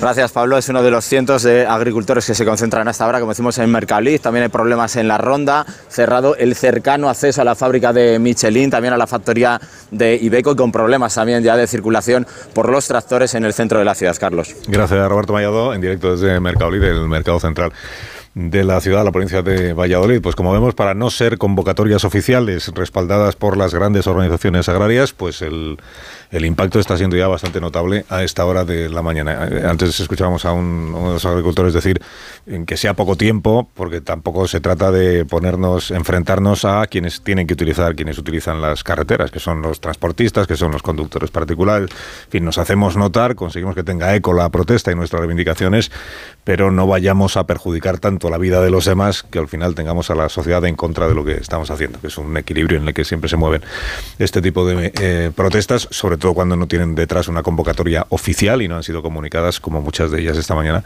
Gracias 0.00 0.32
Pablo, 0.32 0.56
es 0.56 0.68
uno 0.68 0.82
de 0.82 0.90
los 0.90 1.04
cientos 1.04 1.42
de 1.42 1.66
agricultores 1.66 2.26
que 2.26 2.34
se 2.34 2.44
concentran 2.44 2.86
hasta 2.88 3.04
ahora, 3.04 3.20
como 3.20 3.32
decimos 3.32 3.58
en 3.58 3.70
Mercalí, 3.70 4.18
también 4.18 4.44
hay 4.44 4.48
problemas 4.48 4.96
en 4.96 5.08
la 5.08 5.18
ronda, 5.18 5.66
cerrado 5.88 6.36
el 6.36 6.54
cercano 6.54 7.08
acceso 7.08 7.42
a 7.42 7.44
la 7.44 7.54
fábrica 7.54 7.92
de 7.92 8.18
Michelin, 8.18 8.70
también 8.70 8.94
a 8.94 8.96
la 8.96 9.06
factoría 9.06 9.60
de 9.90 10.16
Ibeco 10.16 10.52
y 10.52 10.56
con 10.56 10.72
problemas 10.72 11.14
también 11.14 11.42
ya 11.42 11.56
de 11.56 11.66
circulación 11.66 12.26
por 12.54 12.68
los 12.70 12.86
tractores 12.86 13.34
en 13.34 13.44
el 13.44 13.52
centro 13.52 13.78
de 13.78 13.84
la 13.84 13.94
ciudad, 13.94 14.16
Carlos. 14.18 14.54
Gracias 14.66 15.08
Roberto 15.08 15.32
Mayado, 15.32 15.74
en 15.74 15.80
directo 15.80 16.16
desde 16.16 16.38
Mercadolí, 16.40 16.78
del 16.78 17.08
Mercado 17.08 17.40
Central 17.40 17.72
de 18.34 18.64
la 18.64 18.80
ciudad, 18.80 19.04
la 19.04 19.12
provincia 19.12 19.42
de 19.42 19.72
Valladolid. 19.72 20.20
Pues 20.20 20.36
como 20.36 20.52
vemos, 20.52 20.74
para 20.74 20.94
no 20.94 21.10
ser 21.10 21.38
convocatorias 21.38 22.04
oficiales 22.04 22.68
respaldadas 22.74 23.36
por 23.36 23.56
las 23.56 23.74
grandes 23.74 24.06
organizaciones 24.06 24.68
agrarias, 24.68 25.12
pues 25.12 25.42
el, 25.42 25.78
el 26.30 26.44
impacto 26.44 26.78
está 26.78 26.96
siendo 26.96 27.16
ya 27.16 27.28
bastante 27.28 27.60
notable 27.60 28.04
a 28.08 28.22
esta 28.22 28.44
hora 28.44 28.64
de 28.64 28.88
la 28.88 29.02
mañana. 29.02 29.48
Antes 29.68 29.98
escuchábamos 29.98 30.44
a 30.44 30.52
un, 30.52 30.94
uno 30.94 31.08
de 31.08 31.14
los 31.14 31.24
agricultores 31.24 31.74
decir 31.74 32.00
que 32.66 32.76
sea 32.76 32.94
poco 32.94 33.16
tiempo, 33.16 33.68
porque 33.74 34.00
tampoco 34.00 34.46
se 34.46 34.60
trata 34.60 34.90
de 34.90 35.24
ponernos, 35.24 35.90
enfrentarnos 35.90 36.64
a 36.64 36.86
quienes 36.86 37.22
tienen 37.22 37.46
que 37.46 37.54
utilizar, 37.54 37.94
quienes 37.94 38.18
utilizan 38.18 38.60
las 38.60 38.84
carreteras, 38.84 39.30
que 39.30 39.40
son 39.40 39.62
los 39.62 39.80
transportistas, 39.80 40.46
que 40.46 40.56
son 40.56 40.72
los 40.72 40.82
conductores 40.82 41.30
particulares. 41.30 41.90
En 42.26 42.30
fin, 42.30 42.44
nos 42.44 42.58
hacemos 42.58 42.96
notar, 42.96 43.34
conseguimos 43.34 43.74
que 43.74 43.82
tenga 43.82 44.14
eco 44.14 44.32
la 44.32 44.48
protesta 44.50 44.92
y 44.92 44.94
nuestras 44.94 45.20
reivindicaciones, 45.20 45.90
pero 46.44 46.70
no 46.70 46.86
vayamos 46.86 47.36
a 47.36 47.44
perjudicar 47.44 47.98
tanto 47.98 48.30
la 48.30 48.38
vida 48.38 48.60
de 48.60 48.70
los 48.70 48.84
demás 48.84 49.22
que 49.22 49.38
al 49.38 49.48
final 49.48 49.74
tengamos 49.74 50.10
a 50.10 50.14
la 50.14 50.28
sociedad 50.28 50.64
en 50.64 50.76
contra 50.76 51.08
de 51.08 51.14
lo 51.14 51.24
que 51.24 51.34
estamos 51.34 51.70
haciendo, 51.70 52.00
que 52.00 52.06
es 52.06 52.18
un 52.18 52.36
equilibrio 52.36 52.78
en 52.78 52.88
el 52.88 52.94
que 52.94 53.04
siempre 53.04 53.28
se 53.28 53.36
mueven 53.36 53.62
este 54.18 54.40
tipo 54.40 54.66
de 54.66 54.92
eh, 55.00 55.30
protestas, 55.34 55.88
sobre 55.90 56.16
todo 56.20 56.34
cuando 56.34 56.56
no 56.56 56.68
tienen 56.68 56.94
detrás 56.94 57.26
una 57.26 57.42
convocatoria 57.42 58.06
oficial 58.10 58.62
y 58.62 58.68
no 58.68 58.76
han 58.76 58.84
sido 58.84 59.02
comunicadas, 59.02 59.58
como 59.58 59.80
muchas 59.80 60.12
de 60.12 60.20
ellas 60.20 60.36
esta 60.36 60.54
mañana, 60.54 60.84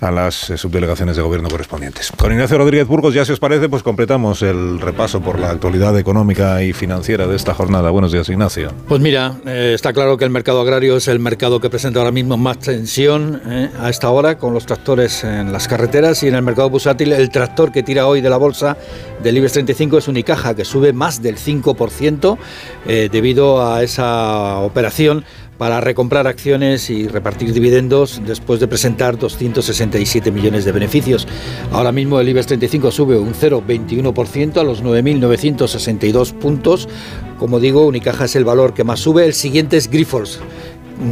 a 0.00 0.10
las 0.12 0.50
eh, 0.50 0.56
subdelegaciones 0.56 1.16
de 1.16 1.22
gobierno 1.22 1.48
correspondientes. 1.48 2.12
Con 2.16 2.30
Ignacio 2.30 2.58
Rodríguez 2.58 2.86
Burgos, 2.86 3.14
ya 3.14 3.24
si 3.24 3.32
os 3.32 3.40
parece, 3.40 3.68
pues 3.68 3.82
completamos 3.82 4.42
el 4.42 4.80
repaso 4.80 5.20
por 5.20 5.40
la 5.40 5.50
actualidad 5.50 5.98
económica 5.98 6.62
y 6.62 6.72
financiera 6.72 7.26
de 7.26 7.34
esta 7.34 7.54
jornada. 7.54 7.90
Buenos 7.90 8.12
días, 8.12 8.28
Ignacio. 8.28 8.72
Pues 8.86 9.00
mira, 9.00 9.34
eh, 9.46 9.72
está 9.74 9.92
claro 9.92 10.16
que 10.16 10.24
el 10.24 10.30
mercado 10.30 10.60
agrario 10.60 10.96
es 10.96 11.08
el 11.08 11.18
mercado 11.18 11.60
que 11.60 11.70
presenta 11.70 11.98
ahora 11.98 12.12
mismo 12.12 12.36
más 12.36 12.58
tensión 12.58 13.40
eh, 13.46 13.70
a 13.80 13.90
esta 13.90 14.10
hora, 14.10 14.38
con 14.38 14.54
los 14.54 14.66
tractores 14.66 15.24
en 15.24 15.52
las 15.52 15.66
carreteras 15.66 16.22
y 16.22 16.28
en 16.28 16.34
el 16.34 16.42
mercado 16.42 16.70
busátil 16.70 17.12
el 17.12 17.30
tractor 17.30 17.72
que 17.72 17.82
tira 17.82 18.06
hoy 18.06 18.20
de 18.20 18.30
la 18.30 18.36
bolsa 18.36 18.76
del 19.22 19.36
IBEX 19.38 19.52
35 19.54 19.98
es 19.98 20.08
Unicaja, 20.08 20.54
que 20.54 20.64
sube 20.64 20.92
más 20.92 21.22
del 21.22 21.36
5% 21.36 22.38
debido 23.10 23.66
a 23.66 23.82
esa 23.82 24.58
operación 24.58 25.24
para 25.58 25.80
recomprar 25.80 26.26
acciones 26.26 26.90
y 26.90 27.08
repartir 27.08 27.54
dividendos 27.54 28.20
después 28.26 28.60
de 28.60 28.68
presentar 28.68 29.18
267 29.18 30.30
millones 30.30 30.66
de 30.66 30.72
beneficios. 30.72 31.26
Ahora 31.72 31.92
mismo 31.92 32.20
el 32.20 32.28
IBEX 32.28 32.46
35 32.48 32.90
sube 32.90 33.18
un 33.18 33.32
0,21% 33.32 34.58
a 34.58 34.64
los 34.64 34.84
9.962 34.84 36.34
puntos. 36.34 36.88
Como 37.38 37.58
digo, 37.58 37.86
Unicaja 37.86 38.26
es 38.26 38.36
el 38.36 38.44
valor 38.44 38.74
que 38.74 38.84
más 38.84 39.00
sube. 39.00 39.24
El 39.24 39.32
siguiente 39.32 39.78
es 39.78 39.90
Grifols 39.90 40.40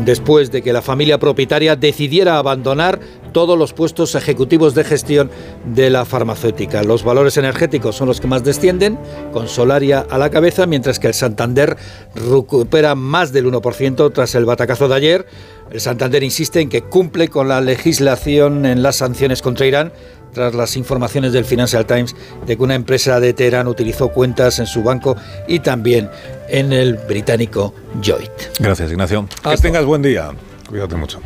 después 0.04 0.50
de 0.50 0.62
que 0.62 0.72
la 0.72 0.82
familia 0.82 1.18
propietaria 1.18 1.76
decidiera 1.76 2.38
abandonar 2.38 3.00
todos 3.32 3.58
los 3.58 3.72
puestos 3.72 4.14
ejecutivos 4.14 4.74
de 4.74 4.84
gestión 4.84 5.30
de 5.74 5.90
la 5.90 6.04
farmacéutica. 6.04 6.82
Los 6.84 7.02
valores 7.02 7.36
energéticos 7.36 7.96
son 7.96 8.08
los 8.08 8.20
que 8.20 8.28
más 8.28 8.44
descienden, 8.44 8.98
con 9.32 9.48
Solaria 9.48 10.06
a 10.08 10.18
la 10.18 10.30
cabeza, 10.30 10.66
mientras 10.66 10.98
que 10.98 11.08
el 11.08 11.14
Santander 11.14 11.76
recupera 12.14 12.94
más 12.94 13.32
del 13.32 13.46
1% 13.46 14.12
tras 14.12 14.34
el 14.34 14.44
batacazo 14.44 14.88
de 14.88 14.94
ayer. 14.94 15.26
El 15.70 15.80
Santander 15.80 16.22
insiste 16.22 16.60
en 16.60 16.68
que 16.68 16.82
cumple 16.82 17.28
con 17.28 17.48
la 17.48 17.60
legislación 17.60 18.66
en 18.66 18.82
las 18.82 18.96
sanciones 18.96 19.42
contra 19.42 19.66
Irán 19.66 19.92
tras 20.34 20.54
las 20.54 20.76
informaciones 20.76 21.32
del 21.32 21.46
Financial 21.46 21.86
Times 21.86 22.14
de 22.46 22.56
que 22.56 22.62
una 22.62 22.74
empresa 22.74 23.20
de 23.20 23.32
Teherán 23.32 23.68
utilizó 23.68 24.08
cuentas 24.08 24.58
en 24.58 24.66
su 24.66 24.82
banco 24.82 25.16
y 25.48 25.60
también 25.60 26.10
en 26.48 26.72
el 26.72 26.94
británico 26.94 27.72
Joint. 28.04 28.30
Gracias, 28.58 28.90
Ignacio. 28.90 29.26
Que 29.42 29.56
tengas 29.56 29.86
buen 29.86 30.02
día. 30.02 30.30
Cuídate 30.68 30.96
mucho. 30.96 31.20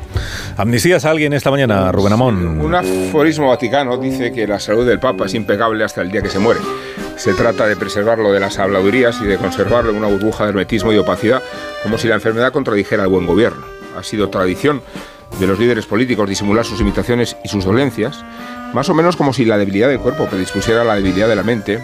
¿Amnistías 0.56 1.05
a 1.05 1.10
alguien 1.10 1.32
esta 1.32 1.51
mañana, 1.51 1.90
Rubén 1.90 2.12
Amón? 2.12 2.60
Un 2.60 2.74
aforismo 2.74 3.48
vaticano 3.48 3.97
dice 3.97 4.32
que 4.32 4.47
la 4.47 4.59
salud 4.59 4.86
del 4.86 5.01
Papa 5.01 5.26
es 5.26 5.35
impecable 5.35 5.85
hasta 5.85 6.02
el 6.02 6.10
día 6.10 6.22
que 6.22 6.28
se 6.28 6.39
muere. 6.39 6.60
Se 7.16 7.32
trata 7.35 7.66
de 7.66 7.76
preservarlo 7.76 8.32
de 8.32 8.40
las 8.40 8.59
habladurías 8.59 9.20
y 9.22 9.24
de 9.24 9.39
conservarlo 9.39 9.90
en 9.90 9.97
una 9.97 10.09
burbuja 10.09 10.44
de 10.44 10.51
hermetismo 10.51 10.93
y 10.93 10.98
opacidad, 10.98 11.43
como 11.82 11.98
si 11.98 12.09
la 12.09 12.16
enfermedad 12.16 12.52
contradijera 12.52 13.05
el 13.05 13.09
buen 13.09 13.26
gobierno. 13.26 13.64
Ha 13.97 14.02
sido 14.02 14.28
tradición 14.28 14.82
de 15.38 15.46
los 15.46 15.59
líderes 15.59 15.86
políticos 15.86 16.28
disimular 16.28 16.64
sus 16.64 16.80
imitaciones 16.80 17.36
y 17.44 17.48
sus 17.48 17.64
dolencias, 17.64 18.24
más 18.74 18.88
o 18.88 18.94
menos 18.94 19.16
como 19.16 19.32
si 19.32 19.44
la 19.44 19.59
debilidad 19.59 19.88
del 19.88 20.00
cuerpo 20.00 20.26
predispusiera 20.26 20.82
a 20.82 20.84
la 20.84 20.96
debilidad 20.96 21.28
de 21.28 21.36
la 21.36 21.42
mente 21.42 21.80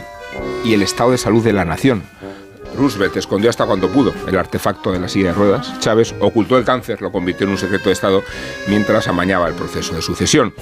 y 0.64 0.74
el 0.74 0.82
estado 0.82 1.12
de 1.12 1.18
salud 1.18 1.44
de 1.44 1.52
la 1.52 1.64
nación. 1.64 2.02
Roosevelt 2.76 3.16
escondió 3.16 3.50
hasta 3.50 3.66
cuando 3.66 3.88
pudo 3.88 4.12
el 4.26 4.36
artefacto 4.36 4.92
de 4.92 4.98
la 4.98 5.08
silla 5.08 5.28
de 5.28 5.34
ruedas. 5.34 5.78
Chávez 5.78 6.14
ocultó 6.20 6.58
el 6.58 6.64
cáncer, 6.64 7.00
lo 7.02 7.12
convirtió 7.12 7.46
en 7.46 7.52
un 7.52 7.58
secreto 7.58 7.84
de 7.88 7.92
Estado 7.92 8.22
mientras 8.68 9.06
amañaba 9.06 9.48
el 9.48 9.54
proceso 9.54 9.94
de 9.94 10.02
sucesión. 10.02 10.52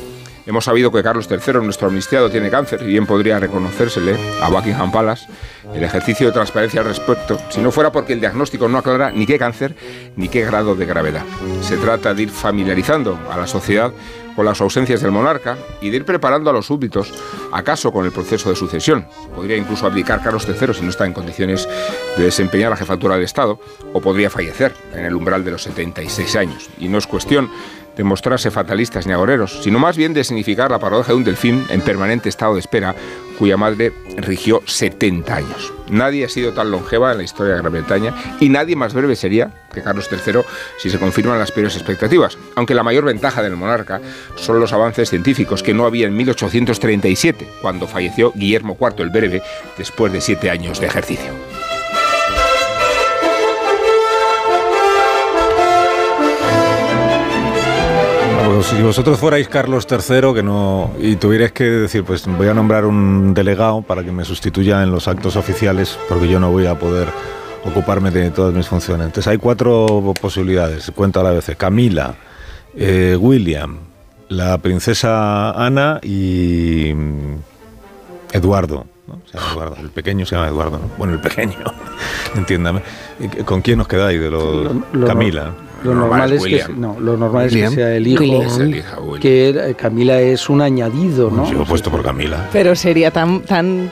Hemos 0.45 0.65
sabido 0.65 0.91
que 0.91 1.03
Carlos 1.03 1.29
III, 1.31 1.61
nuestro 1.63 1.89
amnistiado, 1.89 2.29
tiene 2.29 2.51
cáncer 2.51 2.83
y 2.83 2.87
bien 2.87 3.07
podría 3.07 3.39
reconocérsele 3.39 4.17
a 4.43 4.49
Buckingham 4.49 4.91
Palace 4.91 5.27
el 5.73 5.85
ejercicio 5.85 6.27
de 6.27 6.33
transparencia 6.33 6.81
al 6.81 6.87
respecto, 6.87 7.39
si 7.49 7.61
no 7.61 7.71
fuera 7.71 7.93
porque 7.93 8.13
el 8.13 8.21
diagnóstico 8.21 8.69
no 8.69 8.79
aclara 8.79 9.13
ni 9.13 9.25
qué 9.25 9.39
cáncer 9.39 9.77
ni 10.17 10.29
qué 10.29 10.45
grado 10.45 10.75
de 10.75 10.85
gravedad. 10.85 11.25
Se 11.61 11.77
trata 11.77 12.13
de 12.13 12.23
ir 12.25 12.31
familiarizando 12.31 13.19
a 13.31 13.37
la 13.37 13.47
sociedad 13.47 13.93
con 14.35 14.45
las 14.45 14.61
ausencias 14.61 15.01
del 15.01 15.13
monarca 15.13 15.57
y 15.81 15.91
de 15.91 15.99
ir 15.99 16.05
preparando 16.05 16.51
a 16.51 16.53
los 16.53 16.67
súbditos, 16.67 17.13
acaso 17.53 17.93
con 17.93 18.05
el 18.05 18.13
proceso 18.13 18.51
de 18.51 18.57
sucesión. 18.57 19.07
Podría 19.35 19.57
incluso 19.57 19.87
abdicar 19.87 20.23
Carlos 20.23 20.47
III 20.49 20.75
si 20.75 20.83
no 20.83 20.91
está 20.91 21.07
en 21.07 21.13
condiciones 21.13 21.69
de 22.17 22.25
desempeñar 22.25 22.71
la 22.71 22.77
jefatura 22.77 23.15
del 23.15 23.25
Estado, 23.25 23.61
o 23.93 24.01
podría 24.01 24.31
fallecer 24.31 24.75
en 24.95 25.05
el 25.05 25.15
umbral 25.15 25.45
de 25.45 25.53
los 25.53 25.63
76 25.63 26.37
años. 26.37 26.71
Y 26.79 26.89
no 26.89 26.99
es 26.99 27.07
cuestión 27.07 27.51
de 27.97 28.05
mostrarse 28.05 28.51
fatalistas 28.51 29.07
ni 29.07 29.13
agoreros, 29.13 29.63
sino 29.63 29.79
más 29.79 29.97
bien 29.97 30.15
de 30.15 30.25
significar 30.25 30.71
la 30.71 30.79
paradoja 30.79 31.13
de 31.13 31.19
un 31.19 31.25
delfín 31.25 31.65
en 31.69 31.83
permanente 31.83 32.29
estado 32.29 32.55
de 32.55 32.61
espera, 32.61 32.95
cuya 33.39 33.57
madre 33.57 33.93
rigió 34.17 34.63
70 34.67 35.35
años. 35.35 35.73
Nadie 35.89 36.25
ha 36.25 36.29
sido 36.29 36.53
tan 36.53 36.71
longeva 36.71 37.13
en 37.13 37.19
la 37.19 37.25
historia 37.25 37.55
de 37.55 37.61
Gran 37.61 37.73
Bretaña 37.73 38.15
y 38.41 38.49
nadie 38.49 38.77
más 38.77 38.95
breve 38.95 39.17
sería 39.17 39.51
que 39.73 39.83
Carlos 39.83 40.09
III 40.11 40.41
si 40.79 40.91
se 40.91 40.99
confirman 40.99 41.39
las 41.39 41.53
peores 41.53 41.77
expectativas, 41.77 42.39
aunque 42.55 42.75
la 42.75 42.83
mayor 42.83 43.05
ventaja 43.05 43.43
del 43.43 43.57
monarca 43.57 44.01
son 44.37 44.61
los 44.61 44.73
avances 44.73 45.11
científicos 45.11 45.63
que 45.63 45.75
no 45.75 45.87
había 45.87 46.07
en 46.07 46.17
1837, 46.17 47.49
cuando 47.61 47.87
falleció 47.87 48.33
Guillermo 48.35 48.77
IV 48.81 49.03
el 49.03 49.11
Breve 49.11 49.43
después 49.77 50.13
de 50.13 50.21
siete 50.21 50.51
años 50.51 50.81
de 50.81 50.87
ejercicio. 50.87 51.33
Si 58.61 58.83
vosotros 58.83 59.19
fuerais 59.19 59.49
Carlos 59.49 59.87
III 59.91 60.35
que 60.35 60.43
no 60.43 60.91
y 60.99 61.17
tuvierais 61.17 61.53
que 61.53 61.65
decir, 61.65 62.05
pues 62.05 62.27
voy 62.27 62.49
a 62.49 62.55
nombrar 62.55 62.85
un 62.85 63.33
delegado 63.33 63.83
para 63.83 64.05
que 64.05 64.13
me 64.13 64.25
sustituya 64.25 64.83
en 64.83 64.91
los 64.91 65.09
actos 65.09 65.37
oficiales, 65.37 65.99
porque 66.09 66.29
yo 66.29 66.39
no 66.39 66.51
voy 66.51 66.67
a 66.67 66.79
poder 66.79 67.09
ocuparme 67.65 68.11
de 68.11 68.31
todas 68.31 68.53
mis 68.53 68.67
funciones. 68.67 69.07
Entonces 69.07 69.31
hay 69.31 69.39
cuatro 69.39 70.13
posibilidades, 70.21 70.91
cuenta 70.95 71.21
a 71.21 71.23
la 71.23 71.31
vez. 71.31 71.51
Camila, 71.57 72.15
eh, 72.77 73.17
William, 73.19 73.79
la 74.29 74.59
princesa 74.59 75.53
Ana 75.53 76.01
y 76.03 76.93
mm, 76.95 77.37
Eduardo. 78.33 78.87
Se 79.31 79.39
llama 79.39 79.53
Eduardo. 79.53 79.77
El 79.81 79.91
pequeño 79.91 80.27
se 80.27 80.35
llama 80.35 80.49
Eduardo. 80.49 80.81
Bueno, 80.99 81.15
el 81.15 81.21
pequeño, 81.21 81.57
entiéndame. 82.35 82.83
¿Con 83.45 83.63
quién 83.63 83.81
os 83.81 83.89
quedáis 83.89 84.21
de 84.21 84.31
los 84.31 84.69
Camila? 85.07 85.53
Lo 85.85 85.95
normal, 85.95 86.33
es, 86.33 86.45
que, 86.45 86.65
no, 86.77 86.99
lo 87.01 87.17
normal 87.17 87.47
es 87.47 87.53
que 87.55 87.69
sea 87.69 87.95
el 87.97 88.07
hijo, 88.07 88.23
que 89.21 89.49
eh, 89.49 89.75
Camila 89.75 90.21
es 90.21 90.49
un 90.49 90.61
añadido, 90.61 91.31
¿no? 91.31 91.51
Yo 91.51 91.63
he 91.63 91.67
puesto 91.67 91.91
por 91.91 92.03
Camila. 92.03 92.49
Pero 92.53 92.75
sería 92.77 93.11
tan, 93.11 93.41
tan, 93.41 93.91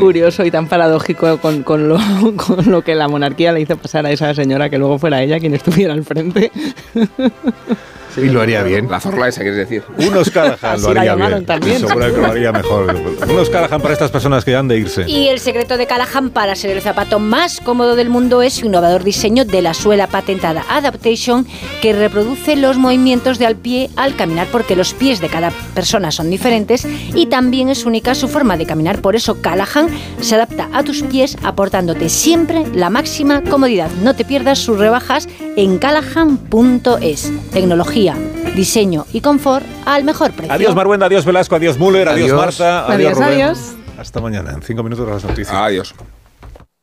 curioso 0.00 0.44
y 0.44 0.50
tan 0.50 0.66
paradójico 0.66 1.38
con, 1.38 1.62
con, 1.62 1.88
lo, 1.88 1.98
con 2.36 2.70
lo 2.70 2.82
que 2.82 2.94
la 2.94 3.08
monarquía 3.08 3.52
le 3.52 3.60
hizo 3.60 3.76
pasar 3.76 4.06
a 4.06 4.10
esa 4.10 4.34
señora 4.34 4.68
que 4.70 4.78
luego 4.78 4.98
fuera 4.98 5.22
ella 5.22 5.38
quien 5.38 5.54
estuviera 5.54 5.92
al 5.92 6.04
frente. 6.04 6.50
y 8.16 8.28
lo 8.28 8.40
haría 8.40 8.62
bien. 8.62 8.90
La 8.90 9.00
zorla 9.00 9.28
esa, 9.28 9.40
quieres 9.40 9.58
decir. 9.58 9.82
Unos 9.98 10.30
Callahan 10.30 10.82
lo 10.82 10.88
haría 10.88 11.14
bien. 11.14 11.46
También. 11.46 11.80
Seguro 11.80 12.14
que 12.14 12.20
lo 12.20 12.26
haría 12.26 12.52
mejor. 12.52 12.94
Unos 13.28 13.50
Callahan 13.50 13.80
para 13.80 13.94
estas 13.94 14.10
personas 14.10 14.44
que 14.44 14.54
han 14.54 14.68
de 14.68 14.78
irse. 14.78 15.04
Y 15.08 15.28
el 15.28 15.40
secreto 15.40 15.76
de 15.76 15.86
Callahan 15.86 16.30
para 16.30 16.54
ser 16.54 16.70
el 16.70 16.82
zapato 16.82 17.18
más 17.18 17.60
cómodo 17.60 17.96
del 17.96 18.08
mundo 18.08 18.42
es 18.42 18.54
su 18.54 18.66
innovador 18.66 19.04
diseño 19.04 19.44
de 19.44 19.62
la 19.62 19.74
suela 19.74 20.06
patentada 20.06 20.64
Adaptation 20.68 21.46
que 21.82 21.92
reproduce 21.92 22.56
los 22.56 22.76
movimientos 22.76 23.38
de 23.38 23.46
al 23.46 23.56
pie 23.56 23.90
al 23.96 24.16
caminar 24.16 24.48
porque 24.50 24.76
los 24.76 24.94
pies 24.94 25.20
de 25.20 25.28
cada 25.28 25.50
persona 25.74 26.10
son 26.10 26.30
diferentes 26.30 26.86
y 27.14 27.26
también 27.26 27.68
es 27.68 27.84
única 27.84 28.14
su 28.14 28.28
forma 28.28 28.56
de 28.56 28.66
caminar. 28.66 29.00
Por 29.00 29.16
eso 29.16 29.40
Callahan 29.40 29.88
se 30.20 30.34
adapta 30.34 30.68
a 30.72 30.82
tus 30.82 31.02
pies 31.02 31.36
aportándote 31.42 32.08
siempre 32.08 32.64
la 32.74 32.90
máxima 32.90 33.42
comodidad. 33.42 33.90
No 34.02 34.14
te 34.14 34.24
pierdas 34.24 34.58
sus 34.58 34.78
rebajas 34.78 35.28
en 35.56 35.78
callahan.es. 35.78 37.32
Tecnología, 37.50 38.16
diseño 38.54 39.06
y 39.12 39.20
confort 39.20 39.64
al 39.86 40.04
mejor 40.04 40.32
precio. 40.32 40.52
Adiós 40.52 40.74
Marwenda, 40.74 41.06
adiós 41.06 41.24
Velasco, 41.24 41.56
adiós 41.56 41.78
Müller, 41.78 42.08
adiós, 42.08 42.30
Adiós. 42.32 42.38
Marta, 42.40 42.86
adiós, 42.86 43.12
Adiós, 43.12 43.14
Rubén. 43.18 43.42
adiós. 43.42 43.74
Hasta 43.98 44.20
mañana, 44.20 44.52
en 44.52 44.62
cinco 44.62 44.82
minutos 44.82 45.06
las 45.08 45.24
noticias. 45.24 45.54
Adiós. 45.54 45.94